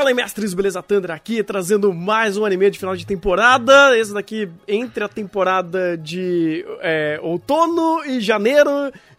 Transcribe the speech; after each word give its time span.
Fala, 0.00 0.14
mestres, 0.14 0.54
beleza? 0.54 0.82
Thunder 0.82 1.10
aqui, 1.10 1.44
trazendo 1.44 1.92
mais 1.92 2.38
um 2.38 2.46
anime 2.46 2.70
de 2.70 2.78
final 2.78 2.96
de 2.96 3.04
temporada. 3.04 3.94
Esse 3.98 4.14
daqui 4.14 4.48
entre 4.66 5.04
a 5.04 5.08
temporada 5.08 5.94
de 5.94 6.64
é, 6.80 7.20
outono 7.22 8.02
e 8.06 8.18
janeiro 8.18 8.70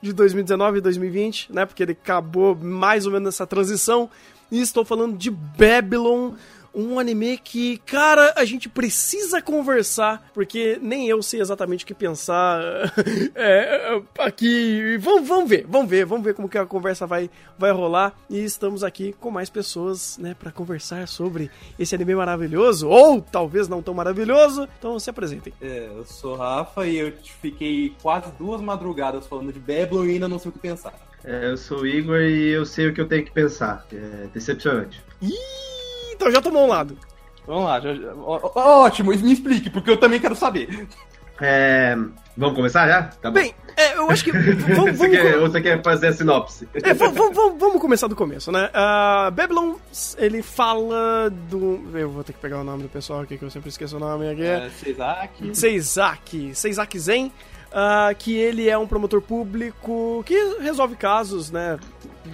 de 0.01 0.11
2019 0.11 0.79
e 0.79 0.81
2020, 0.81 1.53
né? 1.53 1.67
Porque 1.67 1.83
ele 1.83 1.91
acabou 1.91 2.55
mais 2.55 3.05
ou 3.05 3.11
menos 3.11 3.25
nessa 3.25 3.45
transição. 3.45 4.09
E 4.51 4.59
estou 4.59 4.83
falando 4.83 5.15
de 5.15 5.29
Babylon, 5.29 6.31
um 6.73 6.99
anime 6.99 7.37
que, 7.37 7.77
cara, 7.79 8.33
a 8.35 8.45
gente 8.45 8.69
precisa 8.69 9.41
conversar, 9.41 10.29
porque 10.33 10.79
nem 10.81 11.07
eu 11.07 11.21
sei 11.21 11.41
exatamente 11.41 11.83
o 11.83 11.87
que 11.87 11.93
pensar 11.93 12.61
é, 13.35 14.01
aqui. 14.19 14.97
Vamos, 14.99 15.27
vamos 15.27 15.49
ver, 15.49 15.65
vamos 15.67 15.89
ver, 15.89 16.05
vamos 16.05 16.23
ver 16.23 16.33
como 16.33 16.49
que 16.49 16.57
a 16.57 16.65
conversa 16.65 17.05
vai, 17.05 17.29
vai 17.57 17.71
rolar. 17.71 18.13
E 18.29 18.39
estamos 18.43 18.83
aqui 18.83 19.13
com 19.19 19.29
mais 19.29 19.49
pessoas, 19.49 20.17
né, 20.17 20.35
para 20.37 20.51
conversar 20.51 21.07
sobre 21.07 21.49
esse 21.77 21.93
anime 21.95 22.15
maravilhoso, 22.15 22.87
ou 22.87 23.21
talvez 23.21 23.67
não 23.67 23.81
tão 23.81 23.93
maravilhoso. 23.93 24.67
Então 24.77 24.99
se 24.99 25.09
apresentem. 25.09 25.53
É, 25.61 25.87
eu 25.87 26.05
sou 26.05 26.35
Rafa 26.35 26.87
e 26.87 26.97
eu 26.97 27.13
fiquei 27.41 27.93
quase 28.01 28.31
duas 28.33 28.61
madrugadas 28.61 29.27
falando 29.27 29.51
de 29.51 29.59
Babylon 29.59 30.05
e 30.05 30.11
ainda 30.11 30.27
não 30.27 30.39
sei 30.39 30.49
o 30.49 30.51
que 30.53 30.59
pensar. 30.59 30.93
É, 31.23 31.51
eu 31.51 31.57
sou 31.57 31.81
o 31.81 31.87
Igor 31.87 32.19
e 32.21 32.49
eu 32.49 32.65
sei 32.65 32.87
o 32.87 32.93
que 32.93 33.01
eu 33.01 33.07
tenho 33.07 33.23
que 33.23 33.31
pensar. 33.31 33.85
É 33.93 34.27
decepcionante. 34.33 35.03
Ih! 35.21 35.70
Então 36.21 36.31
já 36.31 36.39
tomou 36.39 36.65
um 36.65 36.67
lado. 36.67 36.95
Vamos 37.47 37.63
lá, 37.63 37.79
já, 37.79 37.95
já, 37.95 38.13
ó, 38.13 38.51
ótimo, 38.85 39.09
me 39.09 39.33
explique, 39.33 39.71
porque 39.71 39.89
eu 39.89 39.97
também 39.97 40.19
quero 40.19 40.35
saber. 40.35 40.87
É, 41.41 41.97
vamos 42.37 42.55
começar 42.55 42.87
já? 42.87 43.01
Tá 43.19 43.31
bem, 43.31 43.55
é, 43.75 43.97
eu 43.97 44.07
acho 44.11 44.23
que. 44.23 44.29
Vamos, 44.37 44.75
vamos, 44.77 44.97
você, 44.99 45.09
quer, 45.09 45.39
você 45.39 45.61
quer 45.61 45.81
fazer 45.81 46.07
a 46.09 46.13
sinopse? 46.13 46.69
É, 46.75 46.93
vamos, 46.93 47.15
vamos, 47.15 47.59
vamos, 47.59 47.81
começar 47.81 48.05
do 48.05 48.15
começo, 48.15 48.51
né? 48.51 48.69
Uh, 48.69 49.31
Babylon, 49.31 49.73
ele 50.19 50.43
fala 50.43 51.31
do. 51.49 51.81
Eu 51.95 52.11
vou 52.11 52.23
ter 52.23 52.33
que 52.33 52.39
pegar 52.39 52.59
o 52.59 52.63
nome 52.63 52.83
do 52.83 52.89
pessoal 52.89 53.21
aqui, 53.21 53.39
que 53.39 53.43
eu 53.43 53.49
sempre 53.49 53.69
esqueço 53.69 53.97
o 53.97 53.99
nome 53.99 54.29
aqui. 54.29 54.43
É, 54.43 54.69
Seizaki. 54.69 55.55
Seizaki. 55.55 56.51
Seizaki 56.53 56.99
Zen. 56.99 57.31
Uh, 57.71 58.13
que 58.19 58.35
ele 58.35 58.69
é 58.69 58.77
um 58.77 58.85
promotor 58.85 59.21
público 59.21 60.21
que 60.25 60.57
resolve 60.59 60.93
casos, 60.97 61.49
né, 61.49 61.79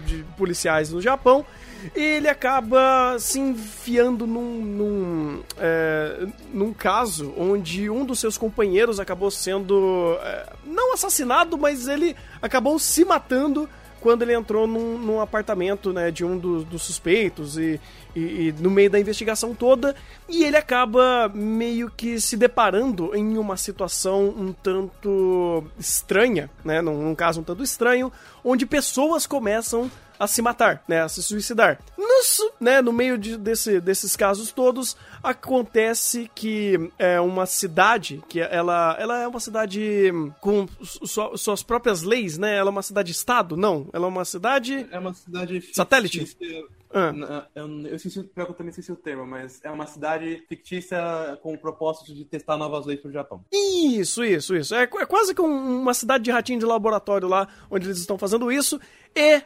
de 0.05 0.25
policiais 0.35 0.91
no 0.91 0.99
Japão. 0.99 1.45
Ele 1.95 2.27
acaba 2.27 3.17
se 3.19 3.39
enfiando 3.39 4.25
num, 4.25 4.61
num, 4.61 5.43
é, 5.57 6.27
num 6.53 6.73
caso 6.73 7.33
onde 7.37 7.89
um 7.89 8.05
dos 8.05 8.19
seus 8.19 8.37
companheiros 8.37 8.99
acabou 8.99 9.31
sendo. 9.31 10.17
É, 10.21 10.53
não 10.65 10.93
assassinado, 10.93 11.57
mas 11.57 11.87
ele 11.87 12.15
acabou 12.41 12.77
se 12.79 13.03
matando 13.05 13.69
quando 13.99 14.21
ele 14.21 14.33
entrou 14.33 14.67
num, 14.67 14.97
num 14.97 15.19
apartamento 15.19 15.91
né, 15.91 16.11
de 16.11 16.23
um 16.23 16.37
dos, 16.37 16.63
dos 16.63 16.83
suspeitos 16.83 17.57
e, 17.57 17.79
e, 18.15 18.19
e, 18.19 18.55
no 18.59 18.69
meio 18.69 18.89
da 18.89 18.99
investigação 18.99 19.53
toda, 19.53 19.95
e 20.29 20.43
ele 20.43 20.55
acaba 20.55 21.29
meio 21.33 21.89
que 21.89 22.19
se 22.21 22.37
deparando 22.37 23.15
em 23.15 23.37
uma 23.37 23.57
situação 23.57 24.29
um 24.29 24.53
tanto 24.53 25.63
estranha, 25.79 26.49
né, 26.63 26.81
num, 26.81 27.03
num 27.03 27.15
caso 27.15 27.41
um 27.41 27.43
tanto 27.43 27.63
estranho, 27.63 28.11
onde 28.43 28.65
pessoas 28.65 29.25
começam 29.25 29.91
a 30.19 30.27
se 30.27 30.41
matar, 30.41 30.83
né, 30.87 31.01
a 31.01 31.09
se 31.09 31.21
suicidar. 31.21 31.79
Nisso, 31.97 32.51
né, 32.59 32.81
no 32.81 32.91
meio 32.91 33.17
de, 33.17 33.37
desse, 33.37 33.79
desses 33.79 34.15
casos 34.15 34.51
todos, 34.51 34.95
acontece 35.21 36.29
que 36.33 36.91
é 36.97 37.19
uma 37.19 37.45
cidade, 37.45 38.23
que 38.27 38.39
ela, 38.39 38.95
ela 38.99 39.21
é 39.21 39.27
uma 39.27 39.39
cidade 39.39 40.11
com 40.39 40.67
su, 40.81 41.37
suas 41.37 41.63
próprias 41.63 42.03
leis, 42.03 42.37
né, 42.37 42.55
ela 42.55 42.69
é 42.69 42.71
uma 42.71 42.83
cidade-estado? 42.83 43.55
Não, 43.55 43.87
ela 43.93 44.05
é 44.05 44.09
uma 44.09 44.25
cidade... 44.25 44.87
É 44.91 44.99
uma 44.99 45.13
cidade... 45.13 45.61
Satélite? 45.73 46.37
Ah. 46.93 47.47
Eu, 47.53 47.67
eu, 47.85 47.95
esqueci, 47.95 48.29
eu 48.35 48.53
também 48.53 48.69
esqueci 48.69 48.91
o 48.91 48.95
termo, 48.95 49.25
mas 49.25 49.59
é 49.63 49.69
uma 49.69 49.85
cidade 49.85 50.43
fictícia 50.47 50.97
com 51.41 51.53
o 51.53 51.57
propósito 51.57 52.13
de 52.13 52.23
testar 52.25 52.57
novas 52.57 52.85
leis 52.85 52.99
pro 53.01 53.11
Japão. 53.11 53.43
Isso, 53.51 54.23
isso, 54.23 54.55
isso. 54.55 54.73
É, 54.73 54.83
é 54.83 55.05
quase 55.05 55.35
que 55.35 55.41
um, 55.41 55.81
uma 55.81 55.93
cidade 55.93 56.23
de 56.23 56.31
ratinho 56.31 56.59
de 56.59 56.65
laboratório 56.65 57.27
lá, 57.27 57.47
onde 57.69 57.87
eles 57.87 57.97
estão 57.97 58.17
fazendo 58.17 58.51
isso. 58.51 58.79
E 59.15 59.37
uh, 59.37 59.41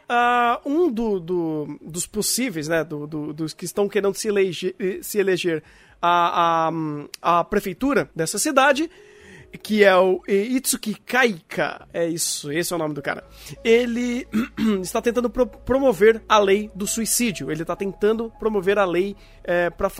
um 0.64 0.90
do, 0.90 1.18
do, 1.18 1.78
dos 1.80 2.06
possíveis, 2.06 2.68
né, 2.68 2.84
do, 2.84 3.06
dos 3.32 3.54
que 3.54 3.64
estão 3.64 3.88
querendo 3.88 4.14
se 4.14 4.28
eleger, 4.28 4.74
se 5.02 5.18
eleger 5.18 5.62
a, 6.00 6.68
a, 6.68 7.38
a 7.40 7.44
prefeitura 7.44 8.10
dessa 8.14 8.38
cidade 8.38 8.90
que 9.62 9.84
é 9.84 9.94
o 9.96 10.22
Itsuki 10.26 10.94
Kaika, 10.94 11.86
é 11.92 12.06
isso, 12.06 12.50
esse 12.50 12.72
é 12.72 12.76
o 12.76 12.78
nome 12.78 12.94
do 12.94 13.02
cara. 13.02 13.24
Ele 13.62 14.26
está 14.80 15.00
tentando 15.02 15.28
pro 15.28 15.46
promover 15.46 16.22
a 16.28 16.38
lei 16.38 16.70
do 16.74 16.86
suicídio. 16.86 17.50
Ele 17.50 17.62
está 17.62 17.76
tentando 17.76 18.30
promover 18.38 18.78
a 18.78 18.84
lei 18.84 19.16
é, 19.44 19.70
para 19.70 19.90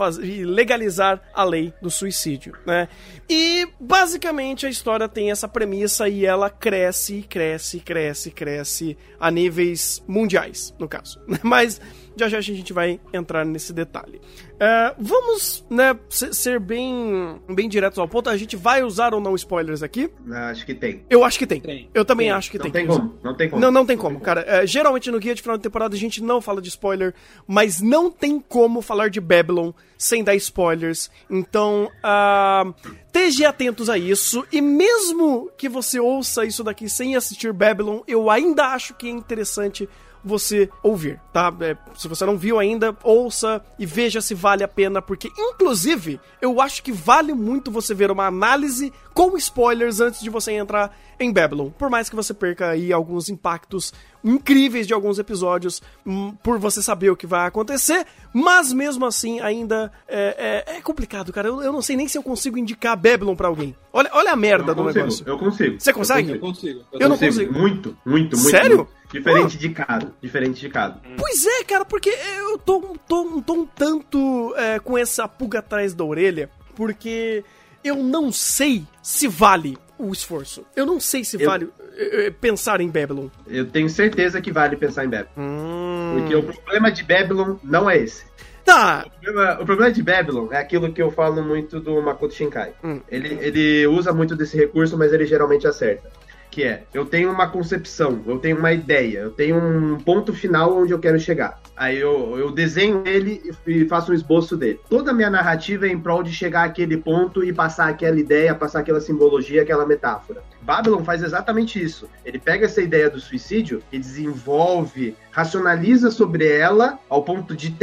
legalizar 0.45 1.21
a 1.33 1.43
lei 1.43 1.73
do 1.81 1.89
suicídio, 1.89 2.53
né? 2.65 2.87
E 3.29 3.67
basicamente 3.79 4.65
a 4.65 4.69
história 4.69 5.07
tem 5.07 5.31
essa 5.31 5.47
premissa 5.47 6.07
e 6.07 6.25
ela 6.25 6.49
cresce, 6.49 7.23
cresce, 7.23 7.79
cresce, 7.79 8.31
cresce 8.31 8.97
a 9.19 9.29
níveis 9.29 10.03
mundiais, 10.07 10.73
no 10.79 10.87
caso. 10.87 11.19
Mas 11.43 11.79
já 12.15 12.29
já 12.29 12.37
a 12.37 12.41
gente 12.41 12.73
vai 12.73 12.99
entrar 13.11 13.45
nesse 13.45 13.73
detalhe. 13.73 14.21
Uh, 14.53 14.95
vamos, 14.97 15.65
né, 15.69 15.97
ser 16.09 16.59
bem, 16.59 17.41
bem 17.49 17.67
diretos 17.67 17.99
ao 17.99 18.07
ponto. 18.07 18.29
A 18.29 18.37
gente 18.37 18.55
vai 18.55 18.83
usar 18.83 19.13
ou 19.13 19.19
não 19.19 19.35
spoilers 19.35 19.83
aqui? 19.83 20.09
Acho 20.31 20.65
que 20.65 20.73
tem. 20.73 21.03
Eu 21.09 21.23
acho 21.23 21.37
que 21.37 21.47
tem. 21.47 21.59
tem. 21.59 21.89
Eu 21.93 22.05
também 22.05 22.27
tem. 22.27 22.31
acho 22.31 22.51
que 22.51 22.57
não 22.57 22.63
tem. 22.63 22.71
Tem 22.71 22.87
como. 22.87 23.19
Não 23.23 23.35
tem 23.35 23.49
como. 23.49 23.61
Não, 23.61 23.71
não 23.71 23.85
tem 23.85 23.97
como, 23.97 24.19
cara. 24.19 24.63
Uh, 24.63 24.67
geralmente 24.67 25.11
no 25.11 25.19
guia 25.19 25.35
de 25.35 25.41
final 25.41 25.57
de 25.57 25.63
temporada 25.63 25.95
a 25.95 25.99
gente 25.99 26.21
não 26.23 26.39
fala 26.41 26.61
de 26.61 26.69
spoiler, 26.69 27.13
mas 27.47 27.81
não 27.81 28.09
tem 28.09 28.39
como 28.39 28.81
falar 28.81 29.09
de 29.09 29.19
Babylon 29.19 29.71
sem 29.97 30.23
dar 30.23 30.35
spoilers. 30.35 31.09
Então, 31.29 31.89
uh, 32.03 32.73
esteja 33.05 33.49
atentos 33.49 33.89
a 33.89 33.97
isso. 33.97 34.45
E 34.51 34.61
mesmo 34.61 35.49
que 35.57 35.69
você 35.69 35.99
ouça 35.99 36.45
isso 36.45 36.63
daqui 36.63 36.89
sem 36.89 37.15
assistir 37.15 37.53
Babylon, 37.53 38.01
eu 38.07 38.29
ainda 38.29 38.67
acho 38.67 38.93
que 38.93 39.07
é 39.07 39.11
interessante 39.11 39.87
você 40.23 40.69
ouvir, 40.81 41.19
tá? 41.31 41.53
É, 41.61 41.75
se 41.95 42.07
você 42.07 42.25
não 42.25 42.37
viu 42.37 42.59
ainda, 42.59 42.95
ouça 43.03 43.63
e 43.77 43.85
veja 43.85 44.21
se 44.21 44.33
vale 44.33 44.63
a 44.63 44.67
pena, 44.67 45.01
porque 45.01 45.29
inclusive 45.37 46.19
eu 46.41 46.61
acho 46.61 46.81
que 46.81 46.91
vale 46.91 47.33
muito 47.33 47.71
você 47.71 47.93
ver 47.93 48.11
uma 48.11 48.25
análise 48.25 48.91
com 49.13 49.37
spoilers 49.37 49.99
antes 49.99 50.21
de 50.21 50.29
você 50.29 50.53
entrar 50.53 50.95
em 51.19 51.31
Babylon. 51.31 51.69
Por 51.69 51.89
mais 51.89 52.09
que 52.09 52.15
você 52.15 52.33
perca 52.33 52.69
aí 52.69 52.91
alguns 52.91 53.29
impactos 53.29 53.93
incríveis 54.23 54.87
de 54.87 54.93
alguns 54.93 55.19
episódios 55.19 55.81
hum, 56.05 56.33
por 56.41 56.57
você 56.57 56.81
saber 56.81 57.09
o 57.09 57.15
que 57.15 57.27
vai 57.27 57.45
acontecer, 57.45 58.05
mas 58.33 58.71
mesmo 58.71 59.05
assim 59.05 59.39
ainda 59.41 59.91
é, 60.07 60.63
é, 60.67 60.77
é 60.77 60.81
complicado, 60.81 61.31
cara. 61.33 61.47
Eu, 61.47 61.61
eu, 61.61 61.73
não 61.73 61.81
sei 61.81 61.95
nem 61.95 62.07
se 62.07 62.17
eu 62.17 62.23
consigo 62.23 62.57
indicar 62.57 62.95
Babylon 62.95 63.35
para 63.35 63.47
alguém. 63.47 63.75
Olha, 63.91 64.09
olha 64.13 64.31
a 64.31 64.35
merda 64.35 64.71
eu 64.71 64.75
do 64.75 64.83
consigo, 64.83 64.99
negócio. 64.99 65.23
Eu 65.27 65.37
consigo. 65.37 65.79
Você 65.79 65.93
consegue? 65.93 66.31
Eu 66.31 66.39
consigo. 66.39 66.81
Eu, 66.91 66.99
eu 67.01 67.09
não 67.09 67.17
consigo. 67.17 67.53
Muito, 67.53 67.97
muito, 68.05 68.37
muito. 68.37 68.37
Sério? 68.37 68.77
Muito. 68.77 69.02
Diferente 69.13 69.57
de 69.57 69.69
cada. 69.69 70.13
Diferente 70.21 70.59
de 70.59 70.69
cada. 70.69 70.99
Pois 71.17 71.45
é, 71.45 71.63
cara, 71.63 71.85
porque 71.85 72.09
eu 72.09 72.57
tô, 72.57 72.97
tô, 73.07 73.41
tô 73.41 73.53
um 73.53 73.65
tanto 73.65 74.53
é, 74.57 74.79
com 74.79 74.97
essa 74.97 75.27
pulga 75.27 75.59
atrás 75.59 75.93
da 75.93 76.03
orelha, 76.03 76.49
porque 76.75 77.43
eu 77.83 77.97
não 77.97 78.31
sei 78.31 78.83
se 79.01 79.27
vale 79.27 79.77
o 79.97 80.11
esforço. 80.11 80.65
Eu 80.75 80.85
não 80.85 80.99
sei 80.99 81.23
se 81.23 81.39
eu... 81.39 81.47
vale 81.47 81.69
eh, 81.95 82.25
eh, 82.25 82.31
pensar 82.31 82.81
em 82.81 82.89
Babylon. 82.89 83.27
Eu 83.47 83.69
tenho 83.69 83.89
certeza 83.89 84.41
que 84.41 84.51
vale 84.51 84.75
pensar 84.75 85.05
em 85.05 85.09
Babylon. 85.09 85.29
Hum... 85.37 86.15
Porque 86.17 86.35
o 86.35 86.43
problema 86.43 86.91
de 86.91 87.03
Babylon 87.03 87.55
não 87.63 87.89
é 87.89 87.97
esse. 87.97 88.25
Tá. 88.65 89.05
O 89.05 89.21
problema, 89.21 89.61
o 89.61 89.65
problema, 89.65 89.91
de 89.91 90.01
Babylon 90.01 90.47
é 90.51 90.57
aquilo 90.57 90.91
que 90.91 91.01
eu 91.01 91.11
falo 91.11 91.43
muito 91.43 91.79
do 91.79 92.01
Makoto 92.01 92.33
Shinkai. 92.33 92.73
Hum. 92.83 93.01
Ele, 93.09 93.37
ele 93.41 93.87
usa 93.87 94.13
muito 94.13 94.35
desse 94.35 94.57
recurso, 94.57 94.97
mas 94.97 95.11
ele 95.13 95.25
geralmente 95.25 95.67
acerta 95.67 96.09
que 96.53 96.63
é, 96.63 96.83
eu 96.93 97.03
tenho 97.03 97.31
uma 97.31 97.49
concepção, 97.49 98.21
eu 98.27 98.37
tenho 98.37 98.59
uma 98.59 98.71
ideia, 98.71 99.19
eu 99.21 99.31
tenho 99.31 99.57
um 99.57 99.97
ponto 99.97 100.31
final 100.31 100.77
onde 100.77 100.93
eu 100.93 100.99
quero 100.99 101.19
chegar. 101.19 101.59
Aí 101.75 101.97
eu, 101.97 102.37
eu 102.37 102.51
desenho 102.51 103.01
ele 103.07 103.41
e 103.65 103.85
faço 103.85 104.11
um 104.11 104.13
esboço 104.13 104.55
dele. 104.55 104.79
Toda 104.87 105.09
a 105.09 105.13
minha 105.13 105.31
narrativa 105.31 105.87
é 105.87 105.89
em 105.89 105.99
prol 105.99 106.21
de 106.21 106.31
chegar 106.31 106.65
àquele 106.65 106.97
ponto 106.97 107.43
e 107.43 107.51
passar 107.51 107.89
aquela 107.89 108.19
ideia, 108.19 108.53
passar 108.53 108.81
aquela 108.81 109.01
simbologia, 109.01 109.63
aquela 109.63 109.83
metáfora. 109.83 110.43
Babylon 110.61 111.03
faz 111.03 111.23
exatamente 111.23 111.83
isso. 111.83 112.07
Ele 112.23 112.37
pega 112.37 112.67
essa 112.67 112.81
ideia 112.81 113.09
do 113.09 113.19
suicídio 113.19 113.81
e 113.91 113.97
desenvolve, 113.97 115.15
racionaliza 115.31 116.11
sobre 116.11 116.47
ela 116.47 116.99
ao 117.09 117.23
ponto 117.23 117.55
de, 117.55 117.73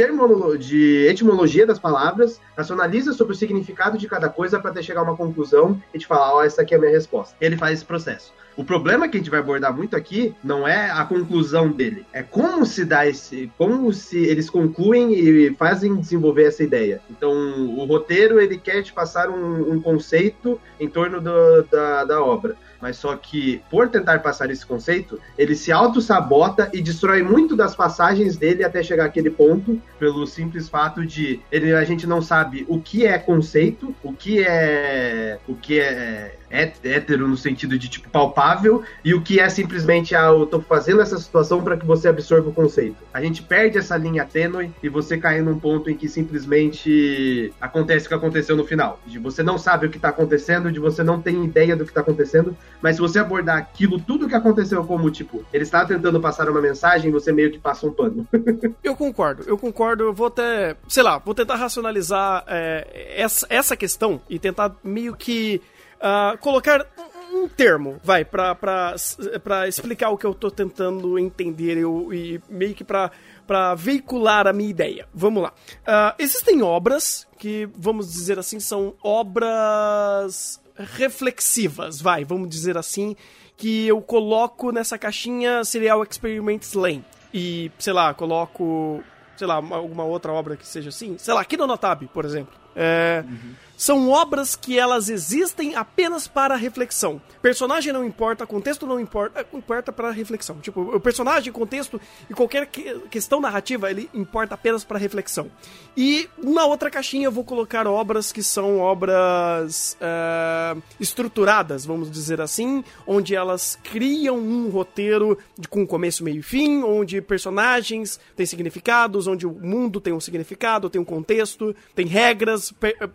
de 0.57 1.07
etimologia 1.09 1.67
das 1.67 1.77
palavras, 1.77 2.39
racionaliza 2.55 3.11
sobre 3.11 3.33
o 3.33 3.37
significado 3.37 3.97
de 3.97 4.07
cada 4.07 4.29
coisa 4.29 4.61
para 4.61 4.71
até 4.71 4.81
chegar 4.81 5.01
a 5.01 5.03
uma 5.03 5.17
conclusão 5.17 5.81
e 5.93 5.99
te 5.99 6.07
falar, 6.07 6.33
ó, 6.33 6.37
oh, 6.37 6.43
essa 6.43 6.61
aqui 6.61 6.73
é 6.73 6.77
a 6.77 6.79
minha 6.79 6.93
resposta. 6.93 7.35
Ele 7.41 7.57
faz 7.57 7.73
esse 7.73 7.85
processo. 7.85 8.33
O 8.61 8.63
problema 8.63 9.09
que 9.09 9.17
a 9.17 9.19
gente 9.19 9.31
vai 9.31 9.39
abordar 9.39 9.75
muito 9.75 9.95
aqui 9.95 10.35
não 10.43 10.67
é 10.67 10.91
a 10.91 11.03
conclusão 11.03 11.71
dele, 11.71 12.05
é 12.13 12.21
como 12.21 12.63
se 12.63 12.85
dá 12.85 13.07
esse, 13.07 13.51
como 13.57 13.91
se 13.91 14.23
eles 14.23 14.51
concluem 14.51 15.13
e 15.13 15.51
fazem 15.55 15.95
desenvolver 15.95 16.43
essa 16.43 16.61
ideia. 16.61 17.01
Então, 17.09 17.31
o 17.31 17.83
roteiro 17.85 18.39
ele 18.39 18.59
quer 18.59 18.83
te 18.83 18.93
passar 18.93 19.31
um, 19.31 19.71
um 19.71 19.81
conceito 19.81 20.61
em 20.79 20.87
torno 20.87 21.19
do, 21.19 21.63
da, 21.71 22.05
da 22.05 22.23
obra. 22.23 22.55
mas 22.79 22.97
só 22.97 23.15
que, 23.15 23.61
por 23.69 23.89
tentar 23.89 24.19
passar 24.19 24.51
esse 24.51 24.65
conceito, 24.65 25.19
ele 25.37 25.55
se 25.55 25.71
auto-sabota 25.71 26.69
e 26.71 26.81
destrói 26.81 27.23
muito 27.23 27.55
das 27.55 27.75
passagens 27.75 28.37
dele 28.37 28.63
até 28.63 28.83
chegar 28.83 29.05
àquele 29.05 29.31
ponto, 29.31 29.81
pelo 29.99 30.27
simples 30.27 30.69
fato 30.69 31.03
de 31.03 31.39
ele, 31.51 31.73
a 31.73 31.83
gente 31.83 32.05
não 32.05 32.21
sabe 32.21 32.63
o 32.67 32.79
que 32.79 33.07
é 33.07 33.17
conceito, 33.17 33.95
o 34.03 34.13
que 34.13 34.43
é. 34.43 35.39
o 35.47 35.55
que 35.55 35.79
é 35.79 36.37
hétero 36.51 37.27
no 37.27 37.37
sentido 37.37 37.77
de 37.77 37.87
tipo 37.87 38.09
palpável 38.09 38.83
e 39.03 39.13
o 39.13 39.21
que 39.21 39.39
é 39.39 39.49
simplesmente 39.49 40.15
ah, 40.15 40.27
eu 40.27 40.45
tô 40.45 40.59
fazendo 40.61 41.01
essa 41.01 41.17
situação 41.17 41.63
para 41.63 41.77
que 41.77 41.85
você 41.85 42.07
absorva 42.07 42.49
o 42.49 42.53
conceito. 42.53 42.97
A 43.13 43.21
gente 43.21 43.41
perde 43.41 43.77
essa 43.77 43.97
linha 43.97 44.25
tênue 44.25 44.71
e 44.83 44.89
você 44.89 45.17
cai 45.17 45.41
num 45.41 45.57
ponto 45.57 45.89
em 45.89 45.95
que 45.95 46.07
simplesmente 46.07 47.53
acontece 47.59 48.05
o 48.05 48.09
que 48.09 48.15
aconteceu 48.15 48.55
no 48.55 48.65
final. 48.65 48.99
De 49.05 49.17
você 49.17 49.41
não 49.41 49.57
sabe 49.57 49.85
o 49.85 49.89
que 49.89 49.99
tá 49.99 50.09
acontecendo, 50.09 50.71
de 50.71 50.79
você 50.79 51.03
não 51.03 51.21
tem 51.21 51.43
ideia 51.43 51.75
do 51.75 51.85
que 51.85 51.93
tá 51.93 52.01
acontecendo, 52.01 52.55
mas 52.81 52.95
se 52.95 53.01
você 53.01 53.19
abordar 53.19 53.57
aquilo, 53.57 53.99
tudo 53.99 54.27
que 54.27 54.35
aconteceu 54.35 54.83
como 54.83 55.09
tipo, 55.09 55.43
ele 55.53 55.63
está 55.63 55.85
tentando 55.85 56.19
passar 56.19 56.49
uma 56.49 56.61
mensagem, 56.61 57.11
você 57.11 57.31
meio 57.31 57.51
que 57.51 57.59
passa 57.59 57.87
um 57.87 57.93
pano. 57.93 58.27
eu 58.83 58.95
concordo, 58.95 59.43
eu 59.47 59.57
concordo, 59.57 60.03
eu 60.03 60.13
vou 60.13 60.27
até, 60.27 60.75
sei 60.87 61.03
lá, 61.03 61.17
vou 61.17 61.33
tentar 61.33 61.55
racionalizar 61.55 62.43
é, 62.47 63.13
essa, 63.15 63.45
essa 63.49 63.77
questão 63.77 64.21
e 64.29 64.39
tentar 64.39 64.75
meio 64.83 65.15
que 65.15 65.61
uh, 66.01 66.37
colocar 66.39 66.85
um 67.33 67.47
termo, 67.47 67.99
vai, 68.03 68.25
pra, 68.25 68.53
pra, 68.53 68.95
pra 69.43 69.67
explicar 69.67 70.09
o 70.09 70.17
que 70.17 70.25
eu 70.25 70.33
tô 70.33 70.51
tentando 70.51 71.17
entender 71.17 71.77
eu, 71.77 72.13
e 72.13 72.41
meio 72.49 72.75
que 72.75 72.83
pra, 72.83 73.11
pra 73.47 73.73
veicular 73.73 74.47
a 74.47 74.53
minha 74.53 74.69
ideia. 74.69 75.07
Vamos 75.13 75.43
lá. 75.43 75.53
Uh, 75.81 76.15
existem 76.19 76.61
obras 76.61 77.25
que, 77.37 77.69
vamos 77.75 78.11
dizer 78.11 78.37
assim, 78.37 78.59
são 78.59 78.93
obras 79.01 80.61
reflexivas, 80.75 82.01
vai, 82.01 82.25
vamos 82.25 82.49
dizer 82.49 82.77
assim, 82.77 83.15
que 83.55 83.87
eu 83.87 84.01
coloco 84.01 84.71
nessa 84.71 84.97
caixinha 84.97 85.63
Serial 85.63 86.03
Experiments 86.03 86.73
Lane. 86.73 87.05
E, 87.33 87.71
sei 87.79 87.93
lá, 87.93 88.13
coloco, 88.13 89.01
sei 89.37 89.47
lá, 89.47 89.55
alguma 89.55 90.03
outra 90.03 90.33
obra 90.33 90.57
que 90.57 90.67
seja 90.67 90.89
assim. 90.89 91.17
Sei 91.17 91.33
lá, 91.33 91.45
Kinonotabi, 91.45 92.07
por 92.07 92.25
exemplo. 92.25 92.59
É, 92.75 93.23
uhum 93.25 93.70
são 93.81 94.11
obras 94.11 94.55
que 94.55 94.77
elas 94.77 95.09
existem 95.09 95.73
apenas 95.73 96.27
para 96.27 96.55
reflexão. 96.55 97.19
Personagem 97.41 97.91
não 97.91 98.05
importa, 98.05 98.45
contexto 98.45 98.85
não 98.85 98.99
importa, 98.99 99.41
é, 99.41 99.57
importa 99.57 99.91
para 99.91 100.11
reflexão. 100.11 100.59
Tipo, 100.59 100.81
o 100.81 100.99
personagem, 100.99 101.51
contexto 101.51 101.99
e 102.29 102.33
qualquer 102.35 102.67
que, 102.67 102.99
questão 103.09 103.41
narrativa, 103.41 103.89
ele 103.89 104.07
importa 104.13 104.53
apenas 104.53 104.83
para 104.83 104.99
reflexão. 104.99 105.49
E 105.97 106.29
na 106.37 106.63
outra 106.65 106.91
caixinha 106.91 107.25
eu 107.25 107.31
vou 107.31 107.43
colocar 107.43 107.87
obras 107.87 108.31
que 108.31 108.43
são 108.43 108.77
obras 108.77 109.97
uh, 109.99 110.79
estruturadas, 110.99 111.83
vamos 111.83 112.11
dizer 112.11 112.39
assim, 112.39 112.83
onde 113.07 113.35
elas 113.35 113.79
criam 113.83 114.37
um 114.37 114.69
roteiro 114.69 115.39
de, 115.57 115.67
com 115.67 115.87
começo, 115.87 116.23
meio 116.23 116.37
e 116.37 116.43
fim, 116.43 116.83
onde 116.83 117.19
personagens 117.19 118.19
têm 118.35 118.45
significados, 118.45 119.25
onde 119.25 119.47
o 119.47 119.51
mundo 119.51 119.99
tem 119.99 120.13
um 120.13 120.19
significado, 120.19 120.87
tem 120.87 121.01
um 121.01 121.05
contexto, 121.05 121.75
tem 121.95 122.05
regras, 122.05 122.71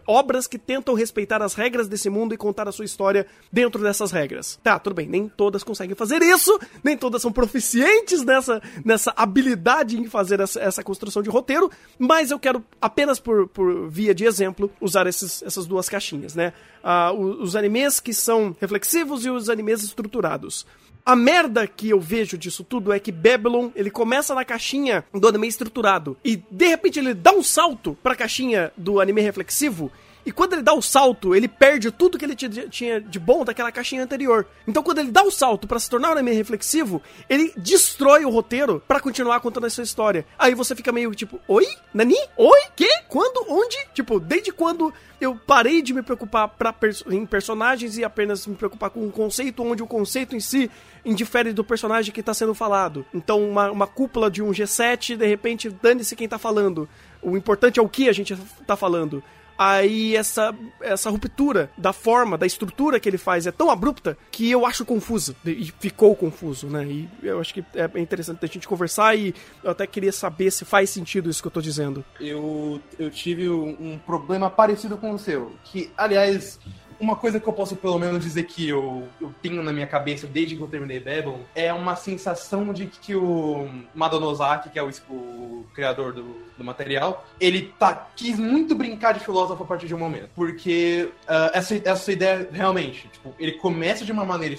obras 0.09 0.49
que 0.49 0.56
que 0.57 0.59
tentam 0.59 0.95
respeitar 0.95 1.43
as 1.43 1.53
regras 1.53 1.87
desse 1.87 2.09
mundo 2.09 2.35
e 2.35 2.39
contar 2.39 2.67
a 2.67 2.73
sua 2.73 2.87
história 2.87 3.27
dentro 3.53 3.83
dessas 3.83 4.11
regras. 4.11 4.59
Tá, 4.63 4.79
tudo 4.79 4.95
bem, 4.95 5.07
nem 5.07 5.29
todas 5.29 5.63
conseguem 5.63 5.95
fazer 5.95 6.23
isso, 6.23 6.59
nem 6.83 6.97
todas 6.97 7.21
são 7.21 7.31
proficientes 7.31 8.25
nessa, 8.25 8.63
nessa 8.83 9.13
habilidade 9.15 9.99
em 9.99 10.07
fazer 10.09 10.41
essa, 10.41 10.59
essa 10.59 10.83
construção 10.83 11.23
de 11.23 11.29
roteiro, 11.29 11.71
mas 11.99 12.31
eu 12.31 12.39
quero 12.39 12.65
apenas 12.81 13.21
por, 13.21 13.47
por 13.49 13.89
via 13.91 14.15
de 14.15 14.25
exemplo 14.25 14.73
usar 14.81 15.07
esses, 15.07 15.43
essas 15.43 15.67
duas 15.67 15.89
caixinhas, 15.89 16.35
né? 16.35 16.53
Uh, 16.83 17.43
os, 17.43 17.57
animes 17.57 18.01
que 18.01 18.15
são 18.15 18.57
reflexivos 18.61 19.27
e 19.27 19.31
os 19.31 19.51
animes 19.51 19.83
estruturados. 19.83 20.65
A 21.05 21.15
merda 21.17 21.67
que 21.67 21.91
eu 21.91 22.01
vejo 22.01 22.39
disso 22.39 22.65
tudo 22.65 22.93
é 22.93 22.99
que 22.99 23.13
Babylon, 23.13 23.71
ele 23.75 23.91
começa 23.91 24.35
na 24.35 24.45
caixinha 24.45 25.05
do 25.13 25.29
anime 25.29 25.49
estruturado 25.49 26.17
e 26.25 26.37
de 26.37 26.67
repente 26.67 26.99
ele 26.99 27.13
dá 27.13 27.33
um 27.33 27.43
salto 27.43 27.97
pra 28.03 28.15
caixinha 28.15 28.73
do 28.77 29.01
anime 29.01 29.21
reflexivo 29.21 29.91
e 30.27 30.33
quando 30.33 30.55
ele 30.55 30.63
dá 30.63 30.75
o 30.75 30.83
salto, 30.83 31.37
ele 31.37 31.47
perde 31.47 31.93
tudo 31.93 32.19
que 32.19 32.25
ele 32.25 32.35
tinha 32.35 33.01
de 33.01 33.19
bom 33.21 33.45
daquela 33.45 33.71
caixinha 33.71 34.03
anterior. 34.03 34.45
Então, 34.67 34.83
quando 34.83 34.99
ele 34.99 35.13
dá 35.13 35.23
o 35.23 35.31
salto 35.31 35.69
para 35.69 35.79
se 35.79 35.89
tornar 35.89 36.09
um 36.09 36.13
anime 36.15 36.33
reflexivo, 36.33 37.01
ele 37.31 37.53
destrói 37.57 38.25
o 38.25 38.31
roteiro 38.31 38.83
para 38.89 38.99
continuar 38.99 39.39
contando 39.39 39.67
a 39.67 39.71
sua 39.71 39.85
história. 39.85 40.27
Aí 40.37 40.53
você 40.53 40.75
fica 40.75 40.91
meio 40.91 41.15
tipo, 41.15 41.39
oi? 41.47 41.65
Nani? 41.95 42.17
Oi? 42.37 42.61
Que? 42.75 42.89
Quando? 43.09 43.47
Onde? 43.49 43.77
Tipo, 43.95 44.19
desde 44.19 44.51
quando 44.51 44.93
eu 45.21 45.37
parei 45.37 45.81
de 45.81 45.95
me 45.95 46.03
preocupar 46.03 46.49
pra 46.49 46.73
pers 46.73 47.05
em 47.09 47.25
personagens 47.25 47.97
e 47.97 48.03
apenas 48.03 48.49
me 48.49 48.57
preocupar 48.57 48.91
com 48.91 49.07
um 49.07 49.13
conceito, 49.13 49.63
onde 49.63 49.83
o 49.85 49.87
conceito 49.87 50.35
em 50.35 50.41
si 50.41 50.69
indifere 51.05 51.53
do 51.53 51.63
personagem 51.63 52.13
que 52.13 52.19
está 52.19 52.35
sendo 52.35 52.53
falado. 52.53 53.07
Então, 53.15 53.49
uma, 53.49 53.71
uma 53.71 53.87
cúpula 53.87 54.29
de 54.29 54.43
um 54.43 54.51
G7, 54.51 55.17
de 55.17 55.27
repente, 55.27 55.71
dane-se 55.71 56.17
quem 56.17 56.25
está 56.25 56.37
falando. 56.37 56.89
O 57.23 57.37
importante 57.37 57.79
é 57.79 57.83
o 57.83 57.89
que 57.89 58.09
a 58.09 58.13
gente 58.13 58.33
está 58.33 58.77
falando 58.77 59.23
aí 59.59 60.17
essa, 60.17 60.55
essa 60.81 61.11
ruptura 61.11 61.71
da 61.77 61.93
forma, 61.93 62.37
da 62.37 62.47
estrutura 62.47 63.01
que 63.01 63.09
ele 63.09 63.19
faz 63.19 63.47
é 63.47 63.53
tão 63.53 63.71
abrupta 63.71 64.17
que 64.31 64.51
eu 64.51 64.67
acho 64.67 64.85
confusa. 64.85 65.35
E 65.45 65.73
ficou 65.79 66.15
confuso, 66.15 66.69
né? 66.69 66.85
E 66.85 67.09
eu 67.23 67.41
acho 67.41 67.55
que 67.55 67.65
é 67.75 68.01
interessante 68.01 68.45
a 68.45 68.49
gente 68.49 68.69
conversar 68.69 69.17
e 69.17 69.35
eu 69.63 69.71
até 69.71 69.87
queria 69.87 70.13
saber 70.13 70.51
se 70.51 70.65
faz 70.65 70.91
sentido 70.91 71.31
isso 71.31 71.43
que 71.43 71.49
eu 71.49 71.53
tô 71.53 71.61
dizendo. 71.61 72.05
Eu, 72.21 72.81
eu 72.99 73.11
tive 73.11 73.49
um, 73.49 73.77
um 73.81 73.99
problema 73.99 74.51
parecido 74.51 74.97
com 74.97 75.13
o 75.13 75.19
seu. 75.19 75.53
Que, 75.65 75.91
aliás, 75.97 76.59
uma 77.01 77.17
coisa 77.17 77.39
que 77.39 77.47
eu 77.47 77.53
posso 77.53 77.77
pelo 77.77 77.99
menos 77.99 78.25
dizer 78.25 78.45
que 78.45 78.69
eu, 78.69 79.09
eu 79.21 79.33
tenho 79.43 79.63
na 79.63 79.73
minha 79.73 79.87
cabeça 79.87 80.27
desde 80.27 80.57
que 80.57 80.63
eu 80.63 80.69
terminei 80.69 81.01
Babylon 81.01 81.41
é 81.55 81.73
uma 81.73 81.97
sensação 81.97 82.73
de 82.73 82.87
que 82.87 83.15
o 83.15 83.69
Madonozaki, 83.95 84.71
que 84.71 84.79
é 84.79 84.83
o, 84.83 84.91
o 85.11 85.67
criador 85.75 86.13
do, 86.13 86.25
do, 86.57 86.65
material, 86.65 87.27
ele 87.41 87.73
tá, 87.79 88.09
quis 88.17 88.39
muito 88.39 88.75
brincar 88.75 89.13
de 89.13 89.21
filósofo 89.21 89.63
a 89.63 89.67
partir 89.67 89.87
de 89.87 89.95
um 89.95 89.99
momento. 89.99 90.31
Porque 90.35 91.11
uh, 91.25 91.51
essa, 91.53 91.81
essa 91.85 92.13
ideia, 92.13 92.49
realmente, 92.51 93.09
tipo, 93.09 93.35
ele 93.39 93.53
começa 93.53 94.05
de 94.05 94.13
uma 94.13 94.25
maneira 94.25 94.57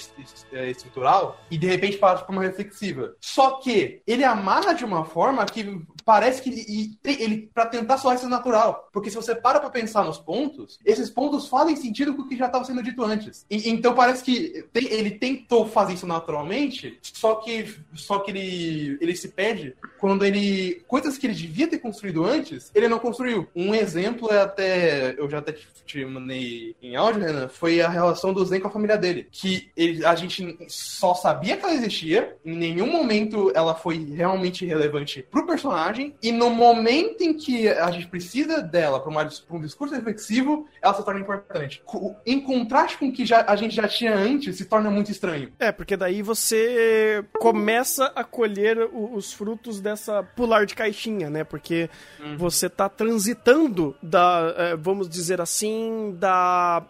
é, 0.51 0.70
estrutural 0.70 1.41
e 1.50 1.58
de 1.58 1.67
repente 1.67 1.98
passa 1.98 2.24
para 2.24 2.32
uma 2.32 2.44
reflexiva. 2.44 3.15
Só 3.20 3.60
que 3.60 4.01
ele 4.06 4.24
amarra 4.24 4.74
de 4.74 4.86
uma 4.86 5.06
forma 5.06 5.46
que 5.46 5.82
parece 6.08 6.42
que 6.42 6.50
ele, 6.50 6.98
ele 7.04 7.50
para 7.54 7.66
tentar 7.66 7.98
soar 7.98 8.16
isso 8.16 8.30
natural. 8.30 8.88
Porque 8.94 9.10
se 9.10 9.16
você 9.18 9.36
para 9.36 9.60
pra 9.60 9.70
pensar 9.70 10.06
nos 10.06 10.18
pontos, 10.18 10.80
esses 10.86 11.10
pontos 11.10 11.50
fazem 11.50 11.76
sentido 11.76 12.16
com 12.16 12.24
que 12.24 12.38
já 12.38 12.46
estava 12.46 12.64
sendo 12.64 12.82
dito 12.82 13.04
antes. 13.04 13.46
E, 13.50 13.70
então 13.70 13.94
parece 13.94 14.24
que 14.24 14.66
tem, 14.72 14.86
ele 14.86 15.12
tentou 15.12 15.68
fazer 15.68 15.96
isso 15.96 16.08
naturalmente, 16.08 16.98
só 17.02 17.36
que 17.36 17.76
só 17.94 18.20
que 18.20 18.32
ele, 18.32 18.98
ele 19.02 19.18
se 19.18 19.28
perde 19.28 19.76
quando 20.00 20.24
ele 20.24 20.82
coisas 20.88 21.18
que 21.18 21.28
ele 21.28 21.34
devia 21.34 21.68
ter 21.68 21.80
construído 21.80 22.24
antes, 22.24 22.72
ele 22.74 22.88
não 22.88 23.00
construiu. 23.00 23.46
Um 23.54 23.76
exemplo 23.76 24.32
é 24.32 24.40
até 24.40 25.20
eu 25.20 25.30
já 25.30 25.40
até 25.40 25.54
te 25.86 26.06
mandei 26.06 26.74
em 26.82 26.96
áudio, 26.96 27.22
Renan, 27.22 27.50
foi 27.50 27.82
a 27.82 27.90
relação 27.90 28.34
do 28.34 28.46
Zen 28.46 28.62
com 28.62 28.70
a 28.70 28.72
família 28.72 28.98
dele, 28.98 29.28
que 29.30 29.70
ele, 29.76 30.06
a 30.06 30.16
gente 30.16 30.58
só 30.70 31.14
sabia 31.14 31.58
que 31.58 31.66
ela 31.66 31.74
existia, 31.74 32.36
em 32.46 32.56
nenhum 32.56 32.88
momento 32.88 33.52
ela 33.54 33.76
foi 33.76 34.06
realmente 34.06 34.66
relevante 34.66 35.26
pro 35.30 35.46
personagem, 35.46 35.97
e 36.22 36.32
no 36.32 36.50
momento 36.50 37.22
em 37.22 37.34
que 37.34 37.68
a 37.70 37.92
gente 37.92 38.08
precisa 38.08 38.62
dela 38.62 39.00
para 39.00 39.30
um 39.50 39.62
discurso 39.62 39.94
reflexivo, 39.94 40.68
ela 40.82 40.94
se 40.94 41.04
torna 41.04 41.20
importante 41.20 41.82
em 42.25 42.39
contraste 42.42 42.98
com 42.98 43.08
o 43.08 43.12
que 43.12 43.25
já, 43.25 43.46
a 43.48 43.56
gente 43.56 43.75
já 43.75 43.88
tinha 43.88 44.13
antes, 44.13 44.58
se 44.58 44.66
torna 44.66 44.89
muito 44.89 45.12
estranho. 45.12 45.51
É, 45.60 45.72
porque 45.72 45.96
daí 45.96 46.22
você 46.22 47.24
começa 47.39 48.12
a 48.16 48.24
colher 48.24 48.77
os 48.94 49.34
frutos 49.34 49.80
dessa 49.80 50.24
pular 50.24 50.66
de 50.66 50.75
caixinha, 50.75 51.30
né? 51.30 51.44
Porque 51.44 51.89
uhum. 52.20 52.38
você 52.38 52.70
tá 52.70 52.89
transitando 52.89 53.96
da, 54.01 54.54
é, 54.58 54.75
vamos 54.75 55.10
dizer 55.10 55.42
assim, 55.42 56.16
da 56.20 56.86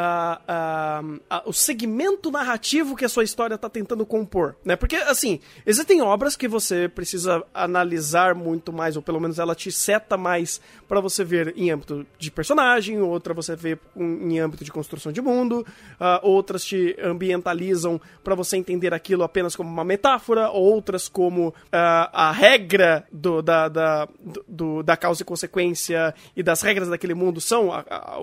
uh, 0.00 1.14
uh, 1.14 1.42
o 1.44 1.52
segmento 1.52 2.30
narrativo 2.30 2.96
que 2.96 3.04
a 3.04 3.08
sua 3.08 3.24
história 3.24 3.54
está 3.54 3.68
tentando 3.68 4.06
compor, 4.06 4.56
né? 4.64 4.76
Porque, 4.76 4.96
assim, 4.96 5.40
existem 5.66 6.00
obras 6.00 6.36
que 6.36 6.48
você 6.48 6.88
precisa 6.88 7.44
analisar 7.52 8.34
muito 8.34 8.72
mais, 8.72 8.96
ou 8.96 9.02
pelo 9.02 9.20
menos 9.20 9.38
ela 9.38 9.54
te 9.54 9.70
seta 9.70 10.16
mais 10.16 10.60
para 10.88 11.00
você 11.00 11.24
ver 11.24 11.54
em 11.56 11.70
âmbito 11.70 12.06
de 12.18 12.30
personagem, 12.30 13.00
outra 13.00 13.34
você 13.34 13.54
vê 13.54 13.78
em 13.96 14.38
âmbito 14.38 14.64
de 14.64 14.72
construção 14.72 15.12
de 15.12 15.20
mundo, 15.20 15.66
uh, 16.00 16.26
outras 16.26 16.64
te 16.64 16.96
ambientalizam 17.02 18.00
para 18.24 18.34
você 18.34 18.56
entender 18.56 18.94
aquilo 18.94 19.22
apenas 19.22 19.54
como 19.54 19.70
uma 19.70 19.84
metáfora, 19.84 20.50
outras 20.50 21.08
como 21.08 21.54
a 21.72 22.32
regra 22.32 23.04
do, 23.12 23.42
da, 23.42 23.68
da, 23.68 24.08
do, 24.46 24.82
da 24.82 24.96
causa 24.96 25.22
e 25.22 25.24
consequência 25.24 26.14
e 26.36 26.42
das 26.42 26.62
regras 26.62 26.88
daquele 26.88 27.14
mundo 27.14 27.40
são 27.40 27.72
a, 27.72 27.84
a, 27.88 28.16
a, 28.16 28.20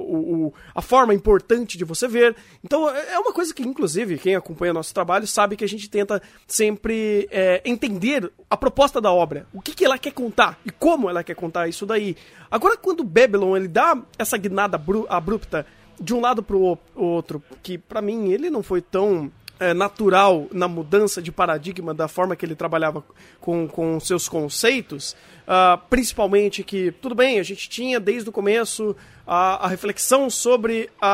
a 0.76 0.82
forma 0.82 1.14
importante 1.14 1.67
de 1.76 1.84
você 1.84 2.08
ver. 2.08 2.36
Então 2.64 2.88
é, 2.88 3.14
é 3.14 3.20
uma 3.20 3.34
coisa 3.34 3.52
que, 3.52 3.64
inclusive, 3.64 4.20
quem 4.20 4.36
acompanha 4.36 4.72
nosso 4.72 4.94
trabalho 4.94 5.26
sabe 5.26 5.56
que 5.56 5.64
a 5.64 5.68
gente 5.68 5.90
tenta 5.90 6.22
sempre 6.46 7.28
é, 7.32 7.64
entender 7.66 8.32
a 8.48 8.56
proposta 8.56 9.02
da 9.02 9.12
obra, 9.12 9.48
o 9.52 9.60
que, 9.60 9.74
que 9.74 9.84
ela 9.84 9.98
quer 9.98 10.12
contar 10.12 10.60
e 10.64 10.70
como 10.70 11.10
ela 11.10 11.24
quer 11.24 11.36
contar 11.36 11.68
isso 11.68 11.84
daí. 11.84 12.16
Agora, 12.52 12.78
quando 12.78 13.04
Babylon 13.04 13.58
ele 13.58 13.68
dá 13.68 14.00
essa 14.20 14.38
guinada 14.38 14.80
abrupta 15.10 15.66
de 16.00 16.14
um 16.14 16.22
lado 16.22 16.44
pro 16.44 16.78
outro, 16.96 17.42
que 17.64 17.76
para 17.78 18.04
mim 18.04 18.32
ele 18.32 18.52
não 18.52 18.62
foi 18.62 18.82
tão 18.82 19.32
é, 19.60 19.74
natural 19.74 20.48
na 20.52 20.68
mudança 20.68 21.22
de 21.22 21.32
paradigma 21.32 21.94
da 21.94 22.08
forma 22.08 22.36
que 22.36 22.46
ele 22.46 22.56
trabalhava 22.56 23.04
com, 23.40 23.68
com 23.68 24.00
seus 24.00 24.30
conceitos, 24.30 25.16
uh, 25.48 25.80
principalmente 25.90 26.64
que, 26.64 26.92
tudo 26.92 27.16
bem, 27.16 27.40
a 27.40 27.44
gente 27.44 27.68
tinha 27.70 28.00
desde 28.00 28.30
o 28.30 28.32
começo 28.32 28.96
a, 29.28 29.66
a 29.66 29.68
reflexão 29.68 30.30
sobre 30.30 30.90
a, 31.02 31.10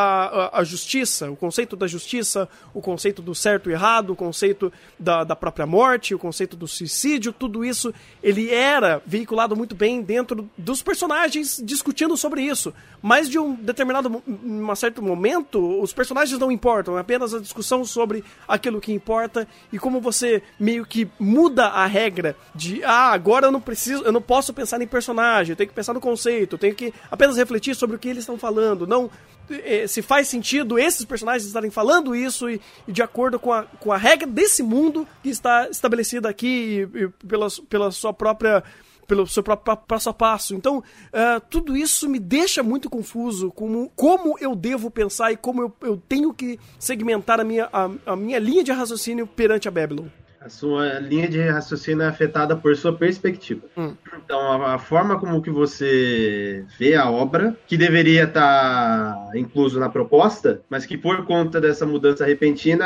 a, 0.58 0.60
a, 0.60 0.64
justiça, 0.64 1.32
o 1.32 1.36
conceito 1.36 1.76
da 1.76 1.88
justiça, 1.88 2.48
o 2.74 2.80
conceito 2.80 3.22
do 3.22 3.34
certo 3.34 3.70
e 3.70 3.74
errado, 3.74 4.12
o 4.12 4.16
conceito 4.16 4.72
da, 5.00 5.24
da 5.24 5.36
própria 5.36 5.66
morte, 5.66 6.14
o 6.14 6.20
conceito 6.20 6.56
do 6.56 6.68
suicídio, 6.68 7.34
tudo 7.34 7.66
isso 7.66 7.92
ele 8.22 8.52
era 8.52 9.02
veiculado 9.06 9.56
muito 9.56 9.74
bem 9.74 10.02
dentro 10.02 10.48
dos 10.56 10.84
personagens 10.84 11.60
discutindo 11.66 12.16
sobre 12.16 12.44
isso. 12.44 12.72
Mas 13.02 13.28
de 13.28 13.40
um 13.40 13.56
determinado 13.56 14.22
um 14.28 14.76
certo 14.76 15.02
momento, 15.02 15.82
os 15.82 15.92
personagens 15.92 16.40
não 16.40 16.52
importam, 16.52 16.98
é 16.98 17.02
apenas 17.02 17.34
a 17.34 17.40
discussão 17.40 17.84
sobre 17.84 18.24
aquilo 18.48 18.80
que 18.80 18.94
importa 18.94 19.48
e 19.72 19.80
como 19.80 20.00
você 20.00 20.44
meio 20.60 20.86
que 20.86 21.10
muda 21.20 21.66
a 21.66 21.86
regra 21.86 22.36
de 22.54 22.84
ah, 22.84 23.12
agora 23.12 23.48
eu 23.48 23.52
não 23.52 23.60
preciso, 23.60 24.04
eu 24.04 24.12
não 24.12 24.22
posso 24.22 24.54
pensar 24.54 24.82
em 24.82 24.88
personagem, 24.88 25.52
eu 25.52 25.56
tenho 25.56 25.70
que 25.70 25.76
pensar 25.76 25.94
no 25.94 26.00
conceito, 26.00 26.56
eu 26.56 26.60
tenho 26.60 26.76
que 26.76 26.94
apenas 27.10 27.38
refletir 27.38 27.76
sobre 27.76 27.96
o 27.96 28.00
que 28.04 28.10
eles 28.10 28.24
estão 28.24 28.38
falando, 28.38 28.86
não 28.86 29.10
eh, 29.50 29.88
se 29.88 30.02
faz 30.02 30.28
sentido 30.28 30.78
esses 30.78 31.06
personagens 31.06 31.48
estarem 31.48 31.72
falando 31.72 32.14
isso 32.14 32.50
e, 32.50 32.60
e, 32.86 32.92
de 32.92 33.02
acordo 33.02 33.40
com 33.40 33.54
a, 33.54 33.64
com 33.64 33.94
a 33.94 33.98
regra 33.98 34.28
desse 34.28 34.62
mundo 34.62 35.08
que 35.24 35.30
está 35.30 35.70
estabelecida 35.70 36.28
aqui 36.28 36.86
e, 36.94 37.00
e 37.04 37.08
pela, 37.26 37.48
pela 37.70 37.92
sua 37.92 38.12
própria 38.12 38.62
pelo 39.08 39.26
seu 39.28 39.44
próprio 39.44 39.76
passo 39.78 40.10
a 40.10 40.14
passo. 40.14 40.56
Então, 40.56 40.78
uh, 40.78 41.42
tudo 41.50 41.76
isso 41.76 42.08
me 42.10 42.20
deixa 42.20 42.64
muito 42.64 42.90
confuso 42.90 43.52
como, 43.52 43.92
como 43.98 44.38
eu 44.40 44.56
devo 44.56 44.90
pensar 44.90 45.32
e 45.32 45.38
como 45.38 45.62
eu, 45.62 45.74
eu 45.82 46.02
tenho 46.08 46.34
que 46.34 46.58
segmentar 46.80 47.40
a 47.40 47.44
minha, 47.44 47.70
a, 47.72 47.90
a 48.06 48.16
minha 48.16 48.40
linha 48.40 48.64
de 48.64 48.72
raciocínio 48.72 49.28
perante 49.28 49.68
a 49.68 49.72
Babylon. 49.72 50.08
A 50.44 50.50
sua 50.50 51.00
linha 51.00 51.28
de 51.30 51.42
raciocínio 51.42 52.04
é 52.04 52.08
afetada 52.08 52.54
por 52.56 52.76
sua 52.76 52.92
perspectiva. 52.92 53.62
Hum. 53.78 53.96
Então, 54.18 54.40
a, 54.40 54.76
a, 54.76 54.78
forma 54.78 55.18
como 55.18 55.42
que 55.42 55.50
você 55.50 56.66
vê 56.78 56.96
a 56.96 57.10
obra, 57.10 57.58
que 57.66 57.78
deveria 57.78 58.26
estar 58.26 59.14
tá 59.14 59.38
incluso 59.38 59.80
na 59.80 59.88
proposta, 59.88 60.62
mas 60.70 60.86
que 60.86 60.98
por 60.98 61.26
conta 61.26 61.62
dessa 61.62 61.86
mudança 61.86 62.26
repentina, 62.26 62.86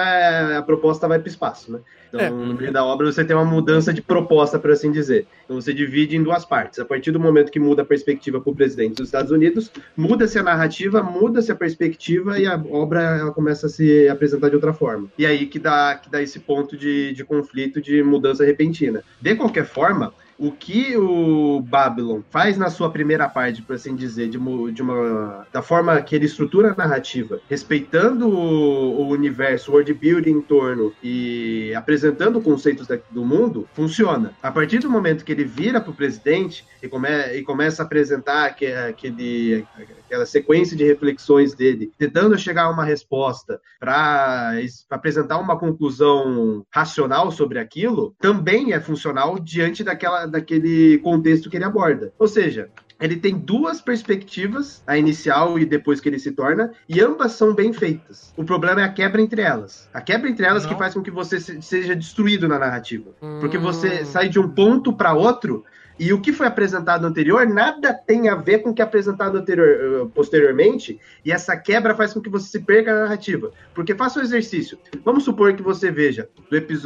a 0.60 0.62
proposta 0.62 1.08
vai 1.08 1.18
para 1.18 1.28
o 1.28 1.32
espaço, 1.32 1.72
né? 1.72 1.80
Então, 2.08 2.20
é. 2.20 2.30
no 2.30 2.54
meio 2.54 2.72
da 2.72 2.84
obra, 2.84 3.12
você 3.12 3.24
tem 3.24 3.36
uma 3.36 3.46
mudança 3.46 3.94
de 3.94 4.02
proposta, 4.02 4.58
por 4.58 4.72
assim 4.72 4.92
dizer. 4.92 5.28
Então, 5.46 5.60
você 5.60 5.74
divide 5.74 6.16
em 6.16 6.24
duas 6.24 6.46
partes. 6.46 6.80
A 6.80 6.86
partir 6.86 7.12
do 7.12 7.20
momento 7.20 7.52
que 7.52 7.60
muda 7.60 7.82
a 7.82 7.86
perspectiva 7.86 8.40
para 8.40 8.52
o 8.52 8.56
presidente 8.56 8.96
dos 8.96 9.08
Estados 9.08 9.32
Unidos, 9.32 9.72
muda-se 9.96 10.40
a 10.40 10.44
narrativa, 10.44 11.02
muda-se 11.04 11.52
a 11.52 11.56
perspectiva 11.56 12.40
e 12.40 12.46
a 12.48 12.56
obra 12.72 13.02
ela 13.18 13.32
começa 13.32 13.68
a 13.68 13.70
se 13.70 14.08
apresentar 14.10 14.50
de 14.50 14.56
outra 14.56 14.74
forma. 14.74 15.08
E 15.18 15.26
aí 15.26 15.46
que 15.46 15.60
dá, 15.60 15.96
que 15.96 16.10
dá 16.10 16.22
esse 16.22 16.40
ponto 16.40 16.78
de, 16.78 17.14
de 17.14 17.24
conflito, 17.24 17.82
de 17.82 18.02
mudança 18.04 18.46
repentina. 18.46 19.04
De 19.22 19.36
qualquer 19.36 19.66
forma, 19.66 20.14
o 20.38 20.52
que 20.52 20.96
o 20.96 21.62
Babylon 21.62 22.22
faz 22.30 22.58
na 22.58 22.70
sua 22.70 22.92
primeira 22.92 23.28
parte, 23.28 23.62
por 23.62 23.76
assim 23.76 23.96
dizer, 23.96 24.30
de, 24.30 24.38
de 24.72 24.82
uma 24.82 25.48
da 25.52 25.62
forma 25.62 26.00
que 26.02 26.16
ele 26.16 26.26
estrutura 26.26 26.72
a 26.72 26.76
narrativa, 26.76 27.40
respeitando 27.50 28.28
o, 28.28 29.02
o 29.02 29.10
universo, 29.10 29.72
o 29.72 29.74
world 29.74 29.94
building 29.94 30.32
em 30.32 30.42
torno 30.42 30.94
e 31.02 31.74
apresentando 31.76 32.42
conceitos 32.42 32.88
da, 32.88 32.98
do 33.10 33.26
mundo, 33.26 33.68
funciona. 33.74 34.34
A 34.42 34.52
partir 34.52 34.80
do 34.80 34.90
momento 34.90 35.26
que 35.26 35.32
ele 35.32 35.44
vira 35.44 35.82
para 35.82 35.92
o 35.92 35.96
presidente 35.96 36.66
e, 36.82 36.88
come, 36.88 37.10
e 37.34 37.42
começa 37.44 37.82
a 37.82 37.86
apresentar 37.86 38.46
aquele, 38.46 39.66
aquela 40.06 40.26
sequência 40.26 40.78
de 40.78 40.84
reflexões 40.84 41.56
dele, 41.56 41.92
tentando 41.98 42.38
chegar 42.38 42.64
a 42.64 42.70
uma 42.70 42.86
resposta 42.86 43.60
para 43.80 44.54
apresentar 44.90 45.38
uma 45.38 45.58
conclusão 45.58 46.66
racional 46.72 47.32
sobre 47.32 47.60
aquilo, 47.60 48.16
também 48.20 48.74
é 48.74 48.80
funcional 48.80 49.40
diante 49.40 49.84
daquela 49.84 50.27
daquele 50.30 50.98
contexto 51.00 51.50
que 51.50 51.58
ele 51.58 51.66
aborda. 51.66 52.12
Ou 52.18 52.28
seja, 52.28 52.70
ele 53.00 53.16
tem 53.16 53.38
duas 53.38 53.80
perspectivas, 53.80 54.82
a 54.88 54.98
inicial 54.98 55.60
e 55.60 55.66
depois 55.66 56.00
que 56.00 56.10
ele 56.10 56.20
se 56.20 56.32
torna, 56.32 56.72
e 56.90 57.00
ambas 57.00 57.34
são 57.34 57.54
bem 57.54 57.72
feitas. 57.72 58.34
O 58.36 58.44
problema 58.44 58.82
é 58.82 58.84
a 58.84 58.92
quebra 58.92 59.22
entre 59.22 59.42
elas. 59.42 59.88
A 59.94 60.02
quebra 60.02 60.30
entre 60.30 60.46
elas 60.46 60.64
Não. 60.64 60.72
que 60.72 60.78
faz 60.78 60.94
com 60.94 61.02
que 61.02 61.12
você 61.12 61.40
seja 61.40 61.96
destruído 61.96 62.48
na 62.48 62.58
narrativa. 62.58 63.12
Hum. 63.22 63.38
Porque 63.40 63.58
você 63.58 64.02
hum. 64.02 64.06
sai 64.06 64.30
de 64.30 64.40
um 64.40 64.50
ponto 64.50 64.92
para 64.92 65.14
outro 65.14 65.64
e 66.00 66.14
o 66.14 66.22
que 66.22 66.32
foi 66.32 66.48
apresentado 66.48 67.06
anterior 67.06 67.48
nada 67.48 67.94
tem 67.94 68.30
a 68.30 68.36
ver 68.36 68.60
com 68.60 68.70
o 68.70 68.74
que 68.74 68.82
é 68.82 68.86
apresentado 68.86 69.38
anterior, 69.38 69.68
eh, 69.68 70.08
posteriormente, 70.14 71.00
e 71.26 71.32
essa 71.32 71.56
quebra 71.58 71.96
faz 71.96 72.14
com 72.14 72.22
que 72.22 72.30
você 72.30 72.50
se 72.50 72.60
perca 72.60 72.94
na 72.94 73.02
narrativa. 73.02 73.52
Porque 73.74 73.96
faça 73.96 74.20
o 74.20 74.22
um 74.22 74.26
exercício. 74.26 74.78
Vamos 75.04 75.24
supor 75.24 75.54
que 75.54 75.64
você 75.64 75.92
veja 75.92 76.30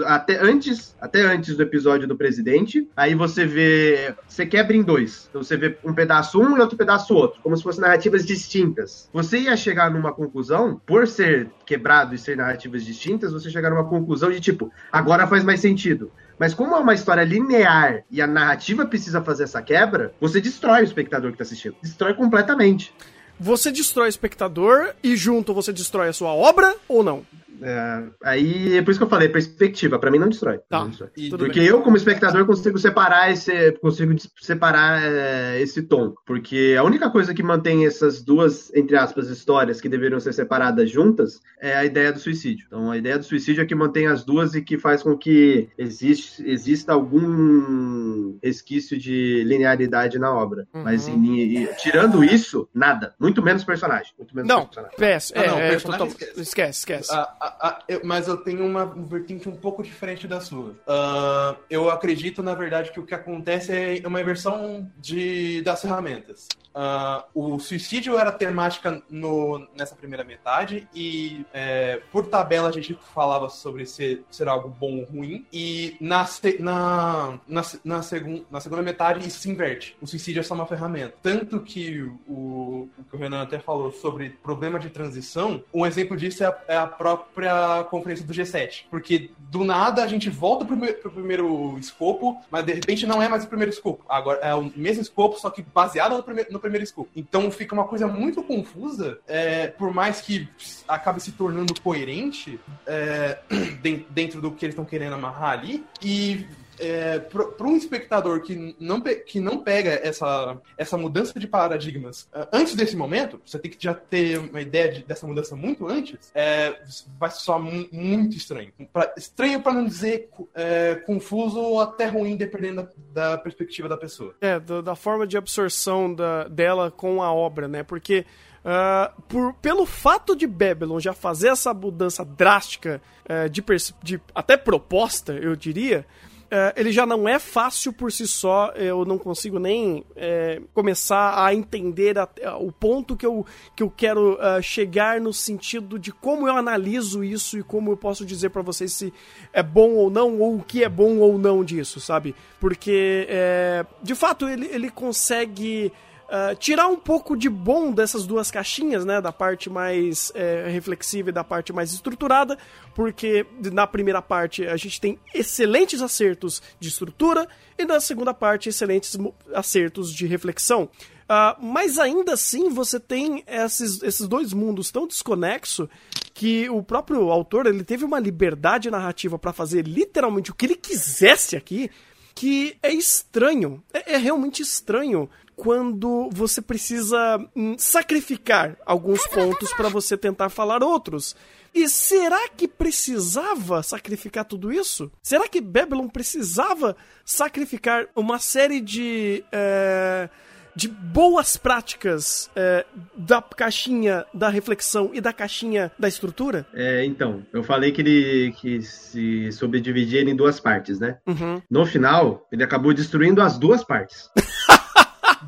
até 0.05 0.41
antes, 0.41 0.95
até 0.99 1.21
antes 1.21 1.55
do 1.55 1.63
episódio 1.63 2.07
do 2.07 2.15
presidente, 2.15 2.87
aí 2.95 3.13
você 3.13 3.45
vê, 3.45 4.15
você 4.27 4.45
quebra 4.45 4.75
em 4.75 4.81
dois. 4.81 5.27
Então 5.29 5.43
você 5.43 5.57
vê 5.57 5.77
um 5.83 5.93
pedaço 5.93 6.41
um 6.41 6.57
e 6.57 6.59
outro 6.59 6.77
pedaço 6.77 7.13
outro, 7.13 7.41
como 7.41 7.55
se 7.55 7.63
fossem 7.63 7.81
narrativas 7.81 8.25
distintas. 8.25 9.09
Você 9.13 9.39
ia 9.39 9.57
chegar 9.57 9.91
numa 9.91 10.13
conclusão, 10.13 10.81
por 10.85 11.07
ser 11.07 11.49
quebrado 11.65 12.15
e 12.15 12.17
ser 12.17 12.37
narrativas 12.37 12.85
distintas, 12.85 13.33
você 13.33 13.49
chegar 13.49 13.69
numa 13.69 13.87
conclusão 13.87 14.31
de 14.31 14.39
tipo, 14.39 14.71
agora 14.91 15.27
faz 15.27 15.43
mais 15.43 15.59
sentido. 15.59 16.11
Mas 16.41 16.55
como 16.55 16.73
é 16.73 16.79
uma 16.79 16.95
história 16.95 17.23
linear 17.23 18.03
e 18.09 18.19
a 18.19 18.25
narrativa 18.25 18.83
precisa 18.83 19.21
fazer 19.21 19.43
essa 19.43 19.61
quebra, 19.61 20.11
você 20.19 20.41
destrói 20.41 20.81
o 20.81 20.83
espectador 20.83 21.29
que 21.29 21.35
está 21.35 21.43
assistindo. 21.43 21.75
Destrói 21.83 22.15
completamente. 22.15 22.91
Você 23.39 23.71
destrói 23.71 24.07
o 24.07 24.09
espectador 24.09 24.95
e 25.03 25.15
junto 25.15 25.53
você 25.53 25.71
destrói 25.71 26.09
a 26.09 26.13
sua 26.13 26.33
obra 26.33 26.75
ou 26.87 27.03
não? 27.03 27.23
É, 27.61 28.03
aí 28.23 28.77
é 28.77 28.81
por 28.81 28.91
isso 28.91 28.99
que 28.99 29.03
eu 29.03 29.09
falei, 29.09 29.29
perspectiva, 29.29 29.99
para 29.99 30.09
mim 30.09 30.19
não 30.19 30.29
destrói. 30.29 30.59
Tá. 30.69 30.79
Não 30.79 30.89
destrói. 30.89 31.11
Porque 31.29 31.59
bem. 31.59 31.69
eu, 31.69 31.81
como 31.81 31.97
espectador, 31.97 32.45
consigo 32.45 32.77
separar 32.77 33.31
esse. 33.31 33.71
Consigo 33.73 34.13
separar 34.39 35.01
é, 35.03 35.61
esse 35.61 35.83
tom. 35.83 36.13
Porque 36.25 36.75
a 36.77 36.83
única 36.83 37.09
coisa 37.09 37.33
que 37.33 37.43
mantém 37.43 37.85
essas 37.85 38.21
duas, 38.23 38.73
entre 38.73 38.97
aspas, 38.97 39.29
histórias 39.29 39.79
que 39.79 39.89
deveriam 39.89 40.19
ser 40.19 40.33
separadas 40.33 40.89
juntas 40.89 41.39
é 41.59 41.75
a 41.75 41.85
ideia 41.85 42.11
do 42.11 42.19
suicídio. 42.19 42.65
Então 42.67 42.91
a 42.91 42.97
ideia 42.97 43.17
do 43.17 43.25
suicídio 43.25 43.61
é 43.61 43.65
que 43.65 43.75
mantém 43.75 44.07
as 44.07 44.23
duas 44.23 44.55
e 44.55 44.61
que 44.61 44.77
faz 44.77 45.03
com 45.03 45.17
que 45.17 45.69
existe, 45.77 46.43
exista 46.47 46.93
algum 46.93 48.37
resquício 48.43 48.97
de 48.97 49.43
linearidade 49.45 50.17
na 50.17 50.33
obra. 50.33 50.67
Uhum. 50.73 50.83
Mas 50.83 51.07
em, 51.07 51.67
tirando 51.77 52.23
isso, 52.23 52.67
nada. 52.73 53.13
Muito 53.19 53.41
menos 53.41 53.63
personagem. 53.63 54.11
Muito 54.17 54.35
menos 54.35 54.47
não, 54.47 54.65
personagem. 54.65 54.97
Peço. 54.97 55.37
É, 55.37 55.45
ah, 55.45 55.51
não, 55.51 55.59
é, 55.59 55.69
personagem 55.69 56.07
esquece. 56.07 56.41
esquece, 56.41 56.79
esquece. 56.79 57.13
A, 57.13 57.50
a, 57.59 57.83
eu, 57.87 58.01
mas 58.03 58.27
eu 58.27 58.37
tenho 58.37 58.65
uma 58.65 58.85
vertente 58.85 59.47
um 59.49 59.55
pouco 59.55 59.83
diferente 59.83 60.27
da 60.27 60.39
sua. 60.39 60.71
Uh, 60.71 61.57
eu 61.69 61.89
acredito, 61.89 62.41
na 62.43 62.53
verdade, 62.53 62.91
que 62.91 62.99
o 62.99 63.05
que 63.05 63.13
acontece 63.13 63.71
é 63.71 64.07
uma 64.07 64.21
inversão 64.21 64.89
de, 64.97 65.61
das 65.61 65.81
ferramentas. 65.81 66.47
Uh, 66.73 67.55
o 67.55 67.59
suicídio 67.59 68.17
era 68.17 68.31
temática 68.31 69.01
no, 69.09 69.67
nessa 69.77 69.93
primeira 69.93 70.23
metade 70.23 70.87
e 70.95 71.45
é, 71.53 72.01
por 72.13 72.27
tabela 72.27 72.69
a 72.69 72.71
gente 72.71 72.97
falava 73.13 73.49
sobre 73.49 73.85
ser, 73.85 74.23
ser 74.31 74.47
algo 74.47 74.69
bom 74.69 74.99
ou 74.99 75.03
ruim 75.03 75.45
e 75.51 75.97
na, 75.99 76.25
na, 76.59 77.39
na, 77.45 77.61
na, 77.83 78.01
segun, 78.01 78.45
na 78.49 78.61
segunda 78.61 78.81
metade 78.81 79.27
isso 79.27 79.39
se 79.39 79.49
inverte. 79.49 79.97
O 80.01 80.07
suicídio 80.07 80.39
é 80.39 80.43
só 80.43 80.53
uma 80.53 80.65
ferramenta. 80.65 81.13
Tanto 81.21 81.59
que 81.59 82.03
o, 82.25 82.89
o 82.97 83.03
que 83.09 83.17
o 83.17 83.19
Renan 83.19 83.41
até 83.41 83.59
falou 83.59 83.91
sobre 83.91 84.29
problema 84.41 84.79
de 84.79 84.89
transição, 84.89 85.61
um 85.73 85.85
exemplo 85.85 86.15
disso 86.15 86.41
é 86.43 86.47
a, 86.47 86.57
é 86.69 86.77
a 86.77 86.87
própria 86.87 87.40
conferência 87.89 88.25
do 88.25 88.33
G7. 88.33 88.85
Porque 88.89 89.31
do 89.37 89.63
nada 89.63 90.03
a 90.03 90.07
gente 90.07 90.29
volta 90.29 90.65
pro, 90.65 90.77
pro 90.77 91.11
primeiro 91.11 91.77
escopo, 91.77 92.41
mas 92.49 92.65
de 92.65 92.73
repente 92.73 93.05
não 93.05 93.21
é 93.21 93.27
mais 93.27 93.43
o 93.43 93.47
primeiro 93.47 93.71
escopo. 93.71 94.03
Agora 94.07 94.39
é 94.41 94.53
o 94.55 94.71
mesmo 94.75 95.01
escopo, 95.01 95.39
só 95.39 95.49
que 95.49 95.61
baseado 95.61 96.15
no 96.15 96.23
primeiro, 96.23 96.51
no 96.51 96.59
primeiro 96.59 96.83
escopo. 96.83 97.09
Então 97.15 97.51
fica 97.51 97.73
uma 97.73 97.85
coisa 97.85 98.07
muito 98.07 98.43
confusa, 98.43 99.19
é, 99.27 99.67
por 99.67 99.93
mais 99.93 100.21
que 100.21 100.47
acabe 100.87 101.21
se 101.21 101.31
tornando 101.31 101.79
coerente 101.81 102.59
é, 102.85 103.39
dentro 104.09 104.41
do 104.41 104.51
que 104.51 104.65
eles 104.65 104.73
estão 104.73 104.85
querendo 104.85 105.13
amarrar 105.13 105.51
ali. 105.51 105.85
E 106.01 106.45
é, 106.81 107.19
para 107.19 107.67
um 107.67 107.77
espectador 107.77 108.41
que 108.41 108.75
não, 108.79 108.99
que 109.01 109.39
não 109.39 109.59
pega 109.59 109.91
essa, 110.03 110.57
essa 110.77 110.97
mudança 110.97 111.39
de 111.39 111.47
paradigmas 111.47 112.23
uh, 112.33 112.47
antes 112.51 112.75
desse 112.75 112.95
momento, 112.95 113.39
você 113.45 113.59
tem 113.59 113.69
que 113.69 113.77
já 113.79 113.93
ter 113.93 114.39
uma 114.39 114.61
ideia 114.61 114.91
de, 114.91 115.03
dessa 115.03 115.27
mudança 115.27 115.55
muito 115.55 115.87
antes, 115.87 116.31
é, 116.33 116.75
vai 117.19 117.29
soar 117.29 117.59
muito 117.59 118.35
estranho. 118.35 118.71
Pra, 118.91 119.13
estranho 119.15 119.61
para 119.61 119.73
não 119.73 119.85
dizer 119.85 120.29
é, 120.55 120.95
confuso 121.05 121.59
ou 121.59 121.79
até 121.79 122.07
ruim, 122.07 122.35
dependendo 122.35 122.87
da, 123.13 123.31
da 123.31 123.37
perspectiva 123.37 123.87
da 123.87 123.97
pessoa. 123.97 124.35
É, 124.41 124.59
do, 124.59 124.81
da 124.81 124.95
forma 124.95 125.27
de 125.27 125.37
absorção 125.37 126.13
da, 126.13 126.47
dela 126.47 126.89
com 126.91 127.21
a 127.21 127.31
obra, 127.31 127.67
né? 127.67 127.83
Porque. 127.83 128.25
Uh, 128.63 129.19
por, 129.23 129.53
pelo 129.55 129.87
fato 129.87 130.35
de 130.35 130.45
Babylon 130.45 130.99
já 130.99 131.13
fazer 131.13 131.47
essa 131.47 131.73
mudança 131.73 132.23
drástica 132.23 133.01
uh, 133.25 133.49
de, 133.49 133.63
de 134.03 134.21
até 134.35 134.55
proposta, 134.55 135.33
eu 135.33 135.55
diria, 135.55 136.05
é, 136.53 136.73
ele 136.75 136.91
já 136.91 137.05
não 137.05 137.29
é 137.29 137.39
fácil 137.39 137.93
por 137.93 138.11
si 138.11 138.27
só, 138.27 138.73
eu 138.75 139.05
não 139.05 139.17
consigo 139.17 139.57
nem 139.57 140.03
é, 140.17 140.61
começar 140.73 141.45
a 141.45 141.55
entender 141.55 142.19
a, 142.19 142.27
a, 142.43 142.57
o 142.57 142.73
ponto 142.73 143.15
que 143.15 143.25
eu, 143.25 143.45
que 143.73 143.81
eu 143.81 143.89
quero 143.89 144.33
uh, 144.33 144.61
chegar 144.61 145.21
no 145.21 145.31
sentido 145.31 145.97
de 145.97 146.11
como 146.11 146.49
eu 146.49 146.57
analiso 146.57 147.23
isso 147.23 147.57
e 147.57 147.63
como 147.63 147.89
eu 147.91 147.95
posso 147.95 148.25
dizer 148.25 148.49
para 148.49 148.61
vocês 148.61 148.91
se 148.91 149.13
é 149.53 149.63
bom 149.63 149.91
ou 149.91 150.09
não, 150.09 150.39
ou 150.41 150.57
o 150.57 150.61
que 150.61 150.83
é 150.83 150.89
bom 150.89 151.19
ou 151.19 151.37
não 151.37 151.63
disso, 151.63 152.01
sabe? 152.01 152.35
Porque, 152.59 153.27
é, 153.29 153.85
de 154.03 154.13
fato, 154.13 154.49
ele, 154.49 154.67
ele 154.73 154.89
consegue 154.89 155.89
Uh, 156.31 156.55
tirar 156.55 156.87
um 156.87 156.95
pouco 156.95 157.35
de 157.35 157.49
bom 157.49 157.91
dessas 157.91 158.25
duas 158.25 158.49
caixinhas, 158.49 159.03
né? 159.03 159.19
Da 159.19 159.33
parte 159.33 159.69
mais 159.69 160.31
é, 160.33 160.69
reflexiva 160.69 161.27
e 161.27 161.33
da 161.33 161.43
parte 161.43 161.73
mais 161.73 161.91
estruturada, 161.91 162.57
porque 162.95 163.45
na 163.69 163.85
primeira 163.85 164.21
parte 164.21 164.65
a 164.65 164.77
gente 164.77 165.01
tem 165.01 165.19
excelentes 165.35 166.01
acertos 166.01 166.61
de 166.79 166.87
estrutura 166.87 167.45
e 167.77 167.83
na 167.83 167.99
segunda 167.99 168.33
parte 168.33 168.69
excelentes 168.69 169.17
acertos 169.53 170.13
de 170.13 170.25
reflexão. 170.25 170.83
Uh, 170.83 171.61
mas 171.61 171.99
ainda 171.99 172.33
assim 172.33 172.69
você 172.69 172.97
tem 172.97 173.43
esses, 173.45 174.01
esses 174.01 174.25
dois 174.25 174.53
mundos 174.53 174.89
tão 174.89 175.05
desconexos 175.05 175.89
que 176.33 176.69
o 176.69 176.81
próprio 176.81 177.29
autor 177.29 177.65
ele 177.65 177.83
teve 177.83 178.05
uma 178.05 178.19
liberdade 178.21 178.89
narrativa 178.89 179.37
para 179.37 179.51
fazer 179.51 179.85
literalmente 179.85 180.49
o 180.49 180.55
que 180.55 180.65
ele 180.65 180.75
quisesse 180.77 181.57
aqui 181.57 181.91
que 182.33 182.77
é 182.81 182.91
estranho, 182.91 183.83
é, 183.93 184.13
é 184.13 184.17
realmente 184.17 184.61
estranho 184.61 185.29
quando 185.61 186.27
você 186.33 186.59
precisa 186.59 187.37
hum, 187.55 187.75
sacrificar 187.77 188.75
alguns 188.83 189.27
pontos 189.27 189.71
para 189.73 189.89
você 189.89 190.17
tentar 190.17 190.49
falar 190.49 190.81
outros. 190.81 191.35
E 191.71 191.87
será 191.87 192.49
que 192.49 192.67
precisava 192.67 193.83
sacrificar 193.83 194.43
tudo 194.43 194.73
isso? 194.73 195.11
Será 195.21 195.47
que 195.47 195.61
Babylon 195.61 196.07
precisava 196.07 196.97
sacrificar 197.23 198.07
uma 198.15 198.39
série 198.39 198.81
de. 198.81 199.43
É, 199.51 200.29
de 200.73 200.87
boas 200.87 201.57
práticas 201.57 202.49
é, 202.55 202.85
da 203.13 203.41
caixinha 203.41 204.25
da 204.33 204.47
reflexão 204.47 205.11
e 205.13 205.19
da 205.19 205.33
caixinha 205.33 205.91
da 205.99 206.07
estrutura? 206.07 206.65
É, 206.73 207.03
então, 207.03 207.45
eu 207.51 207.61
falei 207.61 207.91
que 207.91 208.01
ele 208.01 208.53
que 208.53 208.81
se 208.81 209.51
subdividia 209.51 210.21
em 210.21 210.35
duas 210.35 210.61
partes, 210.61 210.97
né? 210.97 211.17
Uhum. 211.27 211.61
No 211.69 211.85
final, 211.85 212.47
ele 212.51 212.63
acabou 212.63 212.93
destruindo 212.93 213.41
as 213.41 213.59
duas 213.59 213.83
partes. 213.83 214.29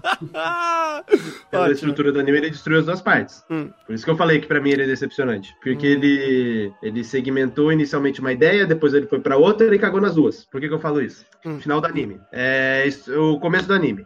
a 1.51 1.71
estrutura 1.71 2.11
do 2.11 2.19
anime 2.19 2.37
ele 2.37 2.49
destruiu 2.49 2.79
as 2.79 2.85
duas 2.85 3.01
partes. 3.01 3.43
Hum. 3.49 3.69
Por 3.85 3.93
isso 3.93 4.05
que 4.05 4.11
eu 4.11 4.17
falei 4.17 4.39
que 4.39 4.47
para 4.47 4.61
mim 4.61 4.71
ele 4.71 4.83
é 4.83 4.87
decepcionante. 4.87 5.55
Porque 5.61 5.87
hum. 5.87 5.91
ele, 5.91 6.73
ele 6.81 7.03
segmentou 7.03 7.71
inicialmente 7.71 8.19
uma 8.19 8.31
ideia, 8.31 8.65
depois 8.65 8.93
ele 8.93 9.07
foi 9.07 9.19
para 9.19 9.37
outra 9.37 9.73
e 9.73 9.79
cagou 9.79 10.01
nas 10.01 10.15
duas. 10.15 10.45
Por 10.45 10.59
que, 10.59 10.67
que 10.67 10.73
eu 10.73 10.79
falo 10.79 11.01
isso? 11.01 11.25
Hum. 11.45 11.59
Final 11.59 11.81
do 11.81 11.87
anime. 11.87 12.19
É, 12.31 12.87
o 13.17 13.39
começo 13.39 13.67
do 13.67 13.73
anime. 13.73 14.05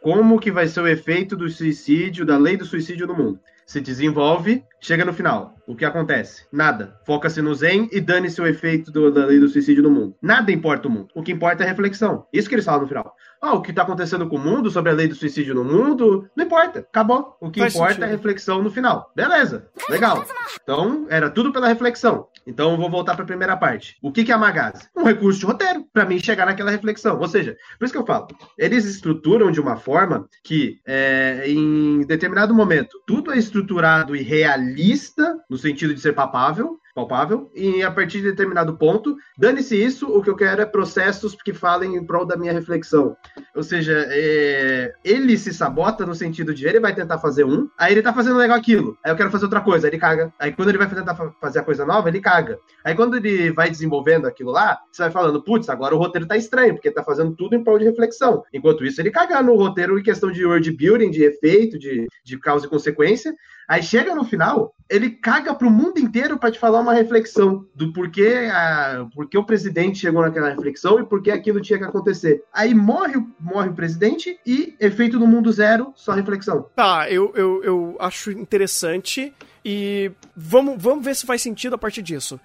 Como 0.00 0.38
que 0.38 0.50
vai 0.50 0.68
ser 0.68 0.80
o 0.80 0.86
efeito 0.86 1.34
do 1.34 1.48
suicídio, 1.48 2.26
da 2.26 2.36
lei 2.36 2.56
do 2.56 2.66
suicídio 2.66 3.06
no 3.06 3.14
mundo? 3.14 3.40
Se 3.66 3.80
desenvolve, 3.80 4.62
chega 4.80 5.04
no 5.04 5.12
final. 5.12 5.54
O 5.66 5.74
que 5.74 5.84
acontece? 5.84 6.44
Nada. 6.52 7.00
Foca-se 7.06 7.40
no 7.40 7.54
Zen 7.54 7.88
e 7.90 8.00
dane-se 8.00 8.40
o 8.40 8.46
efeito 8.46 8.90
do, 8.92 9.10
da 9.10 9.24
lei 9.24 9.40
do 9.40 9.48
suicídio 9.48 9.82
no 9.82 9.90
mundo. 9.90 10.14
Nada 10.20 10.52
importa 10.52 10.86
o 10.86 10.90
mundo. 10.90 11.08
O 11.14 11.22
que 11.22 11.32
importa 11.32 11.62
é 11.62 11.66
a 11.66 11.70
reflexão. 11.70 12.26
Isso 12.32 12.48
que 12.48 12.54
eles 12.54 12.64
falam 12.64 12.82
no 12.82 12.88
final. 12.88 13.14
Ah, 13.40 13.54
o 13.54 13.62
que 13.62 13.70
está 13.70 13.82
acontecendo 13.82 14.26
com 14.28 14.36
o 14.36 14.38
mundo, 14.38 14.70
sobre 14.70 14.90
a 14.90 14.94
lei 14.94 15.08
do 15.08 15.14
suicídio 15.14 15.54
no 15.54 15.64
mundo, 15.64 16.28
não 16.36 16.44
importa. 16.44 16.80
Acabou. 16.80 17.36
O 17.40 17.50
que 17.50 17.60
Faz 17.60 17.74
importa 17.74 17.94
sentido. 17.94 18.04
é 18.04 18.08
a 18.08 18.10
reflexão 18.10 18.62
no 18.62 18.70
final. 18.70 19.10
Beleza. 19.16 19.68
Legal. 19.88 20.24
Então, 20.62 21.06
era 21.08 21.30
tudo 21.30 21.52
pela 21.52 21.68
reflexão. 21.68 22.26
Então, 22.46 22.72
eu 22.72 22.76
vou 22.76 22.90
voltar 22.90 23.14
para 23.14 23.24
a 23.24 23.26
primeira 23.26 23.56
parte. 23.56 23.96
O 24.02 24.12
que, 24.12 24.24
que 24.24 24.32
é 24.32 24.34
a 24.34 24.38
Magase? 24.38 24.88
Um 24.96 25.04
recurso 25.04 25.40
de 25.40 25.46
roteiro 25.46 25.84
para 25.92 26.04
mim 26.04 26.18
chegar 26.18 26.46
naquela 26.46 26.70
reflexão. 26.70 27.18
Ou 27.18 27.28
seja, 27.28 27.56
por 27.78 27.84
isso 27.84 27.94
que 27.94 27.98
eu 27.98 28.06
falo, 28.06 28.28
eles 28.58 28.84
estruturam 28.84 29.50
de 29.50 29.60
uma 29.60 29.76
forma 29.76 30.28
que, 30.42 30.80
é, 30.86 31.44
em 31.46 32.00
determinado 32.06 32.54
momento, 32.54 33.00
tudo 33.06 33.32
é 33.32 33.38
estruturado 33.38 34.14
e 34.14 34.22
realista, 34.22 35.36
no 35.48 35.56
sentido 35.56 35.94
de 35.94 36.00
ser 36.00 36.12
papável, 36.12 36.78
palpável, 36.94 37.50
e 37.54 37.82
a 37.82 37.90
partir 37.90 38.18
de 38.18 38.30
determinado 38.30 38.76
ponto, 38.76 39.16
dane-se 39.36 39.76
isso, 39.76 40.06
o 40.06 40.22
que 40.22 40.30
eu 40.30 40.36
quero 40.36 40.62
é 40.62 40.66
processos 40.66 41.34
que 41.34 41.52
falem 41.52 41.96
em 41.96 42.04
prol 42.04 42.24
da 42.24 42.36
minha 42.36 42.52
reflexão. 42.52 43.16
Ou 43.54 43.62
seja, 43.62 44.06
é... 44.08 44.92
ele 45.04 45.36
se 45.36 45.52
sabota 45.52 46.06
no 46.06 46.14
sentido 46.14 46.54
de 46.54 46.66
ele 46.66 46.78
vai 46.78 46.94
tentar 46.94 47.18
fazer 47.18 47.44
um, 47.44 47.68
aí 47.76 47.92
ele 47.92 48.02
tá 48.02 48.12
fazendo 48.12 48.36
legal 48.36 48.56
aquilo, 48.56 48.96
aí 49.04 49.10
eu 49.10 49.16
quero 49.16 49.30
fazer 49.30 49.44
outra 49.44 49.60
coisa, 49.60 49.86
aí 49.86 49.90
ele 49.90 49.98
caga. 49.98 50.32
Aí 50.38 50.52
quando 50.52 50.68
ele 50.68 50.78
vai 50.78 50.88
tentar 50.88 51.14
fazer 51.40 51.58
a 51.58 51.62
coisa 51.62 51.84
nova, 51.84 52.08
ele 52.08 52.20
caga. 52.20 52.58
Aí 52.84 52.94
quando 52.94 53.16
ele 53.16 53.50
vai 53.50 53.68
desenvolvendo 53.68 54.26
aquilo 54.26 54.52
lá, 54.52 54.78
você 54.90 55.02
vai 55.02 55.10
falando, 55.10 55.42
putz, 55.42 55.68
agora 55.68 55.94
o 55.94 55.98
roteiro 55.98 56.26
tá 56.26 56.36
estranho, 56.36 56.74
porque 56.74 56.90
tá 56.90 57.02
fazendo 57.02 57.34
tudo 57.34 57.56
em 57.56 57.64
prol 57.64 57.78
de 57.78 57.84
reflexão. 57.84 58.44
Enquanto 58.52 58.84
isso, 58.84 59.00
ele 59.00 59.10
caga 59.10 59.42
no 59.42 59.56
roteiro 59.56 59.98
em 59.98 60.02
questão 60.02 60.30
de 60.30 60.44
world 60.44 60.70
building, 60.70 61.10
de 61.10 61.24
efeito, 61.24 61.78
de, 61.78 62.06
de 62.22 62.38
causa 62.38 62.66
e 62.66 62.68
consequência, 62.68 63.34
Aí 63.68 63.82
chega 63.82 64.14
no 64.14 64.24
final, 64.24 64.74
ele 64.88 65.10
caga 65.10 65.54
pro 65.54 65.70
mundo 65.70 65.98
inteiro 65.98 66.38
para 66.38 66.50
te 66.50 66.58
falar 66.58 66.80
uma 66.80 66.92
reflexão 66.92 67.66
do 67.74 67.92
porquê, 67.92 68.48
a, 68.52 69.06
porquê 69.14 69.38
o 69.38 69.44
presidente 69.44 69.98
chegou 69.98 70.22
naquela 70.22 70.50
reflexão 70.50 71.00
e 71.00 71.04
por 71.04 71.22
que 71.22 71.30
aquilo 71.30 71.60
tinha 71.60 71.78
que 71.78 71.84
acontecer. 71.84 72.42
Aí 72.52 72.74
morre, 72.74 73.14
morre 73.40 73.70
o 73.70 73.74
presidente 73.74 74.38
e 74.46 74.74
efeito 74.78 75.18
do 75.18 75.26
mundo 75.26 75.50
zero, 75.50 75.92
só 75.96 76.12
reflexão. 76.12 76.66
Tá, 76.76 77.10
eu, 77.10 77.32
eu, 77.34 77.64
eu 77.64 77.96
acho 77.98 78.30
interessante 78.30 79.32
e 79.64 80.12
vamos, 80.36 80.80
vamos 80.80 81.04
ver 81.04 81.16
se 81.16 81.24
faz 81.24 81.40
sentido 81.40 81.74
a 81.74 81.78
partir 81.78 82.02
disso. 82.02 82.38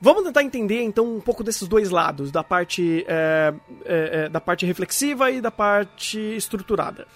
Vamos 0.00 0.22
tentar 0.22 0.44
entender 0.44 0.82
então 0.82 1.16
um 1.16 1.20
pouco 1.20 1.42
desses 1.42 1.66
dois 1.66 1.90
lados, 1.90 2.30
da 2.30 2.44
parte, 2.44 3.04
é, 3.08 3.52
é 3.84 4.28
da 4.28 4.40
parte 4.40 4.64
reflexiva 4.64 5.28
e 5.30 5.40
da 5.40 5.50
parte 5.50 6.18
estruturada. 6.36 7.06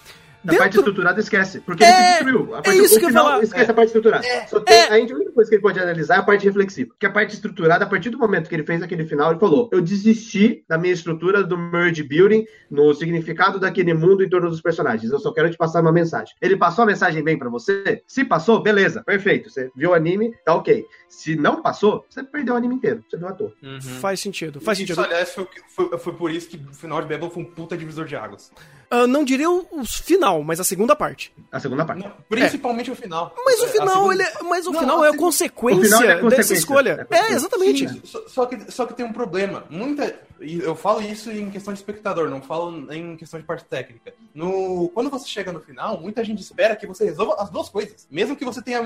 Da 0.45 0.57
parte 0.57 0.77
estruturada 0.77 1.21
esquece, 1.21 1.61
porque 1.61 1.85
é, 1.85 1.89
ele 1.89 1.97
se 1.97 2.13
destruiu. 2.13 2.55
A 2.55 2.63
parte, 2.63 2.71
é 2.71 2.75
isso 2.75 2.99
que 2.99 3.07
final, 3.07 3.25
eu 3.25 3.31
falar. 3.31 3.45
Esquece 3.45 3.65
é. 3.65 3.71
a 3.71 3.75
parte 3.75 3.87
estruturada. 3.87 4.27
É. 4.27 4.47
Só 4.47 4.61
tem, 4.61 4.75
é. 4.75 4.89
A 4.89 5.15
única 5.15 5.33
coisa 5.33 5.49
que 5.49 5.55
ele 5.57 5.63
pode 5.63 5.79
analisar 5.79 6.17
é 6.17 6.19
a 6.19 6.23
parte 6.23 6.45
reflexiva. 6.45 6.91
Porque 6.91 7.07
a 7.07 7.11
parte 7.11 7.35
estruturada, 7.35 7.85
a 7.85 7.89
partir 7.89 8.11
do 8.11 8.19
momento 8.19 8.49
que 8.49 8.55
ele 8.55 8.65
fez 8.65 8.83
aquele 8.83 9.05
final, 9.05 9.31
ele 9.31 9.41
falou: 9.41 9.71
Eu 9.73 9.81
desisti 9.81 10.65
da 10.69 10.77
minha 10.77 10.93
estrutura 10.93 11.45
do 11.45 11.57
merge 11.57 12.03
building, 12.03 12.45
no 12.71 12.93
significado 12.95 13.61
daquele 13.61 13.95
mundo 13.95 14.25
em 14.25 14.29
torno 14.29 14.51
dos 14.51 14.61
personagens. 14.61 15.13
Eu 15.13 15.19
só 15.19 15.33
quero 15.33 15.51
te 15.51 15.57
passar 15.57 15.81
uma 15.81 15.93
mensagem. 15.93 16.35
Ele 16.41 16.57
passou 16.57 16.83
a 16.83 16.87
mensagem 16.87 17.23
bem 17.23 17.39
para 17.39 17.49
você? 17.49 18.03
Se 18.07 18.25
passou, 18.25 18.63
beleza, 18.63 19.03
perfeito. 19.05 19.51
Você 19.51 19.71
viu 19.77 19.91
o 19.91 19.95
anime, 19.95 20.35
tá 20.45 20.55
ok. 20.55 20.85
Se 21.09 21.37
não 21.37 21.63
passou, 21.63 22.05
você 22.09 22.23
perdeu 22.23 22.55
o 22.55 22.57
anime 22.57 22.75
inteiro. 22.75 23.05
Você 23.09 23.17
viu 23.17 23.29
a 23.29 23.33
toa. 23.33 23.53
Uhum. 23.63 23.81
Faz 23.81 24.21
sentido, 24.21 24.61
faz 24.61 24.79
isso, 24.79 24.95
sentido. 24.95 25.05
aliás, 25.05 25.35
foi, 25.35 25.47
foi, 25.69 25.99
foi, 25.99 26.13
por 26.15 26.31
isso 26.31 26.49
que 26.49 26.57
o 26.57 26.75
final 26.75 27.03
de 27.03 27.09
Babel 27.09 27.31
foi 27.31 27.43
um 27.43 27.47
puta 27.47 27.77
divisor 27.77 28.07
de 28.07 28.17
águas. 28.17 28.51
Uh, 28.93 29.07
não 29.07 29.25
diria 29.25 29.49
o, 29.49 29.67
o, 29.71 29.87
final, 29.87 30.43
mas 30.43 30.61
a 30.61 30.65
segunda 30.65 30.95
parte. 30.95 31.33
A 31.51 31.59
segunda 31.59 31.83
parte. 31.83 32.05
Não, 32.05 32.13
principalmente 32.29 32.91
é. 32.91 32.93
o 32.93 32.97
final. 32.97 33.35
Mas 33.43 33.59
o 33.61 33.69
final, 33.69 33.89
segunda... 33.89 34.15
ele 34.15 34.23
é, 34.23 34.43
mas 34.43 34.67
o 34.67 34.71
não, 34.71 34.81
final 34.81 35.05
é 35.05 35.09
a 35.09 35.17
consequência, 35.17 35.85
final 35.85 36.03
é 36.03 36.13
a 36.13 36.15
consequência 36.17 36.37
dessa 36.37 36.55
escolha. 36.55 37.07
É, 37.11 37.17
é 37.17 37.33
exatamente. 37.33 37.89
Sim, 37.89 38.03
só, 38.27 38.45
que, 38.45 38.71
só 38.71 38.85
que 38.85 38.93
tem 38.93 39.07
um 39.07 39.13
problema. 39.13 39.65
Muita, 39.71 40.15
eu 40.43 40.75
falo 40.75 41.01
isso 41.01 41.31
em 41.31 41.51
questão 41.51 41.73
de 41.73 41.79
espectador, 41.79 42.29
não 42.29 42.43
falo 42.43 42.93
em 42.93 43.17
questão 43.17 43.39
de 43.39 43.47
parte 43.47 43.65
técnica. 43.65 44.13
No, 44.35 44.91
quando 44.95 45.11
você 45.11 45.29
chega 45.29 45.53
no 45.53 45.61
final, 45.61 46.01
muita 46.01 46.25
gente 46.25 46.41
espera 46.41 46.77
que 46.77 46.87
você 46.87 47.05
resolva 47.05 47.37
as 47.39 47.51
duas 47.51 47.69
coisas, 47.69 48.07
mesmo 48.11 48.37
que 48.37 48.45
você 48.45 48.63
tenha 48.63 48.81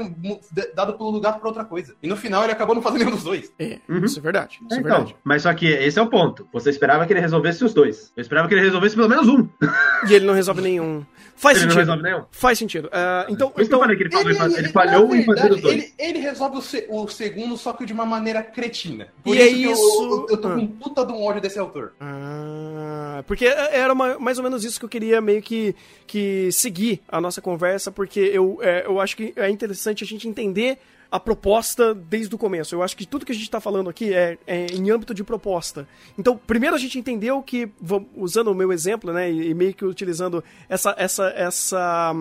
dado 0.75 0.95
pelo 0.95 1.11
lugar 1.11 1.39
para 1.39 1.49
outra 1.49 1.65
coisa. 1.65 1.95
E 2.03 2.07
no 2.07 2.17
final 2.17 2.43
ele 2.43 2.53
acabou 2.53 2.75
não 2.75 2.83
fazendo 2.83 3.01
nenhum 3.01 3.13
dos 3.13 3.25
dois. 3.25 3.53
É, 3.59 3.79
uhum. 3.89 4.05
isso 4.05 4.19
é 4.19 4.23
verdade. 4.23 4.61
Isso 4.63 4.75
é, 4.75 4.77
é 4.77 4.81
então, 4.81 4.97
verdade. 4.97 5.17
Mas 5.25 5.43
só 5.43 5.55
que 5.55 5.67
esse 5.67 5.99
é 5.99 6.03
o 6.03 6.09
ponto. 6.09 6.49
Você 6.53 6.71
esperava 6.71 7.07
que 7.07 7.13
ele 7.13 7.21
resolvesse 7.21 7.65
os 7.65 7.73
dois. 7.73 8.13
Eu 8.17 8.21
esperava 8.21 8.49
que 8.49 8.55
ele 8.55 8.63
resolvesse 8.63 8.95
pelo 8.95 9.09
menos 9.09 9.29
um. 9.29 9.49
E 10.09 10.15
ele 10.15 10.27
não 10.27 10.35
resolve 10.35 10.61
nenhum. 10.61 11.05
Faz 11.37 11.59
ele 11.59 11.71
sentido. 11.71 11.87
Não 11.87 11.95
resolve 11.95 12.03
nenhum. 12.03 12.25
Faz 12.31 12.59
sentido. 12.59 12.87
Uh, 12.87 13.33
então, 13.33 13.51
Por 13.51 13.61
isso 13.61 13.69
então, 13.69 13.69
que 13.69 13.75
eu 13.75 13.79
falei 13.81 13.97
que 13.97 14.03
ele, 14.03 14.11
falou, 14.11 14.31
ele, 14.31 14.39
ele, 14.39 14.59
ele 14.59 14.69
falhou 14.71 15.09
verdade, 15.09 15.23
em 15.23 15.25
fazer 15.25 15.53
os 15.53 15.61
dois. 15.61 15.75
Ele, 15.75 15.95
ele 15.99 16.19
resolve 16.19 16.59
o, 16.59 16.63
se, 16.63 16.87
o, 16.89 17.09
segundo, 17.09 17.57
só 17.57 17.73
que 17.75 17.85
de 17.85 17.93
uma 17.93 18.07
maneira 18.07 18.43
cretina. 18.43 19.09
Por 19.23 19.37
e 19.37 19.41
isso, 19.41 19.43
é 19.43 19.49
isso... 19.49 20.03
Eu, 20.03 20.11
eu, 20.11 20.27
eu, 20.31 20.37
tô 20.39 20.49
ah. 20.49 20.55
com 20.55 20.67
puta 20.67 21.05
de 21.05 21.13
um 21.13 21.23
ódio 21.23 21.43
desse 21.47 21.59
autor. 21.59 21.93
Ah, 22.01 23.23
porque 23.27 23.47
era 23.47 23.93
uma, 23.93 24.19
mais 24.19 24.39
ou 24.39 24.45
menos 24.45 24.65
isso 24.65 24.79
que 24.79 24.85
eu 24.85 24.89
queria 24.89 25.21
meio 25.21 25.43
que, 25.43 25.75
que 26.07 26.51
seguir 26.53 27.01
a 27.09 27.21
nossa 27.21 27.41
conversa, 27.41 27.91
porque 27.91 28.21
eu, 28.21 28.59
é, 28.61 28.87
eu 28.87 29.01
acho 29.01 29.17
que 29.17 29.33
é 29.37 29.49
interessante 29.49 30.05
a 30.05 30.07
gente 30.07 30.29
entender 30.29 30.79
a 31.11 31.21
proposta 31.21 31.95
desde 31.95 32.35
o 32.35 32.39
começo. 32.39 32.75
Eu 32.75 32.83
acho 32.83 32.97
que 32.97 33.07
tudo 33.07 33.25
que 33.25 33.33
a 33.33 33.35
gente 33.35 33.45
está 33.45 33.61
falando 33.61 33.89
aqui 33.89 34.13
é, 34.13 34.37
é, 34.47 34.67
em 34.67 34.91
âmbito 34.91 35.15
de 35.15 35.23
proposta. 35.23 35.89
Então, 36.19 36.37
primeiro 36.37 36.75
a 36.75 36.79
gente 36.79 36.99
entendeu 36.99 37.43
que, 37.43 37.69
usando 38.17 38.49
o 38.49 38.55
meu 38.55 38.73
exemplo, 38.73 39.13
né, 39.13 39.31
e 39.31 39.55
meio 39.55 39.73
que 39.73 39.85
utilizando 39.85 40.43
essa, 40.69 40.95
essa, 40.99 41.29
essa, 41.29 42.13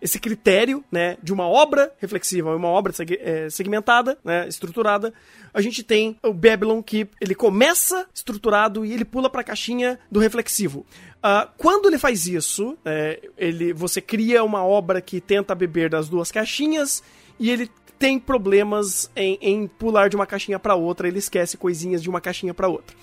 esse 0.00 0.18
critério, 0.18 0.84
né, 0.90 1.16
de 1.22 1.32
uma 1.32 1.46
obra 1.46 1.92
reflexiva, 1.98 2.54
uma 2.54 2.68
obra 2.68 2.92
é, 3.20 3.50
segmentada, 3.50 4.16
né, 4.24 4.46
estruturada, 4.48 5.12
a 5.52 5.60
gente 5.60 5.82
tem 5.82 6.16
o 6.22 6.32
Babylon 6.32 6.82
que 6.82 7.08
ele 7.20 7.34
começa 7.34 8.06
estruturado 8.14 8.84
e 8.84 8.92
ele 8.92 9.04
pula 9.04 9.28
para 9.28 9.40
a 9.40 9.44
caixinha 9.44 9.98
do 10.10 10.20
reflexivo. 10.20 10.86
Uh, 11.18 11.48
quando 11.56 11.86
ele 11.86 11.98
faz 11.98 12.26
isso, 12.26 12.78
é, 12.84 13.20
ele, 13.36 13.72
você 13.72 14.00
cria 14.00 14.44
uma 14.44 14.64
obra 14.64 15.00
que 15.00 15.20
tenta 15.20 15.54
beber 15.54 15.90
das 15.90 16.08
duas 16.08 16.30
caixinhas 16.30 17.02
e 17.40 17.50
ele 17.50 17.68
tem 17.98 18.20
problemas 18.20 19.10
em, 19.16 19.36
em 19.40 19.66
pular 19.66 20.08
de 20.08 20.14
uma 20.14 20.26
caixinha 20.26 20.58
para 20.58 20.76
outra, 20.76 21.08
ele 21.08 21.18
esquece 21.18 21.56
coisinhas 21.56 22.00
de 22.00 22.08
uma 22.08 22.20
caixinha 22.20 22.54
para 22.54 22.68
outra. 22.68 22.94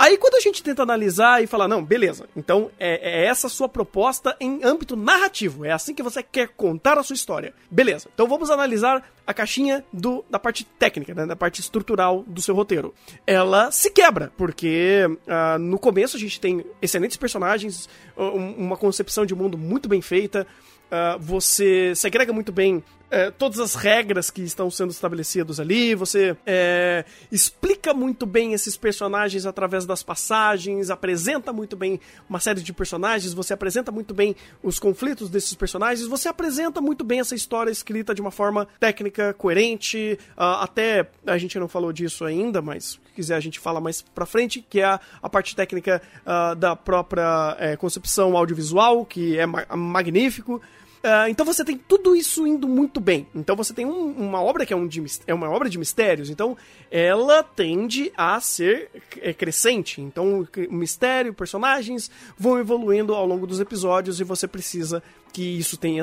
Aí 0.00 0.16
quando 0.16 0.36
a 0.36 0.40
gente 0.40 0.62
tenta 0.62 0.82
analisar 0.82 1.44
e 1.44 1.46
falar, 1.46 1.68
não, 1.68 1.84
beleza, 1.84 2.26
então 2.34 2.70
é, 2.80 3.20
é 3.20 3.26
essa 3.26 3.50
sua 3.50 3.68
proposta 3.68 4.34
em 4.40 4.64
âmbito 4.64 4.96
narrativo, 4.96 5.62
é 5.62 5.72
assim 5.72 5.92
que 5.92 6.02
você 6.02 6.22
quer 6.22 6.48
contar 6.48 6.96
a 6.96 7.02
sua 7.02 7.12
história. 7.12 7.52
Beleza, 7.70 8.08
então 8.14 8.26
vamos 8.26 8.48
analisar 8.48 9.06
a 9.26 9.34
caixinha 9.34 9.84
do, 9.92 10.24
da 10.30 10.38
parte 10.38 10.64
técnica, 10.64 11.12
né, 11.12 11.26
da 11.26 11.36
parte 11.36 11.60
estrutural 11.60 12.24
do 12.26 12.40
seu 12.40 12.54
roteiro. 12.54 12.94
Ela 13.26 13.70
se 13.70 13.90
quebra, 13.90 14.32
porque 14.38 15.02
uh, 15.04 15.58
no 15.58 15.78
começo 15.78 16.16
a 16.16 16.20
gente 16.20 16.40
tem 16.40 16.64
excelentes 16.80 17.18
personagens, 17.18 17.86
uma 18.16 18.78
concepção 18.78 19.26
de 19.26 19.34
mundo 19.34 19.58
muito 19.58 19.86
bem 19.86 20.00
feita, 20.00 20.46
Uh, 20.90 21.18
você 21.18 21.94
segrega 21.94 22.32
muito 22.32 22.50
bem 22.50 22.82
é, 23.10 23.30
todas 23.30 23.58
as 23.58 23.74
regras 23.74 24.30
que 24.30 24.42
estão 24.42 24.70
sendo 24.70 24.90
estabelecidas 24.90 25.58
ali, 25.58 25.94
você 25.94 26.36
é, 26.46 27.04
explica 27.30 27.92
muito 27.92 28.24
bem 28.24 28.52
esses 28.52 28.76
personagens 28.76 29.46
através 29.46 29.84
das 29.84 30.02
passagens, 30.02 30.90
apresenta 30.90 31.52
muito 31.52 31.76
bem 31.76 31.98
uma 32.28 32.38
série 32.38 32.62
de 32.62 32.72
personagens, 32.72 33.34
você 33.34 33.52
apresenta 33.52 33.90
muito 33.90 34.14
bem 34.14 34.36
os 34.62 34.78
conflitos 34.78 35.28
desses 35.28 35.54
personagens, 35.54 36.06
você 36.06 36.28
apresenta 36.28 36.80
muito 36.80 37.02
bem 37.02 37.18
essa 37.18 37.34
história 37.34 37.70
escrita 37.70 38.14
de 38.14 38.20
uma 38.20 38.30
forma 38.30 38.68
técnica, 38.78 39.34
coerente, 39.34 40.16
uh, 40.36 40.60
até 40.60 41.10
a 41.26 41.36
gente 41.36 41.58
não 41.58 41.66
falou 41.66 41.92
disso 41.92 42.24
ainda, 42.24 42.62
mas 42.62 42.92
se 42.92 42.98
quiser 43.16 43.34
a 43.34 43.40
gente 43.40 43.58
fala 43.58 43.80
mais 43.80 44.02
pra 44.02 44.24
frente, 44.24 44.64
que 44.68 44.80
é 44.80 44.84
a, 44.84 45.00
a 45.20 45.28
parte 45.28 45.56
técnica 45.56 46.00
uh, 46.24 46.54
da 46.54 46.76
própria 46.76 47.56
é, 47.58 47.76
concepção 47.76 48.36
audiovisual, 48.36 49.04
que 49.04 49.36
é 49.36 49.46
ma 49.46 49.66
magnífico. 49.76 50.62
Uh, 51.02 51.30
então 51.30 51.46
você 51.46 51.64
tem 51.64 51.78
tudo 51.78 52.14
isso 52.14 52.46
indo 52.46 52.68
muito 52.68 53.00
bem. 53.00 53.26
Então 53.34 53.56
você 53.56 53.72
tem 53.72 53.86
um, 53.86 54.10
uma 54.10 54.42
obra 54.42 54.66
que 54.66 54.72
é, 54.72 54.76
um 54.76 54.86
de, 54.86 55.02
é 55.26 55.32
uma 55.32 55.48
obra 55.48 55.68
de 55.70 55.78
mistérios. 55.78 56.28
Então 56.28 56.56
ela 56.90 57.42
tende 57.42 58.12
a 58.14 58.38
ser 58.40 58.90
é, 59.18 59.32
crescente. 59.32 60.02
Então 60.02 60.40
o 60.40 60.74
mistério, 60.74 61.32
personagens 61.32 62.10
vão 62.36 62.58
evoluindo 62.58 63.14
ao 63.14 63.26
longo 63.26 63.46
dos 63.46 63.60
episódios 63.60 64.20
e 64.20 64.24
você 64.24 64.46
precisa 64.46 65.02
que 65.32 65.58
isso 65.58 65.76
tenha, 65.76 66.02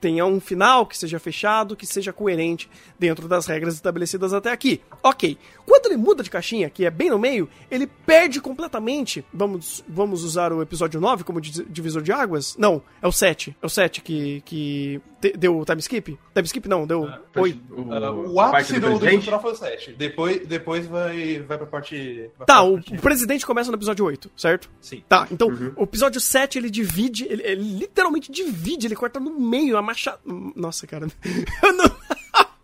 tenha 0.00 0.26
um 0.26 0.40
final, 0.40 0.86
que 0.86 0.96
seja 0.96 1.18
fechado, 1.18 1.76
que 1.76 1.86
seja 1.86 2.12
coerente 2.12 2.68
dentro 2.98 3.28
das 3.28 3.46
regras 3.46 3.74
estabelecidas 3.74 4.32
até 4.32 4.50
aqui. 4.50 4.80
Ok. 5.02 5.38
Quando 5.66 5.86
ele 5.86 5.96
muda 5.96 6.22
de 6.22 6.30
caixinha, 6.30 6.68
que 6.68 6.84
é 6.84 6.90
bem 6.90 7.10
no 7.10 7.18
meio, 7.18 7.48
ele 7.70 7.86
perde 7.86 8.40
completamente. 8.40 9.24
Vamos, 9.32 9.84
vamos 9.88 10.24
usar 10.24 10.52
o 10.52 10.62
episódio 10.62 11.00
9 11.00 11.24
como 11.24 11.40
divisor 11.40 12.02
de 12.02 12.12
águas? 12.12 12.56
Não, 12.58 12.82
é 13.00 13.06
o 13.06 13.12
7. 13.12 13.56
É 13.60 13.66
o 13.66 13.68
7 13.68 14.02
que, 14.02 14.42
que 14.44 15.00
deu 15.32 15.58
o 15.58 15.64
time 15.64 15.80
skip? 15.80 16.18
Time 16.34 16.46
skip 16.46 16.68
não, 16.68 16.86
deu 16.86 17.02
uh, 17.02 17.20
oi. 17.36 17.60
O, 17.70 17.82
uh, 17.82 18.32
o 18.32 18.40
ápice 18.40 18.78
do, 18.78 18.98
do 18.98 19.40
foi 19.40 19.52
o 19.52 19.56
7. 19.56 19.92
Depois, 19.92 20.46
depois 20.46 20.86
vai, 20.86 21.40
vai 21.40 21.58
pra 21.58 21.66
parte. 21.66 22.30
Vai 22.38 22.46
tá, 22.46 22.56
pra 22.56 22.64
o, 22.64 22.74
o 22.76 23.00
presidente 23.00 23.46
começa 23.46 23.70
no 23.70 23.76
episódio 23.76 24.04
8, 24.04 24.30
certo? 24.36 24.70
Sim. 24.80 25.02
Tá, 25.08 25.26
então 25.30 25.48
uhum. 25.48 25.72
o 25.76 25.84
episódio 25.84 26.20
7 26.20 26.58
ele 26.58 26.70
divide, 26.70 27.26
ele, 27.28 27.42
ele 27.42 27.78
literalmente 27.78 28.30
divide, 28.30 28.86
ele 28.86 28.96
corta 28.96 29.20
no 29.20 29.38
meio 29.38 29.76
a 29.76 29.82
machada. 29.82 30.20
Nossa, 30.24 30.86
cara. 30.86 31.06
Eu 31.62 31.72
não. 31.72 32.13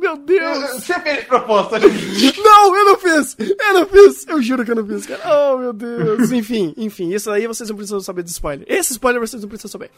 Meu 0.01 0.17
Deus! 0.17 0.83
Você 0.83 0.99
fez 1.01 1.25
proposta, 1.25 1.79
Não, 2.43 2.77
eu 2.77 2.85
não 2.87 2.99
fiz! 2.99 3.37
Eu 3.39 3.75
não 3.75 3.87
fiz! 3.87 4.27
Eu 4.27 4.43
juro 4.43 4.65
que 4.65 4.71
eu 4.71 4.77
não 4.77 4.87
fiz, 4.87 5.05
cara. 5.05 5.21
Oh, 5.53 5.59
meu 5.59 5.75
Deus! 5.75 6.33
Enfim, 6.33 6.73
enfim, 6.79 7.13
isso 7.13 7.31
aí 7.31 7.47
vocês 7.47 7.69
não 7.69 7.77
precisam 7.77 8.01
saber 8.01 8.23
de 8.23 8.31
spoiler. 8.31 8.67
Esse 8.67 8.93
spoiler 8.93 9.21
vocês 9.21 9.43
não 9.43 9.49
precisam 9.49 9.71
saber. 9.71 9.91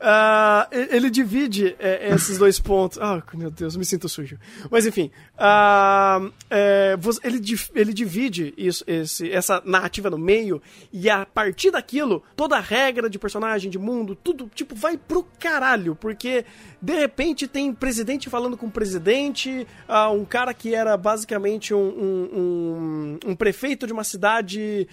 Uh, 0.00 0.66
ele 0.90 1.10
divide 1.10 1.76
é, 1.78 2.14
esses 2.14 2.38
dois 2.38 2.58
pontos. 2.58 2.98
Ah, 2.98 3.22
oh, 3.22 3.36
meu 3.36 3.50
Deus, 3.50 3.76
me 3.76 3.84
sinto 3.84 4.08
sujo. 4.08 4.38
Mas 4.70 4.86
enfim, 4.86 5.10
uh, 5.34 6.32
é, 6.48 6.96
ele, 7.22 7.40
ele 7.74 7.92
divide 7.92 8.54
isso, 8.56 8.82
esse, 8.86 9.30
essa 9.30 9.62
narrativa 9.66 10.08
no 10.08 10.16
meio 10.16 10.62
e 10.90 11.10
a 11.10 11.26
partir 11.26 11.70
daquilo, 11.70 12.22
toda 12.34 12.56
a 12.56 12.60
regra 12.60 13.10
de 13.10 13.18
personagem, 13.18 13.70
de 13.70 13.78
mundo, 13.78 14.14
tudo, 14.14 14.50
tipo, 14.54 14.74
vai 14.74 14.96
pro 14.96 15.22
caralho, 15.38 15.94
porque 15.94 16.46
de 16.80 16.94
repente 16.94 17.46
tem 17.46 17.72
presidente 17.74 18.30
falando 18.30 18.56
com 18.56 18.70
presidente, 18.70 19.66
uh, 19.88 20.12
um 20.12 20.24
cara 20.24 20.54
que 20.54 20.74
era 20.74 20.96
basicamente 20.96 21.74
um, 21.74 21.78
um, 21.78 22.30
um, 22.32 23.30
um 23.30 23.36
prefeito 23.36 23.86
de 23.86 23.92
uma 23.92 24.04
cidade 24.04 24.88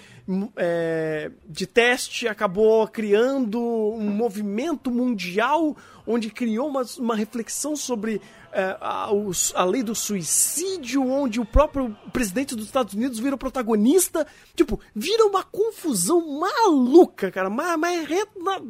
é, 0.58 1.32
de 1.47 1.65
teste 1.65 2.28
acabou 2.28 2.86
criando 2.88 3.62
um 3.62 4.10
movimento 4.10 4.91
mundial 4.91 5.76
onde 6.06 6.30
criou 6.30 6.67
uma, 6.67 6.84
uma 6.97 7.15
reflexão 7.15 7.76
sobre 7.76 8.21
é, 8.58 8.76
a, 8.82 9.08
a 9.54 9.65
lei 9.65 9.84
do 9.84 9.93
suicídio, 9.93 11.08
onde 11.08 11.39
o 11.39 11.46
próprio 11.46 11.96
presidente 12.12 12.56
dos 12.56 12.65
Estados 12.65 12.96
Unidos 12.96 13.20
vira 13.20 13.36
o 13.36 13.38
protagonista. 13.38 14.26
Tipo, 14.56 14.80
vira 14.96 15.28
uma 15.28 15.43
confusão 15.43 16.39
maluca, 16.39 17.30
cara, 17.30 17.52
mas, 17.52 17.78
mas 17.78 18.08
re, 18.08 18.26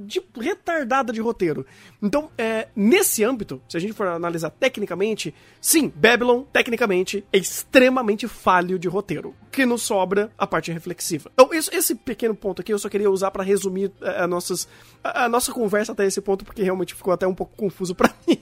de, 0.05 0.21
retardada 0.37 1.13
de 1.13 1.21
roteiro. 1.21 1.65
Então, 2.01 2.29
é, 2.37 2.67
nesse 2.75 3.23
âmbito, 3.23 3.61
se 3.69 3.77
a 3.77 3.79
gente 3.79 3.93
for 3.93 4.07
analisar 4.07 4.49
tecnicamente, 4.49 5.33
sim, 5.61 5.87
Babylon, 5.95 6.43
tecnicamente, 6.51 7.23
é 7.31 7.37
extremamente 7.37 8.27
falho 8.27 8.77
de 8.77 8.89
roteiro. 8.89 9.33
Que 9.49 9.65
nos 9.65 9.83
sobra 9.83 10.29
a 10.37 10.45
parte 10.45 10.69
reflexiva. 10.69 11.31
Então, 11.33 11.53
esse, 11.53 11.73
esse 11.73 11.95
pequeno 11.95 12.35
ponto 12.35 12.61
aqui 12.61 12.73
eu 12.73 12.77
só 12.77 12.89
queria 12.89 13.09
usar 13.09 13.31
para 13.31 13.41
resumir 13.41 13.89
é, 14.01 14.23
a, 14.23 14.27
nossas, 14.27 14.67
a, 15.01 15.23
a, 15.23 15.29
nossa 15.29 15.53
conversa 15.53 15.93
até 15.93 16.05
esse 16.05 16.19
ponto, 16.19 16.43
porque 16.43 16.61
realmente 16.61 16.93
ficou 16.93 17.13
até 17.13 17.25
um 17.25 17.33
pouco 17.33 17.55
confuso 17.55 17.95
para 17.95 18.13
mim. 18.27 18.37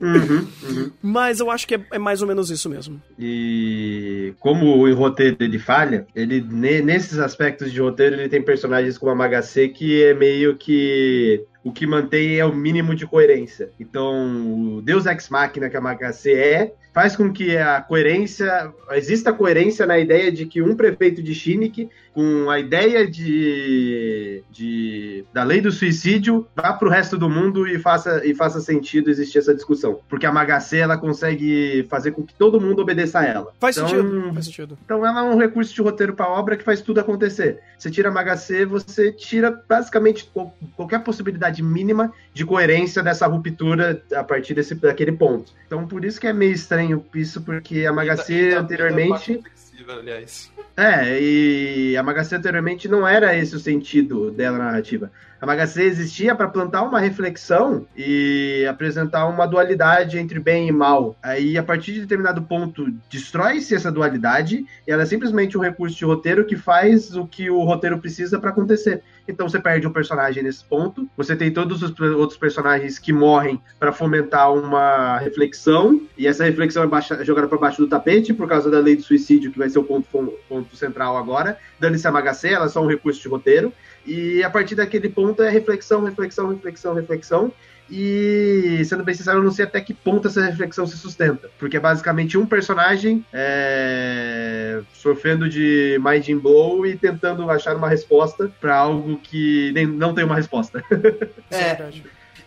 Uhum, 0.00 0.48
uhum. 0.62 0.81
Mas 1.02 1.40
eu 1.40 1.50
acho 1.50 1.66
que 1.66 1.74
é, 1.74 1.80
é, 1.92 1.98
mais 1.98 2.22
ou 2.22 2.28
menos 2.28 2.50
isso 2.50 2.68
mesmo. 2.68 3.00
E 3.18 4.34
como 4.40 4.78
o 4.78 4.94
roteiro 4.94 5.36
ele 5.40 5.58
falha, 5.58 6.06
ele 6.14 6.40
nesses 6.40 7.18
aspectos 7.18 7.72
de 7.72 7.80
roteiro 7.80 8.16
ele 8.16 8.28
tem 8.28 8.42
personagens 8.42 8.98
como 8.98 9.12
a 9.12 9.14
Magacê 9.14 9.68
que 9.68 10.02
é 10.02 10.14
meio 10.14 10.56
que 10.56 11.44
o 11.64 11.72
que 11.72 11.86
mantém 11.86 12.38
é 12.38 12.44
o 12.44 12.54
mínimo 12.54 12.94
de 12.94 13.06
coerência. 13.06 13.70
Então, 13.78 14.76
o 14.76 14.82
Deus 14.82 15.06
Ex 15.06 15.28
Machina 15.28 15.70
que 15.70 15.76
a 15.76 15.80
Magacê 15.80 16.32
é, 16.32 16.74
faz 16.92 17.16
com 17.16 17.32
que 17.32 17.56
a 17.56 17.80
coerência, 17.80 18.72
exista 18.92 19.32
coerência 19.32 19.86
na 19.86 19.98
ideia 19.98 20.30
de 20.30 20.44
que 20.46 20.60
um 20.60 20.76
prefeito 20.76 21.22
de 21.22 21.34
Shinik, 21.34 21.88
com 22.14 22.50
a 22.50 22.60
ideia 22.60 23.10
de, 23.10 24.44
de 24.50 25.24
da 25.32 25.42
lei 25.42 25.62
do 25.62 25.72
suicídio, 25.72 26.46
vá 26.54 26.74
para 26.74 26.86
o 26.86 26.90
resto 26.90 27.16
do 27.16 27.30
mundo 27.30 27.66
e 27.66 27.78
faça, 27.78 28.24
e 28.26 28.34
faça 28.34 28.60
sentido 28.60 29.08
existir 29.08 29.38
essa 29.38 29.54
discussão. 29.54 30.00
Porque 30.08 30.26
a 30.26 30.32
Magacê, 30.32 30.78
ela 30.78 30.98
consegue 30.98 31.86
fazer 31.88 32.12
com 32.12 32.22
que 32.22 32.34
todo 32.34 32.60
mundo 32.60 32.82
obedeça 32.82 33.20
a 33.20 33.24
ela. 33.24 33.52
Faz 33.58 33.78
então, 33.78 33.88
sentido, 33.88 34.34
faz 34.34 34.44
sentido. 34.44 34.78
Então 34.84 35.06
ela 35.06 35.20
é 35.20 35.22
um 35.22 35.38
recurso 35.38 35.74
de 35.74 35.80
roteiro 35.80 36.14
para 36.14 36.28
obra 36.28 36.56
que 36.56 36.64
faz 36.64 36.82
tudo 36.82 37.00
acontecer. 37.00 37.60
Você 37.78 37.90
tira 37.90 38.10
a 38.10 38.12
Magacê, 38.12 38.66
você 38.66 39.10
tira 39.10 39.50
basicamente 39.66 40.30
qualquer 40.76 41.02
possibilidade 41.02 41.51
mínima 41.60 42.12
de 42.32 42.46
coerência 42.46 43.02
dessa 43.02 43.26
ruptura 43.26 44.00
a 44.14 44.22
partir 44.22 44.54
desse, 44.54 44.76
daquele 44.76 45.12
ponto. 45.12 45.52
Então 45.66 45.86
por 45.86 46.04
isso 46.04 46.20
que 46.20 46.28
é 46.28 46.32
meio 46.32 46.52
estranho 46.52 46.92
estranho 47.02 47.04
isso, 47.18 47.42
porque 47.42 47.84
a 47.84 47.92
Magacê 47.92 48.54
anteriormente. 48.54 49.42
Aliás. 49.88 50.52
É, 50.76 51.20
e 51.20 51.96
a 51.96 52.02
Magacê 52.02 52.36
anteriormente 52.36 52.88
não 52.88 53.06
era 53.06 53.36
esse 53.36 53.54
o 53.54 53.60
sentido 53.60 54.30
dela 54.30 54.58
narrativa. 54.58 55.10
A 55.42 55.46
Magacê 55.46 55.82
existia 55.82 56.36
para 56.36 56.46
plantar 56.46 56.82
uma 56.82 57.00
reflexão 57.00 57.84
e 57.96 58.64
apresentar 58.70 59.26
uma 59.26 59.44
dualidade 59.44 60.16
entre 60.16 60.38
bem 60.38 60.68
e 60.68 60.72
mal. 60.72 61.16
Aí, 61.20 61.58
a 61.58 61.62
partir 61.64 61.94
de 61.94 62.02
determinado 62.02 62.42
ponto, 62.42 62.86
destrói-se 63.10 63.74
essa 63.74 63.90
dualidade 63.90 64.64
e 64.86 64.90
ela 64.90 65.02
é 65.02 65.06
simplesmente 65.06 65.58
um 65.58 65.60
recurso 65.60 65.96
de 65.96 66.04
roteiro 66.04 66.44
que 66.44 66.54
faz 66.54 67.16
o 67.16 67.26
que 67.26 67.50
o 67.50 67.64
roteiro 67.64 67.98
precisa 67.98 68.38
para 68.38 68.50
acontecer. 68.50 69.02
Então 69.26 69.48
você 69.48 69.58
perde 69.58 69.86
um 69.86 69.92
personagem 69.92 70.44
nesse 70.44 70.64
ponto. 70.64 71.08
Você 71.16 71.34
tem 71.34 71.52
todos 71.52 71.82
os 71.82 71.98
outros 72.00 72.38
personagens 72.38 72.98
que 72.98 73.12
morrem 73.12 73.60
para 73.80 73.92
fomentar 73.92 74.52
uma 74.52 75.18
reflexão 75.18 76.00
e 76.16 76.26
essa 76.26 76.44
reflexão 76.44 76.84
é 76.84 76.86
baixa, 76.86 77.24
jogada 77.24 77.48
para 77.48 77.58
baixo 77.58 77.82
do 77.82 77.88
tapete 77.88 78.32
por 78.32 78.48
causa 78.48 78.70
da 78.70 78.78
lei 78.78 78.94
do 78.94 79.02
suicídio 79.02 79.50
que 79.50 79.58
vai 79.58 79.68
ser 79.72 79.78
o 79.78 79.84
ponto, 79.84 80.06
ponto 80.48 80.76
central 80.76 81.16
agora. 81.16 81.58
Dane-se 81.78 82.06
a 82.06 82.12
Magacê, 82.12 82.50
ela 82.50 82.66
é 82.66 82.68
só 82.68 82.82
um 82.82 82.86
recurso 82.86 83.20
de 83.20 83.28
roteiro. 83.28 83.72
E 84.06 84.42
a 84.42 84.50
partir 84.50 84.74
daquele 84.74 85.08
ponto 85.08 85.42
é 85.42 85.50
reflexão, 85.50 86.04
reflexão, 86.04 86.48
reflexão, 86.50 86.94
reflexão. 86.94 87.52
E, 87.90 88.82
sendo 88.86 89.04
bem 89.04 89.14
sincero, 89.14 89.38
eu 89.38 89.42
não 89.42 89.50
sei 89.50 89.66
até 89.66 89.80
que 89.80 89.92
ponto 89.92 90.26
essa 90.26 90.42
reflexão 90.44 90.86
se 90.86 90.96
sustenta. 90.96 91.50
Porque 91.58 91.76
é 91.76 91.80
basicamente 91.80 92.38
um 92.38 92.46
personagem 92.46 93.24
é, 93.32 94.80
sofrendo 94.94 95.48
de 95.48 96.00
mind 96.02 96.40
blow 96.40 96.86
e 96.86 96.96
tentando 96.96 97.50
achar 97.50 97.76
uma 97.76 97.88
resposta 97.88 98.50
para 98.60 98.74
algo 98.76 99.18
que 99.18 99.72
nem, 99.72 99.86
não 99.86 100.14
tem 100.14 100.24
uma 100.24 100.36
resposta. 100.36 100.82
é, 101.50 101.90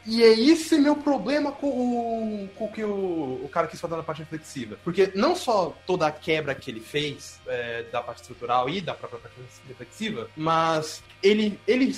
E 0.05 0.23
é 0.23 0.39
esse 0.39 0.77
meu 0.77 0.95
problema 0.95 1.51
com 1.51 1.67
o, 1.67 2.49
com 2.55 2.67
que 2.67 2.83
o, 2.83 3.41
o 3.43 3.49
cara 3.51 3.67
quis 3.67 3.79
fazer 3.79 3.95
na 3.95 4.03
parte 4.03 4.19
reflexiva. 4.19 4.77
Porque 4.83 5.11
não 5.15 5.35
só 5.35 5.75
toda 5.85 6.05
a 6.07 6.11
quebra 6.11 6.53
que 6.53 6.69
ele 6.69 6.79
fez 6.79 7.39
é, 7.47 7.83
da 7.91 8.01
parte 8.01 8.21
estrutural 8.21 8.69
e 8.69 8.81
da 8.81 8.93
própria 8.93 9.19
parte 9.19 9.35
reflexiva, 9.67 10.29
mas 10.35 11.03
ele, 11.23 11.59
ele 11.67 11.93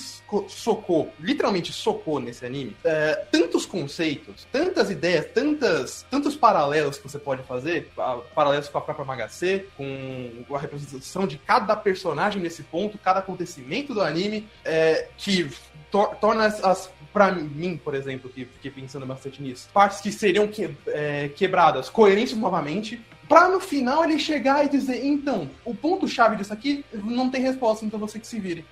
socou, 0.48 1.12
literalmente 1.20 1.74
socou 1.74 2.20
nesse 2.20 2.46
anime, 2.46 2.76
é, 2.84 3.26
tantos 3.30 3.66
conceitos, 3.66 4.48
tantas 4.52 4.90
ideias, 4.90 5.26
tantas, 5.34 6.06
tantos 6.10 6.36
paralelos 6.36 6.98
que 6.98 7.04
você 7.04 7.20
pode 7.20 7.44
fazer, 7.44 7.92
paralelos 8.34 8.70
com 8.70 8.78
a 8.78 8.82
própria 8.82 9.06
Magacê, 9.06 9.66
com 9.76 10.56
a 10.56 10.60
representação 10.60 11.28
de 11.28 11.38
cada 11.38 11.76
personagem 11.76 12.42
nesse 12.42 12.64
ponto, 12.64 12.98
cada 12.98 13.20
acontecimento 13.20 13.94
do 13.94 14.02
anime, 14.02 14.48
é, 14.64 15.10
que 15.18 15.50
tor 15.92 16.16
torna 16.16 16.46
as, 16.46 16.64
as 16.64 16.90
para 17.14 17.32
mim, 17.32 17.78
por 17.84 17.96
exemplo, 17.96 18.30
que 18.30 18.46
fiquei 18.46 18.70
pensando 18.70 19.06
bastante 19.06 19.42
nisso, 19.42 19.68
partes 19.74 20.02
que 20.02 20.12
seriam 20.12 20.48
que, 20.48 20.70
é, 20.88 21.30
quebradas, 21.30 21.90
coerentes 21.90 22.38
novamente, 22.38 23.02
para 23.28 23.50
no 23.50 23.60
final 23.60 24.04
ele 24.04 24.20
chegar 24.20 24.64
e 24.66 24.70
dizer, 24.70 25.04
então, 25.04 25.50
o 25.66 25.74
ponto-chave 25.74 26.36
disso 26.36 26.54
aqui 26.54 26.86
não 26.94 27.30
tem 27.30 27.42
resposta, 27.42 27.86
então 27.86 28.00
você 28.00 28.20
que 28.20 28.28
se 28.28 28.40
vire. 28.40 28.66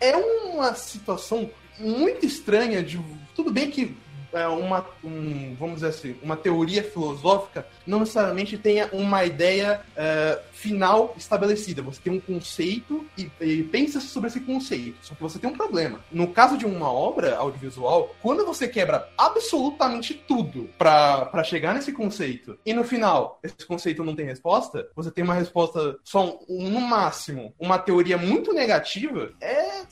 É 0.00 0.16
uma 0.16 0.74
situação 0.74 1.48
muito 1.78 2.26
estranha 2.26 2.82
de. 2.82 3.00
Tudo 3.34 3.50
bem 3.50 3.70
que 3.70 3.96
é, 4.34 4.46
uma, 4.48 4.84
um, 5.02 5.54
vamos 5.58 5.76
dizer 5.76 5.88
assim, 5.88 6.16
uma 6.22 6.36
teoria 6.36 6.82
filosófica 6.82 7.66
não 7.86 8.00
necessariamente 8.00 8.58
tenha 8.58 8.88
uma 8.92 9.24
ideia 9.24 9.80
é, 9.96 10.40
final 10.52 11.14
estabelecida. 11.16 11.82
Você 11.82 12.00
tem 12.02 12.12
um 12.12 12.20
conceito 12.20 13.04
e, 13.16 13.30
e 13.40 13.62
pensa 13.64 14.00
sobre 14.00 14.28
esse 14.28 14.40
conceito. 14.40 14.96
Só 15.02 15.14
que 15.14 15.22
você 15.22 15.38
tem 15.38 15.50
um 15.50 15.56
problema. 15.56 16.00
No 16.10 16.28
caso 16.28 16.56
de 16.56 16.66
uma 16.66 16.90
obra 16.90 17.36
audiovisual, 17.36 18.14
quando 18.22 18.44
você 18.44 18.66
quebra 18.68 19.08
absolutamente 19.16 20.14
tudo 20.14 20.68
para 20.78 21.44
chegar 21.44 21.74
nesse 21.74 21.92
conceito 21.92 22.58
e 22.64 22.72
no 22.72 22.84
final 22.84 23.38
esse 23.42 23.66
conceito 23.66 24.04
não 24.04 24.14
tem 24.14 24.26
resposta, 24.26 24.88
você 24.94 25.10
tem 25.10 25.24
uma 25.24 25.34
resposta 25.34 25.96
só 26.02 26.38
no 26.48 26.80
máximo, 26.80 27.54
uma 27.58 27.78
teoria 27.78 28.16
muito 28.18 28.52
negativa, 28.52 29.32
é 29.40 29.82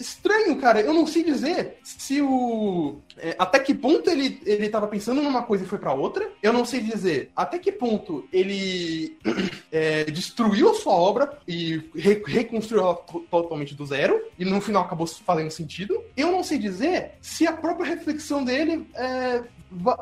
estranho, 0.00 0.56
cara. 0.56 0.80
Eu 0.80 0.92
não 0.92 1.06
sei 1.06 1.22
dizer 1.22 1.78
se 1.82 2.20
o. 2.20 3.00
É, 3.18 3.34
até 3.38 3.58
que 3.58 3.74
ponto 3.74 4.10
ele, 4.10 4.40
ele 4.44 4.68
tava 4.68 4.86
pensando 4.86 5.22
numa 5.22 5.42
coisa 5.42 5.64
e 5.64 5.66
foi 5.66 5.78
para 5.78 5.92
outra. 5.92 6.30
Eu 6.42 6.52
não 6.52 6.64
sei 6.64 6.80
dizer 6.80 7.30
até 7.34 7.58
que 7.58 7.72
ponto 7.72 8.28
ele 8.32 9.16
é, 9.72 10.04
destruiu 10.04 10.70
a 10.70 10.74
sua 10.74 10.92
obra 10.92 11.38
e 11.46 11.82
re, 11.94 12.22
reconstruiu 12.26 12.82
ela 12.82 12.94
totalmente 13.30 13.74
do 13.74 13.86
zero. 13.86 14.22
E 14.38 14.44
no 14.44 14.60
final 14.60 14.84
acabou 14.84 15.06
fazendo 15.06 15.50
sentido. 15.50 16.02
Eu 16.16 16.30
não 16.30 16.42
sei 16.42 16.58
dizer 16.58 17.12
se 17.20 17.46
a 17.46 17.52
própria 17.52 17.94
reflexão 17.94 18.44
dele 18.44 18.86
é, 18.94 19.42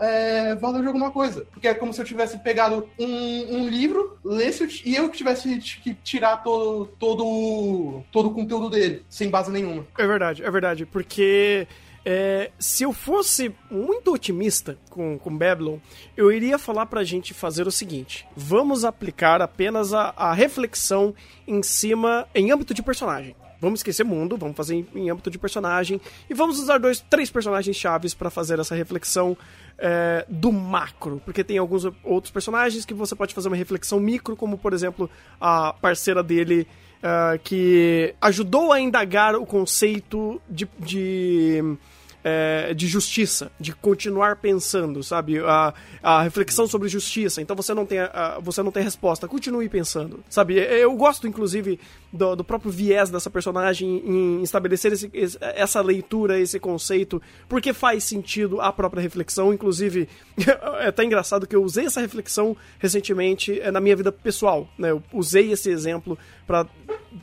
é, 0.01 0.55
valor 0.55 0.81
de 0.81 0.87
alguma 0.87 1.11
coisa. 1.11 1.47
Porque 1.53 1.69
é 1.69 1.75
como 1.75 1.93
se 1.93 2.01
eu 2.01 2.05
tivesse 2.05 2.39
pegado 2.39 2.89
um, 2.99 3.57
um 3.57 3.69
livro, 3.69 4.19
lesse 4.25 4.83
e 4.85 4.95
eu 4.95 5.09
que 5.09 5.19
tivesse 5.19 5.59
que 5.59 5.95
tirar 5.95 6.39
todo, 6.39 6.87
todo, 6.99 8.03
todo 8.13 8.29
o 8.29 8.35
conteúdo 8.35 8.71
dele, 8.71 9.05
sem 9.09 9.29
base 9.29 9.51
nenhuma. 9.51 9.87
É 9.99 10.07
verdade, 10.07 10.43
é 10.43 10.51
verdade. 10.51 10.87
Porque 10.87 11.67
é, 12.05 12.51
se 12.59 12.83
eu 12.83 12.93
fosse 12.93 13.55
muito 13.71 14.13
otimista 14.13 14.77
com, 14.91 15.19
com 15.19 15.37
Babylon, 15.37 15.79
eu 16.17 16.31
iria 16.31 16.59
falar 16.59 16.87
pra 16.87 17.03
gente 17.03 17.33
fazer 17.33 17.67
o 17.67 17.73
seguinte: 17.73 18.27
vamos 18.37 18.85
aplicar 18.85 19.41
apenas 19.41 19.95
a, 19.95 20.13
a 20.17 20.35
reflexão 20.35 21.15
em 21.47 21.63
cima, 21.63 22.29
em 22.35 22.51
âmbito 22.51 22.75
de 22.75 22.83
personagem. 22.83 23.35
Vamos 23.65 23.81
esquecer 23.81 24.05
mundo, 24.05 24.37
vamos 24.37 24.57
fazer 24.57 24.75
em, 24.77 24.87
em 24.95 25.11
âmbito 25.11 25.31
de 25.31 25.39
personagem. 25.39 26.01
E 26.29 26.35
vamos 26.35 26.59
usar 26.59 26.79
dois, 26.79 27.01
três 27.01 27.31
personagens 27.31 27.77
chaves 27.77 28.15
para 28.15 28.31
fazer 28.31 28.59
essa 28.59 28.75
reflexão 28.75 29.37
é, 29.79 30.25
do 30.29 30.53
macro, 30.53 31.21
porque 31.25 31.43
tem 31.43 31.59
alguns 31.59 31.85
outros 32.05 32.31
personagens 32.31 32.85
que 32.85 32.95
você 32.95 33.15
pode 33.15 33.35
fazer 33.35 33.49
uma 33.49 33.57
reflexão 33.57 33.99
micro, 33.99 34.37
como 34.37 34.57
por 34.57 34.73
exemplo 34.73 35.11
a 35.41 35.73
parceira 35.73 36.23
dele 36.23 36.67
uh, 36.99 37.39
que 37.43 38.15
ajudou 38.21 38.73
a 38.73 38.81
indagar 38.81 39.35
o 39.35 39.45
conceito 39.45 40.41
de, 40.49 40.69
de 40.79 41.77
é, 42.25 42.73
de 42.73 42.87
justiça, 42.87 43.53
de 43.61 43.75
continuar 43.75 44.37
pensando, 44.37 45.03
sabe? 45.03 45.39
A, 45.41 45.75
a 46.03 46.23
reflexão 46.23 46.67
sobre 46.67 46.89
justiça. 46.89 47.43
Então 47.43 47.55
você 47.55 47.75
não 47.75 47.85
tem, 47.85 47.99
a, 47.99 48.39
você 48.41 48.63
não 48.63 48.73
tem 48.73 48.83
resposta. 48.83 49.29
Continue 49.29 49.69
pensando, 49.69 50.25
sabe? 50.31 50.55
Eu 50.55 50.97
gosto, 50.97 51.29
inclusive, 51.29 51.79
do, 52.11 52.35
do 52.35 52.43
próprio 52.43 52.73
viés 52.73 53.11
dessa 53.11 53.29
personagem 53.29 54.03
em 54.07 54.43
estabelecer 54.43 54.93
esse, 54.95 55.11
essa 55.41 55.83
leitura, 55.83 56.41
esse 56.41 56.59
conceito, 56.59 57.21
porque 57.47 57.75
faz 57.75 58.05
sentido 58.05 58.59
a 58.59 58.73
própria 58.73 59.03
reflexão. 59.03 59.53
Inclusive, 59.53 60.09
é 60.81 60.89
até 60.89 61.05
engraçado 61.05 61.47
que 61.47 61.55
eu 61.55 61.63
usei 61.63 61.85
essa 61.85 62.01
reflexão 62.01 62.57
recentemente 62.79 63.61
é, 63.61 63.71
na 63.71 63.81
minha 63.81 63.95
vida 63.95 64.11
pessoal. 64.11 64.67
Né? 64.79 64.93
Eu 64.93 65.03
usei 65.13 65.53
esse 65.53 65.69
exemplo 65.69 66.19
para 66.47 66.67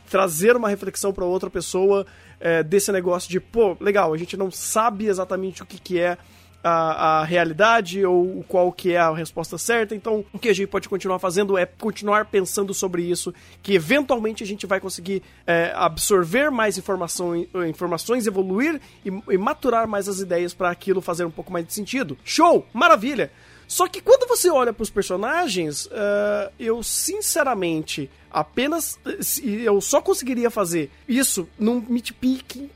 trazer 0.10 0.56
uma 0.56 0.70
reflexão 0.70 1.12
para 1.12 1.26
outra 1.26 1.50
pessoa 1.50 2.06
é, 2.42 2.64
desse 2.64 2.92
negócio 2.92 3.30
de, 3.30 3.40
pô, 3.40 3.78
legal, 3.80 4.14
a 4.14 4.18
gente 4.18 4.36
não 4.36 4.52
sabe 4.52 5.06
exatamente 5.06 5.62
o 5.62 5.66
que, 5.66 5.80
que 5.80 6.00
é 6.00 6.18
a, 6.64 7.20
a, 7.22 7.24
realidade 7.24 8.06
ou 8.06 8.44
qual 8.48 8.72
que 8.72 8.94
é 8.94 8.98
a 8.98 9.14
resposta 9.14 9.58
certa. 9.58 9.96
Então, 9.96 10.26
o 10.34 10.40
que 10.40 10.50
a 10.50 10.54
gente 10.54 10.68
pode 10.68 10.90
continuar 10.90 11.20
fazendo 11.20 11.58
é 11.58 11.66
continuar 11.66 12.26
pensando 12.26 12.74
sobre 12.74 13.04
isso, 13.04 13.34
que 13.62 13.74
eventualmente 13.74 14.44
a 14.44 14.48
gente 14.48 14.66
vai 14.66 14.80
conseguir 14.80 15.24
é, 15.46 15.72
absorver 15.76 16.52
mais 16.52 16.78
informação, 16.78 17.36
informações, 17.68 18.28
evoluir 18.28 18.80
e, 19.06 19.10
e 19.30 19.38
maturar 19.38 19.88
mais 19.88 20.08
as 20.08 20.20
ideias 20.20 20.54
para 20.54 20.70
aquilo 20.70 21.02
fazer 21.02 21.26
um 21.26 21.32
pouco 21.32 21.52
mais 21.52 21.66
de 21.66 21.74
sentido. 21.74 22.18
Show! 22.24 22.66
Maravilha! 22.74 23.32
Só 23.72 23.88
que 23.88 24.02
quando 24.02 24.28
você 24.28 24.50
olha 24.50 24.74
para 24.74 24.84
os 24.84 24.90
personagens, 24.90 25.86
uh, 25.86 26.52
eu 26.60 26.84
sinceramente 26.84 28.10
apenas 28.30 29.00
eu 29.42 29.80
só 29.80 30.02
conseguiria 30.02 30.52
fazer 30.52 30.92
isso 31.08 31.48
num 31.58 31.80
meat 31.88 32.14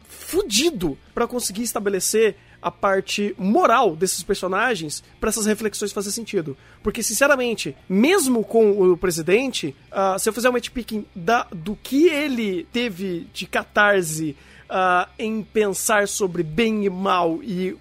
fudido 0.08 0.98
para 1.14 1.28
conseguir 1.28 1.64
estabelecer 1.64 2.38
a 2.62 2.72
parte 2.72 3.36
moral 3.38 3.94
desses 3.94 4.24
personagens 4.24 5.04
para 5.20 5.28
essas 5.28 5.46
reflexões 5.46 5.92
fazer 5.92 6.12
sentido. 6.12 6.56
Porque, 6.82 7.04
sinceramente, 7.04 7.76
mesmo 7.90 8.42
com 8.42 8.72
o 8.72 8.96
presidente, 8.96 9.76
uh, 9.92 10.18
se 10.18 10.30
eu 10.30 10.34
fizer 10.34 10.50
um 10.50 10.54
matchpicking 10.54 11.06
da, 11.14 11.46
do 11.52 11.76
que 11.76 12.08
ele 12.08 12.66
teve 12.72 13.28
de 13.34 13.46
catarse 13.46 14.36
uh, 14.70 15.10
em 15.18 15.42
pensar 15.44 16.08
sobre 16.08 16.44
bem 16.44 16.86
e 16.86 16.90
mal 16.90 17.40
e 17.42 17.76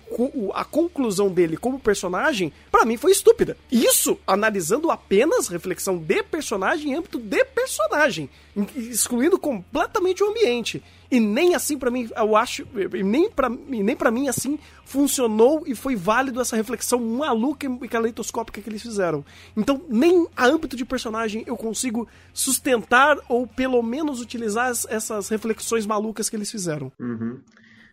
a 0.53 0.65
conclusão 0.65 1.29
dele 1.29 1.57
como 1.57 1.79
personagem, 1.79 2.53
para 2.71 2.85
mim 2.85 2.97
foi 2.97 3.13
estúpida. 3.13 3.57
Isso 3.71 4.19
analisando 4.27 4.91
apenas 4.91 5.49
reflexão 5.49 5.99
de 5.99 6.23
personagem 6.23 6.93
em 6.93 6.95
âmbito 6.95 7.19
de 7.19 7.45
personagem, 7.45 8.29
excluindo 8.77 9.39
completamente 9.39 10.23
o 10.23 10.29
ambiente. 10.29 10.83
E 11.11 11.21
nem 11.21 11.55
assim 11.55 11.79
para 11.79 11.91
mim, 11.91 12.09
eu 12.17 12.37
acho, 12.37 12.67
nem 13.05 13.31
para 13.31 13.49
nem 13.49 13.97
para 13.97 14.11
mim 14.11 14.29
assim 14.29 14.59
funcionou 14.85 15.65
e 15.67 15.75
foi 15.75 15.97
válido 15.97 16.41
essa 16.41 16.57
reflexão 16.57 16.99
maluca 17.01 17.67
e 17.83 17.89
caleidoscópica 17.89 18.61
que 18.61 18.69
eles 18.69 18.83
fizeram. 18.83 19.25
Então, 19.57 19.83
nem 19.89 20.27
a 20.37 20.47
âmbito 20.47 20.77
de 20.77 20.85
personagem 20.85 21.45
eu 21.47 21.57
consigo 21.57 22.09
sustentar 22.33 23.19
ou 23.29 23.47
pelo 23.47 23.83
menos 23.83 24.21
utilizar 24.21 24.71
essas 24.71 25.29
reflexões 25.29 25.87
malucas 25.87 26.29
que 26.29 26.37
eles 26.37 26.51
fizeram. 26.51 26.93
Uhum. 26.99 27.39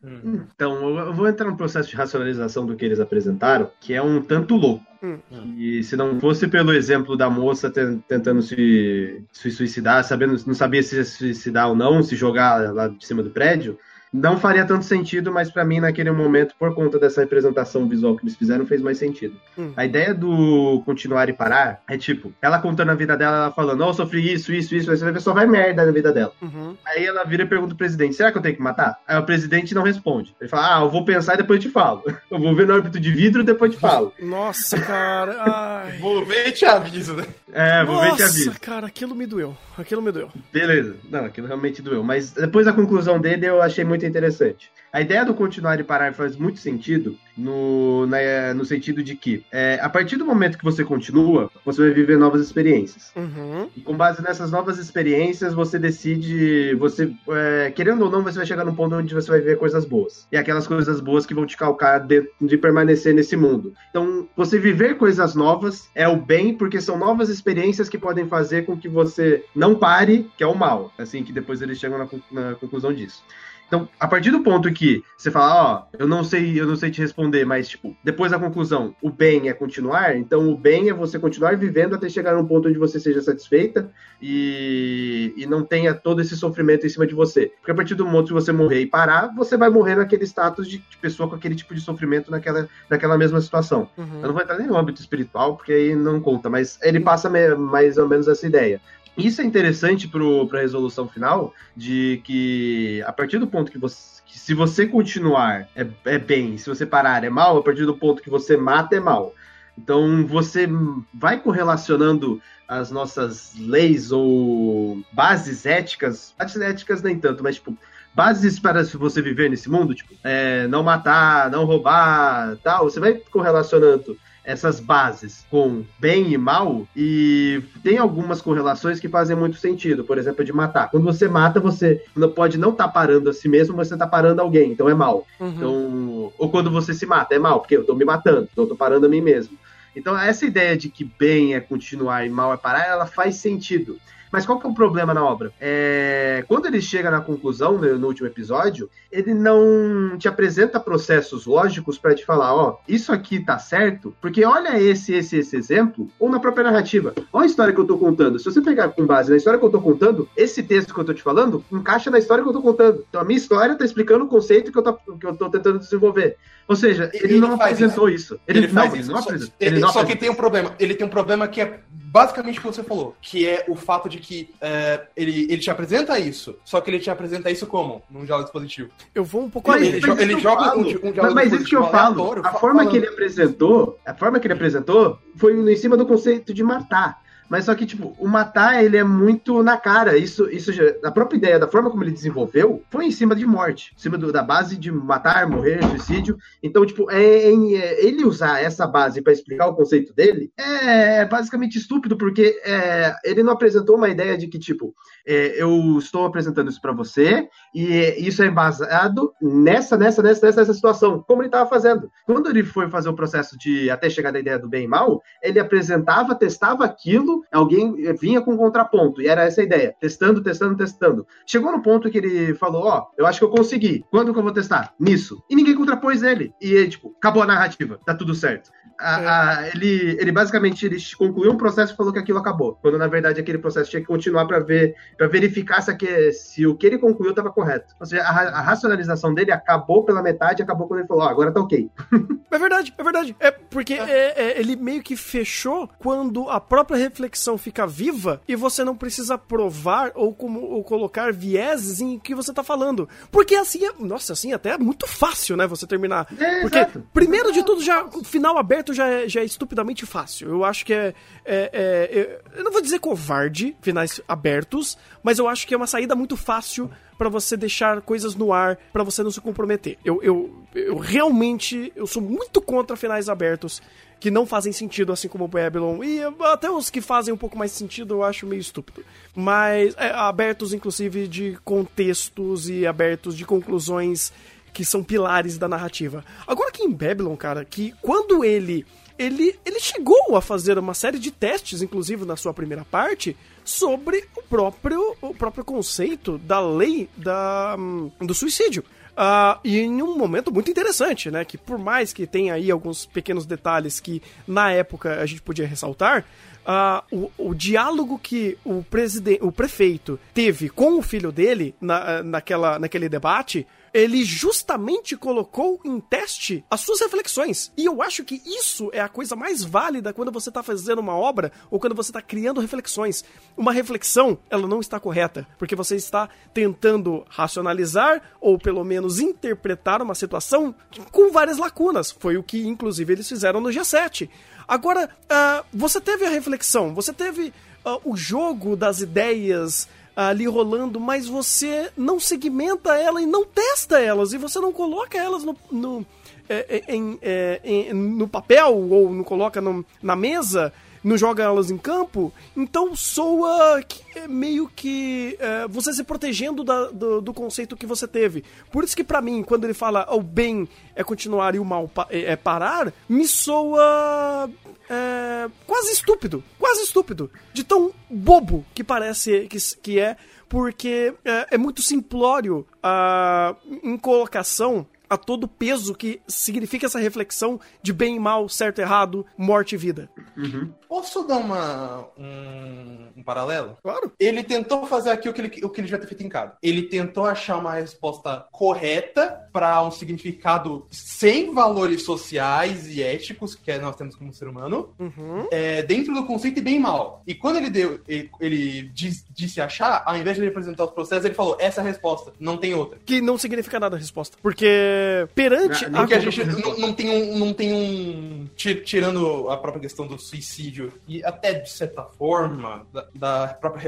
Uhum. 0.03 0.41
Então, 0.55 0.97
eu 0.97 1.13
vou 1.13 1.27
entrar 1.27 1.49
no 1.49 1.57
processo 1.57 1.89
de 1.89 1.95
racionalização 1.95 2.65
do 2.65 2.75
que 2.75 2.83
eles 2.83 2.99
apresentaram, 2.99 3.69
que 3.79 3.93
é 3.93 4.01
um 4.01 4.21
tanto 4.21 4.55
louco. 4.55 4.85
Uhum. 5.01 5.55
E 5.57 5.83
se 5.83 5.95
não 5.95 6.19
fosse 6.19 6.47
pelo 6.47 6.73
exemplo 6.73 7.17
da 7.17 7.29
moça 7.29 7.71
tentando 7.71 8.41
se, 8.41 9.23
se 9.31 9.51
suicidar, 9.51 10.03
sabendo, 10.03 10.35
não 10.45 10.53
sabia 10.53 10.81
se 10.83 11.03
se 11.03 11.17
suicidar 11.17 11.69
ou 11.69 11.75
não, 11.75 12.03
se 12.03 12.15
jogar 12.15 12.73
lá 12.73 12.87
de 12.87 13.05
cima 13.05 13.23
do 13.23 13.31
prédio, 13.31 13.77
não 14.13 14.37
faria 14.37 14.65
tanto 14.65 14.83
sentido, 14.83 15.31
mas 15.31 15.49
para 15.49 15.63
mim, 15.63 15.79
naquele 15.79 16.11
momento, 16.11 16.53
por 16.59 16.73
conta 16.75 16.99
dessa 16.99 17.21
representação 17.21 17.87
visual 17.87 18.17
que 18.17 18.23
eles 18.23 18.35
fizeram, 18.35 18.65
fez 18.65 18.81
mais 18.81 18.97
sentido. 18.97 19.35
Hum. 19.57 19.71
A 19.75 19.85
ideia 19.85 20.13
do 20.13 20.81
continuar 20.85 21.29
e 21.29 21.33
parar 21.33 21.81
é 21.87 21.97
tipo, 21.97 22.33
ela 22.41 22.59
contando 22.59 22.89
a 22.89 22.95
vida 22.95 23.15
dela, 23.15 23.37
ela 23.37 23.51
falando, 23.51 23.83
oh, 23.85 23.89
eu 23.89 23.93
sofri 23.93 24.33
isso, 24.33 24.51
isso, 24.53 24.75
isso, 24.75 24.91
aí 24.91 24.97
você 24.97 25.03
vai 25.03 25.13
ver 25.13 25.21
só 25.21 25.33
vai 25.33 25.45
merda 25.45 25.85
na 25.85 25.91
vida 25.91 26.11
dela. 26.11 26.33
Uhum. 26.41 26.75
Aí 26.85 27.05
ela 27.05 27.23
vira 27.23 27.43
e 27.43 27.45
pergunta 27.45 27.69
pro 27.69 27.77
presidente, 27.77 28.15
será 28.15 28.31
que 28.31 28.37
eu 28.37 28.41
tenho 28.41 28.55
que 28.55 28.61
matar? 28.61 28.99
Aí 29.07 29.17
o 29.17 29.25
presidente 29.25 29.73
não 29.73 29.83
responde. 29.83 30.35
Ele 30.41 30.49
fala, 30.49 30.77
ah, 30.77 30.81
eu 30.83 30.89
vou 30.89 31.05
pensar 31.05 31.35
e 31.35 31.37
depois 31.37 31.63
eu 31.63 31.69
te 31.69 31.73
falo. 31.73 32.03
Eu 32.31 32.39
vou 32.39 32.55
ver 32.55 32.65
no 32.65 32.73
órbito 32.73 32.97
de 32.97 33.11
vidro 33.11 33.41
e 33.41 33.45
depois 33.45 33.71
eu 33.71 33.77
te 33.77 33.81
falo. 33.81 34.13
Nossa, 34.17 34.79
cara. 34.79 35.35
Ai. 35.83 35.97
vou 35.97 36.23
ver 36.25 36.47
e 36.47 36.51
te 36.53 36.63
aviso, 36.63 37.13
né? 37.13 37.25
É, 37.51 37.83
vou 37.83 37.95
Nossa, 37.95 38.07
ver 38.07 38.13
e 38.13 38.15
te 38.15 38.23
aviso. 38.23 38.45
Nossa, 38.45 38.59
cara, 38.59 38.87
aquilo 38.87 39.13
me 39.13 39.25
doeu. 39.25 39.55
Aquilo 39.77 40.01
me 40.01 40.13
doeu. 40.13 40.29
Beleza. 40.51 40.95
Não, 41.09 41.25
aquilo 41.25 41.47
realmente 41.47 41.81
doeu. 41.81 42.03
Mas 42.03 42.31
depois 42.31 42.65
da 42.65 42.71
conclusão 42.71 43.19
dele, 43.19 43.45
eu 43.45 43.61
achei 43.61 43.83
muito 43.83 44.00
interessante. 44.05 44.71
A 44.93 44.99
ideia 44.99 45.23
do 45.23 45.33
continuar 45.33 45.79
e 45.79 45.83
parar 45.83 46.13
faz 46.13 46.35
muito 46.35 46.59
sentido 46.59 47.17
no, 47.37 48.05
na, 48.07 48.53
no 48.53 48.65
sentido 48.65 49.01
de 49.01 49.15
que, 49.15 49.43
é, 49.49 49.79
a 49.81 49.87
partir 49.87 50.17
do 50.17 50.25
momento 50.25 50.57
que 50.57 50.63
você 50.65 50.83
continua, 50.83 51.49
você 51.65 51.81
vai 51.81 51.91
viver 51.91 52.17
novas 52.17 52.41
experiências. 52.41 53.13
Uhum. 53.15 53.69
E 53.75 53.79
com 53.81 53.95
base 53.95 54.21
nessas 54.21 54.51
novas 54.51 54.77
experiências, 54.77 55.53
você 55.53 55.79
decide, 55.79 56.75
você, 56.75 57.09
é, 57.29 57.71
querendo 57.71 58.03
ou 58.03 58.11
não, 58.11 58.21
você 58.21 58.37
vai 58.37 58.45
chegar 58.45 58.65
num 58.65 58.75
ponto 58.75 58.95
onde 58.95 59.13
você 59.13 59.29
vai 59.29 59.39
ver 59.39 59.57
coisas 59.57 59.85
boas. 59.85 60.27
E 60.29 60.35
aquelas 60.35 60.67
coisas 60.67 60.99
boas 60.99 61.25
que 61.25 61.33
vão 61.33 61.45
te 61.45 61.55
calcar 61.55 61.99
de, 61.99 62.29
de 62.41 62.57
permanecer 62.57 63.13
nesse 63.13 63.37
mundo. 63.37 63.73
Então, 63.89 64.27
você 64.35 64.59
viver 64.59 64.97
coisas 64.97 65.35
novas 65.35 65.89
é 65.95 66.07
o 66.07 66.17
bem, 66.17 66.53
porque 66.53 66.81
são 66.81 66.97
novas 66.97 67.29
experiências 67.29 67.87
que 67.87 67.97
podem 67.97 68.27
fazer 68.27 68.65
com 68.65 68.77
que 68.77 68.89
você 68.89 69.45
não 69.55 69.73
pare, 69.73 70.29
que 70.37 70.43
é 70.43 70.47
o 70.47 70.55
mal. 70.55 70.91
Assim 70.97 71.23
que 71.23 71.31
depois 71.31 71.61
eles 71.61 71.79
chegam 71.79 71.97
na, 71.97 72.07
na 72.31 72.55
conclusão 72.55 72.93
disso. 72.93 73.23
Então, 73.71 73.87
a 73.97 74.05
partir 74.05 74.31
do 74.31 74.41
ponto 74.41 74.69
que 74.73 75.01
você 75.17 75.31
fala, 75.31 75.63
ó, 75.63 75.83
eu 75.97 76.05
não 76.05 76.25
sei, 76.25 76.59
eu 76.59 76.67
não 76.67 76.75
sei 76.75 76.91
te 76.91 76.99
responder, 76.99 77.45
mas 77.45 77.69
tipo, 77.69 77.95
depois 78.03 78.29
da 78.29 78.37
conclusão, 78.37 78.93
o 79.01 79.09
bem 79.09 79.47
é 79.47 79.53
continuar, 79.53 80.17
então 80.17 80.51
o 80.51 80.57
bem 80.57 80.89
é 80.89 80.93
você 80.93 81.17
continuar 81.17 81.55
vivendo 81.55 81.95
até 81.95 82.09
chegar 82.09 82.35
num 82.35 82.45
ponto 82.45 82.67
onde 82.67 82.77
você 82.77 82.99
seja 82.99 83.21
satisfeita 83.21 83.89
e, 84.21 85.33
e 85.37 85.45
não 85.45 85.63
tenha 85.63 85.93
todo 85.93 86.19
esse 86.19 86.35
sofrimento 86.35 86.85
em 86.85 86.89
cima 86.89 87.07
de 87.07 87.15
você. 87.15 87.49
Porque 87.59 87.71
a 87.71 87.75
partir 87.75 87.95
do 87.95 88.05
momento 88.05 88.27
que 88.27 88.33
você 88.33 88.51
morrer 88.51 88.81
e 88.81 88.85
parar, 88.85 89.33
você 89.33 89.55
vai 89.55 89.69
morrer 89.69 89.95
naquele 89.95 90.25
status 90.25 90.67
de, 90.67 90.79
de 90.79 90.97
pessoa 90.97 91.29
com 91.29 91.35
aquele 91.35 91.55
tipo 91.55 91.73
de 91.73 91.79
sofrimento 91.79 92.29
naquela, 92.29 92.67
naquela 92.89 93.17
mesma 93.17 93.39
situação. 93.39 93.87
Uhum. 93.97 94.19
Eu 94.21 94.27
não 94.27 94.33
vou 94.33 94.41
entrar 94.41 94.57
nem 94.57 94.67
no 94.67 94.77
âmbito 94.77 94.99
espiritual, 94.99 95.55
porque 95.55 95.71
aí 95.71 95.95
não 95.95 96.19
conta, 96.19 96.49
mas 96.49 96.77
ele 96.83 96.99
passa 96.99 97.29
mais 97.57 97.97
ou 97.97 98.09
menos 98.09 98.27
essa 98.27 98.45
ideia. 98.45 98.81
Isso 99.17 99.41
é 99.41 99.43
interessante 99.43 100.07
para 100.07 100.59
a 100.59 100.61
resolução 100.61 101.07
final, 101.07 101.53
de 101.75 102.21
que 102.23 103.03
a 103.05 103.11
partir 103.11 103.39
do 103.39 103.47
ponto 103.47 103.71
que 103.71 103.77
você. 103.77 104.21
Que 104.25 104.39
se 104.39 104.53
você 104.53 104.87
continuar 104.87 105.67
é, 105.75 105.85
é 106.05 106.17
bem, 106.17 106.57
se 106.57 106.69
você 106.69 106.85
parar 106.85 107.21
é 107.21 107.29
mal, 107.29 107.57
a 107.57 107.63
partir 107.63 107.85
do 107.85 107.97
ponto 107.97 108.21
que 108.21 108.29
você 108.29 108.55
mata 108.55 108.95
é 108.95 108.99
mal. 108.99 109.35
Então 109.77 110.25
você 110.25 110.69
vai 111.13 111.37
correlacionando 111.37 112.41
as 112.65 112.91
nossas 112.91 113.53
leis 113.57 114.09
ou 114.13 115.03
bases 115.11 115.65
éticas, 115.65 116.33
bases 116.37 116.61
éticas 116.61 117.01
nem 117.01 117.19
tanto, 117.19 117.43
mas 117.43 117.55
tipo, 117.55 117.77
bases 118.13 118.57
para 118.57 118.83
você 118.85 119.21
viver 119.21 119.49
nesse 119.49 119.69
mundo, 119.69 119.93
tipo, 119.93 120.13
é, 120.23 120.65
não 120.67 120.81
matar, 120.81 121.49
não 121.51 121.65
roubar, 121.65 122.57
tal, 122.63 122.85
você 122.85 122.99
vai 122.99 123.15
correlacionando 123.15 124.17
essas 124.43 124.79
bases 124.79 125.45
com 125.49 125.83
bem 125.99 126.33
e 126.33 126.37
mal 126.37 126.87
e 126.95 127.61
tem 127.83 127.97
algumas 127.97 128.41
correlações 128.41 128.99
que 128.99 129.07
fazem 129.07 129.35
muito 129.35 129.57
sentido, 129.57 130.03
por 130.03 130.17
exemplo, 130.17 130.43
de 130.43 130.51
matar. 130.51 130.89
Quando 130.89 131.03
você 131.03 131.27
mata, 131.27 131.59
você 131.59 132.03
não 132.15 132.29
pode 132.31 132.57
não 132.57 132.71
estar 132.71 132.87
parando 132.87 133.29
a 133.29 133.33
si 133.33 133.47
mesmo, 133.47 133.77
mas 133.77 133.87
você 133.87 133.93
está 133.93 134.07
parando 134.07 134.41
alguém, 134.41 134.71
então 134.71 134.89
é 134.89 134.93
mal. 134.93 135.27
Uhum. 135.39 135.49
Então, 135.49 136.33
ou 136.37 136.49
quando 136.49 136.71
você 136.71 136.93
se 136.93 137.05
mata, 137.05 137.35
é 137.35 137.39
mal, 137.39 137.59
porque 137.59 137.77
eu 137.77 137.85
tô 137.85 137.93
me 137.93 138.05
matando, 138.05 138.47
então 138.51 138.63
eu 138.63 138.69
tô 138.69 138.75
parando 138.75 139.05
a 139.05 139.09
mim 139.09 139.21
mesmo. 139.21 139.57
Então, 139.95 140.17
essa 140.17 140.45
ideia 140.45 140.75
de 140.77 140.89
que 140.89 141.03
bem 141.03 141.53
é 141.53 141.59
continuar 141.59 142.25
e 142.25 142.29
mal 142.29 142.53
é 142.53 142.57
parar, 142.57 142.87
ela 142.87 143.05
faz 143.05 143.35
sentido. 143.35 143.97
Mas 144.31 144.45
qual 144.45 144.59
que 144.59 144.65
é 144.65 144.69
o 144.69 144.73
problema 144.73 145.13
na 145.13 145.23
obra? 145.23 145.51
É, 145.59 146.43
quando 146.47 146.65
ele 146.67 146.81
chega 146.81 147.11
na 147.11 147.19
conclusão, 147.21 147.77
no, 147.77 147.97
no 147.97 148.07
último 148.07 148.27
episódio, 148.27 148.89
ele 149.11 149.33
não 149.33 150.17
te 150.17 150.27
apresenta 150.27 150.79
processos 150.79 151.45
lógicos 151.45 151.97
para 151.97 152.15
te 152.15 152.25
falar, 152.25 152.53
ó, 152.55 152.77
isso 152.87 153.11
aqui 153.11 153.39
tá 153.43 153.59
certo, 153.59 154.15
porque 154.21 154.45
olha 154.45 154.79
esse, 154.81 155.13
esse, 155.13 155.37
esse 155.37 155.55
exemplo, 155.55 156.09
ou 156.19 156.29
na 156.29 156.39
própria 156.39 156.63
narrativa. 156.63 157.13
Olha 157.33 157.43
a 157.43 157.47
história 157.47 157.73
que 157.73 157.79
eu 157.79 157.85
tô 157.85 157.97
contando. 157.97 158.39
Se 158.39 158.45
você 158.45 158.61
pegar 158.61 158.89
com 158.89 159.05
base 159.05 159.29
na 159.29 159.37
história 159.37 159.59
que 159.59 159.65
eu 159.65 159.69
tô 159.69 159.81
contando, 159.81 160.27
esse 160.37 160.63
texto 160.63 160.93
que 160.93 160.99
eu 160.99 161.05
tô 161.05 161.13
te 161.13 161.21
falando 161.21 161.63
encaixa 161.71 162.09
na 162.09 162.19
história 162.19 162.43
que 162.43 162.49
eu 162.49 162.53
tô 162.53 162.61
contando. 162.61 163.05
Então 163.09 163.21
a 163.21 163.25
minha 163.25 163.37
história 163.37 163.75
tá 163.75 163.83
explicando 163.83 164.25
o 164.25 164.27
conceito 164.27 164.71
que 164.71 164.77
eu 164.77 164.83
tô, 164.83 164.93
que 164.93 165.25
eu 165.25 165.35
tô 165.35 165.49
tentando 165.49 165.79
desenvolver. 165.79 166.37
Ou 166.67 166.75
seja, 166.75 167.09
ele, 167.13 167.33
Ele 167.33 167.39
não 167.39 167.55
apresentou 167.55 168.09
isso. 168.09 168.39
Ele, 168.47 168.59
Ele, 168.59 168.67
não, 168.67 168.73
faz 168.81 168.93
ele 168.93 169.01
isso. 169.01 169.11
não 169.11 169.17
Só, 169.21 169.23
apresentou. 169.29 169.55
ele- 169.59 169.75
Ele 169.77 169.87
só 169.87 170.03
que 170.05 170.15
tem 170.15 170.29
um 170.29 170.35
problema. 170.35 170.73
Ele 170.79 170.93
tem 170.95 171.05
um 171.05 171.09
problema 171.09 171.47
que 171.47 171.59
é 171.59 171.79
basicamente 172.11 172.59
o 172.59 172.61
que 172.61 172.67
você 172.67 172.83
falou, 172.83 173.15
que 173.21 173.47
é 173.47 173.63
o 173.69 173.75
fato 173.75 174.09
de 174.09 174.19
que 174.19 174.49
é, 174.59 175.01
ele, 175.15 175.43
ele 175.49 175.57
te 175.59 175.71
apresenta 175.71 176.19
isso, 176.19 176.57
só 176.65 176.81
que 176.81 176.89
ele 176.91 176.99
te 176.99 177.09
apresenta 177.09 177.49
isso 177.49 177.65
como? 177.65 178.03
Num 178.11 178.25
diálogo 178.25 178.43
dispositivo. 178.45 178.89
Eu 179.15 179.23
vou 179.23 179.43
um 179.43 179.49
pouco 179.49 179.69
Mas, 179.71 179.77
além. 179.81 179.89
ele 179.93 180.01
mas 180.05 180.15
jo- 180.17 180.21
ele 180.21 180.39
joga 180.39 180.63
falo. 180.65 180.79
um 180.81 180.83
um 180.83 180.85
diálogo 181.11 181.21
mas, 181.21 181.33
mas 181.33 181.53
isso 181.53 181.63
que 181.69 181.75
eu 181.75 181.87
falo, 181.89 182.23
a 182.45 182.51
forma 182.53 182.59
falando- 182.79 182.91
que 182.91 182.97
ele 182.97 183.07
apresentou, 183.07 183.97
a 184.05 184.13
forma 184.13 184.39
que 184.39 184.47
ele 184.47 184.53
apresentou 184.53 185.17
foi 185.37 185.53
em 185.53 185.75
cima 185.77 185.95
do 185.95 186.05
conceito 186.05 186.53
de 186.53 186.61
matar. 186.63 187.21
Mas 187.51 187.65
só 187.65 187.75
que, 187.75 187.85
tipo, 187.85 188.15
o 188.17 188.29
matar, 188.29 188.81
ele 188.81 188.95
é 188.95 189.03
muito 189.03 189.61
na 189.61 189.75
cara. 189.75 190.15
Isso, 190.17 190.49
isso 190.49 190.71
já, 190.71 190.83
a 191.03 191.11
própria 191.11 191.35
ideia, 191.37 191.59
da 191.59 191.67
forma 191.67 191.89
como 191.91 192.01
ele 192.01 192.11
desenvolveu, 192.13 192.81
foi 192.89 193.07
em 193.07 193.11
cima 193.11 193.35
de 193.35 193.45
morte. 193.45 193.93
Em 193.93 193.99
cima 193.99 194.17
do- 194.17 194.31
da 194.31 194.41
base 194.41 194.77
de 194.77 194.89
matar, 194.89 195.45
morrer, 195.49 195.83
suicídio. 195.83 196.37
Então, 196.63 196.85
tipo, 196.85 197.11
é, 197.11 197.21
é- 197.21 197.73
é- 197.75 198.05
ele 198.05 198.23
usar 198.23 198.63
essa 198.63 198.87
base 198.87 199.21
para 199.21 199.33
explicar 199.33 199.67
o 199.67 199.75
conceito 199.75 200.13
dele 200.13 200.49
é 200.57 201.25
basicamente 201.25 201.77
estúpido, 201.77 202.15
porque 202.15 202.57
é, 202.63 203.13
ele 203.25 203.43
não 203.43 203.51
apresentou 203.51 203.97
uma 203.97 204.07
ideia 204.07 204.37
de 204.37 204.47
que, 204.47 204.57
tipo, 204.57 204.95
é, 205.27 205.61
eu 205.61 205.97
estou 205.99 206.25
apresentando 206.25 206.69
isso 206.69 206.79
para 206.81 206.93
você 206.93 207.49
e 207.73 208.27
isso 208.27 208.43
é 208.43 208.49
baseado 208.49 209.33
nessa, 209.41 209.97
nessa, 209.97 210.21
nessa, 210.21 210.45
nessa, 210.45 210.59
nessa 210.61 210.73
situação, 210.73 211.23
como 211.27 211.41
ele 211.41 211.47
estava 211.47 211.69
fazendo. 211.69 212.09
Quando 212.25 212.49
ele 212.49 212.63
foi 212.63 212.89
fazer 212.89 213.09
o 213.09 213.15
processo 213.15 213.57
de 213.57 213.89
até 213.89 214.09
chegar 214.09 214.31
na 214.31 214.39
ideia 214.39 214.59
do 214.59 214.67
bem 214.69 214.85
e 214.85 214.87
mal, 214.87 215.21
ele 215.41 215.59
apresentava, 215.59 216.35
testava 216.35 216.83
aquilo, 216.85 217.43
alguém 217.51 217.95
vinha 218.19 218.41
com 218.41 218.53
um 218.53 218.57
contraponto, 218.57 219.21
e 219.21 219.27
era 219.27 219.43
essa 219.43 219.61
a 219.61 219.63
ideia, 219.63 219.95
testando, 219.99 220.41
testando, 220.41 220.75
testando. 220.75 221.25
Chegou 221.45 221.71
no 221.71 221.81
ponto 221.81 222.09
que 222.09 222.17
ele 222.17 222.53
falou, 222.55 222.83
ó, 222.85 223.07
eu 223.17 223.25
acho 223.25 223.39
que 223.39 223.45
eu 223.45 223.49
consegui, 223.49 224.03
quando 224.11 224.33
que 224.33 224.39
eu 224.39 224.43
vou 224.43 224.51
testar? 224.51 224.93
Nisso. 224.99 225.41
E 225.49 225.55
ninguém 225.55 225.75
contrapôs 225.75 226.23
ele. 226.23 226.53
E, 226.61 226.87
tipo, 226.87 227.13
acabou 227.17 227.43
a 227.43 227.47
narrativa, 227.47 227.99
tá 228.05 228.13
tudo 228.13 228.33
certo. 228.35 228.69
A- 228.99 229.61
a- 229.61 229.67
ele, 229.69 230.15
ele 230.19 230.31
basicamente 230.31 230.85
ele 230.85 230.97
concluiu 231.17 231.51
um 231.51 231.57
processo 231.57 231.93
e 231.93 231.95
falou 231.97 232.13
que 232.13 232.19
aquilo 232.19 232.37
acabou. 232.37 232.75
Quando 232.81 232.99
na 232.99 233.07
verdade 233.07 233.39
aquele 233.39 233.57
processo 233.57 233.89
tinha 233.89 234.01
que 234.01 234.05
continuar 234.07 234.45
para 234.45 234.59
ver, 234.59 234.93
para 235.17 235.27
verificar 235.27 235.81
se, 235.81 235.89
aque- 235.89 236.31
se 236.33 236.67
o 236.67 236.75
que 236.75 236.85
ele 236.85 236.99
concluiu 236.99 237.31
estava 237.31 237.51
correto. 237.61 237.95
Ou 237.99 238.05
seja, 238.05 238.23
a, 238.23 238.27
a 238.59 238.61
racionalização 238.61 239.33
dele 239.33 239.51
acabou 239.51 240.03
pela 240.03 240.21
metade, 240.21 240.61
acabou 240.63 240.87
quando 240.87 240.99
ele 241.01 241.07
falou, 241.07 241.23
ó, 241.23 241.27
agora 241.29 241.51
tá 241.51 241.59
ok. 241.59 241.89
É 242.53 242.59
verdade, 242.59 242.93
é 242.97 243.01
verdade. 243.03 243.35
É 243.39 243.49
porque 243.49 243.93
é, 243.93 244.33
é, 244.35 244.59
ele 244.59 244.75
meio 244.75 245.01
que 245.01 245.15
fechou 245.15 245.89
quando 245.97 246.49
a 246.49 246.59
própria 246.59 246.97
reflexão 246.97 247.57
fica 247.57 247.87
viva 247.87 248.41
e 248.45 248.57
você 248.57 248.83
não 248.83 248.93
precisa 248.93 249.37
provar 249.37 250.11
ou, 250.15 250.33
como, 250.35 250.59
ou 250.59 250.83
colocar 250.83 251.31
vieses 251.31 252.01
em 252.01 252.19
que 252.19 252.35
você 252.35 252.51
tá 252.53 252.61
falando. 252.61 253.07
Porque 253.31 253.55
assim, 253.55 253.85
é, 253.85 253.93
nossa, 253.97 254.33
assim 254.33 254.51
até 254.51 254.71
é 254.71 254.77
muito 254.77 255.07
fácil, 255.07 255.55
né, 255.55 255.65
você 255.65 255.87
terminar. 255.87 256.27
É, 256.37 256.59
Porque, 256.59 256.77
exato. 256.79 257.07
primeiro 257.13 257.53
de 257.53 257.63
tudo, 257.63 257.81
já 257.81 258.03
o 258.03 258.21
final 258.21 258.57
aberto 258.57 258.93
já 258.93 259.07
é, 259.07 259.29
já 259.29 259.39
é 259.39 259.45
estupidamente 259.45 260.05
fácil. 260.05 260.49
Eu 260.49 260.65
acho 260.65 260.85
que 260.85 260.93
é, 260.93 261.13
é- 261.45 261.69
é- 261.71 262.19
é- 262.19 262.41
Eu 262.57 262.65
não 262.65 262.71
vou 262.73 262.81
dizer 262.81 262.99
covarde, 262.99 263.77
finais 263.81 264.19
abertos, 264.27 264.97
mas 265.23 265.39
eu 265.39 265.47
acho 265.47 265.65
que 265.65 265.73
é 265.73 265.77
uma 265.77 265.87
saída 265.87 266.15
muito 266.15 266.35
fácil 266.35 266.91
pra 267.21 267.29
você 267.29 267.55
deixar 267.55 268.01
coisas 268.01 268.33
no 268.33 268.51
ar, 268.51 268.79
pra 268.91 269.03
você 269.03 269.21
não 269.21 269.29
se 269.29 269.39
comprometer. 269.39 269.95
Eu, 270.03 270.23
eu, 270.23 270.51
eu 270.73 270.97
realmente 270.97 271.93
eu 271.95 272.07
sou 272.07 272.19
muito 272.19 272.59
contra 272.59 272.97
finais 272.97 273.29
abertos 273.29 273.79
que 274.19 274.31
não 274.31 274.43
fazem 274.43 274.73
sentido, 274.73 275.13
assim 275.13 275.27
como 275.27 275.45
o 275.45 275.47
Babylon. 275.47 276.03
E 276.03 276.19
até 276.51 276.71
os 276.71 276.89
que 276.89 276.99
fazem 276.99 277.31
um 277.31 277.37
pouco 277.37 277.55
mais 277.55 277.73
sentido 277.73 278.15
eu 278.15 278.23
acho 278.23 278.47
meio 278.47 278.59
estúpido. 278.59 279.05
Mas 279.35 279.93
é, 279.97 280.09
abertos, 280.09 280.73
inclusive, 280.73 281.27
de 281.27 281.59
contextos 281.63 282.67
e 282.67 282.87
abertos 282.87 283.37
de 283.37 283.45
conclusões 283.45 284.33
que 284.73 284.83
são 284.83 285.03
pilares 285.03 285.59
da 285.59 285.67
narrativa. 285.67 286.25
Agora 286.47 286.69
aqui 286.69 286.81
em 286.81 286.91
Babylon, 286.91 287.35
cara, 287.35 287.63
que 287.63 287.93
quando 288.01 288.43
ele 288.43 288.83
ele, 289.19 289.59
ele 289.63 289.79
chegou 289.79 290.35
a 290.35 290.41
fazer 290.41 290.79
uma 290.79 290.95
série 290.95 291.19
de 291.19 291.29
testes, 291.29 291.83
inclusive 291.83 292.25
na 292.25 292.35
sua 292.35 292.51
primeira 292.51 292.83
parte, 292.83 293.37
sobre 293.63 294.27
o 294.35 294.43
próprio, 294.43 295.15
o 295.21 295.33
próprio 295.33 295.63
conceito 295.63 296.37
da 296.37 296.59
lei 296.59 297.09
da, 297.15 297.75
hum, 297.77 298.11
do 298.19 298.33
suicídio. 298.33 298.83
Ah, 299.15 299.59
e 299.63 299.79
em 299.79 300.01
um 300.01 300.17
momento 300.17 300.51
muito 300.53 300.71
interessante, 300.71 301.29
né? 301.29 301.43
Que 301.43 301.57
por 301.57 301.77
mais 301.77 302.13
que 302.13 302.25
tenha 302.25 302.53
aí 302.53 302.71
alguns 302.71 303.05
pequenos 303.05 303.45
detalhes 303.45 303.99
que 303.99 304.21
na 304.47 304.71
época 304.71 305.21
a 305.21 305.25
gente 305.25 305.41
podia 305.41 305.67
ressaltar, 305.67 306.25
ah, 306.65 307.03
o, 307.11 307.31
o 307.37 307.53
diálogo 307.53 308.19
que 308.19 308.57
o, 308.63 308.83
presidente, 308.83 309.43
o 309.43 309.51
prefeito 309.51 310.19
teve 310.33 310.69
com 310.69 310.97
o 310.97 311.01
filho 311.01 311.31
dele 311.31 311.75
na, 311.79 312.23
naquela, 312.23 312.77
naquele 312.79 313.09
debate 313.09 313.67
ele 313.93 314.23
justamente 314.23 315.17
colocou 315.17 315.79
em 315.83 315.99
teste 315.99 316.63
as 316.69 316.81
suas 316.81 317.01
reflexões. 317.01 317.71
E 317.75 317.85
eu 317.85 318.01
acho 318.01 318.23
que 318.23 318.41
isso 318.45 318.89
é 318.93 319.01
a 319.01 319.09
coisa 319.09 319.35
mais 319.35 319.63
válida 319.63 320.13
quando 320.13 320.31
você 320.31 320.49
está 320.49 320.63
fazendo 320.63 320.99
uma 320.99 321.15
obra 321.15 321.51
ou 321.69 321.79
quando 321.79 321.95
você 321.95 322.09
está 322.09 322.21
criando 322.21 322.61
reflexões. 322.61 323.23
Uma 323.57 323.73
reflexão, 323.73 324.37
ela 324.49 324.67
não 324.67 324.79
está 324.79 324.99
correta, 324.99 325.45
porque 325.57 325.75
você 325.75 325.95
está 325.95 326.29
tentando 326.53 327.25
racionalizar 327.29 328.21
ou 328.39 328.57
pelo 328.57 328.83
menos 328.83 329.19
interpretar 329.19 330.01
uma 330.01 330.15
situação 330.15 330.73
com 331.11 331.31
várias 331.31 331.57
lacunas. 331.57 332.11
Foi 332.11 332.37
o 332.37 332.43
que, 332.43 332.65
inclusive, 332.65 333.13
eles 333.13 333.27
fizeram 333.27 333.59
no 333.59 333.69
G7. 333.69 334.29
Agora, 334.71 335.09
ah, 335.29 335.65
você 335.73 335.99
teve 335.99 336.25
a 336.25 336.29
reflexão, 336.29 336.95
você 336.95 337.11
teve 337.11 337.53
ah, 337.83 337.97
o 338.05 338.15
jogo 338.15 338.77
das 338.77 339.01
ideias 339.01 339.85
ali 340.15 340.47
rolando, 340.47 340.97
mas 340.97 341.27
você 341.27 341.91
não 341.97 342.21
segmenta 342.21 342.97
ela 342.97 343.21
e 343.21 343.25
não 343.25 343.45
testa 343.45 343.99
elas, 343.99 344.31
e 344.31 344.37
você 344.37 344.61
não 344.61 344.71
coloca 344.71 345.17
elas 345.17 345.43
no, 345.43 345.57
no, 345.69 346.05
é, 346.47 346.83
é 346.87 346.95
em, 346.95 347.19
é, 347.21 347.59
em, 347.65 347.93
no 347.93 348.29
papel 348.29 348.73
ou 348.89 349.11
não 349.11 349.25
coloca 349.25 349.59
no, 349.59 349.85
na 350.01 350.15
mesa 350.15 350.71
não 351.03 351.17
joga 351.17 351.43
elas 351.43 351.71
em 351.71 351.77
campo, 351.77 352.33
então 352.55 352.95
soa 352.95 353.81
que 353.83 354.01
é 354.17 354.27
meio 354.27 354.67
que 354.67 355.35
é, 355.39 355.67
você 355.67 355.93
se 355.93 356.03
protegendo 356.03 356.63
da, 356.63 356.87
do, 356.87 357.21
do, 357.21 357.33
conceito 357.33 357.77
que 357.77 357.85
você 357.85 358.07
teve. 358.07 358.43
Por 358.71 358.83
isso 358.83 358.95
que 358.95 359.03
para 359.03 359.21
mim, 359.21 359.43
quando 359.43 359.63
ele 359.63 359.73
fala 359.73 360.07
o 360.13 360.21
bem 360.21 360.67
é 360.95 361.03
continuar 361.03 361.55
e 361.55 361.59
o 361.59 361.65
mal 361.65 361.89
é, 362.09 362.31
é, 362.31 362.35
parar, 362.35 362.93
me 363.07 363.27
soa 363.27 364.49
é, 364.89 365.49
quase 365.65 365.91
estúpido, 365.91 366.43
quase 366.59 366.83
estúpido, 366.83 367.31
de 367.53 367.63
tão 367.63 367.91
bobo 368.09 368.65
que 368.73 368.83
parece 368.83 369.47
que, 369.47 369.57
que 369.81 369.99
é, 369.99 370.17
porque 370.47 371.13
é, 371.23 371.47
é 371.51 371.57
muito 371.57 371.81
simplório 371.81 372.65
a 372.83 373.55
em 373.83 373.97
colocação 373.97 374.85
a 375.11 375.17
todo 375.17 375.43
o 375.43 375.47
peso 375.47 375.93
que 375.93 376.21
significa 376.25 376.85
essa 376.85 376.97
reflexão 376.97 377.59
de 377.83 377.91
bem 377.91 378.15
e 378.15 378.19
mal, 378.19 378.47
certo 378.47 378.79
e 378.79 378.81
errado, 378.81 379.25
morte 379.37 379.75
e 379.75 379.77
vida. 379.77 380.09
Uhum. 380.37 380.71
Posso 380.87 381.23
dar 381.23 381.37
uma, 381.37 382.07
um, 382.17 383.07
um, 383.17 383.23
paralelo? 383.23 383.77
Claro. 383.83 384.13
Ele 384.17 384.41
tentou 384.41 384.85
fazer 384.85 385.09
aqui 385.09 385.27
o 385.27 385.33
que 385.33 385.41
ele, 385.41 385.65
o 385.65 385.69
que 385.69 385.81
ele 385.81 385.87
já 385.87 385.97
ter 385.97 386.07
feito 386.07 386.23
em 386.23 386.29
casa. 386.29 386.53
Ele 386.63 386.83
tentou 386.83 387.25
achar 387.25 387.57
uma 387.57 387.73
resposta 387.73 388.47
correta 388.53 389.49
para 389.51 389.83
um 389.83 389.91
significado 389.91 390.87
sem 390.89 391.53
valores 391.53 392.03
sociais 392.03 392.87
e 392.87 393.03
éticos 393.03 393.53
que 393.53 393.77
nós 393.79 393.97
temos 393.97 394.15
como 394.15 394.33
ser 394.33 394.47
humano, 394.47 394.93
uhum. 394.97 395.45
é, 395.51 395.83
dentro 395.83 396.13
do 396.13 396.25
conceito 396.25 396.55
de 396.55 396.61
bem 396.61 396.77
e 396.77 396.79
mal. 396.79 397.21
E 397.27 397.35
quando 397.35 397.57
ele 397.57 397.69
deu, 397.69 397.99
ele, 398.07 398.29
ele 398.39 398.83
diz, 398.93 399.25
disse 399.29 399.59
achar, 399.59 400.03
ao 400.05 400.15
invés 400.15 400.37
de 400.37 400.43
ele 400.43 400.51
apresentar 400.51 400.85
os 400.85 400.91
processos, 400.91 401.25
ele 401.25 401.35
falou: 401.35 401.57
essa 401.59 401.81
é 401.81 401.83
a 401.83 401.87
resposta, 401.87 402.31
não 402.39 402.55
tem 402.55 402.73
outra. 402.73 402.97
Que 403.05 403.19
não 403.19 403.37
significa 403.37 403.77
nada 403.77 403.97
a 403.97 403.99
resposta. 403.99 404.37
Porque 404.41 405.00
perante 405.33 405.89
não, 405.89 406.01
a. 406.01 406.07
Que 406.07 406.13
a 406.13 406.19
gente 406.19 406.43
não, 406.45 406.77
não, 406.77 406.93
tem 406.93 407.09
um. 407.09 407.37
Não 407.37 407.53
tem 407.53 407.73
um. 407.73 408.47
Tirando 408.55 409.49
a 409.49 409.57
própria 409.57 409.81
questão 409.81 410.07
do 410.07 410.19
suicídio, 410.19 410.93
e 411.07 411.23
até 411.23 411.53
de 411.53 411.69
certa 411.69 412.03
forma, 412.03 412.85
da, 412.93 413.07
da 413.13 413.47
própria 413.53 413.81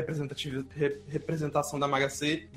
representação 1.08 1.80
da 1.80 1.88
Maga 1.88 2.10
C, 2.10 2.48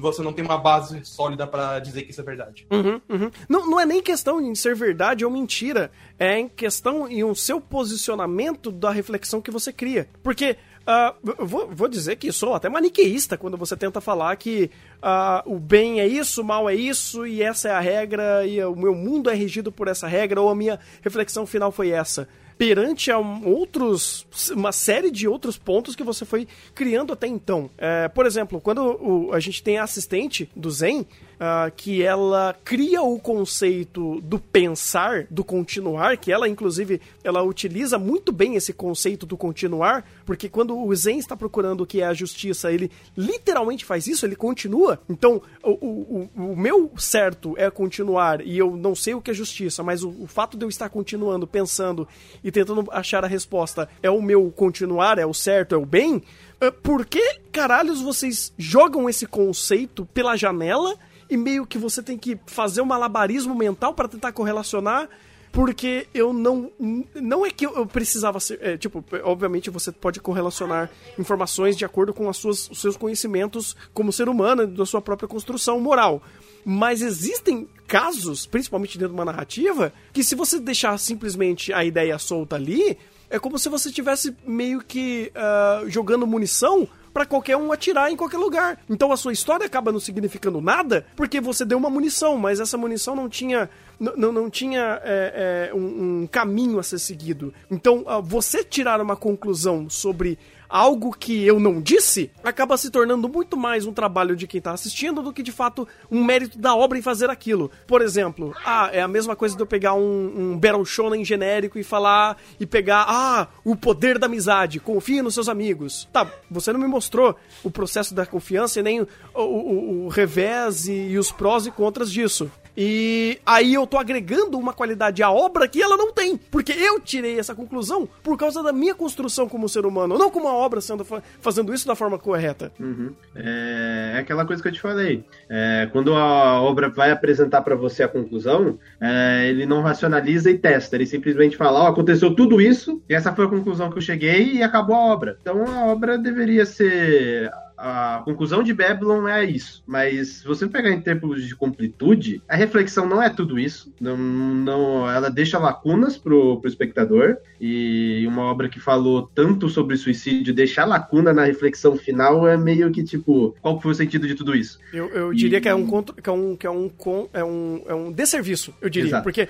você 0.00 0.22
não 0.22 0.32
tem 0.32 0.44
uma 0.44 0.58
base 0.58 1.04
sólida 1.04 1.46
para 1.46 1.78
dizer 1.78 2.02
que 2.02 2.10
isso 2.10 2.20
é 2.20 2.24
verdade. 2.24 2.66
Uhum, 2.70 3.00
uhum. 3.08 3.30
Não, 3.48 3.70
não 3.70 3.80
é 3.80 3.86
nem 3.86 4.02
questão 4.02 4.40
em 4.40 4.54
ser 4.54 4.74
verdade 4.74 5.24
ou 5.24 5.30
mentira, 5.30 5.90
é 6.18 6.38
em 6.38 6.48
questão 6.48 7.08
em 7.08 7.22
um 7.22 7.34
seu 7.34 7.60
posicionamento 7.60 8.72
da 8.72 8.90
reflexão 8.90 9.40
que 9.40 9.50
você 9.50 9.72
cria. 9.72 10.08
Porque 10.22 10.56
Uh, 10.86 11.44
vou, 11.44 11.68
vou, 11.68 11.88
dizer 11.88 12.14
que 12.14 12.30
sou 12.30 12.54
até 12.54 12.68
maniqueísta 12.68 13.36
quando 13.36 13.56
você 13.56 13.76
tenta 13.76 14.00
falar 14.00 14.36
que 14.36 14.70
uh, 15.02 15.42
o 15.52 15.58
bem 15.58 15.98
é 15.98 16.06
isso, 16.06 16.42
o 16.42 16.44
mal 16.44 16.70
é 16.70 16.76
isso, 16.76 17.26
e 17.26 17.42
essa 17.42 17.68
é 17.68 17.72
a 17.72 17.80
regra, 17.80 18.46
e 18.46 18.62
o 18.64 18.76
meu 18.76 18.94
mundo 18.94 19.28
é 19.28 19.34
regido 19.34 19.72
por 19.72 19.88
essa 19.88 20.06
regra, 20.06 20.40
ou 20.40 20.48
a 20.48 20.54
minha 20.54 20.78
reflexão 21.02 21.44
final 21.44 21.72
foi 21.72 21.90
essa. 21.90 22.28
Perante 22.56 23.10
a 23.10 23.18
outros, 23.18 24.26
uma 24.52 24.70
série 24.70 25.10
de 25.10 25.26
outros 25.26 25.58
pontos 25.58 25.96
que 25.96 26.04
você 26.04 26.24
foi 26.24 26.46
criando 26.72 27.12
até 27.12 27.26
então. 27.26 27.68
É, 27.76 28.08
por 28.08 28.24
exemplo, 28.24 28.60
quando 28.60 28.80
o, 28.80 29.32
a 29.34 29.40
gente 29.40 29.62
tem 29.62 29.78
a 29.78 29.82
assistente 29.82 30.48
do 30.54 30.70
Zen, 30.70 31.04
uh, 31.36 31.70
que 31.76 32.02
ela 32.02 32.56
cria 32.64 33.02
o 33.02 33.18
conceito 33.18 34.20
do 34.20 34.38
pensar, 34.38 35.26
do 35.30 35.44
continuar, 35.44 36.16
que 36.16 36.32
ela, 36.32 36.48
inclusive, 36.48 37.00
ela 37.22 37.42
utiliza 37.42 37.98
muito 37.98 38.32
bem 38.32 38.54
esse 38.56 38.72
conceito 38.72 39.26
do 39.26 39.36
continuar, 39.36 40.04
porque 40.24 40.48
quando 40.48 40.78
o 40.78 40.94
Zen 40.94 41.18
está 41.18 41.36
procurando 41.36 41.82
o 41.82 41.86
que 41.86 42.00
é 42.00 42.06
a 42.06 42.14
justiça, 42.14 42.72
ele 42.72 42.90
literalmente 43.16 43.84
faz 43.84 44.06
isso, 44.06 44.26
ele 44.26 44.36
continua. 44.36 45.00
Então, 45.08 45.40
o, 45.62 45.70
o, 45.70 46.30
o 46.52 46.56
meu 46.56 46.90
certo 46.96 47.54
é 47.56 47.70
continuar 47.70 48.40
e 48.40 48.58
eu 48.58 48.76
não 48.76 48.94
sei 48.94 49.14
o 49.14 49.20
que 49.20 49.30
é 49.30 49.34
justiça, 49.34 49.82
mas 49.82 50.02
o, 50.02 50.10
o 50.20 50.26
fato 50.26 50.56
de 50.56 50.64
eu 50.64 50.68
estar 50.68 50.88
continuando, 50.88 51.46
pensando 51.46 52.08
e 52.42 52.50
tentando 52.50 52.86
achar 52.90 53.24
a 53.24 53.28
resposta 53.28 53.88
é 54.02 54.10
o 54.10 54.22
meu 54.22 54.50
continuar, 54.50 55.18
é 55.18 55.26
o 55.26 55.34
certo, 55.34 55.74
é 55.74 55.78
o 55.78 55.86
bem. 55.86 56.22
Ah, 56.60 56.72
por 56.72 57.04
que 57.04 57.40
caralhos 57.52 58.00
vocês 58.00 58.52
jogam 58.56 59.08
esse 59.08 59.26
conceito 59.26 60.06
pela 60.06 60.36
janela 60.36 60.96
e 61.28 61.36
meio 61.36 61.66
que 61.66 61.78
você 61.78 62.02
tem 62.02 62.16
que 62.18 62.38
fazer 62.46 62.80
um 62.80 62.86
malabarismo 62.86 63.54
mental 63.54 63.94
para 63.94 64.08
tentar 64.08 64.32
correlacionar 64.32 65.08
porque 65.56 66.06
eu 66.12 66.34
não. 66.34 66.70
Não 67.14 67.46
é 67.46 67.50
que 67.50 67.64
eu 67.64 67.86
precisava 67.86 68.38
ser. 68.38 68.58
É, 68.60 68.76
tipo, 68.76 69.02
obviamente 69.24 69.70
você 69.70 69.90
pode 69.90 70.20
correlacionar 70.20 70.90
informações 71.18 71.74
de 71.74 71.82
acordo 71.82 72.12
com 72.12 72.28
as 72.28 72.36
suas, 72.36 72.68
os 72.70 72.78
seus 72.78 72.94
conhecimentos 72.94 73.74
como 73.94 74.12
ser 74.12 74.28
humano, 74.28 74.66
da 74.66 74.84
sua 74.84 75.00
própria 75.00 75.26
construção 75.26 75.80
moral. 75.80 76.22
Mas 76.62 77.00
existem 77.00 77.66
casos, 77.86 78.44
principalmente 78.44 78.98
dentro 78.98 79.14
de 79.14 79.18
uma 79.18 79.24
narrativa, 79.24 79.94
que 80.12 80.22
se 80.22 80.34
você 80.34 80.60
deixar 80.60 80.98
simplesmente 80.98 81.72
a 81.72 81.82
ideia 81.82 82.18
solta 82.18 82.56
ali, 82.56 82.98
é 83.30 83.38
como 83.38 83.58
se 83.58 83.70
você 83.70 83.88
estivesse 83.88 84.36
meio 84.46 84.80
que 84.80 85.32
uh, 85.34 85.88
jogando 85.88 86.26
munição 86.26 86.86
para 87.16 87.24
qualquer 87.24 87.56
um 87.56 87.72
atirar 87.72 88.12
em 88.12 88.16
qualquer 88.16 88.36
lugar. 88.36 88.78
Então 88.90 89.10
a 89.10 89.16
sua 89.16 89.32
história 89.32 89.64
acaba 89.64 89.90
não 89.90 89.98
significando 89.98 90.60
nada 90.60 91.06
porque 91.16 91.40
você 91.40 91.64
deu 91.64 91.78
uma 91.78 91.88
munição, 91.88 92.36
mas 92.36 92.60
essa 92.60 92.76
munição 92.76 93.16
não 93.16 93.26
tinha 93.26 93.70
não, 93.98 94.30
não 94.30 94.50
tinha 94.50 95.00
é, 95.02 95.70
é, 95.70 95.74
um, 95.74 96.24
um, 96.24 96.26
caminho 96.26 96.78
a 96.78 96.82
ser 96.82 96.98
seguido. 96.98 97.54
Então, 97.70 98.00
uh, 98.00 98.20
você 98.22 98.62
tirar 98.62 99.00
uma 99.00 99.16
conclusão 99.16 99.88
sobre 99.88 100.38
algo 100.68 101.16
que 101.16 101.44
eu 101.44 101.58
não 101.58 101.80
disse, 101.80 102.30
acaba 102.42 102.76
se 102.76 102.90
tornando 102.90 103.28
muito 103.28 103.56
mais 103.56 103.86
um 103.86 103.92
trabalho 103.92 104.36
de 104.36 104.46
quem 104.46 104.60
tá 104.60 104.72
assistindo 104.72 105.22
do 105.22 105.32
que 105.32 105.42
de 105.42 105.52
fato 105.52 105.86
um 106.10 106.24
mérito 106.24 106.58
da 106.58 106.74
obra 106.74 106.98
em 106.98 107.02
fazer 107.02 107.30
aquilo. 107.30 107.70
Por 107.86 108.02
exemplo, 108.02 108.54
ah, 108.64 108.90
é 108.92 109.00
a 109.00 109.08
mesma 109.08 109.36
coisa 109.36 109.56
de 109.56 109.62
eu 109.62 109.66
pegar 109.66 109.94
um, 109.94 110.32
um 110.36 110.58
Battle 110.58 110.84
Shonen 110.84 111.24
genérico 111.24 111.78
e 111.78 111.84
falar 111.84 112.36
e 112.58 112.66
pegar, 112.66 113.06
ah, 113.08 113.48
o 113.64 113.76
poder 113.76 114.18
da 114.18 114.26
amizade, 114.26 114.80
confie 114.80 115.22
nos 115.22 115.34
seus 115.34 115.48
amigos. 115.48 116.08
Tá, 116.12 116.30
você 116.50 116.72
não 116.72 116.80
me 116.80 116.86
mostrou 116.86 117.36
o 117.62 117.70
processo 117.70 118.14
da 118.14 118.26
confiança 118.26 118.80
e 118.80 118.82
nem 118.82 119.00
o, 119.00 119.08
o, 119.34 120.04
o 120.04 120.08
revés 120.08 120.88
e, 120.88 120.92
e 120.92 121.18
os 121.18 121.30
prós 121.30 121.66
e 121.66 121.70
contras 121.70 122.10
disso. 122.10 122.50
E 122.76 123.38
aí 123.44 123.74
eu 123.74 123.86
tô 123.86 123.98
agregando 123.98 124.58
uma 124.58 124.72
qualidade 124.72 125.22
à 125.22 125.30
obra 125.30 125.68
que 125.68 125.82
ela 125.82 125.96
não 125.96 126.12
tem. 126.12 126.36
Porque 126.36 126.72
eu 126.72 127.00
tirei 127.00 127.38
essa 127.38 127.54
conclusão 127.54 128.08
por 128.22 128.36
causa 128.36 128.62
da 128.62 128.72
minha 128.72 128.94
construção 128.94 129.48
como 129.48 129.68
ser 129.68 129.86
humano, 129.86 130.18
não 130.18 130.30
como 130.30 130.48
a 130.48 130.52
obra 130.52 130.80
sendo 130.80 131.06
fazendo 131.40 131.72
isso 131.72 131.86
da 131.86 131.94
forma 131.94 132.18
correta. 132.18 132.72
Uhum. 132.78 133.12
É, 133.34 134.12
é, 134.14 134.18
aquela 134.18 134.44
coisa 134.44 134.62
que 134.62 134.68
eu 134.68 134.72
te 134.72 134.80
falei. 134.80 135.24
É, 135.48 135.88
quando 135.92 136.14
a 136.14 136.60
obra 136.60 136.88
vai 136.88 137.10
apresentar 137.10 137.62
para 137.62 137.74
você 137.74 138.02
a 138.02 138.08
conclusão, 138.08 138.78
é, 139.00 139.48
ele 139.48 139.66
não 139.66 139.82
racionaliza 139.82 140.50
e 140.50 140.58
testa. 140.58 140.96
Ele 140.96 141.06
simplesmente 141.06 141.56
fala: 141.56 141.84
oh, 141.84 141.86
aconteceu 141.86 142.34
tudo 142.34 142.60
isso, 142.60 143.02
e 143.08 143.14
essa 143.14 143.34
foi 143.34 143.46
a 143.46 143.48
conclusão 143.48 143.90
que 143.90 143.98
eu 143.98 144.02
cheguei, 144.02 144.54
e 144.54 144.62
acabou 144.62 144.96
a 144.96 145.12
obra. 145.12 145.38
Então 145.40 145.64
a 145.66 145.86
obra 145.86 146.18
deveria 146.18 146.66
ser 146.66 147.50
a 147.76 148.22
conclusão 148.24 148.62
de 148.62 148.72
Babylon 148.72 149.28
é 149.28 149.44
isso. 149.44 149.82
Mas 149.86 150.28
se 150.28 150.46
você 150.46 150.66
pegar 150.66 150.90
em 150.90 151.00
termos 151.00 151.46
de 151.46 151.54
completude, 151.54 152.42
a 152.48 152.56
reflexão 152.56 153.06
não 153.08 153.22
é 153.22 153.28
tudo 153.28 153.58
isso. 153.58 153.92
Não, 154.00 154.16
não, 154.16 155.10
ela 155.10 155.30
deixa 155.30 155.58
lacunas 155.58 156.16
pro, 156.16 156.58
pro 156.60 156.68
espectador. 156.68 157.36
E 157.60 158.24
uma 158.26 158.42
obra 158.42 158.68
que 158.68 158.80
falou 158.80 159.30
tanto 159.34 159.68
sobre 159.68 159.96
suicídio, 159.96 160.54
deixar 160.54 160.84
lacuna 160.84 161.32
na 161.32 161.44
reflexão 161.44 161.96
final 161.96 162.46
é 162.46 162.56
meio 162.56 162.90
que 162.90 163.02
tipo, 163.02 163.54
qual 163.60 163.80
foi 163.80 163.92
o 163.92 163.94
sentido 163.94 164.26
de 164.26 164.34
tudo 164.34 164.54
isso? 164.54 164.78
Eu, 164.92 165.08
eu 165.08 165.32
diria 165.32 165.60
que 165.60 165.68
é 165.68 165.74
um 165.74 165.86
que 166.02 166.28
é 166.28 166.32
um 166.32 166.56
que 166.56 166.66
é 166.66 166.70
um 166.70 166.90
é 167.32 167.44
um, 167.44 167.82
é 167.86 167.94
um 167.94 168.12
desserviço, 168.12 168.74
eu 168.80 168.88
diria, 168.88 169.08
Exato. 169.08 169.22
porque 169.22 169.48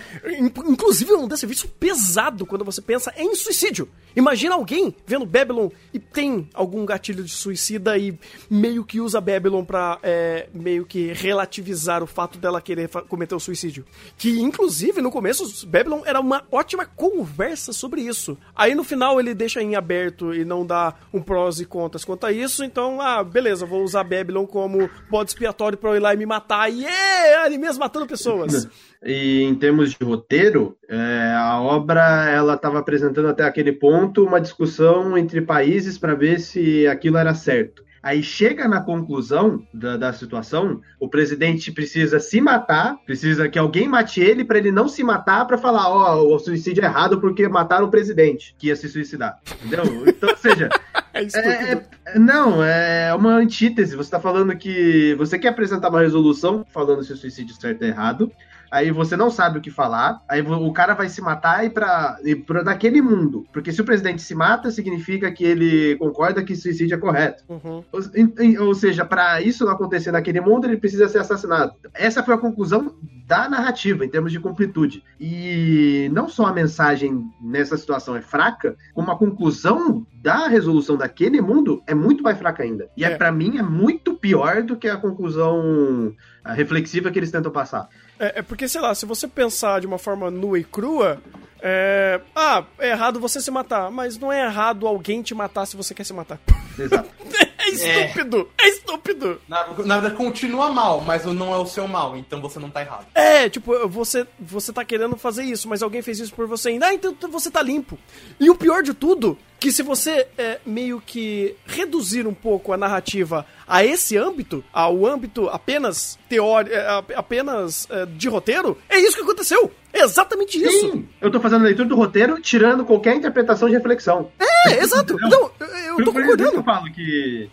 inclusive 0.69 1.13
é 1.13 1.17
um 1.17 1.29
desserviço 1.29 1.69
pesado 1.69 2.47
quando 2.47 2.65
você 2.65 2.81
pensa 2.81 3.13
em 3.17 3.35
suicídio. 3.35 3.89
Imagina 4.17 4.55
alguém 4.55 4.95
vendo 5.07 5.27
Babylon 5.27 5.69
e 5.93 5.99
tem 5.99 6.49
algum 6.55 6.87
gatilho 6.87 7.23
de 7.23 7.31
suicida 7.31 7.99
e 7.99 8.19
meio 8.49 8.83
que 8.83 8.99
usa 8.99 9.21
Babylon 9.21 9.63
pra 9.63 9.99
é, 10.03 10.49
meio 10.55 10.87
que 10.87 11.13
relativizar 11.13 12.03
o 12.03 12.07
fato 12.07 12.39
dela 12.39 12.63
querer 12.63 12.89
cometer 12.89 13.35
o 13.35 13.41
suicídio. 13.41 13.85
Que, 14.17 14.41
inclusive, 14.41 15.03
no 15.03 15.11
começo, 15.11 15.67
Babylon 15.67 16.01
era 16.07 16.19
uma 16.19 16.43
ótima 16.51 16.87
conversa 16.87 17.75
sobre 17.75 18.01
isso. 18.01 18.39
Aí, 18.55 18.75
no 18.75 18.83
final, 18.83 19.21
ele 19.21 19.35
deixa 19.35 19.63
em 19.63 19.77
aberto 19.77 20.33
e 20.33 20.47
não 20.47 20.65
dá 20.65 20.95
um 21.13 21.21
prós 21.21 21.61
e 21.61 21.67
contras 21.67 22.05
quanto 22.05 22.25
a 22.25 22.33
isso, 22.33 22.65
então, 22.65 23.01
ah, 23.01 23.23
beleza, 23.23 23.67
vou 23.67 23.83
usar 23.83 24.03
Babylon 24.03 24.47
como 24.47 24.89
bode 25.11 25.31
expiatório 25.31 25.77
pra 25.77 25.91
eu 25.91 25.97
ir 25.97 26.01
lá 26.01 26.15
e 26.15 26.17
me 26.17 26.25
matar. 26.25 26.73
E 26.73 26.85
yeah, 26.85 27.45
animes 27.45 27.77
matando 27.77 28.07
pessoas. 28.07 28.67
E 29.05 29.43
em 29.43 29.55
termos 29.55 29.91
de 29.91 30.05
roteiro, 30.05 30.77
é, 30.89 31.33
a 31.37 31.61
obra 31.61 32.29
ela 32.29 32.55
estava 32.55 32.79
apresentando 32.79 33.29
até 33.29 33.45
aquele 33.45 33.73
ponto 33.73 34.25
uma 34.25 34.41
discussão 34.41 35.17
entre 35.17 35.41
países 35.41 35.99
para 35.99 36.15
ver 36.15 36.41
se 36.41 36.87
aquilo 36.87 37.17
era 37.17 37.35
certo. 37.35 37.87
Aí 38.07 38.23
chega 38.23 38.69
na 38.69 38.81
conclusão 38.81 39.67
da, 39.75 39.97
da 39.97 40.13
situação, 40.13 40.81
o 41.01 41.09
presidente 41.09 41.73
precisa 41.73 42.21
se 42.21 42.41
matar, 42.41 42.97
precisa 43.05 43.49
que 43.49 43.59
alguém 43.59 43.89
mate 43.89 44.21
ele 44.21 44.45
para 44.45 44.59
ele 44.59 44.71
não 44.71 44.87
se 44.87 45.03
matar 45.03 45.45
para 45.45 45.59
falar, 45.59 45.89
ó, 45.89 46.23
oh, 46.23 46.37
o 46.37 46.39
suicídio 46.39 46.85
é 46.85 46.87
errado 46.87 47.21
porque 47.21 47.49
mataram 47.49 47.87
o 47.87 47.91
presidente 47.91 48.55
que 48.57 48.69
ia 48.69 48.77
se 48.77 48.89
suicidar. 48.89 49.41
Entendeu? 49.57 50.05
Então, 50.07 50.29
ou 50.29 50.37
seja, 50.37 50.69
é, 51.13 51.73
é, 51.73 51.83
Não, 52.17 52.63
é 52.63 53.13
uma 53.13 53.39
antítese. 53.39 53.97
Você 53.97 54.07
está 54.07 54.21
falando 54.21 54.57
que 54.57 55.17
você 55.17 55.37
quer 55.37 55.49
apresentar 55.49 55.89
uma 55.89 56.01
resolução 56.01 56.65
falando 56.73 57.03
se 57.03 57.13
o 57.13 57.17
suicídio 57.17 57.57
é 57.59 57.61
certo 57.61 57.83
ou 57.83 57.89
errado. 57.89 58.33
Aí 58.71 58.91
você 58.91 59.17
não 59.17 59.31
sabe 59.31 59.59
o 59.59 59.63
que 59.63 59.71
falar. 59.71 60.23
Aí 60.29 60.43
o 60.43 60.73
cara 60.73 60.95
vai 60.95 61.09
se 61.09 61.21
matar 61.21 61.65
e 61.65 61.71
para 61.71 62.19
naquele 62.65 63.01
mundo. 63.01 63.47
Porque 63.53 63.73
se 63.73 63.81
o 63.81 63.85
presidente 63.85 64.23
se 64.23 64.35
mata, 64.35 64.71
significa 64.71 65.31
que 65.31 65.45
ele 65.45 65.97
concorda 65.97 66.43
que 66.43 66.57
suicídio 66.57 66.95
é 66.95 66.99
correto. 66.99 67.45
Uhum. 67.49 67.85
Ou, 67.93 68.67
ou, 68.67 68.75
seja, 68.75 69.05
para 69.05 69.41
isso 69.41 69.65
não 69.65 69.73
acontecer 69.73 70.11
naquele 70.11 70.41
mundo, 70.41 70.67
ele 70.67 70.77
precisa 70.77 71.09
ser 71.09 71.19
assassinado. 71.19 71.75
Essa 71.95 72.23
foi 72.23 72.35
a 72.35 72.39
conclusão 72.39 72.95
da 73.27 73.49
narrativa, 73.49 74.05
em 74.05 74.09
termos 74.09 74.31
de 74.31 74.39
completude. 74.39 75.03
E 75.21 76.09
não 76.13 76.29
só 76.29 76.47
a 76.47 76.53
mensagem 76.53 77.25
nessa 77.41 77.77
situação 77.77 78.15
é 78.17 78.23
fraca, 78.23 78.77
como 78.95 79.11
a 79.11 79.19
conclusão 79.19 80.07
da 80.23 80.49
resolução 80.49 80.97
daquele 80.97 81.41
mundo 81.41 81.83
é 81.87 81.95
muito 81.95 82.23
mais 82.23 82.39
fraca 82.39 82.63
ainda. 82.63 82.89
E 82.97 83.05
é, 83.05 83.13
é 83.13 83.17
para 83.17 83.33
mim 83.33 83.59
é 83.59 83.63
muito 83.63 84.15
pior 84.15 84.63
do 84.63 84.77
que 84.77 84.89
a 84.89 84.97
conclusão 84.97 86.15
reflexiva 86.45 87.11
que 87.11 87.19
eles 87.19 87.31
tentam 87.31 87.51
passar. 87.51 87.89
É, 88.19 88.39
é, 88.39 88.43
porque, 88.43 88.69
sei 88.69 88.81
lá, 88.81 88.95
se 88.95 89.07
você 89.07 89.29
pensar 89.29 89.81
de 89.81 89.87
uma 89.87 89.99
forma 89.99 90.31
nua 90.31 90.59
e 90.59 90.65
crua, 90.65 91.21
é. 91.69 92.21
Ah, 92.35 92.65
é 92.79 92.91
errado 92.91 93.19
você 93.19 93.41
se 93.41 93.51
matar, 93.51 93.91
mas 93.91 94.17
não 94.17 94.33
é 94.33 94.45
errado 94.45 94.87
alguém 94.87 95.21
te 95.21 95.35
matar 95.35 95.67
se 95.67 95.77
você 95.77 95.93
quer 95.93 96.05
se 96.05 96.13
matar. 96.13 96.39
Exato. 96.79 97.11
É 97.67 97.71
estúpido! 97.71 98.49
É, 98.61 98.65
é 98.65 98.69
estúpido! 98.69 99.41
Na, 99.49 99.67
na, 99.67 99.99
verdade, 99.99 100.15
continua 100.15 100.71
mal, 100.71 101.01
mas 101.01 101.25
não 101.25 101.53
é 101.53 101.59
o 101.59 101.67
seu 101.67 101.89
mal, 101.89 102.17
então 102.17 102.41
você 102.41 102.61
não 102.61 102.71
tá 102.71 102.81
errado. 102.81 103.07
É, 103.13 103.49
tipo, 103.49 103.89
você, 103.89 104.25
você 104.39 104.73
tá 104.73 104.85
querendo 104.85 105.17
fazer 105.17 105.43
isso, 105.43 105.69
mas 105.69 105.83
alguém 105.83 106.01
fez 106.01 106.21
isso 106.21 106.33
por 106.33 106.47
você 106.47 106.69
ainda. 106.69 106.87
Ah, 106.87 106.95
então 106.95 107.13
você 107.29 107.51
tá 107.51 107.61
limpo. 107.61 107.99
E 108.39 108.49
o 108.49 108.55
pior 108.55 108.85
de 108.85 108.95
tudo, 108.95 109.37
que 109.59 109.73
se 109.73 109.83
você 109.83 110.29
é, 110.39 110.61
meio 110.65 111.01
que 111.01 111.57
reduzir 111.67 112.27
um 112.27 112.35
pouco 112.35 112.73
a 112.73 112.77
narrativa 112.77 113.45
a 113.67 113.85
esse 113.85 114.17
âmbito, 114.17 114.65
ao 114.73 115.05
âmbito 115.05 115.49
apenas 115.49 116.19
teórico, 116.29 116.75
é, 116.75 117.03
apenas 117.17 117.89
é, 117.91 118.07
de 118.07 118.29
roteiro, 118.29 118.79
é 118.89 118.99
isso 119.01 119.17
que 119.17 119.23
aconteceu. 119.23 119.73
É 119.97 120.05
exatamente 120.05 120.63
isso. 120.63 120.93
Sim, 120.93 121.09
eu 121.21 121.31
tô 121.31 121.41
fazendo 121.41 121.63
a 121.63 121.65
leitura 121.65 121.89
do 121.89 121.97
roteiro, 121.97 122.39
tirando 122.41 122.85
qualquer 122.85 123.17
interpretação 123.17 123.67
de 123.67 123.75
reflexão. 123.75 124.31
É, 124.39 124.83
exato. 124.83 125.17
Não, 125.19 125.51
eu, 125.59 125.99
eu 125.99 126.05
tô 126.05 126.13
concordando. 126.13 126.57
Eu 126.57 126.63
falo 126.63 126.93
que 126.93 127.51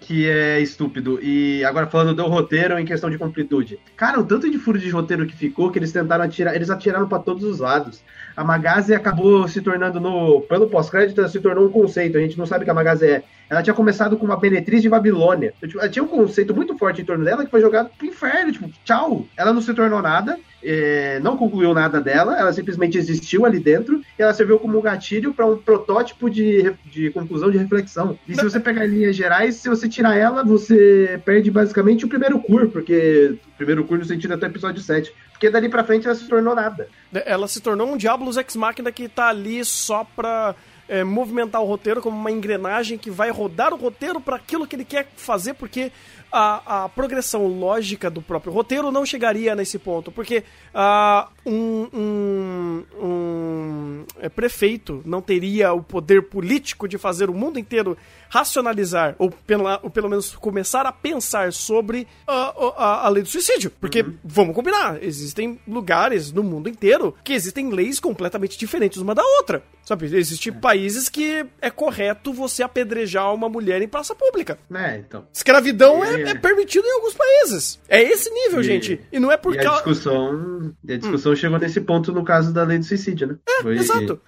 que 0.00 0.28
é 0.28 0.60
estúpido. 0.60 1.18
E 1.22 1.64
agora 1.64 1.86
falando 1.86 2.14
do 2.14 2.26
roteiro 2.26 2.78
em 2.78 2.84
questão 2.84 3.10
de 3.10 3.18
completude. 3.18 3.78
Cara, 3.96 4.20
o 4.20 4.24
tanto 4.24 4.50
de 4.50 4.58
furo 4.58 4.78
de 4.78 4.90
roteiro 4.90 5.26
que 5.26 5.36
ficou 5.36 5.70
que 5.70 5.78
eles 5.78 5.92
tentaram 5.92 6.24
atirar, 6.24 6.54
eles 6.54 6.70
atiraram 6.70 7.08
para 7.08 7.18
todos 7.18 7.44
os 7.44 7.58
lados. 7.58 8.02
A 8.36 8.44
Magaze 8.44 8.94
acabou 8.94 9.46
se 9.48 9.62
tornando 9.62 10.00
no 10.00 10.40
pelo 10.42 10.68
pós-crédito, 10.68 11.26
se 11.28 11.40
tornou 11.40 11.66
um 11.66 11.70
conceito. 11.70 12.18
A 12.18 12.20
gente 12.20 12.36
não 12.36 12.46
sabe 12.46 12.62
o 12.62 12.64
que 12.64 12.70
a 12.70 12.74
Magaze 12.74 13.06
é. 13.06 13.22
Ela 13.48 13.62
tinha 13.62 13.74
começado 13.74 14.16
com 14.16 14.26
uma 14.26 14.36
benetriz 14.36 14.82
de 14.82 14.88
Babilônia. 14.88 15.54
Então, 15.62 15.80
ela 15.80 15.88
tinha 15.88 16.02
um 16.02 16.08
conceito 16.08 16.54
muito 16.54 16.76
forte 16.76 17.02
em 17.02 17.04
torno 17.04 17.24
dela 17.24 17.44
que 17.44 17.50
foi 17.50 17.60
jogado 17.60 17.90
pro 17.96 18.06
inferno. 18.06 18.52
Tipo, 18.52 18.70
tchau. 18.84 19.26
Ela 19.36 19.52
não 19.52 19.62
se 19.62 19.72
tornou 19.72 20.02
nada 20.02 20.38
é, 20.64 21.20
não 21.20 21.36
concluiu 21.36 21.74
nada 21.74 22.00
dela, 22.00 22.38
ela 22.38 22.52
simplesmente 22.52 22.96
existiu 22.96 23.44
ali 23.44 23.60
dentro 23.60 24.00
e 24.18 24.22
ela 24.22 24.32
serviu 24.32 24.58
como 24.58 24.78
um 24.78 24.82
gatilho 24.82 25.34
para 25.34 25.46
um 25.46 25.56
protótipo 25.56 26.30
de, 26.30 26.74
de 26.86 27.10
conclusão 27.10 27.50
de 27.50 27.58
reflexão. 27.58 28.18
E 28.26 28.34
se 28.34 28.42
você 28.42 28.58
pegar 28.58 28.86
em 28.86 28.90
linhas 28.90 29.14
gerais, 29.14 29.56
se 29.56 29.68
você 29.68 29.88
tirar 29.88 30.16
ela, 30.16 30.42
você 30.42 31.20
perde 31.24 31.50
basicamente 31.50 32.04
o 32.04 32.08
primeiro 32.08 32.40
cur, 32.40 32.68
porque 32.68 33.36
o 33.54 33.56
primeiro 33.56 33.84
cur 33.84 33.98
no 33.98 34.04
sentido 34.04 34.34
até 34.34 34.46
o 34.46 34.50
episódio 34.50 34.80
7. 34.80 35.12
Porque 35.32 35.50
dali 35.50 35.68
pra 35.68 35.84
frente 35.84 36.06
ela 36.06 36.14
se 36.14 36.28
tornou 36.28 36.54
nada. 36.54 36.88
Ela 37.12 37.46
se 37.46 37.60
tornou 37.60 37.92
um 37.92 37.96
Diablos 37.96 38.36
Ex 38.36 38.56
Machina 38.56 38.90
que 38.90 39.08
tá 39.08 39.28
ali 39.28 39.64
só 39.64 40.04
pra 40.16 40.54
é, 40.88 41.02
movimentar 41.02 41.62
o 41.62 41.66
roteiro 41.66 42.00
como 42.00 42.16
uma 42.16 42.30
engrenagem 42.30 42.98
que 42.98 43.10
vai 43.10 43.30
rodar 43.30 43.72
o 43.72 43.76
roteiro 43.76 44.20
para 44.20 44.36
aquilo 44.36 44.66
que 44.66 44.76
ele 44.76 44.84
quer 44.84 45.08
fazer, 45.16 45.54
porque 45.54 45.90
a, 46.34 46.84
a 46.84 46.88
progressão 46.88 47.46
lógica 47.46 48.10
do 48.10 48.20
próprio 48.20 48.52
roteiro 48.52 48.90
não 48.90 49.06
chegaria 49.06 49.54
nesse 49.54 49.78
ponto, 49.78 50.10
porque 50.10 50.42
uh, 50.74 51.30
um, 51.46 51.88
um, 51.92 52.84
um 53.00 54.04
é, 54.18 54.28
prefeito 54.28 55.02
não 55.04 55.20
teria 55.20 55.72
o 55.72 55.82
poder 55.82 56.22
político 56.22 56.88
de 56.88 56.98
fazer 56.98 57.28
o 57.28 57.34
mundo 57.34 57.58
inteiro 57.58 57.96
racionalizar, 58.28 59.14
ou, 59.18 59.30
pela, 59.30 59.78
ou 59.82 59.90
pelo 59.90 60.08
menos 60.08 60.34
começar 60.34 60.86
a 60.86 60.92
pensar 60.92 61.52
sobre 61.52 62.06
a, 62.26 62.54
a, 62.76 63.06
a 63.06 63.08
lei 63.08 63.22
do 63.22 63.28
suicídio. 63.28 63.70
Porque, 63.80 64.02
uhum. 64.02 64.14
vamos 64.24 64.54
combinar, 64.54 65.02
existem 65.02 65.60
lugares 65.68 66.32
no 66.32 66.42
mundo 66.42 66.68
inteiro 66.68 67.14
que 67.22 67.32
existem 67.32 67.70
leis 67.70 68.00
completamente 68.00 68.58
diferentes 68.58 68.98
uma 68.98 69.14
da 69.14 69.22
outra. 69.38 69.62
Sabe, 69.84 70.06
existem 70.16 70.50
é. 70.50 70.56
países 70.56 71.10
que 71.10 71.44
é 71.60 71.70
correto 71.70 72.32
você 72.32 72.62
apedrejar 72.62 73.32
uma 73.34 73.50
mulher 73.50 73.82
em 73.82 73.88
praça 73.88 74.14
pública. 74.14 74.58
É, 74.72 74.96
então. 74.96 75.26
Escravidão 75.32 76.02
é, 76.02 76.22
é, 76.22 76.34
permitido 76.34 76.86
em 76.86 76.92
alguns 76.92 77.14
países. 77.14 77.78
É 77.86 78.02
esse 78.02 78.30
nível, 78.30 78.62
e, 78.62 78.64
gente. 78.64 79.00
E 79.12 79.20
não 79.20 79.30
é 79.30 79.36
porque. 79.36 79.64
a 79.64 79.72
discussão, 79.72 80.74
a 80.88 80.96
discussão 80.96 81.32
hum. 81.32 81.33
Chegou 81.36 81.58
nesse 81.58 81.80
ponto 81.80 82.12
no 82.12 82.24
caso 82.24 82.52
da 82.52 82.62
lei 82.64 82.78
do 82.78 82.84
suicídio, 82.84 83.26
né? 83.26 83.36
É, 83.48 83.62
Foi, 83.62 83.76
exato. 83.76 84.20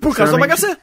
Por 0.00 0.16
causa 0.16 0.36
do 0.36 0.44
HC 0.44 0.76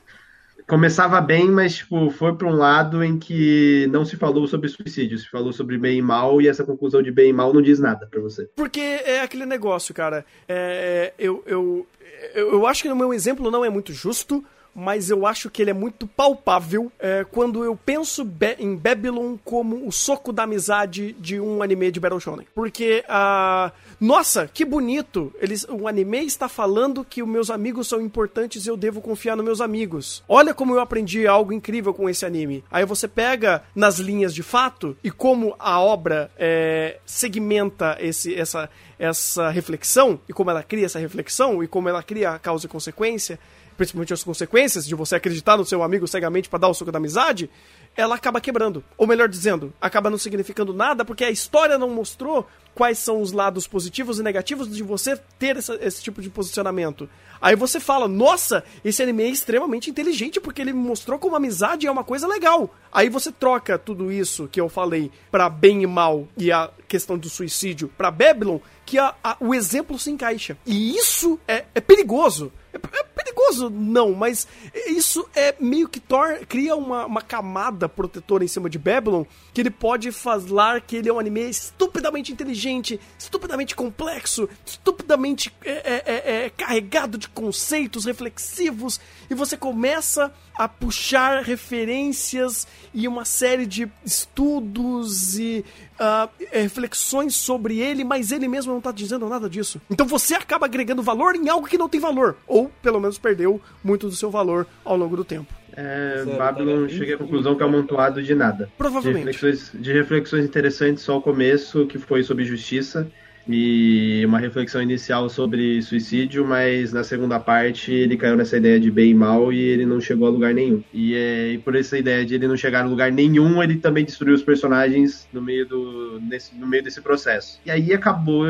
começava 0.72 1.20
bem, 1.20 1.51
mas 1.51 1.76
tipo, 1.76 2.09
foi 2.12 2.34
para 2.34 2.47
um 2.47 2.55
lado 2.55 3.03
em 3.03 3.20
que 3.20 3.89
não 3.91 4.05
se 4.05 4.16
falou 4.16 4.47
sobre 4.47 4.70
suicídio, 4.70 5.20
se 5.20 5.30
falou 5.30 5.51
sobre 5.51 5.78
bem 5.78 5.97
e 5.97 6.01
mal, 6.01 6.41
e 6.41 6.47
essa 6.47 6.64
conclusão 6.64 7.03
de 7.03 7.12
bem 7.12 7.30
e 7.30 7.34
mal 7.34 7.53
não 7.53 7.62
diz 7.62 7.78
nada 7.78 8.07
para 8.09 8.22
você. 8.22 8.49
Porque 8.55 8.80
é 8.80 9.20
aquele 9.20 9.45
negócio, 9.45 9.93
cara. 9.93 10.26
É, 10.47 11.12
eu, 11.20 11.43
eu, 11.45 11.86
eu 12.34 12.66
acho 12.66 12.84
que 12.84 12.89
o 12.89 12.95
meu 12.95 13.14
exemplo 13.14 13.51
não 13.51 13.66
é 13.66 13.70
muito 13.70 13.91
justo, 13.91 14.41
mas 14.74 15.09
eu 15.09 15.28
acho 15.28 15.49
que 15.49 15.62
ele 15.62 15.72
é 15.72 15.74
muito 15.74 16.07
palpável 16.07 16.91
é, 16.99 17.26
quando 17.30 17.64
eu 17.64 17.76
penso 17.76 18.24
Be 18.24 18.55
em 18.57 18.76
Babylon 18.76 19.36
como 19.43 19.86
o 19.86 19.91
soco 19.91 20.32
da 20.32 20.43
amizade 20.43 21.14
de 21.20 21.39
um 21.39 21.62
anime 21.62 21.91
de 21.91 21.99
Battle 21.99 22.20
Shonen. 22.20 22.47
Porque, 22.55 23.03
uh, 23.09 23.72
nossa, 24.02 24.47
que 24.47 24.66
bonito! 24.66 25.32
Eles, 25.39 25.64
o 25.70 25.88
anime 25.88 26.26
está 26.26 26.49
falando 26.49 27.06
que 27.06 27.22
os 27.22 27.30
meus 27.30 27.52
amigos 27.52 27.88
são 27.88 28.02
importantes 28.02 28.66
e 28.66 28.68
eu 28.68 28.76
devo 28.76 28.99
confiar 28.99 29.36
nos 29.36 29.45
meus 29.45 29.62
amigos. 29.62 30.24
Olha 30.28 30.56
como 30.56 30.74
eu 30.74 30.80
aprendi 30.80 31.28
algo 31.28 31.54
incrível 31.54 31.93
com 31.93 32.10
esse 32.10 32.26
anime. 32.26 32.64
Aí 32.72 32.84
você 32.84 33.08
pega 33.08 33.64
nas 33.76 33.99
linhas 33.99 34.34
de 34.34 34.41
fato 34.41 34.97
e 35.04 35.12
como 35.12 35.56
a 35.60 35.80
obra 35.80 36.32
é, 36.36 36.97
segmenta 37.06 37.95
esse, 37.99 38.34
essa, 38.34 38.72
essa 38.97 39.52
reflexão 39.52 40.20
e 40.28 40.34
como 40.34 40.49
ela 40.49 40.64
cria 40.64 40.88
essa 40.88 40.97
reflexão 40.97 41.64
e 41.64 41.68
como 41.68 41.88
ela 41.88 42.02
cria 42.02 42.32
a 42.32 42.39
causa 42.39 42.66
e 42.66 42.70
consequência 42.70 43.38
principalmente 43.78 44.14
as 44.14 44.24
consequências 44.24 44.86
de 44.86 44.93
você 44.93 45.16
acreditar 45.16 45.58
no 45.58 45.66
seu 45.66 45.82
amigo 45.82 46.08
cegamente 46.08 46.47
para 46.47 46.60
dar 46.60 46.68
o 46.68 46.74
suco 46.74 46.91
da 46.91 46.99
amizade, 46.99 47.49
ela 47.95 48.14
acaba 48.14 48.39
quebrando. 48.39 48.84
Ou 48.95 49.08
melhor 49.08 49.28
dizendo, 49.28 49.74
acaba 49.82 50.10
não 50.10 50.20
significando 50.20 50.72
nada 50.72 51.04
porque 51.04 51.24
a 51.24 51.32
história 51.32 51.80
não 51.80 51.89
mostrou 51.89 52.47
quais 52.74 52.97
são 52.97 53.22
os 53.22 53.32
lados 53.32 53.67
positivos 53.67 54.19
e 54.19 54.24
negativos 54.24 54.69
de 54.69 54.84
você 54.84 55.17
ter 55.38 55.57
essa, 55.57 55.78
esse 55.82 56.01
tipo 56.01 56.22
de 56.22 56.30
posicionamento. 56.30 57.09
Aí 57.41 57.55
você 57.55 57.80
fala, 57.80 58.07
nossa, 58.07 58.63
esse 58.86 59.01
anime 59.01 59.24
é 59.24 59.30
extremamente 59.30 59.89
inteligente 59.89 60.39
porque 60.39 60.61
ele 60.61 60.74
mostrou 60.74 61.17
como 61.17 61.36
amizade 61.36 61.88
é 61.88 61.91
uma 61.91 62.03
coisa 62.03 62.28
legal. 62.28 62.69
Aí 62.91 63.09
você 63.09 63.32
troca 63.32 63.80
tudo 63.80 64.11
isso 64.11 64.47
que 64.47 64.61
eu 64.61 64.69
falei 64.69 65.11
para 65.32 65.49
bem 65.49 65.82
e 65.82 65.88
mal 65.88 66.28
e 66.38 66.51
a 66.51 66.69
questão 66.88 67.17
do 67.17 67.30
suicídio 67.30 67.91
para 67.97 68.11
Babylon, 68.11 68.59
que 68.86 68.99
a, 68.99 69.15
a, 69.24 69.38
o 69.39 69.55
exemplo 69.55 69.97
se 69.97 70.11
encaixa. 70.11 70.55
E 70.65 70.95
isso 70.95 71.39
é, 71.47 71.65
é 71.74 71.82
perigoso. 71.82 72.51
É, 72.74 72.78
é, 72.78 73.03
perigoso, 73.03 73.69
não, 73.69 74.13
mas 74.13 74.47
isso 74.88 75.28
é 75.36 75.55
meio 75.59 75.88
que 75.89 75.99
tor 75.99 76.45
cria 76.47 76.76
uma, 76.76 77.05
uma 77.05 77.22
camada 77.22 77.89
protetora 77.89 78.43
em 78.43 78.47
cima 78.47 78.69
de 78.69 78.80
Babylon 78.80 79.24
que 79.53 79.61
ele 79.61 79.69
pode 79.69 80.11
falar 80.11 80.82
que 80.82 80.95
ele 80.95 81.09
é 81.09 81.13
um 81.13 81.19
anime 81.19 81.49
estupidamente 81.49 82.32
inteligente, 82.32 82.99
estupidamente 83.17 83.76
complexo, 83.76 84.47
estupidamente 84.65 85.53
é, 85.63 85.72
é, 85.72 86.03
é, 86.05 86.45
é 86.45 86.49
carregado 86.49 87.17
de 87.17 87.28
conceitos 87.28 88.05
reflexivos 88.05 88.99
e 89.30 89.36
você 89.36 89.57
começa 89.57 90.34
a 90.55 90.67
puxar 90.67 91.43
referências 91.43 92.67
e 92.93 93.07
uma 93.07 93.26
série 93.26 93.65
de 93.65 93.91
estudos 94.05 95.38
e 95.39 95.65
uh, 96.02 96.30
reflexões 96.52 97.36
sobre 97.36 97.80
ele, 97.80 98.04
mas 98.04 98.32
ele 98.32 98.47
mesmo 98.47 98.72
não 98.72 98.80
está 98.80 98.91
dizendo 98.91 99.30
nada 99.30 99.49
disso. 99.49 99.80
Então 99.89 100.08
você 100.08 100.34
acaba 100.34 100.66
agregando 100.66 101.04
valor 101.04 101.36
em 101.36 101.47
algo 101.47 101.68
que 101.68 101.78
não 101.78 101.88
tem 101.88 101.99
valor, 101.99 102.36
ou 102.47 102.70
pelo 102.82 102.99
menos 102.99 103.20
perdeu 103.20 103.62
muito 103.84 104.10
do 104.10 104.16
seu 104.16 104.32
valor 104.32 104.68
ao 104.84 104.97
longo 104.97 105.16
do 105.16 105.24
tempo. 105.24 105.54
É, 105.74 106.26
Babylon 106.38 106.89
chega 106.89 107.16
à 107.16 107.18
conclusão 107.18 107.56
que 107.56 107.64
é 107.64 107.66
um 107.66 107.70
amontoado 107.70 108.22
de 108.22 108.36
nada. 108.36 108.70
Provavelmente. 108.78 109.24
De 109.24 109.32
reflexões, 109.32 109.72
de 109.74 109.93
reflexões 109.93 110.45
interessantes 110.45 111.04
só 111.04 111.18
o 111.18 111.22
começo, 111.22 111.86
que 111.86 111.97
foi 111.97 112.24
sobre 112.24 112.43
justiça, 112.43 113.10
e 113.48 114.24
uma 114.26 114.39
reflexão 114.39 114.82
inicial 114.82 115.30
sobre 115.30 115.82
suicídio, 115.82 116.46
mas 116.46 116.94
na 116.94 117.04
segunda 117.04 117.39
parte 117.39 117.92
ele 117.92 118.18
caiu 118.18 118.36
nessa 118.36 118.58
ideia 118.58 118.80
de 118.80 118.92
bem 118.92 119.12
e 119.12 119.16
mal 119.16 119.52
e 119.52 119.60
ele 119.60 119.86
não 119.86 120.00
chegou 120.00 120.28
a 120.28 120.32
lugar 120.32 120.54
nenhum. 120.54 120.84
E, 120.94 121.16
é, 121.16 121.54
e 121.54 121.58
por 121.58 121.76
essa 121.76 121.98
ideia 121.98 122.26
de 122.26 122.36
ele 122.36 122.48
não 122.48 122.58
chegar 122.58 122.84
a 122.84 122.88
lugar 122.88 123.12
nenhum, 123.12 123.62
ele 123.62 123.78
também 123.78 124.06
destruiu 124.06 124.36
os 124.36 124.44
personagens 124.44 125.28
no 125.34 125.42
meio, 125.42 125.68
do, 125.68 126.20
nesse, 126.22 126.56
no 126.56 126.68
meio 126.68 126.84
desse 126.84 127.02
processo. 127.02 127.60
E 127.66 127.72
aí 127.72 127.94
acabou 127.94 128.46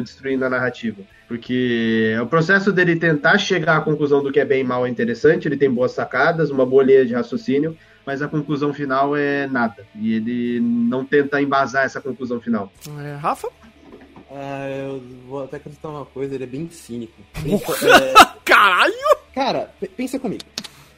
destruindo 0.00 0.44
a 0.44 0.50
narrativa. 0.50 1.02
Porque 1.26 2.16
o 2.22 2.26
processo 2.26 2.72
dele 2.72 2.96
tentar 2.96 3.36
chegar 3.36 3.76
à 3.76 3.80
conclusão 3.82 4.22
do 4.22 4.32
que 4.32 4.40
é 4.40 4.44
bem 4.46 4.60
e 4.62 4.64
mal 4.64 4.86
é 4.86 4.88
interessante, 4.88 5.46
ele 5.46 5.58
tem 5.58 5.70
boas 5.70 5.92
sacadas, 5.92 6.50
uma 6.50 6.64
boa 6.64 6.82
linha 6.82 7.04
de 7.04 7.12
raciocínio, 7.12 7.76
mas 8.06 8.22
a 8.22 8.28
conclusão 8.28 8.72
final 8.72 9.14
é 9.14 9.46
nada. 9.46 9.84
E 9.94 10.14
ele 10.14 10.58
não 10.60 11.04
tenta 11.04 11.42
embasar 11.42 11.84
essa 11.84 12.00
conclusão 12.00 12.40
final. 12.40 12.72
É, 13.04 13.14
Rafa? 13.16 13.48
Ah, 14.30 14.68
eu 14.68 15.02
vou 15.26 15.44
até 15.44 15.56
acreditar 15.56 15.88
uma 15.88 16.04
coisa, 16.04 16.34
ele 16.34 16.44
é 16.44 16.46
bem 16.46 16.68
cínico. 16.70 17.14
Pensa, 17.42 17.72
é... 17.88 18.14
Caralho! 18.44 19.18
Cara, 19.34 19.72
pensa 19.96 20.18
comigo. 20.18 20.42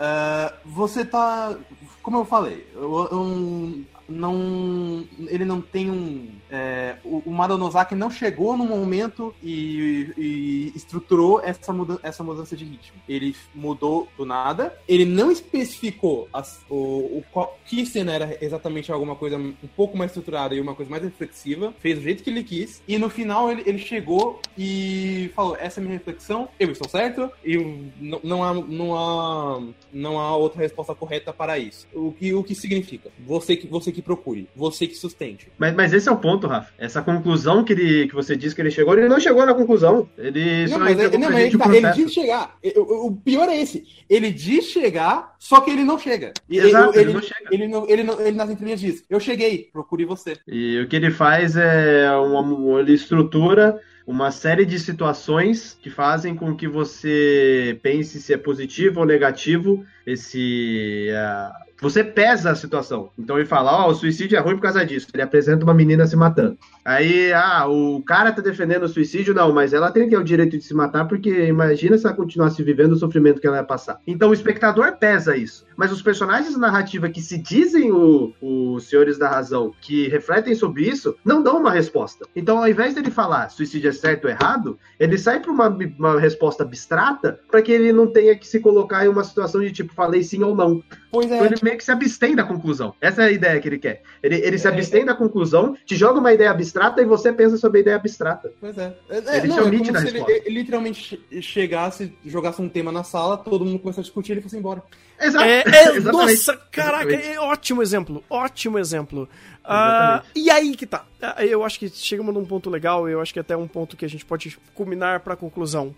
Uh, 0.00 0.52
você 0.64 1.04
tá. 1.04 1.56
Como 2.02 2.18
eu 2.18 2.24
falei, 2.24 2.66
eu, 2.74 3.08
eu, 3.12 3.84
não. 4.10 5.06
Ele 5.28 5.44
não 5.44 5.60
tem 5.60 5.90
um. 5.90 6.28
É, 6.50 6.96
o, 7.04 7.22
o 7.24 7.30
Madanozaki 7.30 7.94
não 7.94 8.10
chegou 8.10 8.56
no 8.56 8.64
momento 8.64 9.34
e, 9.42 10.12
e 10.18 10.72
estruturou 10.74 11.40
essa, 11.42 11.72
muda, 11.72 11.98
essa 12.02 12.22
mudança 12.22 12.56
de 12.56 12.64
ritmo. 12.64 13.00
Ele 13.08 13.34
mudou 13.54 14.08
do 14.16 14.24
nada. 14.24 14.76
Ele 14.88 15.04
não 15.04 15.30
especificou 15.30 16.28
as, 16.32 16.60
o, 16.68 17.22
o 17.34 17.48
que 17.64 17.86
cena 17.86 18.12
era 18.12 18.38
exatamente 18.44 18.90
alguma 18.90 19.14
coisa 19.14 19.36
um 19.36 19.54
pouco 19.76 19.96
mais 19.96 20.10
estruturada 20.10 20.54
e 20.54 20.60
uma 20.60 20.74
coisa 20.74 20.90
mais 20.90 21.02
reflexiva. 21.02 21.72
Fez 21.78 21.96
do 21.96 22.02
jeito 22.02 22.22
que 22.22 22.30
ele 22.30 22.42
quis. 22.42 22.82
E 22.88 22.98
no 22.98 23.08
final 23.08 23.50
ele, 23.50 23.62
ele 23.64 23.78
chegou 23.78 24.40
e 24.58 25.30
falou: 25.34 25.56
essa 25.56 25.78
é 25.78 25.80
a 25.80 25.84
minha 25.84 25.96
reflexão, 25.96 26.48
eu 26.58 26.70
estou 26.70 26.88
certo. 26.88 27.30
E 27.44 27.56
não, 28.00 28.20
não, 28.22 28.44
há, 28.44 28.54
não, 28.54 28.96
há, 28.96 29.62
não 29.92 30.18
há 30.18 30.36
outra 30.36 30.60
resposta 30.60 30.94
correta 30.94 31.32
para 31.32 31.58
isso. 31.58 31.86
O 31.94 32.12
que, 32.12 32.34
o 32.34 32.42
que 32.42 32.54
significa? 32.54 33.10
Você 33.20 33.56
que, 33.56 33.66
você 33.66 33.92
que 33.92 33.99
que 34.00 34.02
procure, 34.02 34.48
você 34.56 34.86
que 34.86 34.94
sustente. 34.94 35.48
Mas, 35.58 35.74
mas 35.74 35.92
esse 35.92 36.08
é 36.08 36.12
o 36.12 36.16
ponto, 36.16 36.46
Rafa. 36.46 36.72
Essa 36.78 37.02
conclusão 37.02 37.62
que, 37.62 37.72
ele, 37.72 38.08
que 38.08 38.14
você 38.14 38.34
disse 38.34 38.54
que 38.54 38.62
ele 38.62 38.70
chegou, 38.70 38.96
ele 38.96 39.08
não 39.08 39.20
chegou 39.20 39.44
na 39.44 39.54
conclusão. 39.54 40.08
Ele 40.16 40.66
não, 40.68 40.78
mas, 40.78 40.98
ele, 40.98 41.18
não, 41.18 41.30
mas 41.30 41.44
ele, 41.44 41.58
tá, 41.58 41.76
ele 41.76 41.92
diz 41.92 42.12
chegar. 42.12 42.56
O, 42.76 43.06
o, 43.08 43.16
pior 43.16 43.48
é 43.48 43.60
esse. 43.60 43.84
Ele 44.08 44.30
diz 44.30 44.64
chegar, 44.64 45.34
só 45.38 45.60
que 45.60 45.70
ele 45.70 45.84
não 45.84 45.98
chega. 45.98 46.32
Exato, 46.48 46.98
ele, 46.98 47.04
ele, 47.04 47.12
não 47.12 47.22
chega. 47.22 47.48
Ele, 47.50 47.68
não, 47.68 47.88
ele, 47.88 48.02
não, 48.02 48.20
ele 48.20 48.36
nas 48.36 48.50
entrelinhas 48.50 48.80
diz: 48.80 49.04
Eu 49.08 49.20
cheguei, 49.20 49.68
procure 49.72 50.04
você. 50.04 50.36
E 50.48 50.80
o 50.80 50.88
que 50.88 50.96
ele 50.96 51.10
faz 51.10 51.56
é 51.56 52.10
uma, 52.12 52.80
ele 52.80 52.94
estrutura 52.94 53.80
uma 54.06 54.32
série 54.32 54.64
de 54.64 54.78
situações 54.78 55.78
que 55.80 55.88
fazem 55.88 56.34
com 56.34 56.56
que 56.56 56.66
você 56.66 57.78
pense 57.80 58.20
se 58.20 58.32
é 58.32 58.36
positivo 58.36 59.00
ou 59.00 59.06
negativo 59.06 59.84
esse 60.04 61.08
uh, 61.12 61.69
você 61.80 62.04
pesa 62.04 62.50
a 62.50 62.54
situação. 62.54 63.10
Então 63.18 63.36
ele 63.36 63.46
fala, 63.46 63.72
ó, 63.72 63.88
oh, 63.88 63.90
o 63.90 63.94
suicídio 63.94 64.36
é 64.36 64.40
ruim 64.40 64.56
por 64.56 64.62
causa 64.62 64.84
disso. 64.84 65.08
Ele 65.12 65.22
apresenta 65.22 65.64
uma 65.64 65.74
menina 65.74 66.06
se 66.06 66.16
matando. 66.16 66.58
Aí, 66.84 67.32
ah, 67.32 67.66
o 67.68 68.02
cara 68.02 68.32
tá 68.32 68.42
defendendo 68.42 68.84
o 68.84 68.88
suicídio, 68.88 69.34
não, 69.34 69.52
mas 69.52 69.72
ela 69.72 69.90
tem 69.90 70.04
que 70.04 70.10
ter 70.10 70.16
o 70.16 70.24
direito 70.24 70.56
de 70.56 70.64
se 70.64 70.74
matar, 70.74 71.06
porque 71.06 71.46
imagina 71.46 71.96
se 71.96 72.06
ela 72.06 72.16
continuasse 72.16 72.62
vivendo 72.62 72.92
o 72.92 72.96
sofrimento 72.96 73.40
que 73.40 73.46
ela 73.46 73.58
ia 73.58 73.64
passar. 73.64 74.00
Então 74.06 74.30
o 74.30 74.34
espectador 74.34 74.96
pesa 74.98 75.36
isso. 75.36 75.66
Mas 75.76 75.92
os 75.92 76.02
personagens 76.02 76.52
da 76.52 76.58
narrativa 76.58 77.08
que 77.08 77.22
se 77.22 77.38
dizem 77.38 77.90
os 77.92 78.84
senhores 78.84 79.18
da 79.18 79.28
razão, 79.28 79.72
que 79.80 80.08
refletem 80.08 80.54
sobre 80.54 80.82
isso, 80.82 81.16
não 81.24 81.42
dão 81.42 81.58
uma 81.58 81.70
resposta. 81.70 82.26
Então, 82.36 82.58
ao 82.58 82.68
invés 82.68 82.94
dele 82.94 83.10
falar 83.10 83.48
suicídio 83.50 83.88
é 83.88 83.92
certo 83.92 84.24
ou 84.24 84.30
errado, 84.30 84.78
ele 84.98 85.16
sai 85.16 85.40
para 85.40 85.50
uma, 85.50 85.68
uma 85.68 86.20
resposta 86.20 86.64
abstrata 86.64 87.40
para 87.50 87.62
que 87.62 87.72
ele 87.72 87.92
não 87.92 88.06
tenha 88.06 88.36
que 88.36 88.46
se 88.46 88.60
colocar 88.60 89.04
em 89.04 89.08
uma 89.08 89.24
situação 89.24 89.60
de 89.60 89.72
tipo, 89.72 89.94
falei 89.94 90.22
sim 90.22 90.42
ou 90.42 90.54
não. 90.54 90.82
Pois 91.10 91.30
é. 91.30 91.34
Então 91.34 91.46
ele 91.46 91.56
meio 91.70 91.78
que 91.78 91.84
se 91.84 91.90
abstém 91.90 92.34
da 92.34 92.44
conclusão. 92.44 92.94
Essa 93.00 93.22
é 93.22 93.26
a 93.26 93.30
ideia 93.30 93.60
que 93.60 93.68
ele 93.68 93.78
quer. 93.78 94.02
Ele, 94.22 94.36
ele 94.36 94.58
se 94.58 94.66
é. 94.66 94.70
abstém 94.70 95.04
da 95.04 95.14
conclusão, 95.14 95.76
te 95.86 95.96
joga 95.96 96.18
uma 96.18 96.32
ideia 96.32 96.50
abstrata 96.50 97.00
e 97.00 97.04
você 97.04 97.32
pensa 97.32 97.56
sobre 97.56 97.78
a 97.78 97.80
ideia 97.82 97.96
abstrata. 97.96 98.52
Pois 98.60 98.76
é. 98.76 98.94
é 99.08 99.38
ele 99.38 99.48
não, 99.48 99.56
te 99.56 99.62
omite 99.62 99.90
é 99.90 99.92
da 99.92 100.00
resposta. 100.00 100.30
Ele, 100.30 100.42
ele, 100.44 100.54
literalmente 100.54 101.20
chegasse, 101.40 102.12
jogasse 102.24 102.60
um 102.60 102.68
tema 102.68 102.90
na 102.90 103.04
sala, 103.04 103.38
todo 103.38 103.64
mundo 103.64 103.78
começasse 103.78 104.00
a 104.00 104.04
discutir 104.04 104.30
e 104.30 104.34
ele 104.34 104.42
fosse 104.42 104.56
embora. 104.56 104.82
Exato. 105.20 105.44
É, 105.44 105.62
é, 105.66 106.00
nossa, 106.00 106.56
caraca, 106.70 107.14
é 107.14 107.38
ótimo 107.38 107.82
exemplo, 107.82 108.24
ótimo 108.28 108.78
exemplo. 108.78 109.28
Uh, 109.64 110.24
e 110.34 110.50
aí 110.50 110.74
que 110.74 110.86
tá. 110.86 111.04
Ah, 111.20 111.44
eu 111.44 111.62
acho 111.62 111.78
que 111.78 111.88
chegamos 111.88 112.34
num 112.34 112.44
ponto 112.44 112.70
legal, 112.70 113.08
eu 113.08 113.20
acho 113.20 113.32
que 113.32 113.38
até 113.38 113.56
um 113.56 113.68
ponto 113.68 113.96
que 113.96 114.04
a 114.04 114.08
gente 114.08 114.24
pode 114.24 114.58
culminar 114.74 115.20
pra 115.20 115.36
conclusão. 115.36 115.94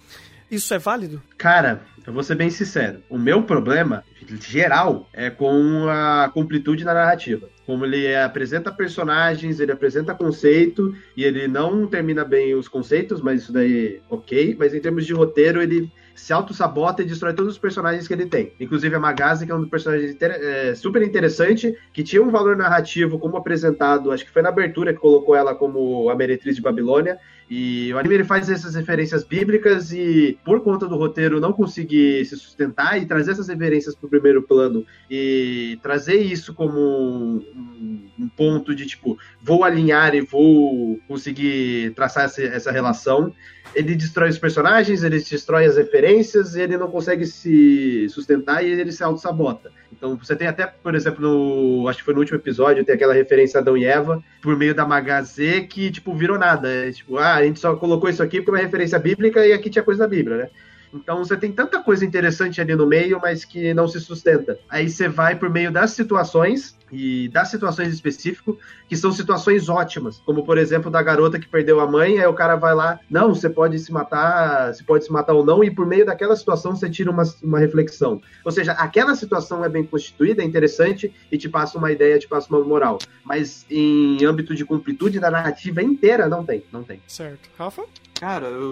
Isso 0.53 0.74
é 0.74 0.78
válido? 0.78 1.22
Cara, 1.38 1.80
eu 2.07 2.12
vou 2.12 2.22
ser 2.22 2.34
bem 2.34 2.50
sincero. 2.50 3.03
O 3.09 3.16
meu 3.16 3.42
problema, 3.42 4.05
geral, 4.38 5.09
é 5.14 5.30
com 5.30 5.88
a 5.88 6.30
completude 6.34 6.84
da 6.84 6.92
narrativa. 6.92 7.48
Como 7.64 7.86
ele 7.86 8.14
apresenta 8.14 8.70
personagens, 8.70 9.61
ele 9.61 9.72
apresenta 9.72 10.14
conceito, 10.14 10.94
e 11.16 11.24
ele 11.24 11.48
não 11.48 11.86
termina 11.86 12.22
bem 12.22 12.55
os 12.55 12.68
conceitos, 12.68 13.22
mas 13.22 13.44
isso 13.44 13.53
daí, 13.53 14.03
ok. 14.11 14.55
Mas 14.59 14.74
em 14.74 14.80
termos 14.80 15.07
de 15.07 15.14
roteiro, 15.14 15.62
ele 15.62 15.90
se 16.14 16.34
auto-sabota 16.34 17.00
e 17.00 17.07
destrói 17.07 17.32
todos 17.32 17.53
os 17.53 17.59
personagens 17.59 18.07
que 18.07 18.12
ele 18.12 18.26
tem. 18.26 18.53
Inclusive 18.61 18.94
a 18.94 19.00
Magazi, 19.00 19.46
que 19.46 19.53
é 19.53 19.55
um 19.55 19.61
dos 19.61 19.70
personagens 19.70 20.14
é, 20.20 20.74
super 20.74 21.03
interessante, 21.03 21.74
que 21.94 22.03
tinha 22.03 22.22
um 22.22 22.30
valor 22.30 22.57
narrativo 22.57 23.18
como 23.18 23.38
apresentado, 23.38 24.12
acho 24.12 24.24
que 24.24 24.30
foi 24.30 24.42
na 24.42 24.50
abertura 24.50 24.92
que 24.92 25.00
colocou 25.00 25.34
ela 25.34 25.55
como 25.55 26.11
a 26.11 26.14
meretriz 26.14 26.57
de 26.57 26.62
Babilônia. 26.62 27.18
E 27.51 27.93
o 27.93 27.99
anime 27.99 28.14
ele 28.14 28.24
faz 28.24 28.49
essas 28.49 28.74
referências 28.74 29.24
bíblicas 29.24 29.93
e, 29.93 30.38
por 30.45 30.61
conta 30.62 30.86
do 30.86 30.97
roteiro 30.97 31.40
não 31.40 31.53
conseguir 31.53 32.24
se 32.24 32.36
sustentar 32.36 33.01
e 33.01 33.07
trazer 33.07 33.32
essas 33.32 33.49
referências 33.49 33.95
para 33.95 34.07
o 34.07 34.11
primeiro 34.11 34.43
plano 34.43 34.86
e 35.11 35.78
trazer 35.82 36.16
isso 36.16 36.55
como 36.55 36.78
um, 36.78 38.11
um, 38.18 38.28
ponto 38.28 38.74
de 38.74 38.86
tipo, 38.86 39.18
vou 39.40 39.64
alinhar 39.64 40.14
e 40.14 40.20
vou 40.20 40.99
conseguir 41.07 41.93
traçar 41.95 42.24
essa, 42.24 42.43
essa 42.43 42.72
relação, 42.72 43.34
ele 43.74 43.94
destrói 43.94 44.28
os 44.28 44.38
personagens, 44.38 45.02
ele 45.02 45.18
destrói 45.18 45.64
as 45.64 45.76
referências, 45.76 46.54
ele 46.54 46.76
não 46.76 46.90
consegue 46.90 47.26
se 47.26 48.08
sustentar 48.08 48.64
e 48.64 48.68
ele 48.68 48.92
se 48.92 49.02
auto-sabota. 49.02 49.70
Então 49.92 50.16
você 50.16 50.34
tem 50.36 50.48
até, 50.48 50.66
por 50.66 50.94
exemplo, 50.94 51.20
no. 51.22 51.88
Acho 51.88 51.98
que 51.98 52.04
foi 52.04 52.14
no 52.14 52.20
último 52.20 52.38
episódio, 52.38 52.84
tem 52.84 52.94
aquela 52.94 53.14
referência 53.14 53.58
a 53.58 53.60
Adão 53.60 53.76
e 53.76 53.84
Eva, 53.84 54.22
por 54.42 54.56
meio 54.56 54.74
da 54.74 54.86
Magazê, 54.86 55.62
que, 55.62 55.90
tipo, 55.90 56.14
virou 56.14 56.38
nada. 56.38 56.68
É, 56.68 56.90
tipo, 56.90 57.16
ah, 57.18 57.34
a 57.34 57.44
gente 57.44 57.60
só 57.60 57.76
colocou 57.76 58.10
isso 58.10 58.22
aqui 58.22 58.40
porque 58.40 58.50
é 58.50 58.54
uma 58.54 58.64
referência 58.64 58.98
bíblica 58.98 59.46
e 59.46 59.52
aqui 59.52 59.70
tinha 59.70 59.82
coisa 59.84 60.00
da 60.00 60.08
Bíblia, 60.08 60.36
né? 60.36 60.50
Então 60.93 61.18
você 61.18 61.36
tem 61.36 61.51
tanta 61.51 61.82
coisa 61.82 62.05
interessante 62.05 62.61
ali 62.61 62.74
no 62.74 62.86
meio, 62.86 63.18
mas 63.20 63.45
que 63.45 63.72
não 63.72 63.88
se 63.88 64.01
sustenta. 64.01 64.59
Aí 64.68 64.88
você 64.88 65.09
vai 65.09 65.36
por 65.36 65.49
meio 65.49 65.72
das 65.72 65.93
situações 65.93 66.76
e 66.93 67.28
das 67.30 67.49
situações 67.49 67.93
específicas, 67.93 68.55
que 68.86 68.97
são 68.97 69.11
situações 69.11 69.68
ótimas, 69.70 70.18
como 70.18 70.45
por 70.45 70.59
exemplo 70.59 70.90
da 70.90 71.03
garota 71.03 71.40
que 71.40 71.49
perdeu 71.49 71.80
a 71.80 71.90
mãe, 71.90 72.18
aí 72.18 72.26
o 72.26 72.34
cara 72.34 72.55
vai 72.55 72.74
lá, 72.74 73.01
não, 73.09 73.34
você 73.34 73.49
pode 73.49 73.78
se 73.78 73.90
matar, 73.90 74.74
você 74.74 74.84
pode 74.84 75.07
se 75.07 75.11
matar 75.11 75.32
ou 75.32 75.45
não, 75.45 75.64
e 75.64 75.70
por 75.70 75.86
meio 75.86 76.05
daquela 76.05 76.36
situação 76.36 76.76
você 76.76 76.90
tira 76.90 77.11
uma, 77.11 77.22
uma 77.43 77.59
reflexão. 77.59 78.20
Ou 78.45 78.53
seja, 78.53 78.72
aquela 78.72 79.14
situação 79.14 79.64
é 79.64 79.70
bem 79.70 79.84
constituída, 79.84 80.43
é 80.43 80.45
interessante 80.45 81.12
e 81.30 81.38
te 81.38 81.49
passa 81.49 81.78
uma 81.78 81.90
ideia, 81.90 82.18
te 82.18 82.28
passa 82.28 82.55
uma 82.55 82.62
moral. 82.62 82.99
Mas 83.24 83.64
em 83.70 84.22
âmbito 84.24 84.55
de 84.55 84.64
completude 84.64 85.18
da 85.18 85.30
narrativa 85.30 85.82
inteira, 85.82 86.28
não 86.28 86.45
tem, 86.45 86.62
não 86.70 86.82
tem. 86.82 87.01
Certo. 87.07 87.49
Rafa? 87.59 87.84
Cara, 88.20 88.47
eu 88.47 88.70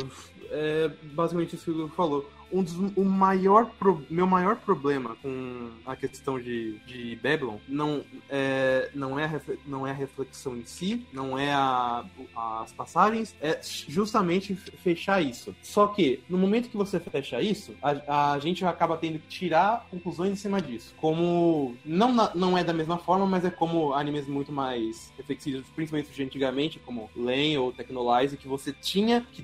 é 0.51 0.91
basicamente 1.03 1.55
isso 1.57 1.65
que 1.65 1.71
o 1.71 1.89
falou 1.89 2.29
um 2.53 2.63
dos, 2.63 2.75
o 2.97 3.05
maior 3.05 3.67
pro, 3.79 4.05
meu 4.11 4.27
maior 4.27 4.57
problema 4.57 5.17
com 5.23 5.71
a 5.87 5.95
questão 5.95 6.41
de, 6.41 6.79
de 6.81 7.17
Babylon 7.17 7.57
não 7.69 8.03
é, 8.29 8.91
não, 8.95 9.19
é 9.19 9.25
a, 9.25 9.41
não 9.67 9.87
é 9.87 9.91
a 9.91 9.95
reflexão 9.95 10.57
em 10.57 10.65
si, 10.65 11.07
não 11.13 11.39
é 11.39 11.53
a, 11.53 12.05
as 12.37 12.73
passagens, 12.73 13.35
é 13.41 13.61
justamente 13.63 14.55
fechar 14.55 15.23
isso. 15.23 15.55
Só 15.63 15.87
que 15.89 16.23
no 16.29 16.39
momento 16.39 16.69
que 16.69 16.77
você 16.77 16.99
fecha 16.99 17.41
isso, 17.41 17.75
a, 17.83 18.33
a 18.35 18.39
gente 18.39 18.65
acaba 18.65 18.97
tendo 18.97 19.19
que 19.19 19.29
tirar 19.29 19.87
conclusões 19.91 20.33
em 20.33 20.37
cima 20.37 20.61
disso. 20.61 20.95
Como 20.97 21.77
não, 21.85 22.13
não 22.35 22.59
é 22.59 22.65
da 22.65 22.73
mesma 22.73 22.99
forma, 22.99 23.27
mas 23.27 23.45
é 23.45 23.51
como 23.51 23.95
animes 23.95 24.27
muito 24.27 24.53
mais 24.53 25.13
reflexivos, 25.17 25.67
principalmente 25.75 26.13
de 26.13 26.23
antigamente, 26.23 26.79
como 26.81 27.11
Len 27.15 27.59
ou 27.59 27.73
Technolize, 27.73 28.37
que 28.37 28.49
você 28.49 28.73
tinha 28.73 29.27
que, 29.33 29.43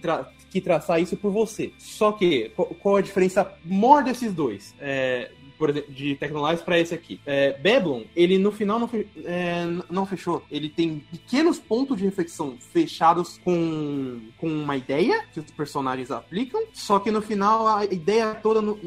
que 0.50 0.60
traçar 0.60 1.00
isso 1.00 1.16
por 1.16 1.30
você. 1.30 1.72
Só 1.78 2.12
que 2.12 2.50
qual 2.80 2.96
a 2.96 3.00
diferença 3.00 3.52
maior 3.64 4.02
desses 4.02 4.32
dois? 4.32 4.74
É, 4.80 5.30
por 5.58 5.70
exemplo, 5.70 5.92
de 5.92 6.14
Tecnolives 6.16 6.62
para 6.62 6.78
esse 6.78 6.94
aqui. 6.94 7.20
É, 7.26 7.52
Babylon, 7.52 8.02
ele 8.14 8.38
no 8.38 8.52
final 8.52 8.78
não, 8.78 8.88
fe, 8.88 9.08
é, 9.24 9.64
não 9.90 10.06
fechou. 10.06 10.42
Ele 10.50 10.68
tem 10.68 11.00
pequenos 11.10 11.58
pontos 11.58 11.96
de 11.98 12.04
reflexão 12.04 12.56
fechados 12.58 13.38
com, 13.44 14.20
com 14.38 14.48
uma 14.48 14.76
ideia 14.76 15.24
que 15.32 15.40
os 15.40 15.50
personagens 15.50 16.10
aplicam, 16.10 16.62
só 16.72 16.98
que 16.98 17.10
no 17.10 17.22
final 17.22 17.66
a 17.66 17.84
ideia 17.84 18.34
toda 18.34 18.60
não, 18.60 18.78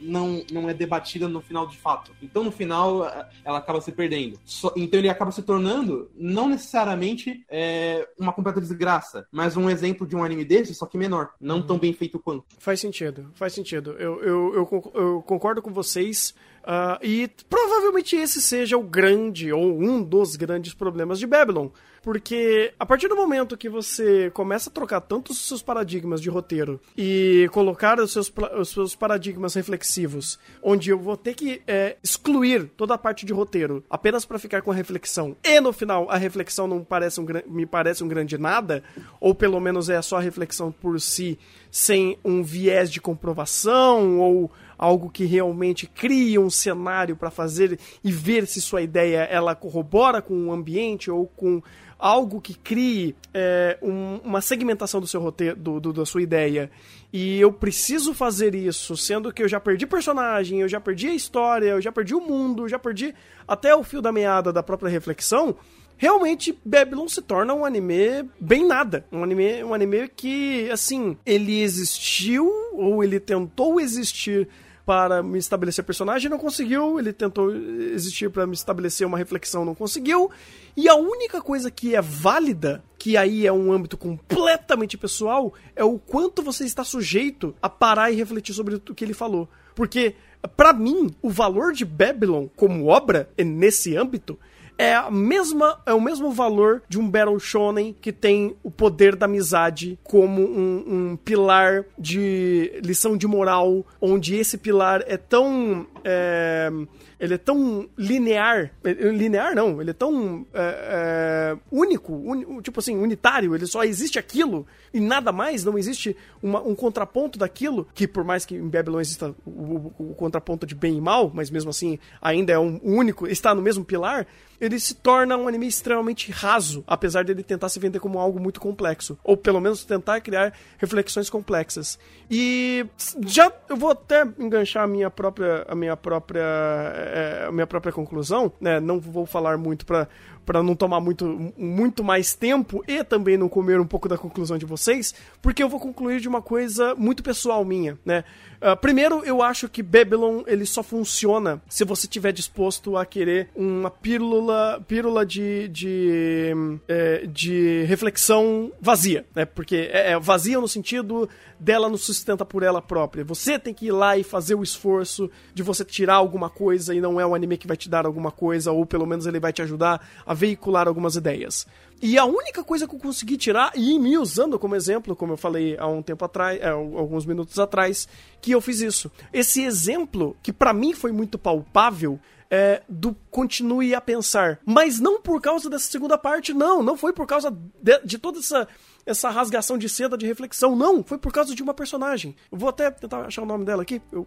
não, 0.00 0.44
não 0.50 0.68
é 0.68 0.74
debatida 0.74 1.28
no 1.28 1.40
final 1.40 1.66
de 1.66 1.76
fato. 1.76 2.12
Então 2.22 2.44
no 2.44 2.52
final 2.52 3.04
ela 3.44 3.58
acaba 3.58 3.80
se 3.80 3.92
perdendo. 3.92 4.38
Então 4.76 4.98
ele 4.98 5.08
acaba 5.08 5.30
se 5.30 5.42
tornando 5.42 6.10
não 6.16 6.48
necessariamente 6.48 7.44
é, 7.48 8.08
uma 8.18 8.32
completa 8.32 8.60
desgraça, 8.60 9.26
mas 9.30 9.56
um 9.56 9.68
exemplo 9.70 10.06
de 10.06 10.16
um 10.16 10.24
anime 10.24 10.44
desse, 10.44 10.74
só 10.74 10.86
que 10.86 10.98
menor. 10.98 11.30
Não 11.40 11.62
tão 11.62 11.78
bem 11.78 11.92
feito 11.92 12.18
quanto. 12.18 12.44
Faz 12.58 12.80
sentido, 12.80 13.30
faz 13.34 13.52
sentido. 13.52 13.92
Eu, 13.92 14.22
eu, 14.22 14.54
eu, 14.54 14.92
eu 14.94 15.22
concordo 15.38 15.62
com 15.62 15.72
vocês. 15.72 16.34
Uh, 16.64 16.98
e 17.02 17.30
provavelmente 17.48 18.14
esse 18.16 18.42
seja 18.42 18.76
o 18.76 18.82
grande, 18.82 19.50
ou 19.52 19.80
um 19.80 20.02
dos 20.02 20.36
grandes 20.36 20.74
problemas 20.74 21.18
de 21.18 21.26
Babylon. 21.26 21.68
Porque 22.02 22.72
a 22.78 22.86
partir 22.86 23.08
do 23.08 23.16
momento 23.16 23.56
que 23.56 23.68
você 23.68 24.30
começa 24.30 24.68
a 24.68 24.72
trocar 24.72 25.00
tantos 25.00 25.38
os 25.38 25.48
seus 25.48 25.62
paradigmas 25.62 26.20
de 26.20 26.28
roteiro 26.28 26.80
e 26.96 27.48
colocar 27.52 27.98
os 27.98 28.12
seus, 28.12 28.32
os 28.58 28.68
seus 28.68 28.94
paradigmas 28.94 29.54
reflexivos, 29.54 30.38
onde 30.62 30.90
eu 30.90 30.98
vou 30.98 31.16
ter 31.16 31.34
que 31.34 31.62
é, 31.66 31.96
excluir 32.02 32.70
toda 32.76 32.94
a 32.94 32.98
parte 32.98 33.26
de 33.26 33.32
roteiro 33.32 33.82
apenas 33.90 34.24
para 34.24 34.38
ficar 34.38 34.62
com 34.62 34.70
a 34.70 34.74
reflexão, 34.74 35.36
e 35.42 35.60
no 35.60 35.72
final 35.72 36.10
a 36.10 36.16
reflexão 36.16 36.66
não 36.66 36.84
parece 36.84 37.20
um, 37.20 37.26
me 37.46 37.66
parece 37.66 38.04
um 38.04 38.08
grande 38.08 38.38
nada, 38.38 38.82
ou 39.20 39.34
pelo 39.34 39.60
menos 39.60 39.90
é 39.90 40.00
só 40.00 40.18
a 40.18 40.22
reflexão 40.22 40.70
por 40.70 41.00
si, 41.00 41.38
sem 41.70 42.18
um 42.24 42.42
viés 42.42 42.90
de 42.90 43.00
comprovação 43.00 44.18
ou 44.18 44.50
algo 44.78 45.10
que 45.10 45.24
realmente 45.24 45.86
crie 45.86 46.38
um 46.38 46.48
cenário 46.48 47.16
para 47.16 47.30
fazer 47.30 47.78
e 48.04 48.12
ver 48.12 48.46
se 48.46 48.60
sua 48.60 48.80
ideia 48.80 49.22
ela 49.24 49.54
corrobora 49.54 50.22
com 50.22 50.46
o 50.46 50.52
ambiente 50.52 51.10
ou 51.10 51.26
com 51.26 51.60
algo 51.98 52.40
que 52.40 52.54
crie 52.54 53.16
é, 53.34 53.76
um, 53.82 54.20
uma 54.24 54.40
segmentação 54.40 55.00
do 55.00 55.06
seu 55.06 55.20
roteiro, 55.20 55.56
do, 55.56 55.80
do, 55.80 55.92
da 55.92 56.06
sua 56.06 56.22
ideia. 56.22 56.70
E 57.12 57.40
eu 57.40 57.52
preciso 57.52 58.14
fazer 58.14 58.54
isso, 58.54 58.96
sendo 58.96 59.32
que 59.32 59.42
eu 59.42 59.48
já 59.48 59.58
perdi 59.58 59.86
personagem, 59.86 60.60
eu 60.60 60.68
já 60.68 60.80
perdi 60.80 61.08
a 61.08 61.14
história, 61.14 61.70
eu 61.70 61.80
já 61.80 61.90
perdi 61.90 62.14
o 62.14 62.20
mundo, 62.20 62.64
eu 62.64 62.68
já 62.68 62.78
perdi 62.78 63.14
até 63.46 63.74
o 63.74 63.82
fio 63.82 64.00
da 64.00 64.12
meada 64.12 64.52
da 64.52 64.62
própria 64.62 64.90
reflexão. 64.90 65.56
Realmente, 65.96 66.56
Babylon 66.64 67.08
se 67.08 67.20
torna 67.20 67.52
um 67.52 67.64
anime 67.64 68.30
bem 68.38 68.64
nada. 68.64 69.04
Um 69.10 69.24
anime, 69.24 69.64
um 69.64 69.74
anime 69.74 70.08
que, 70.08 70.70
assim, 70.70 71.16
ele 71.26 71.60
existiu 71.60 72.48
ou 72.74 73.02
ele 73.02 73.18
tentou 73.18 73.80
existir 73.80 74.48
para 74.88 75.22
me 75.22 75.38
estabelecer 75.38 75.84
personagem, 75.84 76.30
não 76.30 76.38
conseguiu. 76.38 76.98
Ele 76.98 77.12
tentou 77.12 77.54
existir 77.54 78.30
para 78.30 78.46
me 78.46 78.54
estabelecer 78.54 79.06
uma 79.06 79.18
reflexão, 79.18 79.62
não 79.62 79.74
conseguiu. 79.74 80.30
E 80.74 80.88
a 80.88 80.94
única 80.94 81.42
coisa 81.42 81.70
que 81.70 81.94
é 81.94 82.00
válida, 82.00 82.82
que 82.98 83.14
aí 83.14 83.46
é 83.46 83.52
um 83.52 83.70
âmbito 83.70 83.98
completamente 83.98 84.96
pessoal, 84.96 85.52
é 85.76 85.84
o 85.84 85.98
quanto 85.98 86.42
você 86.42 86.64
está 86.64 86.84
sujeito 86.84 87.54
a 87.60 87.68
parar 87.68 88.10
e 88.10 88.16
refletir 88.16 88.54
sobre 88.54 88.76
o 88.76 88.80
que 88.80 89.04
ele 89.04 89.12
falou. 89.12 89.46
Porque, 89.74 90.14
para 90.56 90.72
mim, 90.72 91.14
o 91.20 91.28
valor 91.28 91.74
de 91.74 91.84
Babylon 91.84 92.46
como 92.56 92.86
obra, 92.86 93.28
nesse 93.36 93.94
âmbito, 93.94 94.38
é 94.78 94.94
a 94.94 95.10
mesma 95.10 95.80
é 95.84 95.92
o 95.92 96.00
mesmo 96.00 96.30
valor 96.30 96.82
de 96.88 96.98
um 96.98 97.10
Battle 97.10 97.38
Shonen 97.40 97.94
que 98.00 98.12
tem 98.12 98.56
o 98.62 98.70
poder 98.70 99.16
da 99.16 99.26
amizade 99.26 99.98
como 100.04 100.40
um, 100.40 100.84
um 100.86 101.16
pilar 101.16 101.84
de 101.98 102.80
lição 102.82 103.16
de 103.16 103.26
moral, 103.26 103.84
onde 104.00 104.36
esse 104.36 104.56
pilar 104.56 105.02
é 105.06 105.16
tão 105.16 105.86
é, 106.04 106.70
ele 107.18 107.34
é 107.34 107.38
tão 107.38 107.88
linear, 107.96 108.70
é, 108.84 108.92
linear 108.92 109.54
não, 109.54 109.80
ele 109.80 109.90
é 109.90 109.94
tão 109.94 110.46
é, 110.54 111.54
é, 111.54 111.58
único, 111.70 112.12
un, 112.12 112.62
tipo 112.62 112.80
assim, 112.80 112.96
unitário, 112.96 113.54
ele 113.54 113.66
só 113.66 113.82
existe 113.84 114.18
aquilo 114.18 114.66
e 114.92 115.00
nada 115.00 115.32
mais, 115.32 115.64
não 115.64 115.78
existe 115.78 116.16
uma, 116.42 116.60
um 116.60 116.74
contraponto 116.74 117.38
daquilo, 117.38 117.86
que 117.94 118.06
por 118.06 118.24
mais 118.24 118.44
que 118.44 118.54
em 118.54 118.68
Babylon 118.68 119.00
exista 119.00 119.34
o, 119.44 119.50
o, 119.50 119.94
o, 119.98 120.14
contraponto 120.14 120.66
de 120.66 120.74
bem 120.74 120.96
e 120.96 121.00
mal, 121.00 121.30
mas 121.34 121.50
mesmo 121.50 121.70
assim 121.70 121.98
ainda 122.22 122.52
é 122.52 122.58
um 122.58 122.80
único, 122.82 123.26
está 123.26 123.54
no 123.54 123.62
mesmo 123.62 123.84
pilar, 123.84 124.26
ele 124.60 124.78
se 124.80 124.94
torna 124.94 125.36
um 125.36 125.46
anime 125.46 125.68
extremamente 125.68 126.32
raso, 126.32 126.82
apesar 126.86 127.24
dele 127.24 127.42
tentar 127.42 127.68
se 127.68 127.78
vender 127.78 128.00
como 128.00 128.18
algo 128.18 128.40
muito 128.40 128.60
complexo, 128.60 129.18
ou 129.22 129.36
pelo 129.36 129.60
menos 129.60 129.84
tentar 129.84 130.20
criar 130.20 130.52
reflexões 130.78 131.30
complexas. 131.30 131.98
E 132.30 132.84
já 133.24 133.52
eu 133.68 133.76
vou 133.76 133.90
até 133.90 134.26
enganchar 134.38 134.82
a 134.82 134.86
minha 134.86 135.10
própria 135.10 135.64
a 135.68 135.74
minha 135.74 135.87
própria 135.96 136.42
é, 136.42 137.46
a 137.48 137.52
minha 137.52 137.66
própria 137.66 137.92
conclusão, 137.92 138.52
né? 138.60 138.80
Não 138.80 138.98
vou 139.00 139.26
falar 139.26 139.56
muito 139.56 139.84
para 139.86 140.08
para 140.48 140.62
não 140.62 140.74
tomar 140.74 140.98
muito, 140.98 141.52
muito 141.58 142.02
mais 142.02 142.34
tempo 142.34 142.82
e 142.88 143.04
também 143.04 143.36
não 143.36 143.50
comer 143.50 143.78
um 143.78 143.86
pouco 143.86 144.08
da 144.08 144.16
conclusão 144.16 144.56
de 144.56 144.64
vocês, 144.64 145.14
porque 145.42 145.62
eu 145.62 145.68
vou 145.68 145.78
concluir 145.78 146.20
de 146.20 146.26
uma 146.26 146.40
coisa 146.40 146.94
muito 146.94 147.22
pessoal 147.22 147.62
minha, 147.66 147.98
né? 148.02 148.24
Uh, 148.60 148.76
primeiro, 148.76 149.22
eu 149.24 149.40
acho 149.40 149.68
que 149.68 149.82
Babylon 149.82 150.42
ele 150.46 150.66
só 150.66 150.82
funciona 150.82 151.62
se 151.68 151.84
você 151.84 152.06
estiver 152.06 152.32
disposto 152.32 152.96
a 152.96 153.06
querer 153.06 153.48
uma 153.54 153.90
pílula, 153.90 154.84
pílula 154.86 155.24
de, 155.24 155.68
de, 155.68 156.52
é, 156.88 157.26
de 157.26 157.84
reflexão 157.84 158.72
vazia, 158.80 159.24
né? 159.34 159.44
Porque 159.44 159.88
é, 159.92 160.12
é 160.12 160.18
vazia 160.18 160.60
no 160.60 160.66
sentido 160.66 161.28
dela 161.58 161.88
não 161.88 161.96
sustenta 161.96 162.44
por 162.44 162.62
ela 162.62 162.82
própria. 162.82 163.24
Você 163.24 163.58
tem 163.58 163.74
que 163.74 163.86
ir 163.86 163.92
lá 163.92 164.16
e 164.16 164.22
fazer 164.22 164.54
o 164.54 164.62
esforço 164.62 165.30
de 165.54 165.62
você 165.62 165.84
tirar 165.84 166.14
alguma 166.14 166.50
coisa 166.50 166.94
e 166.94 167.00
não 167.00 167.20
é 167.20 167.26
o 167.26 167.34
anime 167.34 167.58
que 167.58 167.66
vai 167.66 167.76
te 167.76 167.88
dar 167.88 168.06
alguma 168.06 168.30
coisa, 168.30 168.72
ou 168.72 168.86
pelo 168.86 169.06
menos 169.06 169.26
ele 169.26 169.40
vai 169.40 169.52
te 169.52 169.62
ajudar 169.62 170.06
a 170.26 170.34
veicular 170.34 170.86
algumas 170.86 171.16
ideias. 171.16 171.66
E 172.00 172.16
a 172.16 172.24
única 172.24 172.62
coisa 172.62 172.86
que 172.86 172.94
eu 172.94 172.98
consegui 172.98 173.36
tirar, 173.36 173.72
e 173.74 173.98
me 173.98 174.16
usando 174.16 174.58
como 174.58 174.76
exemplo, 174.76 175.16
como 175.16 175.32
eu 175.32 175.36
falei 175.36 175.76
há 175.78 175.86
um 175.86 176.02
tempo 176.02 176.24
atrás, 176.24 176.60
é, 176.60 176.68
alguns 176.68 177.26
minutos 177.26 177.58
atrás, 177.58 178.08
que 178.40 178.52
eu 178.52 178.60
fiz 178.60 178.80
isso. 178.80 179.10
Esse 179.32 179.62
exemplo, 179.62 180.36
que 180.42 180.52
para 180.52 180.72
mim 180.72 180.94
foi 180.94 181.12
muito 181.12 181.38
palpável, 181.38 182.20
é, 182.50 182.82
do 182.88 183.14
continue 183.30 183.94
a 183.94 184.00
pensar. 184.00 184.58
Mas 184.64 184.98
não 184.98 185.20
por 185.20 185.40
causa 185.40 185.68
dessa 185.68 185.90
segunda 185.90 186.16
parte, 186.16 186.54
não. 186.54 186.82
Não 186.82 186.96
foi 186.96 187.12
por 187.12 187.26
causa 187.26 187.50
de, 187.50 188.00
de 188.04 188.18
toda 188.18 188.38
essa 188.38 188.66
essa 189.08 189.30
rasgação 189.30 189.78
de 189.78 189.88
seda 189.88 190.18
de 190.18 190.26
reflexão. 190.26 190.76
Não, 190.76 191.02
foi 191.02 191.16
por 191.16 191.32
causa 191.32 191.54
de 191.54 191.62
uma 191.62 191.72
personagem. 191.72 192.36
Eu 192.52 192.58
vou 192.58 192.68
até 192.68 192.90
tentar 192.90 193.22
achar 193.22 193.42
o 193.42 193.46
nome 193.46 193.64
dela 193.64 193.82
aqui. 193.82 194.02
Eu 194.12 194.26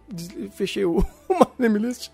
fechei 0.50 0.84
o, 0.84 1.04
uma 1.36 1.48
name 1.58 1.78
list. 1.78 2.10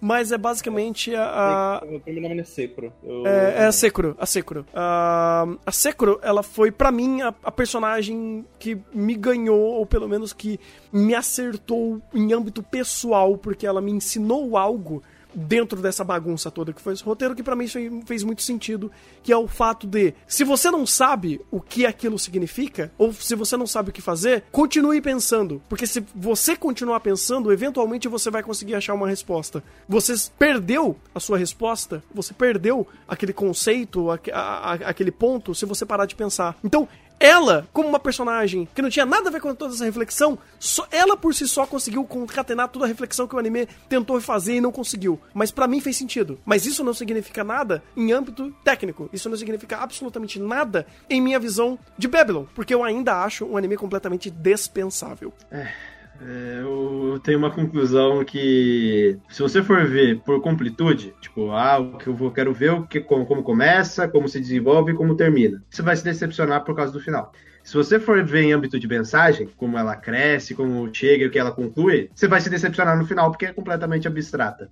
Mas 0.00 0.32
é 0.32 0.38
basicamente 0.38 1.14
a. 1.14 1.82
O 1.84 2.20
nome 2.20 2.40
é 2.40 2.44
Sekuro. 2.44 2.92
Eu... 3.02 3.26
É, 3.26 3.64
é 3.64 3.66
a 3.66 3.72
Sekuro. 3.72 4.16
A 4.18 4.26
Sekuro. 4.26 4.60
Uh, 4.70 5.58
a 5.66 5.72
Sekuro, 5.72 6.18
ela 6.22 6.42
foi, 6.42 6.70
para 6.70 6.90
mim, 6.90 7.20
a, 7.20 7.34
a 7.44 7.50
personagem 7.50 8.44
que 8.58 8.78
me 8.94 9.14
ganhou, 9.14 9.60
ou 9.60 9.84
pelo 9.84 10.08
menos 10.08 10.32
que 10.32 10.58
me 10.92 11.14
acertou 11.14 12.00
em 12.14 12.32
âmbito 12.32 12.62
pessoal, 12.62 13.36
porque 13.36 13.66
ela 13.66 13.80
me 13.80 13.92
ensinou 13.92 14.56
algo 14.56 15.02
dentro 15.34 15.80
dessa 15.80 16.04
bagunça 16.04 16.50
toda 16.50 16.72
que 16.72 16.80
foi 16.80 16.94
esse 16.94 17.04
roteiro, 17.04 17.34
que 17.34 17.42
para 17.42 17.56
mim 17.56 17.66
fez 18.04 18.22
muito 18.22 18.42
sentido, 18.42 18.90
que 19.22 19.32
é 19.32 19.36
o 19.36 19.48
fato 19.48 19.86
de, 19.86 20.14
se 20.26 20.44
você 20.44 20.70
não 20.70 20.86
sabe 20.86 21.40
o 21.50 21.60
que 21.60 21.86
aquilo 21.86 22.18
significa, 22.18 22.92
ou 22.98 23.12
se 23.12 23.34
você 23.34 23.56
não 23.56 23.66
sabe 23.66 23.90
o 23.90 23.92
que 23.92 24.02
fazer, 24.02 24.44
continue 24.50 25.00
pensando, 25.00 25.62
porque 25.68 25.86
se 25.86 26.04
você 26.14 26.56
continuar 26.56 27.00
pensando, 27.00 27.52
eventualmente 27.52 28.08
você 28.08 28.30
vai 28.30 28.42
conseguir 28.42 28.74
achar 28.74 28.94
uma 28.94 29.08
resposta. 29.08 29.62
Você 29.88 30.14
perdeu 30.38 30.96
a 31.14 31.20
sua 31.20 31.38
resposta, 31.38 32.02
você 32.14 32.32
perdeu 32.32 32.86
aquele 33.06 33.32
conceito, 33.32 34.08
aquele 34.10 35.10
ponto, 35.10 35.54
se 35.54 35.66
você 35.66 35.84
parar 35.86 36.06
de 36.06 36.14
pensar. 36.14 36.56
Então, 36.64 36.88
ela, 37.20 37.68
como 37.70 37.86
uma 37.86 38.00
personagem 38.00 38.66
que 38.74 38.80
não 38.80 38.88
tinha 38.88 39.04
nada 39.04 39.28
a 39.28 39.32
ver 39.32 39.42
com 39.42 39.54
toda 39.54 39.74
essa 39.74 39.84
reflexão, 39.84 40.38
só, 40.58 40.88
ela 40.90 41.18
por 41.18 41.34
si 41.34 41.46
só 41.46 41.66
conseguiu 41.66 42.02
concatenar 42.04 42.68
toda 42.68 42.86
a 42.86 42.88
reflexão 42.88 43.28
que 43.28 43.36
o 43.36 43.38
anime 43.38 43.68
tentou 43.90 44.18
fazer 44.22 44.56
e 44.56 44.60
não 44.60 44.72
conseguiu. 44.72 45.20
Mas 45.34 45.50
para 45.50 45.68
mim 45.68 45.80
fez 45.80 45.98
sentido. 45.98 46.40
Mas 46.46 46.64
isso 46.64 46.82
não 46.82 46.94
significa 46.94 47.44
nada 47.44 47.82
em 47.94 48.10
âmbito 48.10 48.50
técnico. 48.64 49.10
Isso 49.12 49.28
não 49.28 49.36
significa 49.36 49.76
absolutamente 49.76 50.38
nada 50.38 50.86
em 51.10 51.20
minha 51.20 51.38
visão 51.38 51.78
de 51.98 52.08
Babylon, 52.08 52.46
porque 52.54 52.72
eu 52.72 52.82
ainda 52.82 53.22
acho 53.22 53.44
um 53.44 53.56
anime 53.56 53.76
completamente 53.76 54.30
dispensável. 54.30 55.32
É. 55.50 55.99
É, 56.22 56.60
eu 56.60 57.18
tenho 57.24 57.38
uma 57.38 57.50
conclusão 57.50 58.22
que, 58.24 59.18
se 59.30 59.40
você 59.40 59.62
for 59.62 59.86
ver 59.86 60.20
por 60.20 60.40
completude, 60.42 61.14
tipo, 61.20 61.50
ah, 61.50 61.78
o 61.78 61.96
que 61.96 62.08
eu 62.08 62.30
quero 62.30 62.52
ver 62.52 62.72
o 62.72 62.86
que, 62.86 63.00
como, 63.00 63.24
como 63.24 63.42
começa, 63.42 64.06
como 64.06 64.28
se 64.28 64.38
desenvolve 64.38 64.92
e 64.92 64.94
como 64.94 65.16
termina, 65.16 65.62
você 65.70 65.80
vai 65.80 65.96
se 65.96 66.04
decepcionar 66.04 66.62
por 66.62 66.76
causa 66.76 66.92
do 66.92 67.00
final. 67.00 67.32
Se 67.64 67.74
você 67.74 67.98
for 67.98 68.22
ver 68.24 68.42
em 68.42 68.52
âmbito 68.52 68.78
de 68.78 68.86
mensagem, 68.86 69.48
como 69.56 69.78
ela 69.78 69.96
cresce, 69.96 70.54
como 70.54 70.92
chega 70.92 71.24
e 71.24 71.26
o 71.26 71.30
que 71.30 71.38
ela 71.38 71.52
conclui, 71.52 72.10
você 72.14 72.26
vai 72.28 72.40
se 72.40 72.50
decepcionar 72.50 72.98
no 72.98 73.06
final 73.06 73.30
porque 73.30 73.46
é 73.46 73.52
completamente 73.52 74.06
abstrata. 74.06 74.70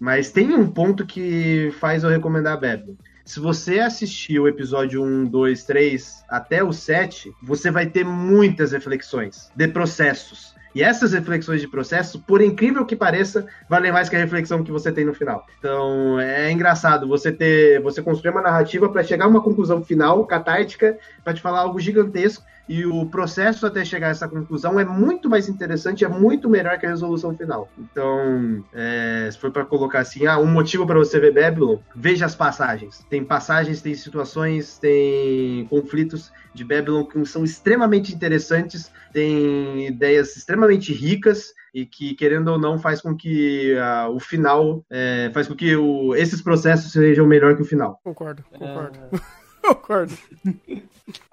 Mas 0.00 0.30
tem 0.30 0.52
um 0.52 0.68
ponto 0.68 1.06
que 1.06 1.72
faz 1.78 2.02
eu 2.02 2.10
recomendar 2.10 2.54
a 2.54 2.60
Babylon. 2.60 2.94
Se 3.24 3.40
você 3.40 3.80
assistir 3.80 4.38
o 4.38 4.48
episódio 4.48 5.02
1, 5.02 5.26
2, 5.26 5.64
3 5.64 6.24
até 6.28 6.64
o 6.64 6.72
7, 6.72 7.30
você 7.42 7.70
vai 7.70 7.86
ter 7.86 8.04
muitas 8.04 8.72
reflexões 8.72 9.50
de 9.54 9.68
processos 9.68 10.57
E 10.74 10.82
essas 10.82 11.12
reflexões 11.12 11.60
de 11.60 11.68
processo, 11.68 12.20
por 12.20 12.40
incrível 12.40 12.84
que 12.84 12.94
pareça, 12.94 13.46
valem 13.68 13.92
mais 13.92 14.08
que 14.08 14.16
a 14.16 14.18
reflexão 14.18 14.62
que 14.62 14.70
você 14.70 14.92
tem 14.92 15.04
no 15.04 15.14
final. 15.14 15.46
Então, 15.58 16.20
é 16.20 16.50
engraçado 16.50 17.08
você 17.08 17.32
ter, 17.32 17.80
você 17.80 18.02
construir 18.02 18.30
uma 18.30 18.42
narrativa 18.42 18.88
para 18.88 19.02
chegar 19.02 19.24
a 19.24 19.28
uma 19.28 19.42
conclusão 19.42 19.82
final, 19.82 20.24
catártica, 20.26 20.98
para 21.24 21.34
te 21.34 21.40
falar 21.40 21.60
algo 21.60 21.80
gigantesco 21.80 22.44
e 22.68 22.84
o 22.84 23.06
processo 23.06 23.66
até 23.66 23.84
chegar 23.84 24.08
a 24.08 24.10
essa 24.10 24.28
conclusão 24.28 24.78
é 24.78 24.84
muito 24.84 25.28
mais 25.28 25.48
interessante, 25.48 26.04
é 26.04 26.08
muito 26.08 26.50
melhor 26.50 26.78
que 26.78 26.86
a 26.86 26.90
resolução 26.90 27.36
final. 27.36 27.68
Então, 27.78 28.64
é, 28.74 29.28
se 29.32 29.38
for 29.38 29.50
para 29.50 29.64
colocar 29.64 30.00
assim, 30.00 30.26
ah, 30.26 30.38
um 30.38 30.46
motivo 30.46 30.86
para 30.86 30.98
você 30.98 31.18
ver 31.18 31.32
Babylon, 31.32 31.78
veja 31.96 32.26
as 32.26 32.34
passagens. 32.34 33.04
Tem 33.08 33.24
passagens, 33.24 33.80
tem 33.80 33.94
situações, 33.94 34.78
tem 34.78 35.66
conflitos 35.70 36.30
de 36.52 36.64
Babylon 36.64 37.04
que 37.04 37.24
são 37.24 37.42
extremamente 37.42 38.14
interessantes, 38.14 38.92
tem 39.12 39.86
ideias 39.86 40.36
extremamente 40.36 40.92
ricas 40.92 41.54
e 41.72 41.86
que, 41.86 42.14
querendo 42.14 42.48
ou 42.48 42.58
não, 42.58 42.78
faz 42.78 43.00
com 43.00 43.16
que 43.16 43.74
uh, 43.74 44.10
o 44.10 44.18
final, 44.18 44.84
é, 44.90 45.30
faz 45.32 45.46
com 45.46 45.54
que 45.54 45.76
o, 45.76 46.14
esses 46.14 46.42
processos 46.42 46.92
sejam 46.92 47.26
melhor 47.26 47.56
que 47.56 47.62
o 47.62 47.64
final. 47.64 48.00
Concordo, 48.02 48.44
concordo. 48.50 48.98
É... 49.12 49.37
Concordo. 49.68 50.16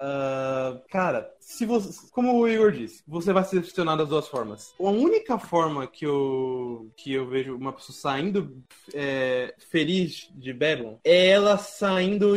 Uh, 0.00 0.80
cara, 0.90 1.30
se 1.46 1.64
você, 1.64 2.08
como 2.10 2.36
o 2.36 2.48
Igor 2.48 2.72
disse, 2.72 3.04
você 3.06 3.32
vai 3.32 3.44
ser 3.44 3.60
decepcionado 3.60 3.98
das 3.98 4.08
duas 4.08 4.26
formas. 4.26 4.74
A 4.80 4.90
única 4.90 5.38
forma 5.38 5.86
que 5.86 6.04
eu, 6.04 6.90
que 6.96 7.12
eu 7.12 7.24
vejo 7.28 7.54
uma 7.54 7.72
pessoa 7.72 7.96
saindo 7.96 8.60
é, 8.92 9.54
feliz 9.70 10.28
de 10.34 10.52
Babylon 10.52 10.96
é 11.04 11.28
ela 11.28 11.56
saindo 11.56 12.34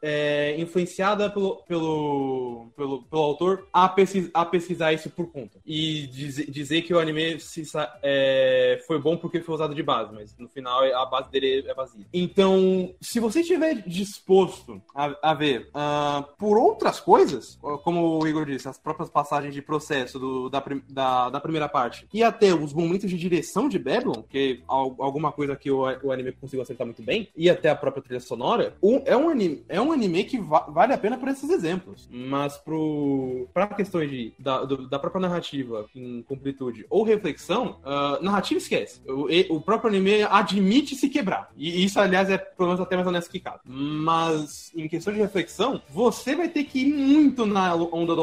é, 0.00 0.54
influenciada 0.56 1.28
pelo, 1.28 1.64
pelo, 1.66 2.70
pelo, 2.76 3.02
pelo 3.02 3.22
autor 3.22 3.66
a, 3.72 3.88
pesquis, 3.88 4.30
a 4.32 4.44
pesquisar 4.44 4.92
isso 4.92 5.10
por 5.10 5.32
conta. 5.32 5.58
E 5.66 6.06
diz, 6.06 6.36
dizer 6.46 6.82
que 6.82 6.94
o 6.94 7.00
anime 7.00 7.40
se, 7.40 7.64
é, 8.04 8.80
foi 8.86 9.00
bom 9.00 9.16
porque 9.16 9.40
foi 9.40 9.56
usado 9.56 9.74
de 9.74 9.82
base, 9.82 10.14
mas 10.14 10.38
no 10.38 10.48
final 10.48 10.84
a 10.94 11.04
base 11.06 11.28
dele 11.28 11.64
é 11.66 11.74
vazia. 11.74 12.06
Então, 12.14 12.94
se 13.00 13.18
você 13.18 13.40
estiver 13.40 13.82
disposto 13.84 14.80
a, 14.94 15.30
a 15.30 15.34
ver 15.34 15.70
uh, 15.74 16.22
por 16.38 16.56
outras 16.56 17.00
coisas, 17.00 17.58
como 17.82 18.22
o 18.22 18.28
Igor 18.28 18.43
Igor 18.44 18.46
disse, 18.46 18.68
as 18.68 18.78
próprias 18.78 19.08
passagens 19.08 19.54
de 19.54 19.62
processo 19.62 20.18
do, 20.18 20.48
da, 20.48 20.62
da, 20.88 21.30
da, 21.30 21.40
primeira 21.40 21.68
parte, 21.68 22.06
e 22.12 22.22
até 22.22 22.54
os 22.54 22.72
momentos 22.72 23.10
de 23.10 23.16
direção 23.16 23.68
de 23.68 23.78
Babylon, 23.78 24.22
que 24.28 24.62
alguma 24.68 25.32
coisa 25.32 25.56
que 25.56 25.70
o, 25.70 25.82
o 26.02 26.12
anime 26.12 26.32
conseguiu 26.32 26.62
acertar 26.62 26.86
muito 26.86 27.02
bem, 27.02 27.28
e 27.36 27.48
até 27.48 27.70
a 27.70 27.76
própria 27.76 28.02
trilha 28.02 28.20
sonora, 28.20 28.76
um, 28.82 29.02
é, 29.04 29.16
um 29.16 29.28
anime, 29.28 29.64
é 29.68 29.80
um 29.80 29.92
anime 29.92 30.24
que 30.24 30.38
va 30.38 30.64
vale 30.68 30.92
a 30.92 30.98
pena 30.98 31.16
por 31.16 31.28
esses 31.28 31.48
exemplos. 31.50 32.08
Mas 32.10 32.56
pro, 32.56 33.48
pra 33.52 33.66
questões 33.68 34.10
de, 34.10 34.32
da, 34.38 34.64
do, 34.64 34.88
da 34.88 34.98
própria 34.98 35.20
narrativa 35.20 35.86
em 35.94 36.22
completude 36.22 36.86
ou 36.90 37.02
reflexão, 37.02 37.78
uh, 37.84 38.22
narrativa 38.22 38.58
esquece. 38.58 39.00
O, 39.06 39.56
o 39.56 39.60
próprio 39.60 39.90
anime 39.90 40.22
admite 40.22 40.96
se 40.96 41.08
quebrar. 41.08 41.50
E 41.56 41.84
isso, 41.84 42.00
aliás, 42.00 42.30
é 42.30 42.38
pelo 42.38 42.70
menos 42.70 42.80
até 42.80 42.96
mais 42.96 43.06
honesto 43.06 43.30
que 43.30 43.40
caso. 43.40 43.60
Mas 43.64 44.72
em 44.74 44.88
questão 44.88 45.12
de 45.12 45.20
reflexão, 45.20 45.80
você 45.88 46.34
vai 46.34 46.48
ter 46.48 46.64
que 46.64 46.80
ir 46.80 46.92
muito 46.92 47.46
na 47.46 47.74
onda 47.74 48.14
do 48.14 48.20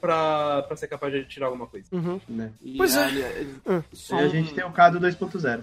pra, 0.00 0.62
pra 0.62 0.76
ser 0.76 0.88
capaz 0.88 1.12
de 1.12 1.24
tirar 1.24 1.46
alguma 1.46 1.66
coisa. 1.66 1.86
Uhum. 1.92 2.20
Né? 2.28 2.52
E, 2.62 2.76
pois 2.76 2.96
é. 2.96 3.08
é. 3.66 3.82
E 4.10 4.14
a 4.14 4.28
gente 4.28 4.54
tem 4.54 4.64
o 4.64 4.72
Cado 4.72 5.00
2.0. 5.00 5.62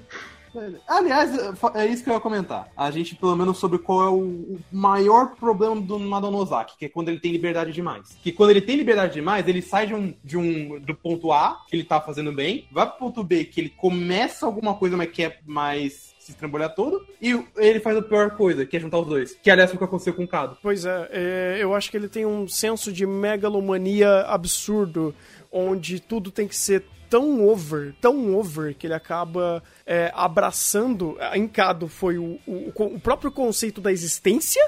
Aliás, 0.88 1.32
é 1.76 1.86
isso 1.86 2.04
que 2.04 2.10
eu 2.10 2.14
ia 2.14 2.20
comentar. 2.20 2.70
A 2.76 2.90
gente, 2.92 3.16
pelo 3.16 3.36
menos, 3.36 3.58
sobre 3.58 3.80
qual 3.80 4.04
é 4.04 4.10
o 4.10 4.58
maior 4.72 5.36
problema 5.36 5.76
do 5.80 6.00
Madanozaki, 6.00 6.78
que 6.78 6.86
é 6.86 6.90
quando 6.90 7.10
ele 7.10 7.20
tem 7.20 7.32
liberdade 7.32 7.72
demais. 7.72 8.18
Que 8.22 8.32
quando 8.32 8.52
ele 8.52 8.62
tem 8.62 8.76
liberdade 8.76 9.14
demais, 9.14 9.48
ele 9.48 9.62
sai 9.62 9.88
de 9.88 9.94
um, 9.94 10.14
de 10.24 10.38
um 10.38 10.80
do 10.80 10.96
ponto 10.96 11.32
A, 11.32 11.64
que 11.68 11.76
ele 11.76 11.84
tá 11.84 12.02
fazendo 12.02 12.32
bem, 12.32 12.68
vai 12.72 12.88
pro 12.88 13.00
ponto 13.00 13.24
B, 13.24 13.46
que 13.46 13.62
ele 13.62 13.70
começa 13.70 14.46
alguma 14.46 14.74
coisa, 14.74 14.98
mas 14.98 15.12
quer 15.12 15.42
mais 15.46 16.16
se 16.20 16.32
estrambolhar 16.32 16.76
todo, 16.76 17.06
e 17.22 17.42
ele 17.56 17.80
faz 17.80 17.96
a 17.96 18.02
pior 18.02 18.32
coisa, 18.32 18.66
que 18.66 18.76
é 18.76 18.80
juntar 18.80 19.00
os 19.00 19.08
dois. 19.08 19.38
Que 19.42 19.50
aliás 19.50 19.70
foi 19.70 19.76
o 19.76 19.80
que 19.80 19.86
aconteceu 19.86 20.14
com 20.14 20.24
o 20.24 20.28
Cado. 20.28 20.58
Pois 20.62 20.86
é, 20.86 21.10
é, 21.12 21.58
eu 21.60 21.74
acho 21.74 21.90
que 21.90 21.96
ele 21.96 22.10
tem 22.10 22.26
um 22.26 22.48
senso 22.48 22.92
de 22.92 23.06
megalomania 23.06 24.22
absurdo, 24.24 25.16
onde 25.52 26.02
tudo 26.02 26.30
tem 26.30 26.48
que 26.48 26.56
ser 26.56 26.84
tão 27.10 27.48
over, 27.48 27.94
tão 28.02 28.36
over, 28.36 28.76
que 28.76 28.88
ele 28.88 28.94
acaba 28.94 29.64
é, 29.86 30.12
abraçando. 30.16 31.18
Em 31.34 31.48
Cado 31.48 31.88
foi 31.88 32.18
o, 32.18 32.40
o, 32.46 32.72
o, 32.76 33.00
próprio 33.00 33.32
conceito 33.32 33.82
da 33.82 33.92
existência, 33.92 34.62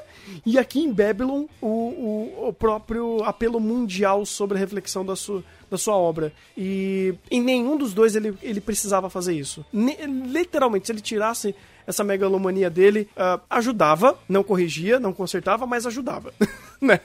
e 0.46 0.58
aqui 0.58 0.80
em 0.80 0.92
Babylon 0.92 1.46
o, 1.62 1.68
o, 1.68 2.48
o 2.50 2.54
próprio 2.54 3.24
apelo 3.24 3.60
mundial 3.60 4.26
sobre 4.26 4.58
a 4.58 4.60
reflexão 4.60 5.06
da 5.06 5.16
sua, 5.16 5.44
da 5.70 5.78
sua 5.78 5.96
obra. 5.96 6.34
E 6.58 7.14
em 7.30 7.42
nenhum 7.42 7.78
dos 7.78 7.94
dois 7.94 8.16
ele, 8.16 8.36
ele 8.42 8.62
precisava 8.62 9.10
fazer 9.10 9.34
isso. 9.34 9.66
Ne 9.72 9.98
literalmente, 10.06 10.88
se 10.88 10.92
ele 10.92 11.02
tirasse 11.02 11.56
essa 11.90 12.04
megalomania 12.04 12.70
dele, 12.70 13.10
uh, 13.18 13.42
ajudava, 13.50 14.18
não 14.30 14.44
corrigia, 14.44 15.00
não 15.00 15.12
consertava, 15.12 15.66
mas 15.66 15.88
ajudava. 15.88 16.32
né? 16.80 17.00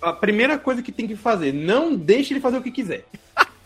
A 0.00 0.12
primeira 0.12 0.56
coisa 0.56 0.80
que 0.80 0.92
tem 0.92 1.08
que 1.08 1.16
fazer, 1.16 1.52
não 1.52 1.96
deixe 1.96 2.32
ele 2.32 2.40
fazer 2.40 2.58
o 2.58 2.62
que 2.62 2.70
quiser. 2.70 3.04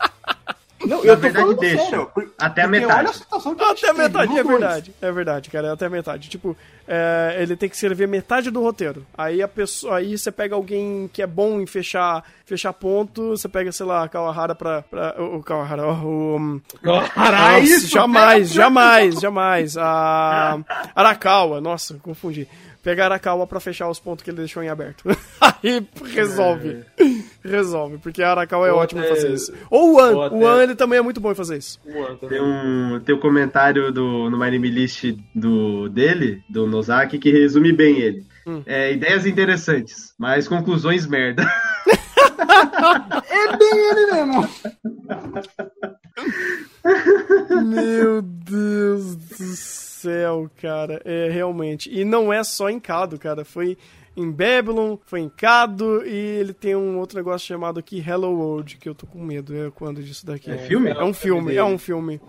Não, 0.85 1.03
Na 1.03 1.11
eu 1.11 1.17
verdade, 1.17 1.55
deixa. 1.55 1.83
Sério, 1.85 2.11
até 2.37 2.61
a 2.63 2.67
metade. 2.67 3.11
A 3.31 3.71
até 3.71 3.89
a 3.89 3.93
metade, 3.93 4.37
é 4.37 4.43
verdade. 4.43 4.93
É 5.01 5.11
verdade, 5.11 5.49
cara. 5.49 5.73
Até 5.73 5.85
a 5.85 5.89
metade. 5.89 6.29
Tipo, 6.29 6.55
é, 6.87 7.37
ele 7.39 7.55
tem 7.55 7.69
que 7.69 7.75
escrever 7.75 8.07
metade 8.07 8.51
do 8.51 8.61
roteiro. 8.61 9.05
Aí 9.17 9.41
a 9.41 9.47
pessoa. 9.47 9.97
Aí 9.97 10.17
você 10.17 10.31
pega 10.31 10.55
alguém 10.55 11.09
que 11.11 11.21
é 11.21 11.27
bom 11.27 11.59
em 11.61 11.65
fechar, 11.65 12.23
fechar 12.45 12.73
ponto, 12.73 13.29
você 13.29 13.47
pega, 13.47 13.71
sei 13.71 13.85
lá, 13.85 14.07
Kawahara 14.07 14.55
pra. 14.55 14.81
pra 14.81 15.15
o 15.21 15.41
Kawahara, 15.41 15.87
o. 15.87 16.61
Kawahara, 16.81 17.59
isso! 17.59 17.87
Jamais, 17.87 18.51
jamais, 18.51 19.15
jamais. 19.19 19.77
A 19.77 20.59
Arakawa, 20.95 21.61
nossa, 21.61 21.95
confundi 22.01 22.47
pegar 22.83 23.11
a 23.13 23.17
calma 23.17 23.47
para 23.47 23.61
fechar 23.61 23.89
os 23.89 23.97
pontos 23.97 24.23
que 24.23 24.29
ele 24.29 24.37
deixou 24.39 24.61
em 24.61 24.67
aberto. 24.67 25.05
Aí 25.39 25.87
resolve. 26.13 26.83
É. 26.99 27.32
Resolve, 27.43 27.97
porque 27.97 28.23
a 28.23 28.31
Arakawa 28.31 28.67
é 28.67 28.71
Ou 28.71 28.79
ótimo 28.79 29.03
em 29.03 29.07
fazer 29.07 29.33
isso. 29.33 29.53
Ou 29.69 29.95
o 29.95 29.99
An. 29.99 30.25
Até... 30.25 30.35
O 30.35 30.47
An 30.47 30.63
ele 30.63 30.75
também 30.75 30.99
é 30.99 31.01
muito 31.01 31.19
bom 31.19 31.31
em 31.31 31.35
fazer 31.35 31.57
isso. 31.57 31.79
Tem 32.29 32.41
um, 32.41 32.99
tem 32.99 33.13
um 33.13 33.19
comentário 33.19 33.91
do, 33.91 34.29
no 34.29 34.37
My 34.37 34.49
Name 34.49 34.69
List 34.69 35.13
do, 35.35 35.89
dele, 35.89 36.41
do 36.49 36.65
Nozaki, 36.65 37.19
que 37.19 37.31
resume 37.31 37.73
bem 37.73 37.99
ele. 37.99 38.25
Hum. 38.47 38.63
É, 38.65 38.93
ideias 38.93 39.25
interessantes, 39.25 40.13
mas 40.17 40.47
conclusões 40.47 41.05
merda. 41.05 41.43
é 43.29 43.57
bem 43.57 43.89
ele 43.89 44.11
mesmo. 44.11 44.49
Meu 47.63 48.21
Deus 48.21 49.15
do 49.15 49.55
céu, 49.55 50.49
cara. 50.61 51.01
É, 51.05 51.29
realmente. 51.29 51.89
E 51.91 52.03
não 52.03 52.31
é 52.31 52.43
só 52.43 52.69
em 52.69 52.79
Cado, 52.79 53.17
cara. 53.17 53.45
Foi 53.45 53.77
em 54.15 54.31
Babylon, 54.31 54.97
foi 55.05 55.21
em 55.21 55.29
Cado, 55.29 56.05
e 56.05 56.15
ele 56.15 56.53
tem 56.53 56.75
um 56.75 56.99
outro 56.99 57.17
negócio 57.17 57.47
chamado 57.47 57.79
aqui 57.79 57.97
Hello 57.99 58.31
World, 58.31 58.77
que 58.77 58.87
eu 58.87 58.93
tô 58.93 59.07
com 59.07 59.19
medo. 59.19 59.55
É 59.55 59.71
quando 59.71 60.03
disso 60.03 60.25
daqui? 60.25 60.51
É, 60.51 60.57
filme? 60.57 60.89
É 60.89 61.03
um 61.03 61.13
filme, 61.13 61.55
é 61.55 61.63
um 61.63 61.77
filme. 61.77 62.21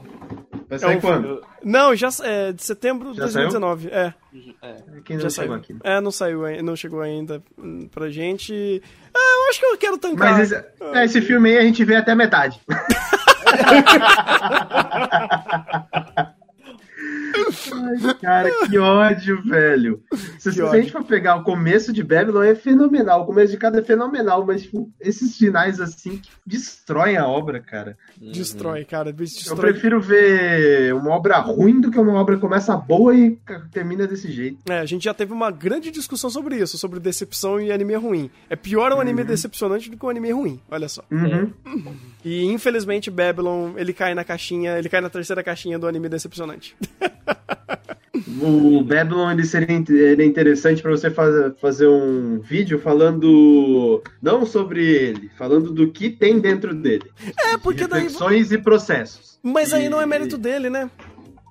Vai 0.68 0.78
sair 0.78 0.94
é 0.94 0.96
um 0.96 1.00
quando? 1.00 1.22
Filme. 1.22 1.40
Não, 1.62 1.94
já 1.94 2.08
é 2.22 2.52
de 2.52 2.62
setembro 2.62 3.12
de 3.12 3.18
2019. 3.20 3.88
Saiu? 3.88 3.94
É. 3.94 4.14
é. 4.62 4.76
Quem 5.04 5.18
já 5.18 5.28
saiu 5.28 5.52
aqui. 5.52 5.76
É, 5.82 6.00
não 6.00 6.10
saiu, 6.10 6.42
não 6.62 6.74
chegou 6.74 7.00
ainda 7.00 7.42
pra 7.90 8.08
gente. 8.10 8.82
Ah, 9.14 9.44
eu 9.44 9.50
acho 9.50 9.60
que 9.60 9.66
eu 9.66 9.76
quero 9.78 9.98
tancar. 9.98 10.32
Mas 10.32 10.50
esse, 10.50 10.64
ah. 10.80 11.04
esse 11.04 11.20
filme 11.20 11.50
aí 11.50 11.58
a 11.58 11.62
gente 11.62 11.84
vê 11.84 11.96
até 11.96 12.14
metade. 12.14 12.60
Ai, 17.72 18.14
cara, 18.20 18.50
que 18.66 18.78
ódio, 18.78 19.42
velho. 19.42 20.02
Se, 20.38 20.52
se 20.52 20.62
a 20.62 20.76
gente 20.76 20.92
for 20.92 21.04
pegar 21.04 21.36
o 21.36 21.44
começo 21.44 21.92
de 21.92 22.02
Babylon, 22.02 22.42
é 22.42 22.54
fenomenal. 22.54 23.22
O 23.22 23.26
começo 23.26 23.52
de 23.52 23.58
cada 23.58 23.78
é 23.78 23.82
fenomenal, 23.82 24.44
mas 24.46 24.62
tipo, 24.62 24.92
esses 25.00 25.36
finais 25.36 25.80
assim 25.80 26.18
que 26.18 26.30
destroem 26.46 27.16
a 27.16 27.26
obra, 27.26 27.60
cara. 27.60 27.96
Uhum. 28.20 28.32
Destrói, 28.32 28.84
cara. 28.84 29.12
Destrói. 29.12 29.56
Eu 29.56 29.60
prefiro 29.60 30.00
ver 30.00 30.94
uma 30.94 31.10
obra 31.10 31.38
ruim 31.38 31.80
do 31.80 31.90
que 31.90 31.98
uma 31.98 32.14
obra 32.14 32.36
que 32.36 32.40
começa 32.40 32.76
boa 32.76 33.14
e 33.14 33.38
termina 33.72 34.06
desse 34.06 34.30
jeito. 34.30 34.58
É, 34.68 34.78
a 34.78 34.86
gente 34.86 35.04
já 35.04 35.14
teve 35.14 35.32
uma 35.32 35.50
grande 35.50 35.90
discussão 35.90 36.30
sobre 36.30 36.56
isso, 36.56 36.76
sobre 36.78 37.00
decepção 37.00 37.60
e 37.60 37.72
anime 37.72 37.94
ruim. 37.94 38.30
É 38.48 38.56
pior 38.56 38.92
um 38.92 39.00
anime 39.00 39.22
uhum. 39.22 39.26
decepcionante 39.26 39.90
do 39.90 39.96
que 39.96 40.04
um 40.04 40.08
anime 40.08 40.32
ruim, 40.32 40.60
olha 40.70 40.88
só. 40.88 41.04
Uhum. 41.10 41.52
E 42.24 42.44
infelizmente 42.44 43.10
Babylon, 43.10 43.72
ele 43.76 43.92
cai 43.92 44.14
na 44.14 44.24
caixinha, 44.24 44.78
ele 44.78 44.88
cai 44.88 45.00
na 45.00 45.10
terceira 45.10 45.42
caixinha 45.42 45.78
do 45.78 45.86
anime 45.86 46.08
decepcionante. 46.08 46.76
O 48.40 48.82
Babylon 48.82 49.32
ele 49.32 49.44
seria 49.44 49.76
ele 49.88 50.22
é 50.22 50.24
interessante 50.24 50.80
para 50.80 50.92
você 50.92 51.10
fazer, 51.10 51.54
fazer 51.56 51.88
um 51.88 52.38
vídeo 52.40 52.78
falando 52.78 54.02
não 54.22 54.46
sobre 54.46 54.84
ele, 54.84 55.30
falando 55.36 55.72
do 55.72 55.90
que 55.90 56.10
tem 56.10 56.38
dentro 56.38 56.74
dele. 56.74 57.10
É, 57.38 57.56
porque 57.58 57.86
daí. 57.86 58.04
Reflexões 58.04 58.52
e 58.52 58.58
processos. 58.58 59.38
Mas 59.42 59.72
e... 59.72 59.74
aí 59.74 59.88
não 59.88 60.00
é 60.00 60.06
mérito 60.06 60.38
dele, 60.38 60.70
né? 60.70 60.88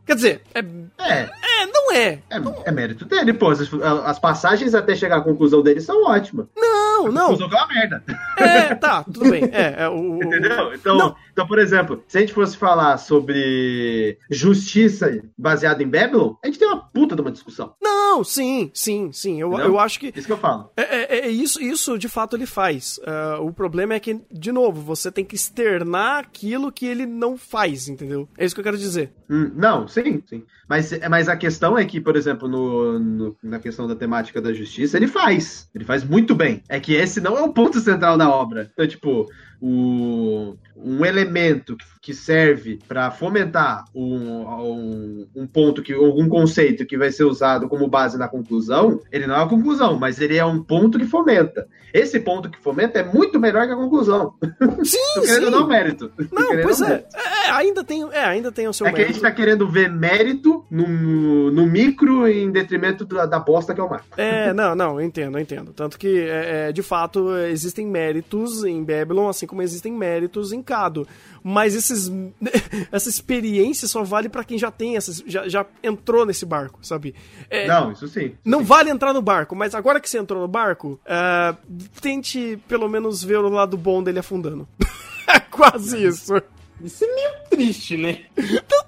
Quer 0.05 0.15
dizer, 0.15 0.41
é. 0.53 0.59
É, 0.99 1.21
é 1.21 1.65
não 1.65 1.91
é. 1.91 2.07
É, 2.29 2.41
é 2.65 2.71
mérito 2.71 3.05
dele, 3.05 3.33
pô. 3.33 3.49
As, 3.49 3.61
as, 4.05 4.19
passagens 4.19 4.75
até 4.75 4.95
chegar 4.95 5.17
à 5.17 5.21
conclusão 5.21 5.61
dele 5.61 5.79
são 5.79 6.03
ótimas. 6.03 6.47
Não! 6.55 6.82
Não, 6.93 7.11
não. 7.11 7.27
Conclusão 7.35 7.49
que 7.49 7.55
é 7.55 7.57
uma 7.57 7.67
merda. 7.67 8.03
É, 8.37 8.75
tá, 8.75 9.03
tudo 9.03 9.29
bem. 9.29 9.43
É, 9.51 9.83
é 9.83 9.89
o, 9.89 10.17
o- 10.17 10.23
Entendeu? 10.23 10.73
Então, 10.73 10.97
Não. 10.97 11.15
então, 11.31 11.47
por 11.47 11.59
exemplo, 11.59 12.03
se 12.07 12.17
a 12.17 12.21
gente 12.21 12.33
fosse 12.33 12.55
falar 12.57 12.97
sobre 12.97 14.17
justiça 14.29 15.21
baseada 15.37 15.81
em 15.83 15.87
Babylon, 15.87 16.33
a 16.43 16.47
gente 16.47 16.59
tem 16.59 16.67
uma 16.67 16.77
puta 16.77 17.15
de 17.15 17.21
uma 17.21 17.31
discussão. 17.31 17.73
Não, 17.81 18.23
sim, 18.23 18.69
sim, 18.73 19.11
sim. 19.11 19.39
Eu, 19.41 19.57
eu 19.59 19.79
acho 19.79 19.99
que. 19.99 20.11
Isso 20.15 20.27
que 20.27 20.33
eu 20.33 20.37
falo. 20.37 20.69
É, 20.77 20.83
é- 20.83 21.19
é 21.25 21.29
isso, 21.29 21.61
isso 21.61 21.97
de 21.97 22.07
fato 22.09 22.35
ele 22.35 22.45
faz. 22.45 22.99
Ah, 23.05 23.37
o 23.41 23.51
problema 23.53 23.93
é 23.93 23.99
que, 23.99 24.19
de 24.31 24.51
novo, 24.51 24.81
você 24.81 25.11
tem 25.11 25.23
que 25.25 25.35
externar 25.35 26.19
aquilo 26.19 26.71
que 26.71 26.85
ele 26.85 27.05
não 27.05 27.37
faz, 27.37 27.87
entendeu? 27.87 28.27
É 28.37 28.45
isso 28.45 28.53
que 28.55 28.61
eu 28.61 28.63
quero 28.65 28.77
dizer. 28.77 29.11
Hum, 29.29 29.51
não, 29.55 29.87
sim, 29.87 30.21
sim. 30.27 30.43
Mas, 30.67 30.91
mas 31.09 31.27
a 31.29 31.35
questão 31.35 31.77
é 31.77 31.85
que, 31.85 31.99
por 31.99 32.15
exemplo, 32.15 32.47
no, 32.47 32.99
no- 32.99 33.35
na 33.43 33.59
questão 33.59 33.87
da 33.87 33.95
temática 33.95 34.41
da 34.41 34.53
justiça, 34.53 34.97
ele 34.97 35.07
faz. 35.07 35.69
Ele 35.73 35.83
faz 35.85 36.03
muito 36.03 36.33
bem. 36.35 36.61
É 36.69 36.79
que 36.83 36.93
esse 36.93 37.19
não 37.21 37.37
é 37.37 37.41
o 37.41 37.53
ponto 37.53 37.79
central 37.79 38.17
da 38.17 38.29
obra. 38.29 38.69
Então, 38.71 38.85
tipo, 38.85 39.25
o, 39.65 40.57
um 40.75 41.05
elemento 41.05 41.77
que, 42.01 42.13
serve 42.13 42.79
para 42.85 43.09
fomentar 43.09 43.85
um, 43.95 44.41
um, 44.43 45.27
um 45.33 45.47
ponto, 45.47 45.81
que 45.81 45.93
algum 45.93 46.27
conceito 46.27 46.85
que 46.85 46.97
vai 46.97 47.09
ser 47.11 47.23
usado 47.23 47.69
como 47.69 47.87
base 47.87 48.17
na 48.17 48.27
conclusão, 48.27 48.99
ele 49.09 49.25
não 49.25 49.35
é 49.35 49.41
a 49.41 49.47
conclusão, 49.47 49.97
mas 49.97 50.19
ele 50.19 50.35
é 50.35 50.43
um 50.43 50.61
ponto 50.61 50.99
que 50.99 51.05
fomenta. 51.05 51.65
Esse 51.93 52.19
ponto 52.19 52.49
que 52.49 52.59
fomenta 52.59 52.99
é 52.99 53.03
muito 53.03 53.39
melhor 53.39 53.65
que 53.65 53.71
a 53.71 53.75
conclusão. 53.75 54.33
Sim, 54.83 54.97
Tô 55.15 55.21
querendo 55.21 55.45
sim. 55.45 55.51
dar 55.51 55.59
um 55.59 55.67
mérito. 55.67 56.11
Não, 56.31 56.61
pois 56.61 56.81
é. 56.81 56.87
mérito. 56.89 57.07
É, 57.15 57.51
ainda 57.51 57.83
tem, 57.83 58.03
é, 58.11 58.25
ainda 58.25 58.51
tem 58.51 58.67
o 58.67 58.73
seu 58.73 58.87
É 58.87 58.89
que 58.89 58.95
a 58.95 58.97
mérito. 58.97 59.13
gente 59.13 59.21
tá 59.21 59.31
querendo 59.31 59.69
ver 59.69 59.89
mérito 59.89 60.65
no, 60.69 61.51
no 61.51 61.67
micro 61.67 62.27
em 62.27 62.51
detrimento 62.51 63.05
da, 63.05 63.25
da 63.25 63.39
bosta 63.39 63.73
que 63.73 63.79
é 63.79 63.83
o 63.83 63.89
macro. 63.89 64.07
É, 64.17 64.51
não, 64.53 64.75
não, 64.75 64.99
eu 64.99 65.05
entendo, 65.05 65.37
eu 65.37 65.41
entendo. 65.41 65.71
Tanto 65.71 65.97
que, 65.97 66.19
é, 66.19 66.69
é, 66.69 66.71
de 66.71 66.81
fato, 66.81 67.37
existem 67.37 67.85
méritos 67.85 68.63
em 68.65 68.83
Babylon, 68.83 69.29
assim 69.29 69.45
como 69.45 69.52
existem 69.61 69.91
méritos 69.91 70.51
em 70.53 70.61
Cado. 70.61 71.07
Mas 71.43 71.75
esses, 71.75 72.11
essa 72.91 73.09
experiência 73.09 73.87
só 73.87 74.03
vale 74.03 74.29
pra 74.29 74.43
quem 74.43 74.57
já 74.57 74.71
tem, 74.71 74.95
essas, 74.95 75.21
já, 75.27 75.47
já 75.47 75.65
entrou 75.83 76.25
nesse 76.25 76.45
barco, 76.45 76.79
sabe? 76.81 77.13
É, 77.49 77.67
Não, 77.67 77.91
isso 77.91 78.07
sim. 78.07 78.25
isso 78.27 78.37
Não 78.45 78.59
sim. 78.59 78.65
vale 78.65 78.89
entrar 78.89 79.13
no 79.13 79.21
barco, 79.21 79.55
mas 79.55 79.75
agora 79.75 79.99
que 79.99 80.09
você 80.09 80.17
entrou 80.17 80.41
no 80.41 80.47
barco, 80.47 80.99
é, 81.05 81.53
tente 82.01 82.57
pelo 82.67 82.87
menos 82.87 83.23
ver 83.23 83.37
o 83.39 83.49
lado 83.49 83.77
bom 83.77 84.01
dele 84.01 84.19
afundando. 84.19 84.67
É 85.25 85.39
quase 85.39 86.05
isso. 86.05 86.33
Isso 86.81 87.05
é 87.05 87.07
meio 87.15 87.31
triste, 87.49 87.95
né? 87.97 88.23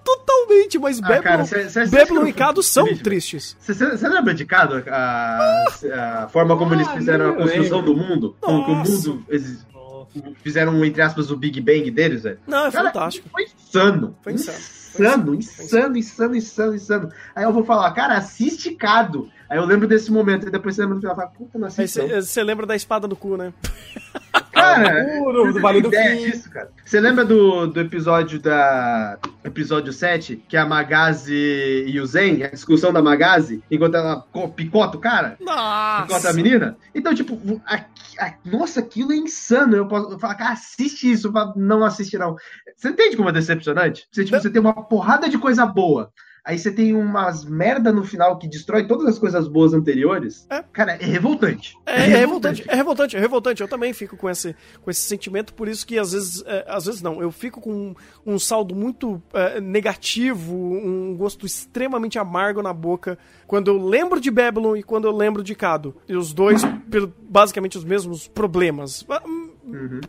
Totalmente, 0.03 0.77
mas 0.77 0.99
Ah, 0.99 1.01
Babylon, 1.01 1.23
cara, 1.23 1.45
cê- 1.45 1.69
cê- 1.69 1.85
cê 1.87 1.97
Babylon 1.97 2.21
acha 2.21 2.29
e 2.29 2.33
Cado 2.33 2.61
são 2.63 2.83
triste, 2.85 3.03
tristes. 3.03 3.57
Você 3.59 4.07
lembra 4.09 4.33
de 4.33 4.45
Cado? 4.45 4.83
A, 4.89 5.63
a 6.23 6.27
forma 6.27 6.57
como 6.57 6.73
eles 6.73 6.87
Ah, 6.87 6.93
fizeram 6.97 7.29
a 7.31 7.33
construção 7.35 7.77
lembro. 7.79 7.93
do 7.93 7.95
mundo? 7.99 8.35
Como 8.41 8.61
o 8.63 8.75
mundo. 8.75 9.23
Eles 9.29 9.65
fizeram, 10.43 10.83
entre 10.83 11.01
aspas, 11.01 11.31
o 11.31 11.37
Big 11.37 11.59
Bang 11.61 11.89
deles, 11.91 12.23
velho. 12.23 12.39
Não, 12.47 12.67
é 12.67 12.71
Cara, 12.71 12.87
fantástico. 12.87 13.29
Foi 13.29 13.43
insano. 13.43 14.15
Foi 14.21 14.33
insano. 14.33 14.57
Insano, 14.57 15.35
insano, 15.35 15.97
insano, 15.97 16.35
insano, 16.35 16.75
insano. 16.75 17.11
Aí 17.35 17.43
eu 17.43 17.51
vou 17.51 17.65
falar, 17.65 17.91
cara, 17.91 18.17
assiste 18.17 18.71
Cado. 18.71 19.29
Aí 19.49 19.57
eu 19.57 19.65
lembro 19.65 19.87
desse 19.87 20.11
momento, 20.11 20.47
e 20.47 20.51
depois 20.51 20.75
você 20.75 20.81
lembra 20.81 20.95
do 20.95 21.01
final, 21.01 21.15
fala, 21.15 21.27
puta, 21.29 21.57
não 21.59 21.69
não. 21.69 22.21
você 22.21 22.43
lembra 22.43 22.65
da 22.65 22.75
espada 22.75 23.07
no 23.07 23.15
cu, 23.15 23.37
né? 23.37 23.53
Cara, 24.51 25.05
você 25.23 25.53
do 25.53 25.61
Vale 25.61 25.81
do 25.81 25.89
Fim. 25.91 26.17
disso, 26.31 26.49
cara? 26.49 26.71
Você 26.83 26.99
lembra 26.99 27.23
do, 27.25 27.67
do 27.67 27.79
episódio 27.79 28.39
da. 28.39 29.17
Episódio 29.43 29.93
7, 29.93 30.43
que 30.49 30.57
a 30.57 30.65
Magazi 30.65 31.85
e 31.87 31.99
o 31.99 32.05
Zen, 32.07 32.43
a 32.43 32.47
discussão 32.49 32.91
da 32.91 32.99
Magazi, 33.01 33.61
enquanto 33.69 33.93
ela 33.95 34.25
co- 34.31 34.49
picota 34.49 34.97
o 34.97 34.99
cara? 34.99 35.35
Picota 35.37 35.53
a 35.53 36.07
Nossa! 36.07 36.33
menina? 36.33 36.75
Então, 36.95 37.13
tipo, 37.13 37.61
a- 37.67 37.85
a- 38.19 38.33
nossa, 38.43 38.79
aquilo 38.79 39.11
é 39.13 39.15
insano. 39.17 39.75
Eu 39.75 39.87
posso 39.87 40.17
falar, 40.17 40.33
cara, 40.33 40.53
assiste 40.53 41.11
isso. 41.11 41.31
Não 41.55 41.85
assiste, 41.85 42.17
não. 42.17 42.35
Você 42.75 42.89
entende 42.89 43.15
como 43.15 43.29
é 43.29 43.31
decepcionante? 43.31 44.07
Você, 44.11 44.25
tipo, 44.25 44.35
você 44.39 44.49
tem 44.49 44.59
uma 44.59 44.73
porrada 44.73 45.29
de 45.29 45.37
coisa 45.37 45.63
boa. 45.63 46.11
Aí 46.47 46.59
você 46.59 46.71
tem 46.71 46.93
umas 46.93 47.43
merda 47.43 47.91
no 47.91 48.03
final 48.03 48.37
que 48.37 48.47
destrói 48.47 48.85
todas 48.85 49.07
as 49.07 49.17
coisas 49.17 49.47
boas 49.47 49.73
anteriores. 49.73 50.45
É. 50.47 50.63
Cara, 50.71 50.91
é 50.91 51.03
revoltante. 51.03 51.75
É, 51.87 52.03
é 52.03 52.17
revoltante, 52.17 52.63
é 52.67 52.75
revoltante, 52.75 53.17
é 53.17 53.19
revoltante. 53.19 53.61
Eu 53.63 53.67
também 53.67 53.91
fico 53.93 54.15
com 54.15 54.29
esse, 54.29 54.55
com 54.83 54.91
esse 54.91 55.01
sentimento, 55.01 55.55
por 55.55 55.67
isso 55.67 55.87
que 55.87 55.97
às 55.97 56.11
vezes, 56.11 56.43
é, 56.45 56.63
às 56.67 56.85
vezes 56.85 57.01
não, 57.01 57.19
eu 57.19 57.31
fico 57.31 57.59
com 57.59 57.73
um, 57.73 57.95
um 58.33 58.37
saldo 58.37 58.75
muito 58.75 59.19
é, 59.33 59.59
negativo, 59.59 60.53
um 60.55 61.15
gosto 61.17 61.47
extremamente 61.47 62.19
amargo 62.19 62.61
na 62.61 62.73
boca 62.73 63.17
quando 63.47 63.69
eu 63.69 63.83
lembro 63.83 64.21
de 64.21 64.29
Babylon 64.29 64.75
e 64.75 64.83
quando 64.83 65.05
eu 65.07 65.15
lembro 65.17 65.43
de 65.43 65.55
Cado. 65.55 65.95
E 66.07 66.15
os 66.15 66.31
dois, 66.31 66.61
basicamente, 67.27 67.75
os 67.75 67.83
mesmos 67.83 68.27
problemas. 68.27 69.03
Ah, 69.09 69.21
hum, 69.25 69.49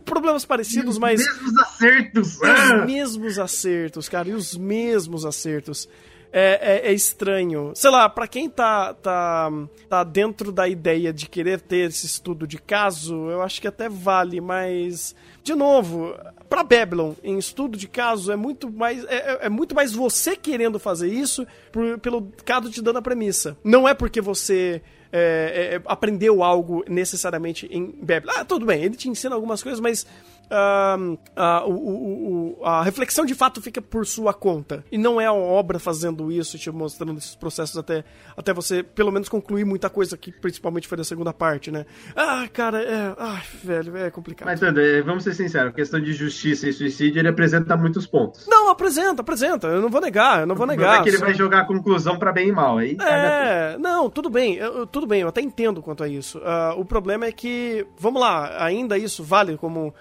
Problemas 0.05 0.45
parecidos, 0.45 0.99
mas 0.99 1.19
Mesmos 1.19 1.57
acertos. 1.57 2.35
os 2.35 2.43
Ah! 2.43 2.85
mesmos 2.85 3.39
acertos, 3.39 4.07
cara, 4.07 4.29
e 4.29 4.33
os 4.33 4.55
mesmos 4.55 5.25
acertos. 5.25 5.89
É, 6.31 6.83
é- 6.87 6.89
é 6.89 6.93
estranho. 6.93 7.71
Sei 7.75 7.89
lá, 7.89 8.07
pra 8.09 8.27
quem 8.27 8.49
tá, 8.49 8.93
tá, 8.93 9.49
tá 9.89 10.03
dentro 10.03 10.51
da 10.51 10.67
ideia 10.67 11.13
de 11.13 11.27
querer 11.27 11.61
ter 11.61 11.89
esse 11.89 12.05
estudo 12.05 12.45
de 12.45 12.57
caso, 12.57 13.29
eu 13.29 13.41
acho 13.41 13.61
que 13.61 13.67
até 13.67 13.87
vale, 13.89 14.41
mas. 14.41 15.15
De 15.43 15.55
novo, 15.55 16.13
pra 16.49 16.63
Babylon, 16.63 17.13
em 17.23 17.37
estudo 17.37 17.77
de 17.77 17.87
caso, 17.87 18.31
é 18.31 18.35
muito 18.35 18.69
mais. 18.69 19.03
É, 19.05 19.15
é- 19.15 19.39
é 19.43 19.49
muito 19.49 19.73
mais 19.73 19.93
você 19.93 20.35
querendo 20.35 20.77
fazer 20.79 21.07
isso 21.07 21.47
por- 21.71 21.97
pelo 21.99 22.27
Cado 22.45 22.69
te 22.69 22.81
dando 22.81 22.97
a 22.97 23.01
premissa. 23.01 23.57
Não 23.63 23.87
é 23.87 23.93
porque 23.93 24.19
você. 24.21 24.81
é, 25.09 25.75
é, 25.75 25.81
aprendeu 25.85 26.43
algo 26.43 26.83
necessariamente 26.85 27.65
em 27.71 27.85
Babylon. 28.01 28.33
Ah, 28.35 28.43
tudo 28.43 28.65
bem, 28.65 28.83
ele 28.83 28.97
te 28.97 29.07
ensina 29.07 29.33
algumas 29.35 29.63
coisas, 29.63 29.79
mas 29.79 30.05
ahn, 30.49 31.17
ah, 31.35 31.63
o- 31.65 32.57
o- 32.59 32.65
a 32.65 32.83
reflexão 32.83 33.25
de 33.25 33.35
fato 33.35 33.61
fica 33.61 33.81
por 33.81 34.05
sua 34.05 34.33
conta. 34.33 34.83
E 34.91 34.97
não 34.97 35.19
é 35.19 35.25
a 35.25 35.33
obra 35.33 35.79
fazendo 35.79 36.31
isso, 36.31 36.57
te 36.57 36.69
mostrando 36.71 37.17
esses 37.17 37.35
processos 37.35 37.77
até, 37.77 38.03
até 38.35 38.53
você, 38.53 38.83
pelo 38.83 39.11
menos, 39.11 39.29
concluir 39.29 39.65
muita 39.65 39.89
coisa 39.89 40.17
que 40.17 40.31
principalmente 40.31 40.87
foi 40.87 40.97
da 40.97 41.03
segunda 41.03 41.33
parte, 41.33 41.71
né? 41.71 41.85
Ah, 42.15 42.47
cara, 42.51 42.81
é. 42.81 43.15
Ai, 43.17 43.43
velho, 43.63 43.97
é 43.97 44.09
complicado. 44.09 44.47
Mas, 44.47 44.61
eh, 44.61 45.01
vamos 45.01 45.23
ser 45.23 45.33
sinceros, 45.33 45.69
a 45.69 45.73
questão 45.73 45.99
de 46.01 46.13
justiça 46.13 46.67
e 46.69 46.73
suicídio, 46.73 47.19
ele 47.19 47.27
apresenta 47.29 47.75
muitos 47.77 48.05
pontos. 48.07 48.45
Não, 48.47 48.69
apresenta, 48.69 49.21
apresenta. 49.21 49.67
Eu 49.67 49.81
não 49.81 49.89
vou 49.89 50.01
negar, 50.01 50.41
eu 50.41 50.47
não 50.47 50.55
vou 50.55 50.65
negar. 50.67 50.99
é 50.99 51.03
que 51.03 51.09
ele 51.09 51.17
só- 51.17 51.25
vai 51.25 51.33
jogar 51.33 51.59
a 51.61 51.65
conclusão 51.65 52.17
pra 52.17 52.31
bem 52.31 52.49
e 52.49 52.51
mal. 52.51 52.77
Aí, 52.77 52.97
É, 53.01 53.77
não, 53.79 54.09
tudo 54.09 54.29
bem, 54.29 54.55
eu- 54.55 54.85
tudo 54.87 55.05
bem, 55.07 55.21
eu 55.21 55.27
até 55.27 55.41
entendo 55.41 55.81
quanto 55.81 56.03
a 56.03 56.07
isso. 56.07 56.39
Ah, 56.43 56.73
o 56.77 56.85
problema 56.85 57.25
é 57.25 57.31
que, 57.31 57.85
vamos 57.99 58.21
lá, 58.21 58.63
ainda 58.63 58.97
isso 58.97 59.23
vale 59.23 59.57
como. 59.57 59.93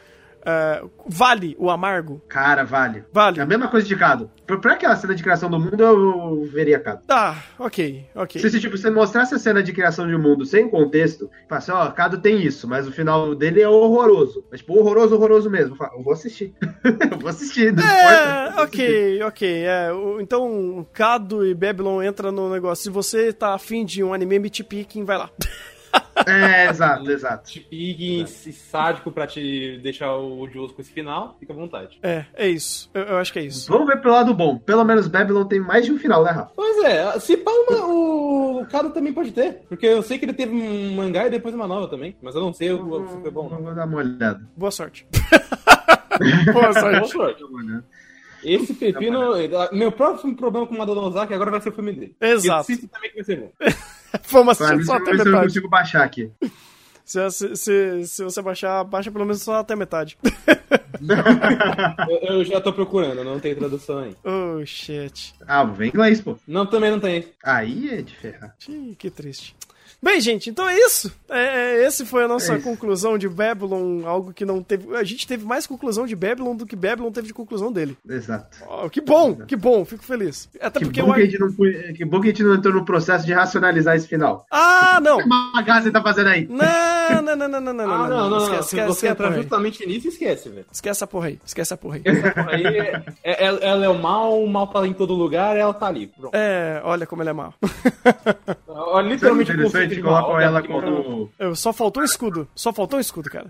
Ah, 0.47 0.85
vale 1.09 1.57
o 1.59 1.69
amargo? 1.71 2.23
Cara, 2.29 2.65
vale. 2.65 3.05
Vale. 3.13 3.41
É 3.41 3.43
a 3.43 3.47
mesma 3.47 3.67
coisa 3.69 3.87
de 3.87 3.97
Cado. 3.97 4.31
Pra, 4.47 4.57
pra 4.59 4.73
aquela 4.75 4.95
cena 4.95 5.13
de 5.15 5.23
criação 5.23 5.51
do 5.51 5.59
mundo, 5.59 5.83
eu 5.83 6.45
veria 6.53 6.79
Cado. 6.79 7.03
Tá, 7.05 7.43
ok, 7.59 8.07
ok. 8.15 8.41
Se, 8.41 8.49
se, 8.51 8.61
tipo, 8.61 8.79
você 8.79 8.89
mostrasse 8.89 9.35
a 9.35 9.39
cena 9.41 9.61
de 9.61 9.73
criação 9.73 10.07
de 10.07 10.15
um 10.15 10.21
mundo 10.23 10.47
sem 10.47 10.69
contexto, 10.71 11.29
fala 11.49 11.59
assim, 11.59 11.73
ó, 11.73 11.91
Cado 11.91 12.19
tem 12.19 12.41
isso, 12.41 12.69
mas 12.69 12.87
o 12.87 12.93
final 12.93 13.35
dele 13.35 13.61
é 13.61 13.69
horroroso. 13.69 14.45
Mas, 14.51 14.61
tipo, 14.61 14.79
horroroso, 14.79 15.17
horroroso 15.17 15.51
mesmo. 15.51 15.73
Eu, 15.73 15.77
falo, 15.77 15.99
eu 15.99 16.05
vou 16.05 16.13
assistir. 16.13 16.55
eu 17.11 17.19
vou 17.19 17.29
assistir, 17.29 17.73
não 17.73 17.83
importa. 17.83 18.05
É, 18.05 18.47
eu 18.49 18.53
vou 18.53 18.63
assistir. 18.65 18.81
ok, 18.83 19.23
ok. 19.25 19.65
É, 19.65 19.93
o- 19.93 20.21
então, 20.21 20.87
Cado 20.93 21.45
e 21.45 21.53
Babylon 21.55 22.01
entra 22.03 22.31
no 22.31 22.49
negócio. 22.49 22.85
Se 22.85 22.91
você 22.91 23.33
tá 23.33 23.53
afim 23.55 23.85
de 23.85 24.05
um 24.05 24.15
anime 24.15 24.37
picking, 24.49 25.05
vai 25.05 25.19
lá. 25.19 25.29
É, 26.27 26.69
exato, 26.71 27.09
exato. 27.11 27.49
Te 27.51 27.61
pique 27.61 28.23
e 28.23 28.27
sádico 28.53 29.13
pra 29.13 29.27
te 29.29 29.79
deixar 29.83 30.13
odioso 30.17 30.75
com 30.75 30.81
esse 30.83 30.91
final, 30.91 31.37
fica 31.39 31.53
à 31.53 31.57
vontade. 31.57 31.99
É, 32.03 32.25
é 32.35 32.49
isso. 32.49 32.91
Eu, 32.95 33.03
eu 33.03 33.17
acho 33.19 33.33
que 33.33 33.39
é 33.39 33.43
isso. 33.43 33.71
Vamos 33.71 33.87
ver 33.87 34.01
pelo 34.01 34.15
lado 34.15 34.35
bom. 34.35 34.59
Pelo 34.59 34.83
menos 34.83 35.07
Babylon 35.07 35.45
tem 35.45 35.61
mais 35.61 35.85
de 35.85 35.93
um 35.93 35.99
final, 35.99 36.25
né, 36.25 36.31
Rafa? 36.33 36.51
Pois 36.57 36.83
é, 36.85 37.21
se 37.21 37.37
pá, 37.37 37.51
uma- 37.53 37.87
o, 37.87 38.61
o 38.63 38.67
Cado 38.67 38.91
também 38.91 39.13
pode 39.13 39.31
ter. 39.31 39.61
Porque 39.69 39.87
eu 39.87 40.03
sei 40.03 40.19
que 40.19 40.25
ele 40.25 40.33
teve 40.33 40.53
um 40.53 40.95
mangá 40.97 41.27
e 41.27 41.31
depois 41.31 41.55
uma 41.55 41.67
nova 41.69 41.87
também. 41.87 42.17
Mas 42.21 42.35
eu 42.35 42.41
não 42.41 42.53
sei 42.53 42.73
o- 42.73 43.07
se 43.09 43.21
foi 43.21 43.31
bom. 43.31 43.45
Eu 43.47 43.51
Não. 43.51 43.63
vou 43.63 43.75
dar 43.75 43.87
uma 43.87 43.99
olhada. 43.99 44.41
Boa 44.57 44.71
sorte. 44.73 45.07
Boa 46.53 46.53
Boa 46.53 46.73
sorte. 46.73 47.13
sorte. 47.13 47.45
Uma 47.45 47.59
olhada. 47.63 47.85
Esse 48.43 48.75
pepino. 48.75 49.21
Meu 49.73 49.93
próximo 49.93 50.35
problema 50.35 50.67
com 50.67 50.75
o 50.75 50.79
Madonozaki 50.79 51.35
agora 51.35 51.51
vai 51.53 51.61
ser 51.61 51.69
o 51.69 51.73
filme 51.73 51.93
dele. 51.93 52.17
Exato. 52.21 52.47
E 52.71 52.75
assisto 52.75 52.89
também 52.89 53.11
que 53.11 53.17
vai 53.17 53.25
ser 53.25 53.37
bom. 53.41 53.53
Vamos 54.29 54.57
Pra 54.59 54.67
assistir 54.67 54.77
mim, 54.79 54.85
só 54.85 54.97
até 54.97 55.11
eu 55.13 55.17
metade. 55.19 55.45
consigo 55.47 55.69
baixar 55.69 56.03
aqui. 56.05 56.31
Se, 57.05 57.31
se, 57.31 57.57
se, 57.57 58.07
se 58.07 58.25
você 58.25 58.43
baixar, 58.43 58.83
baixa 58.85 59.13
pelo 59.13 59.25
menos 59.25 59.41
só 59.43 59.57
até 59.57 59.77
metade. 59.77 60.19
Eu, 62.09 62.37
eu 62.39 62.45
já 62.45 62.61
tô 62.61 62.73
procurando, 62.73 63.23
não 63.23 63.39
tem 63.39 63.55
tradução 63.55 63.99
aí. 63.99 64.17
oh, 64.25 64.65
shit. 64.67 65.35
Ah, 65.47 65.63
vem 65.65 65.89
inglês, 65.89 66.21
pô. 66.21 66.37
Não, 66.47 66.67
também 66.67 66.91
não 66.91 66.99
tem. 67.01 67.27
Aí 67.45 67.91
é 67.91 68.03
de 68.03 68.17
ferrar. 68.17 68.57
Ih, 68.69 68.95
que 68.99 69.11
triste. 69.11 69.55
Bem, 70.07 70.21
gente, 70.21 70.49
então 70.49 70.69
é 70.69 70.79
isso. 70.79 71.13
É, 71.29 71.81
é, 71.81 71.85
esse 71.85 72.07
foi 72.07 72.23
a 72.23 72.29
nossa 72.29 72.55
É 72.55 72.61
conclusão 72.61 73.19
de 73.19 73.29
Babylon, 73.29 74.07
algo 74.07 74.33
que 74.33 74.45
não 74.45 74.63
teve. 74.63 74.95
A 74.95 75.03
gente 75.03 75.27
teve 75.27 75.45
mais 75.45 75.67
conclusão 75.67 76.07
de 76.07 76.15
Babylon 76.15 76.55
do 76.55 76.65
que 76.65 76.77
Babylon 76.77 77.11
teve 77.11 77.27
de 77.27 77.35
conclusão 77.35 77.73
dele. 77.73 77.99
Exato. 78.09 78.59
Ó, 78.69 78.89
que 78.89 79.01
bom, 79.01 79.35
que 79.35 79.57
bom, 79.57 79.85
fico 79.85 80.05
feliz. 80.05 80.49
Até 80.61 80.79
Que 80.79 80.85
porque 80.85 81.03
bom 81.03 81.09
eu. 81.09 81.15
que, 81.15 81.21
a 81.23 81.25
gente 81.25 81.41
não, 81.41 81.49
que 81.93 82.05
bom 82.05 82.21
que 82.21 82.29
a 82.29 82.31
gente 82.31 82.45
não 82.45 82.55
entrou 82.55 82.73
no 82.73 82.85
processo 82.85 83.27
de 83.27 83.33
racionalizar 83.33 83.97
esse 83.97 84.07
final. 84.07 84.47
Ah, 84.49 85.01
não! 85.03 85.17
O 85.17 85.25
que 85.25 85.25
a 85.25 85.53
Magazine 85.57 85.93
tá 85.93 86.01
fazendo 86.01 86.29
aí? 86.29 86.47
Não, 86.47 86.57
Não, 87.11 87.23
não, 87.23 87.37
não, 87.37 87.49
não, 87.49 87.61
não, 87.61 87.73
não, 87.73 87.85
Ah, 87.93 88.09
não, 88.09 88.09
não, 88.09 88.31
não. 88.31 88.39
Esquece, 88.39 88.63
Se 88.69 88.77
esquece, 88.77 88.87
você 88.87 88.93
esquece, 88.93 89.07
a 89.07 89.11
entrar 89.13 89.25
porra 89.27 89.37
aí. 89.37 89.43
justamente 89.43 89.87
nisso, 89.87 90.09
esquece, 90.09 90.49
velho. 90.49 90.67
esquece 90.73 90.91
essa 90.99 91.07
porra 91.07 91.27
aí. 91.29 91.39
Esquece 91.45 91.73
essa 91.73 91.77
porra 91.77 91.97
aí. 91.97 92.03
Essa 92.05 92.31
porra 92.33 92.51
aí 92.53 92.67
é, 92.67 93.03
é- 93.25 93.45
ela- 93.45 93.59
ela 93.61 93.85
é 93.85 93.89
o 93.89 93.99
mal, 93.99 94.43
o 94.43 94.49
mal 94.49 94.67
tá 94.69 94.87
em 94.87 94.93
todo 94.93 95.15
lugar, 95.15 95.57
ela 95.57 95.73
tá 95.75 95.87
ali. 95.87 96.07
Pronto. 96.09 96.35
É, 96.35 96.81
olha 96.85 97.07
como 97.07 97.23
ele 97.23 97.31
é 97.31 97.33
mal. 97.33 97.55
Olha, 98.69 99.07
é 99.07 99.11
literalmente 99.11 99.53
o 99.53 99.63
conceito 99.63 99.95
de 99.95 100.03
mal. 100.03 100.31
Olha 100.31 100.45
ela 100.45 100.63
como. 100.63 101.31
Eu, 101.39 101.55
só 101.55 101.73
faltou 101.73 102.03
um 102.03 102.07
escudo. 102.07 102.49
Só 102.55 102.73
faltou 102.73 102.99
um 102.99 103.01
escudo, 103.01 103.31
cara. 103.31 103.47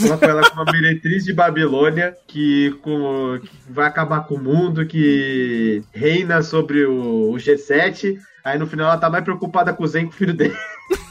Colocam 0.00 0.28
ela 0.30 0.50
como 0.50 0.62
a 0.68 0.72
meretriz 0.72 1.24
de 1.24 1.32
Babilônia, 1.32 2.16
que, 2.26 2.70
com- 2.82 3.38
que 3.42 3.50
vai 3.68 3.86
acabar 3.86 4.20
com 4.26 4.34
o 4.34 4.42
mundo, 4.42 4.86
que 4.86 5.82
reina 5.92 6.42
sobre 6.42 6.84
o, 6.84 7.30
o 7.32 7.34
G7. 7.36 8.16
Aí 8.44 8.58
no 8.58 8.66
final 8.66 8.86
ela 8.86 8.98
tá 8.98 9.10
mais 9.10 9.22
preocupada 9.22 9.72
com 9.72 9.84
o 9.84 9.86
Zen 9.86 10.04
que 10.04 10.08
com 10.10 10.14
o 10.14 10.18
filho 10.18 10.34
dele. 10.34 10.56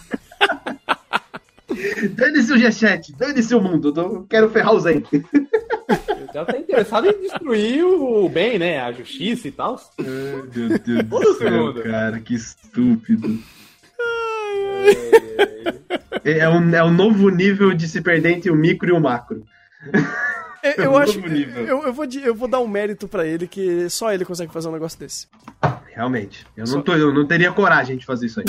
Dane-se 2.12 2.52
o 2.54 2.56
G7, 2.56 3.16
dane-se 3.18 3.56
o 3.56 3.62
mundo, 3.62 3.94
eu 3.96 4.26
quero 4.30 4.50
ferrar 4.50 4.74
o 4.74 4.80
Zen. 4.80 5.04
Ela 6.34 6.46
tá 6.46 6.58
interessada 6.58 7.08
em 7.08 7.22
destruir 7.22 7.84
o 7.84 8.30
bem, 8.30 8.60
né? 8.60 8.80
A 8.80 8.92
justiça 8.92 9.48
e 9.48 9.52
tal. 9.52 9.80
Ai, 9.98 10.06
meu 10.06 10.48
Deus 10.80 10.80
do 11.04 11.34
céu, 11.36 11.74
cara, 11.84 12.20
que 12.20 12.36
estúpido. 12.36 13.40
É 16.24 16.48
um, 16.48 16.76
é 16.76 16.84
um 16.84 16.92
novo 16.92 17.30
nível 17.30 17.74
de 17.74 17.88
se 17.88 18.02
perder 18.02 18.32
entre 18.32 18.52
o 18.52 18.56
micro 18.56 18.90
e 18.90 18.92
o 18.92 19.00
macro. 19.00 19.44
Eu, 20.64 20.84
eu 20.86 20.92
Um 20.94 20.98
acho. 20.98 21.20
Eu, 21.20 21.84
eu, 21.86 21.94
vou, 21.94 22.06
eu 22.06 22.36
vou 22.36 22.48
dar 22.48 22.60
um 22.60 22.68
mérito 22.68 23.08
pra 23.08 23.26
ele 23.26 23.48
que 23.48 23.90
só 23.90 24.14
ele 24.14 24.26
consegue 24.26 24.52
fazer 24.52 24.68
um 24.68 24.74
negócio 24.74 25.00
desse. 25.00 25.28
Realmente. 25.94 26.46
Eu 26.56 26.66
não, 26.66 26.82
tô, 26.82 26.94
eu 26.94 27.14
não 27.14 27.26
teria 27.26 27.52
coragem 27.52 27.98
de 27.98 28.06
fazer 28.06 28.28
isso 28.28 28.40
aí. 28.40 28.46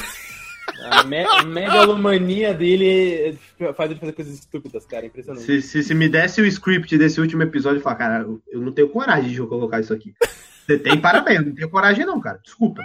A, 0.90 1.04
me 1.04 1.24
megalomania 1.46 2.54
dele 2.54 3.38
faz 3.76 3.90
ele 3.90 4.00
fazer 4.00 4.12
coisas 4.12 4.34
estúpidas, 4.34 4.86
cara. 4.86 5.06
Impressionante. 5.06 5.44
Se, 5.44 5.62
se, 5.62 5.82
se 5.82 5.94
me 5.94 6.08
desse 6.08 6.40
o 6.40 6.46
script 6.46 6.96
desse 6.96 7.20
último 7.20 7.42
episódio, 7.42 7.78
eu 7.78 7.82
falar, 7.82 7.96
cara, 7.96 8.26
eu, 8.48 8.60
não 8.60 8.72
tenho 8.72 8.88
coragem 8.88 9.30
de 9.30 9.40
colocar 9.42 9.80
isso 9.80 9.92
aqui. 9.92 10.14
Você 10.66 10.78
tem 10.78 11.00
parabéns, 11.00 11.40
eu 11.40 11.46
não 11.46 11.54
tenho 11.54 11.70
coragem 11.70 12.06
não, 12.06 12.20
cara. 12.20 12.40
Desculpa. 12.42 12.82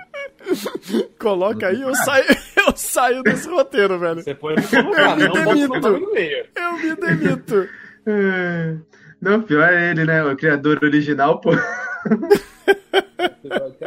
Coloca 1.19 1.67
aí, 1.67 1.81
eu 1.81 1.93
saio, 1.95 2.25
eu 2.57 2.73
saio 2.75 3.23
desse 3.23 3.47
roteiro, 3.47 3.99
velho. 3.99 4.21
Você 4.21 4.35
pode 4.35 4.61
colocar, 4.67 5.19
Eu 5.19 5.29
não 5.29 5.45
me 5.45 5.53
demito. 5.53 5.67
colocar 5.67 5.99
no 5.99 6.13
meio. 6.13 6.45
Eu 6.55 6.73
me 6.73 6.95
demito. 6.95 7.69
É. 8.07 8.75
Não, 9.19 9.41
pior 9.41 9.67
é 9.67 9.89
ele, 9.89 10.05
né? 10.05 10.23
O 10.23 10.35
criador 10.35 10.77
original, 10.83 11.41
pô. 11.41 11.49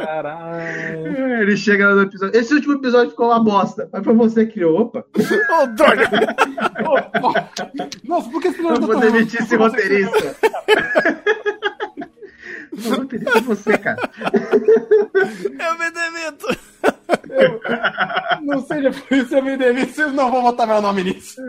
Caralho. 0.09 1.39
Ele 1.39 1.55
chega 1.55 1.89
lá 1.89 1.95
no 1.95 2.01
episódio. 2.01 2.39
Esse 2.39 2.51
último 2.55 2.73
episódio 2.73 3.11
ficou 3.11 3.27
uma 3.27 3.43
bosta. 3.43 3.87
Mas 3.93 4.03
foi 4.03 4.15
você 4.15 4.47
que 4.47 4.53
criou. 4.53 4.81
Opa, 4.81 5.05
Ô, 5.61 5.67
droga! 5.67 6.09
Nossa, 8.03 8.29
por 8.31 8.41
que 8.41 8.47
esse 8.47 8.59
eu 8.59 8.81
vou 8.81 8.99
demitir 8.99 9.43
esse 9.43 9.55
roteirista. 9.55 10.35
O 12.71 12.95
roteirista 12.95 13.37
é 13.37 13.41
você, 13.41 13.77
cara. 13.77 13.97
Eu 15.13 15.77
me 15.77 15.91
demito. 15.91 16.47
Não 18.41 18.61
seja 18.61 18.91
por 18.91 19.17
isso 19.17 19.35
eu 19.35 19.43
me 19.43 19.57
demito, 19.57 19.91
vocês 19.91 20.13
não 20.13 20.31
vão 20.31 20.43
botar 20.43 20.65
meu 20.65 20.81
nome 20.81 21.03
nisso. 21.03 21.41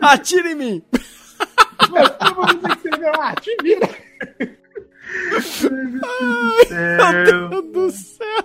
Atira 0.00 0.50
em 0.50 0.54
mim. 0.56 0.82
Mas 1.90 2.02
eu 2.02 2.46
que 2.46 2.68
você 2.68 2.98
meu 2.98 3.12
ah, 3.20 3.34
te 3.36 3.56
vira. 3.62 3.88
Céu. 6.68 7.48
Meu 7.48 7.62
Deus 7.62 7.72
do 7.72 7.90
céu. 7.90 8.44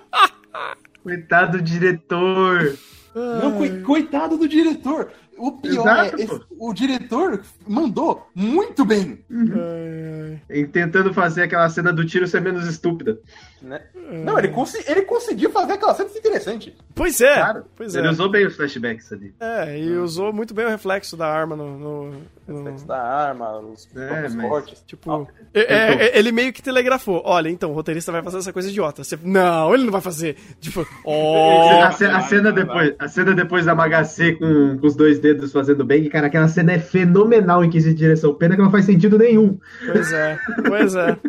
Coitado 1.03 1.57
do 1.57 1.63
diretor. 1.63 2.75
Não, 3.13 3.57
coi- 3.57 3.81
coitado 3.81 4.37
do 4.37 4.47
diretor. 4.47 5.11
O 5.37 5.51
pior 5.51 5.81
Exato, 5.81 6.15
é, 6.15 6.23
esse- 6.23 6.41
o 6.57 6.73
diretor 6.73 7.41
mandou 7.67 8.25
muito 8.33 8.85
bem. 8.85 9.19
Ai, 9.29 10.39
ai. 10.49 10.57
E 10.61 10.65
tentando 10.65 11.13
fazer 11.13 11.43
aquela 11.43 11.67
cena 11.69 11.91
do 11.91 12.05
tiro 12.05 12.25
ser 12.25 12.41
menos 12.41 12.65
estúpida. 12.67 13.19
né? 13.61 13.81
Não, 14.23 14.39
ele, 14.39 14.47
consi- 14.49 14.83
ele 14.87 15.01
conseguiu 15.01 15.49
fazer 15.51 15.73
aquela 15.73 15.93
cena 15.93 16.07
ser 16.09 16.19
interessante. 16.19 16.73
Pois 16.93 17.19
é. 17.19 17.35
Claro. 17.35 17.65
Pois 17.75 17.93
Ele 17.95 18.07
é. 18.07 18.09
usou 18.11 18.29
bem 18.29 18.45
os 18.45 18.55
flashbacks 18.55 19.11
ali. 19.11 19.33
É, 19.39 19.77
e 19.77 19.91
usou 19.97 20.31
muito 20.31 20.53
bem 20.53 20.65
o 20.65 20.69
reflexo 20.69 21.17
da 21.17 21.27
arma 21.27 21.55
no. 21.55 21.77
no- 21.77 22.21
no- 22.47 22.75
Da 22.85 23.01
arma, 23.01 23.57
os 23.59 23.87
É, 23.95 24.21
mas- 24.29 24.35
cortes. 24.49 24.83
Tipo, 24.85 25.27
é- 25.53 25.59
é- 25.61 25.93
é- 26.07 26.19
ele 26.19 26.31
meio 26.31 26.53
que 26.53 26.61
telegrafou. 26.61 27.21
Olha, 27.25 27.49
então, 27.49 27.71
o 27.71 27.73
roteirista 27.73 28.11
vai 28.11 28.21
fazer 28.21 28.37
essa 28.37 28.53
coisa 28.53 28.69
idiota. 28.69 29.03
Você, 29.03 29.17
não, 29.23 29.73
ele 29.73 29.83
não 29.85 29.91
vai 29.91 30.01
fazer. 30.01 30.35
Tipo, 30.59 30.85
ó. 31.05 31.81
a, 31.83 31.91
ce- 31.91 32.05
a 32.05 32.21
cena 32.21 32.51
depois, 32.51 32.93
a 32.99 33.07
cena 33.07 33.33
depois 33.33 33.65
da 33.65 33.73
Magacê 33.75 34.33
com, 34.33 34.77
com 34.79 34.87
os 34.87 34.95
dois 34.95 35.19
dedos 35.19 35.51
fazendo 35.51 35.83
bang, 35.85 36.07
cara, 36.09 36.27
aquela 36.27 36.47
cena 36.47 36.73
é 36.73 36.79
fenomenal 36.79 37.63
em 37.63 37.69
quesito 37.69 37.93
de 37.95 37.99
direção. 38.01 38.33
Pena 38.35 38.55
que 38.55 38.61
não 38.61 38.71
faz 38.71 38.85
sentido 38.85 39.17
nenhum. 39.17 39.57
Pois 39.91 40.11
é, 40.13 40.37
pois 40.67 40.95
é. 40.95 41.17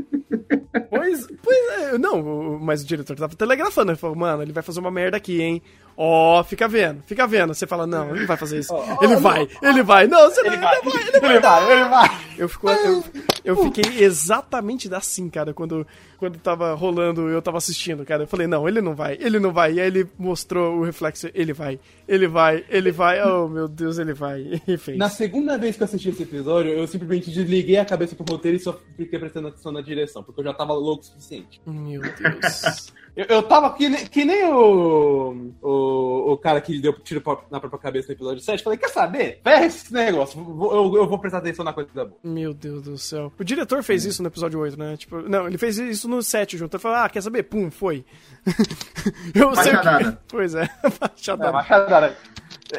Pois, 0.90 1.26
pois 1.42 1.82
é, 1.94 1.98
não, 1.98 2.58
mas 2.60 2.82
o 2.82 2.86
diretor 2.86 3.16
tava 3.16 3.34
telegrafando, 3.34 3.90
ele 3.90 3.98
falou, 3.98 4.14
mano, 4.16 4.42
ele 4.42 4.52
vai 4.52 4.62
fazer 4.62 4.78
uma 4.80 4.90
merda 4.90 5.16
aqui, 5.16 5.40
hein? 5.40 5.62
Ó, 5.97 6.44
fica 6.44 6.68
vendo, 6.68 7.03
fica 7.07 7.26
vendo. 7.26 7.55
Você 7.55 7.66
fala, 7.66 7.86
não, 7.86 8.11
ele 8.11 8.20
não 8.20 8.26
vai 8.26 8.36
fazer 8.36 8.59
isso. 8.59 8.74
ele 9.01 9.16
vai, 9.16 9.49
ele 9.62 9.82
vai. 9.82 10.07
Não, 10.07 10.28
você 10.28 10.42
não, 10.42 10.53
ele 10.53 10.61
vai, 10.61 10.78
ele 10.78 10.90
vai. 10.90 11.30
Ele 11.30 11.40
vai, 11.40 11.72
ele 11.72 11.88
vai. 11.88 12.18
Eu, 12.36 12.49
fico, 12.51 12.68
eu, 12.68 13.05
eu 13.42 13.57
fiquei 13.64 14.05
exatamente 14.05 14.92
assim, 14.94 15.30
cara, 15.30 15.55
quando, 15.55 15.86
quando 16.18 16.38
tava 16.38 16.74
rolando, 16.74 17.28
eu 17.28 17.40
tava 17.42 17.58
assistindo, 17.58 18.04
cara. 18.04 18.24
Eu 18.24 18.26
falei, 18.26 18.46
não, 18.46 18.68
ele 18.68 18.80
não 18.80 18.94
vai, 18.94 19.16
ele 19.20 19.38
não 19.38 19.52
vai. 19.52 19.74
E 19.74 19.80
aí 19.80 19.86
ele 19.86 20.08
mostrou 20.18 20.78
o 20.78 20.84
reflexo, 20.84 21.28
ele 21.34 21.52
vai, 21.52 21.78
ele 22.08 22.26
vai, 22.26 22.64
ele 22.68 22.90
vai. 22.90 23.22
Oh, 23.22 23.48
meu 23.48 23.68
Deus, 23.68 23.98
ele 23.98 24.14
vai. 24.14 24.60
E 24.66 24.76
fez. 24.76 24.98
Na 24.98 25.08
segunda 25.08 25.56
vez 25.56 25.76
que 25.76 25.82
eu 25.82 25.84
assisti 25.84 26.08
esse 26.08 26.24
episódio, 26.24 26.72
eu 26.72 26.86
simplesmente 26.88 27.30
desliguei 27.30 27.76
a 27.76 27.84
cabeça 27.84 28.16
pro 28.16 28.24
roteiro 28.28 28.56
e 28.56 28.60
só 28.60 28.76
fiquei 28.96 29.18
prestando 29.18 29.48
atenção 29.48 29.70
na 29.70 29.80
direção, 29.80 30.22
porque 30.22 30.40
eu 30.40 30.44
já 30.44 30.52
tava 30.52 30.72
louco 30.72 31.02
o 31.02 31.06
suficiente. 31.06 31.60
Meu 31.64 32.00
Deus. 32.00 32.92
Eu, 33.16 33.24
eu 33.30 33.42
tava 33.42 33.72
que 33.72 33.88
nem, 33.88 34.06
que 34.06 34.24
nem 34.26 34.44
o, 34.44 35.52
o, 35.62 36.32
o 36.32 36.36
cara 36.36 36.60
que 36.60 36.78
deu 36.78 36.92
tiro 36.92 37.22
na 37.50 37.58
própria 37.58 37.80
cabeça 37.80 38.08
no 38.08 38.14
episódio 38.14 38.42
7. 38.42 38.62
Falei, 38.62 38.78
quer 38.78 38.90
saber? 38.90 39.40
Ferra 39.42 39.64
esse 39.64 39.90
negócio. 39.90 40.38
Eu, 40.38 40.96
eu 40.96 41.08
vou 41.08 41.18
prestar 41.18 41.38
atenção 41.38 41.64
na 41.64 41.72
coisa 41.72 41.90
boa. 41.94 42.18
Meu 42.22 42.52
Deus 42.52 42.82
do 42.82 42.98
céu. 42.98 43.32
O 43.38 43.42
diretor 43.42 43.82
fez 43.82 44.04
isso 44.04 44.22
no 44.22 44.28
episódio 44.28 44.60
8, 44.60 44.78
né? 44.78 44.98
Tipo, 44.98 45.22
não, 45.22 45.46
ele 45.46 45.56
fez 45.56 45.78
isso 45.78 46.05
no 46.07 46.22
7 46.22 46.57
junto. 46.57 46.76
Ele 46.76 46.82
falou, 46.82 46.98
ah, 46.98 47.09
quer 47.09 47.22
saber? 47.22 47.42
Pum, 47.44 47.70
foi. 47.70 48.04
eu 49.34 49.54
sei 49.57 49.74
o 49.74 49.80
que... 49.80 49.86
Machadada. 49.86 50.20
Pois 50.28 50.54
é, 50.54 50.62
É, 50.82 50.88
machadada. 51.00 51.52
machadada. 51.52 52.16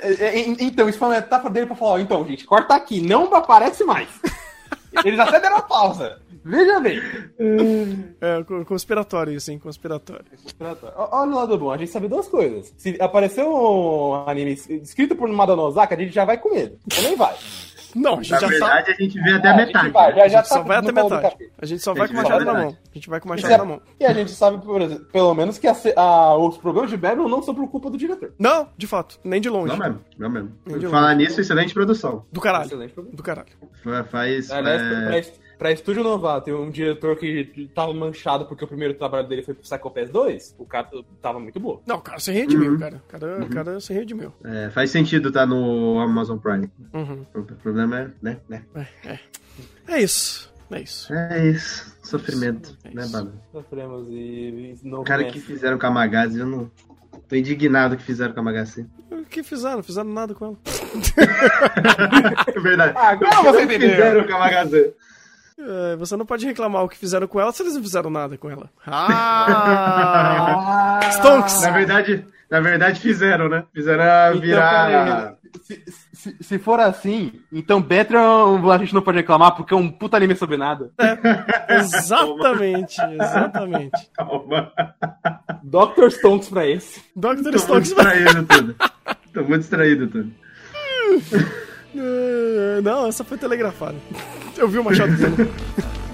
É, 0.02 0.14
é, 0.14 0.40
é, 0.40 0.50
Então, 0.50 0.88
isso 0.90 0.98
foi 1.00 1.08
uma 1.10 1.16
metáfora 1.16 1.54
dele 1.54 1.66
pra 1.66 1.76
falar, 1.76 1.92
ó, 1.92 2.00
então, 2.00 2.26
gente, 2.28 2.46
corta 2.46 2.76
aqui, 2.76 3.02
não 3.02 3.34
aparece 3.34 3.84
mais. 3.84 4.10
Eles 5.06 5.20
até 5.20 5.40
deram 5.40 5.58
uma 5.58 5.62
pausa. 5.62 6.20
Veja 6.44 6.80
bem. 6.80 7.00
É, 8.22 8.42
co- 8.44 8.64
conspiratório 8.66 9.34
isso, 9.34 9.52
hein? 9.52 9.60
Conspiratório. 9.60 10.26
Ó- 10.96 11.20
Olha 11.22 11.32
o 11.32 11.36
lado 11.36 11.58
bom, 11.58 11.72
a 11.72 11.78
gente 11.78 11.92
sabe 11.92 12.08
duas 12.08 12.28
coisas. 12.28 12.74
Se 12.78 12.98
aparecer 13.02 13.44
um 13.44 14.14
anime 14.28 14.54
escrito 14.54 15.16
por 15.16 15.28
Madano 15.30 15.64
Osaka, 15.64 15.94
a 15.94 15.98
gente 15.98 16.14
já 16.14 16.24
vai 16.26 16.38
com 16.38 16.54
medo. 16.54 16.78
Ou 16.98 17.04
nem 17.04 17.16
vai. 17.18 17.36
Não, 18.00 18.14
a 18.20 18.24
gente 18.24 18.32
Na 18.32 18.40
já 18.40 18.46
tá... 18.48 18.52
verdade, 18.52 18.92
a 18.92 18.94
gente 18.96 19.22
vê 19.22 19.32
até 19.34 19.48
a 19.48 19.52
a 19.54 19.58
gente 19.58 19.66
metade. 19.68 19.90
vai, 19.90 20.14
já, 20.16 20.24
A 20.24 20.28
já 20.28 20.38
gente 20.40 20.48
só 20.48 20.56
tá 20.56 20.62
vai 20.62 20.82
no 20.82 20.90
até 20.90 21.04
metade. 21.04 21.50
A 21.58 21.66
gente 21.66 21.84
só 21.84 21.94
vai 21.94 22.08
com 22.08 22.14
o 22.14 22.18
ver 22.18 22.24
machado 22.24 22.42
a 22.42 22.46
na 22.46 22.60
mão. 22.60 22.78
A 22.92 22.94
gente 22.94 23.10
vai 23.10 23.20
com 23.20 23.30
o 23.30 23.36
Isso 23.36 23.44
machado 23.46 23.54
é- 23.62 23.66
na 23.66 23.72
mão. 23.72 23.82
E 24.00 24.06
a 24.06 24.14
gente 24.14 24.32
sabe, 24.32 24.58
por 24.66 24.82
exemplo, 24.82 25.06
pelo 25.06 25.34
menos, 25.34 25.58
que 25.58 25.68
a 25.68 25.76
a- 25.96 26.38
os 26.38 26.58
problemas 26.58 26.90
de 26.90 26.98
Babel 26.98 27.28
não 27.28 27.42
são 27.42 27.56
por 27.56 27.68
culpa 27.70 27.90
do 27.90 27.98
diretor. 27.98 28.34
Não, 28.38 28.70
de 28.78 28.86
fato. 28.88 29.20
Nem 29.24 29.42
de 29.42 29.50
longe. 29.50 29.74
Não 29.76 29.80
mesmo, 29.80 30.02
não 30.18 30.30
mesmo. 30.30 30.90
Falar 30.90 31.16
nisso, 31.16 31.42
excelente 31.42 31.74
produção. 31.74 32.26
Do 32.32 32.40
caralho. 32.40 32.66
Excelente 32.68 32.94
problema. 32.94 33.16
Do 33.18 33.24
caralho. 33.24 33.48
Fa- 33.84 34.04
Faz. 34.04 34.50
É, 34.50 35.22
pra 35.58 35.72
estúdio 35.72 36.04
novato, 36.04 36.46
tem 36.46 36.54
um 36.54 36.70
diretor 36.70 37.16
que 37.18 37.70
tava 37.74 37.94
manchado 37.94 38.46
porque 38.46 38.64
o 38.64 38.68
primeiro 38.68 38.94
trabalho 38.94 39.28
dele 39.28 39.42
foi 39.44 39.54
pro 39.54 39.64
Psycho 39.64 39.90
Pass 39.92 40.10
2, 40.10 40.56
o 40.60 40.66
cara 40.66 40.88
tava 41.22 41.40
muito 41.40 41.60
bom. 41.60 41.82
Não, 41.86 41.98
o 41.98 42.02
cara 42.02 42.20
se 42.20 42.32
redimiu, 42.32 42.78
cara. 42.80 42.98
O 43.08 43.12
cara, 43.12 43.44
o 43.46 43.50
cara 43.50 43.80
se 43.80 43.94
redimiu. 43.94 44.32
é, 44.44 44.70
faz 44.70 44.92
sentido 44.92 45.32
tá 45.32 45.46
no 45.46 46.00
Amazon 46.00 46.38
Prime. 46.38 46.70
Uhum. 46.94 47.26
O 47.34 47.42
problema 47.44 48.00
é, 48.00 48.10
né? 48.22 48.38
né? 48.48 48.64
É 49.88 50.02
isso. 50.02 50.52
É 50.70 50.82
isso. 50.82 51.14
É 51.14 51.48
isso. 51.48 51.96
Sofrimento, 52.04 52.78
É 52.84 52.90
né, 52.94 53.04
isso. 53.04 53.12
Bado? 53.14 53.34
Sofremos 53.54 54.08
e, 54.10 54.14
e 54.14 54.80
não 54.84 55.00
O 55.00 55.04
cara 55.04 55.24
que 55.26 55.40
fizeram 55.40 55.78
com 55.80 55.86
a 55.88 55.92
Magazine, 55.92 56.42
eu 56.42 56.46
não. 56.48 56.72
Tô 57.28 57.36
indignado 57.36 57.98
que 57.98 58.04
fizeram 58.04 58.34
com 58.34 58.40
a 58.40 58.44
Magazine. 58.44 58.90
O 59.12 59.24
que 59.26 59.44
fizeram? 59.44 59.82
Fizeram 59.84 60.10
nada 60.10 60.34
com 60.34 60.46
ela. 60.46 60.56
É 62.56 62.60
verdade. 62.60 62.94
Ah, 62.96 63.10
agora 63.10 63.36
você 63.44 63.50
O 63.64 63.68
que 63.68 63.76
entendeu. 63.76 63.90
fizeram 63.92 64.28
com 64.28 64.34
a 64.34 64.40
Magazine? 64.40 64.94
É, 65.60 65.96
você 65.96 66.16
não 66.16 66.26
pode 66.26 66.46
reclamar 66.46 66.84
o 66.84 66.90
que 66.90 66.98
fizeram 66.98 67.28
com 67.28 67.40
ela 67.40 67.52
se 67.52 67.64
eles 67.64 67.74
não 67.74 67.82
fizeram 67.82 68.12
nada 68.12 68.38
com 68.38 68.50
ela. 68.50 68.70
Ah! 68.86 70.20
Stonks! 71.14 71.64
Na 71.64 71.72
verdade, 71.72 72.26
na 72.50 72.60
verdade 72.60 73.00
fizeram, 73.00 73.50
né? 73.50 73.64
Fizeram 73.74 74.04
então, 74.30 74.42
virar. 74.42 74.92
Então, 74.92 75.62
se, 75.64 75.84
se, 76.14 76.38
se, 76.40 76.60
for 76.60 76.80
assim, 76.80 77.42
então 77.52 77.82
Batman 77.82 78.72
a 78.72 78.78
gente 78.78 78.94
não 78.94 79.02
pode 79.02 79.18
reclamar 79.18 79.56
porque 79.56 79.74
é 79.74 79.78
um 79.78 79.90
puta 79.90 80.16
anime 80.16 80.36
sobre 80.36 80.58
nada. 80.58 80.92
É, 81.00 81.78
exatamente, 81.78 83.02
exatamente. 83.20 84.10
Calma. 84.14 84.72
Dr. 85.64 86.10
Stonks 86.10 86.50
pra 86.50 86.68
esse. 86.68 87.02
Dr. 87.16 87.52
Tô 87.52 87.58
Stonks 87.58 87.94
pra 87.94 88.16
esse. 88.16 88.36
Tô 88.36 88.44
muito 88.44 88.44
distraído, 88.44 88.46
Tudo. 88.46 88.76
Tô 89.34 89.44
muito 89.44 89.60
distraído, 89.62 90.08
Tudo. 90.08 90.32
Não, 92.84 93.08
essa 93.08 93.24
foi 93.24 93.38
telegrafada. 93.38 93.96
Eu 94.58 94.68
vi 94.68 94.80
o 94.80 94.84
Machado 94.84 95.16
dele. 95.16 95.52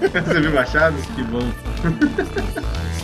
Você 0.00 0.40
viu 0.40 0.50
o 0.50 0.54
Machado? 0.54 0.96
Que 1.14 1.22
bom. 1.24 1.40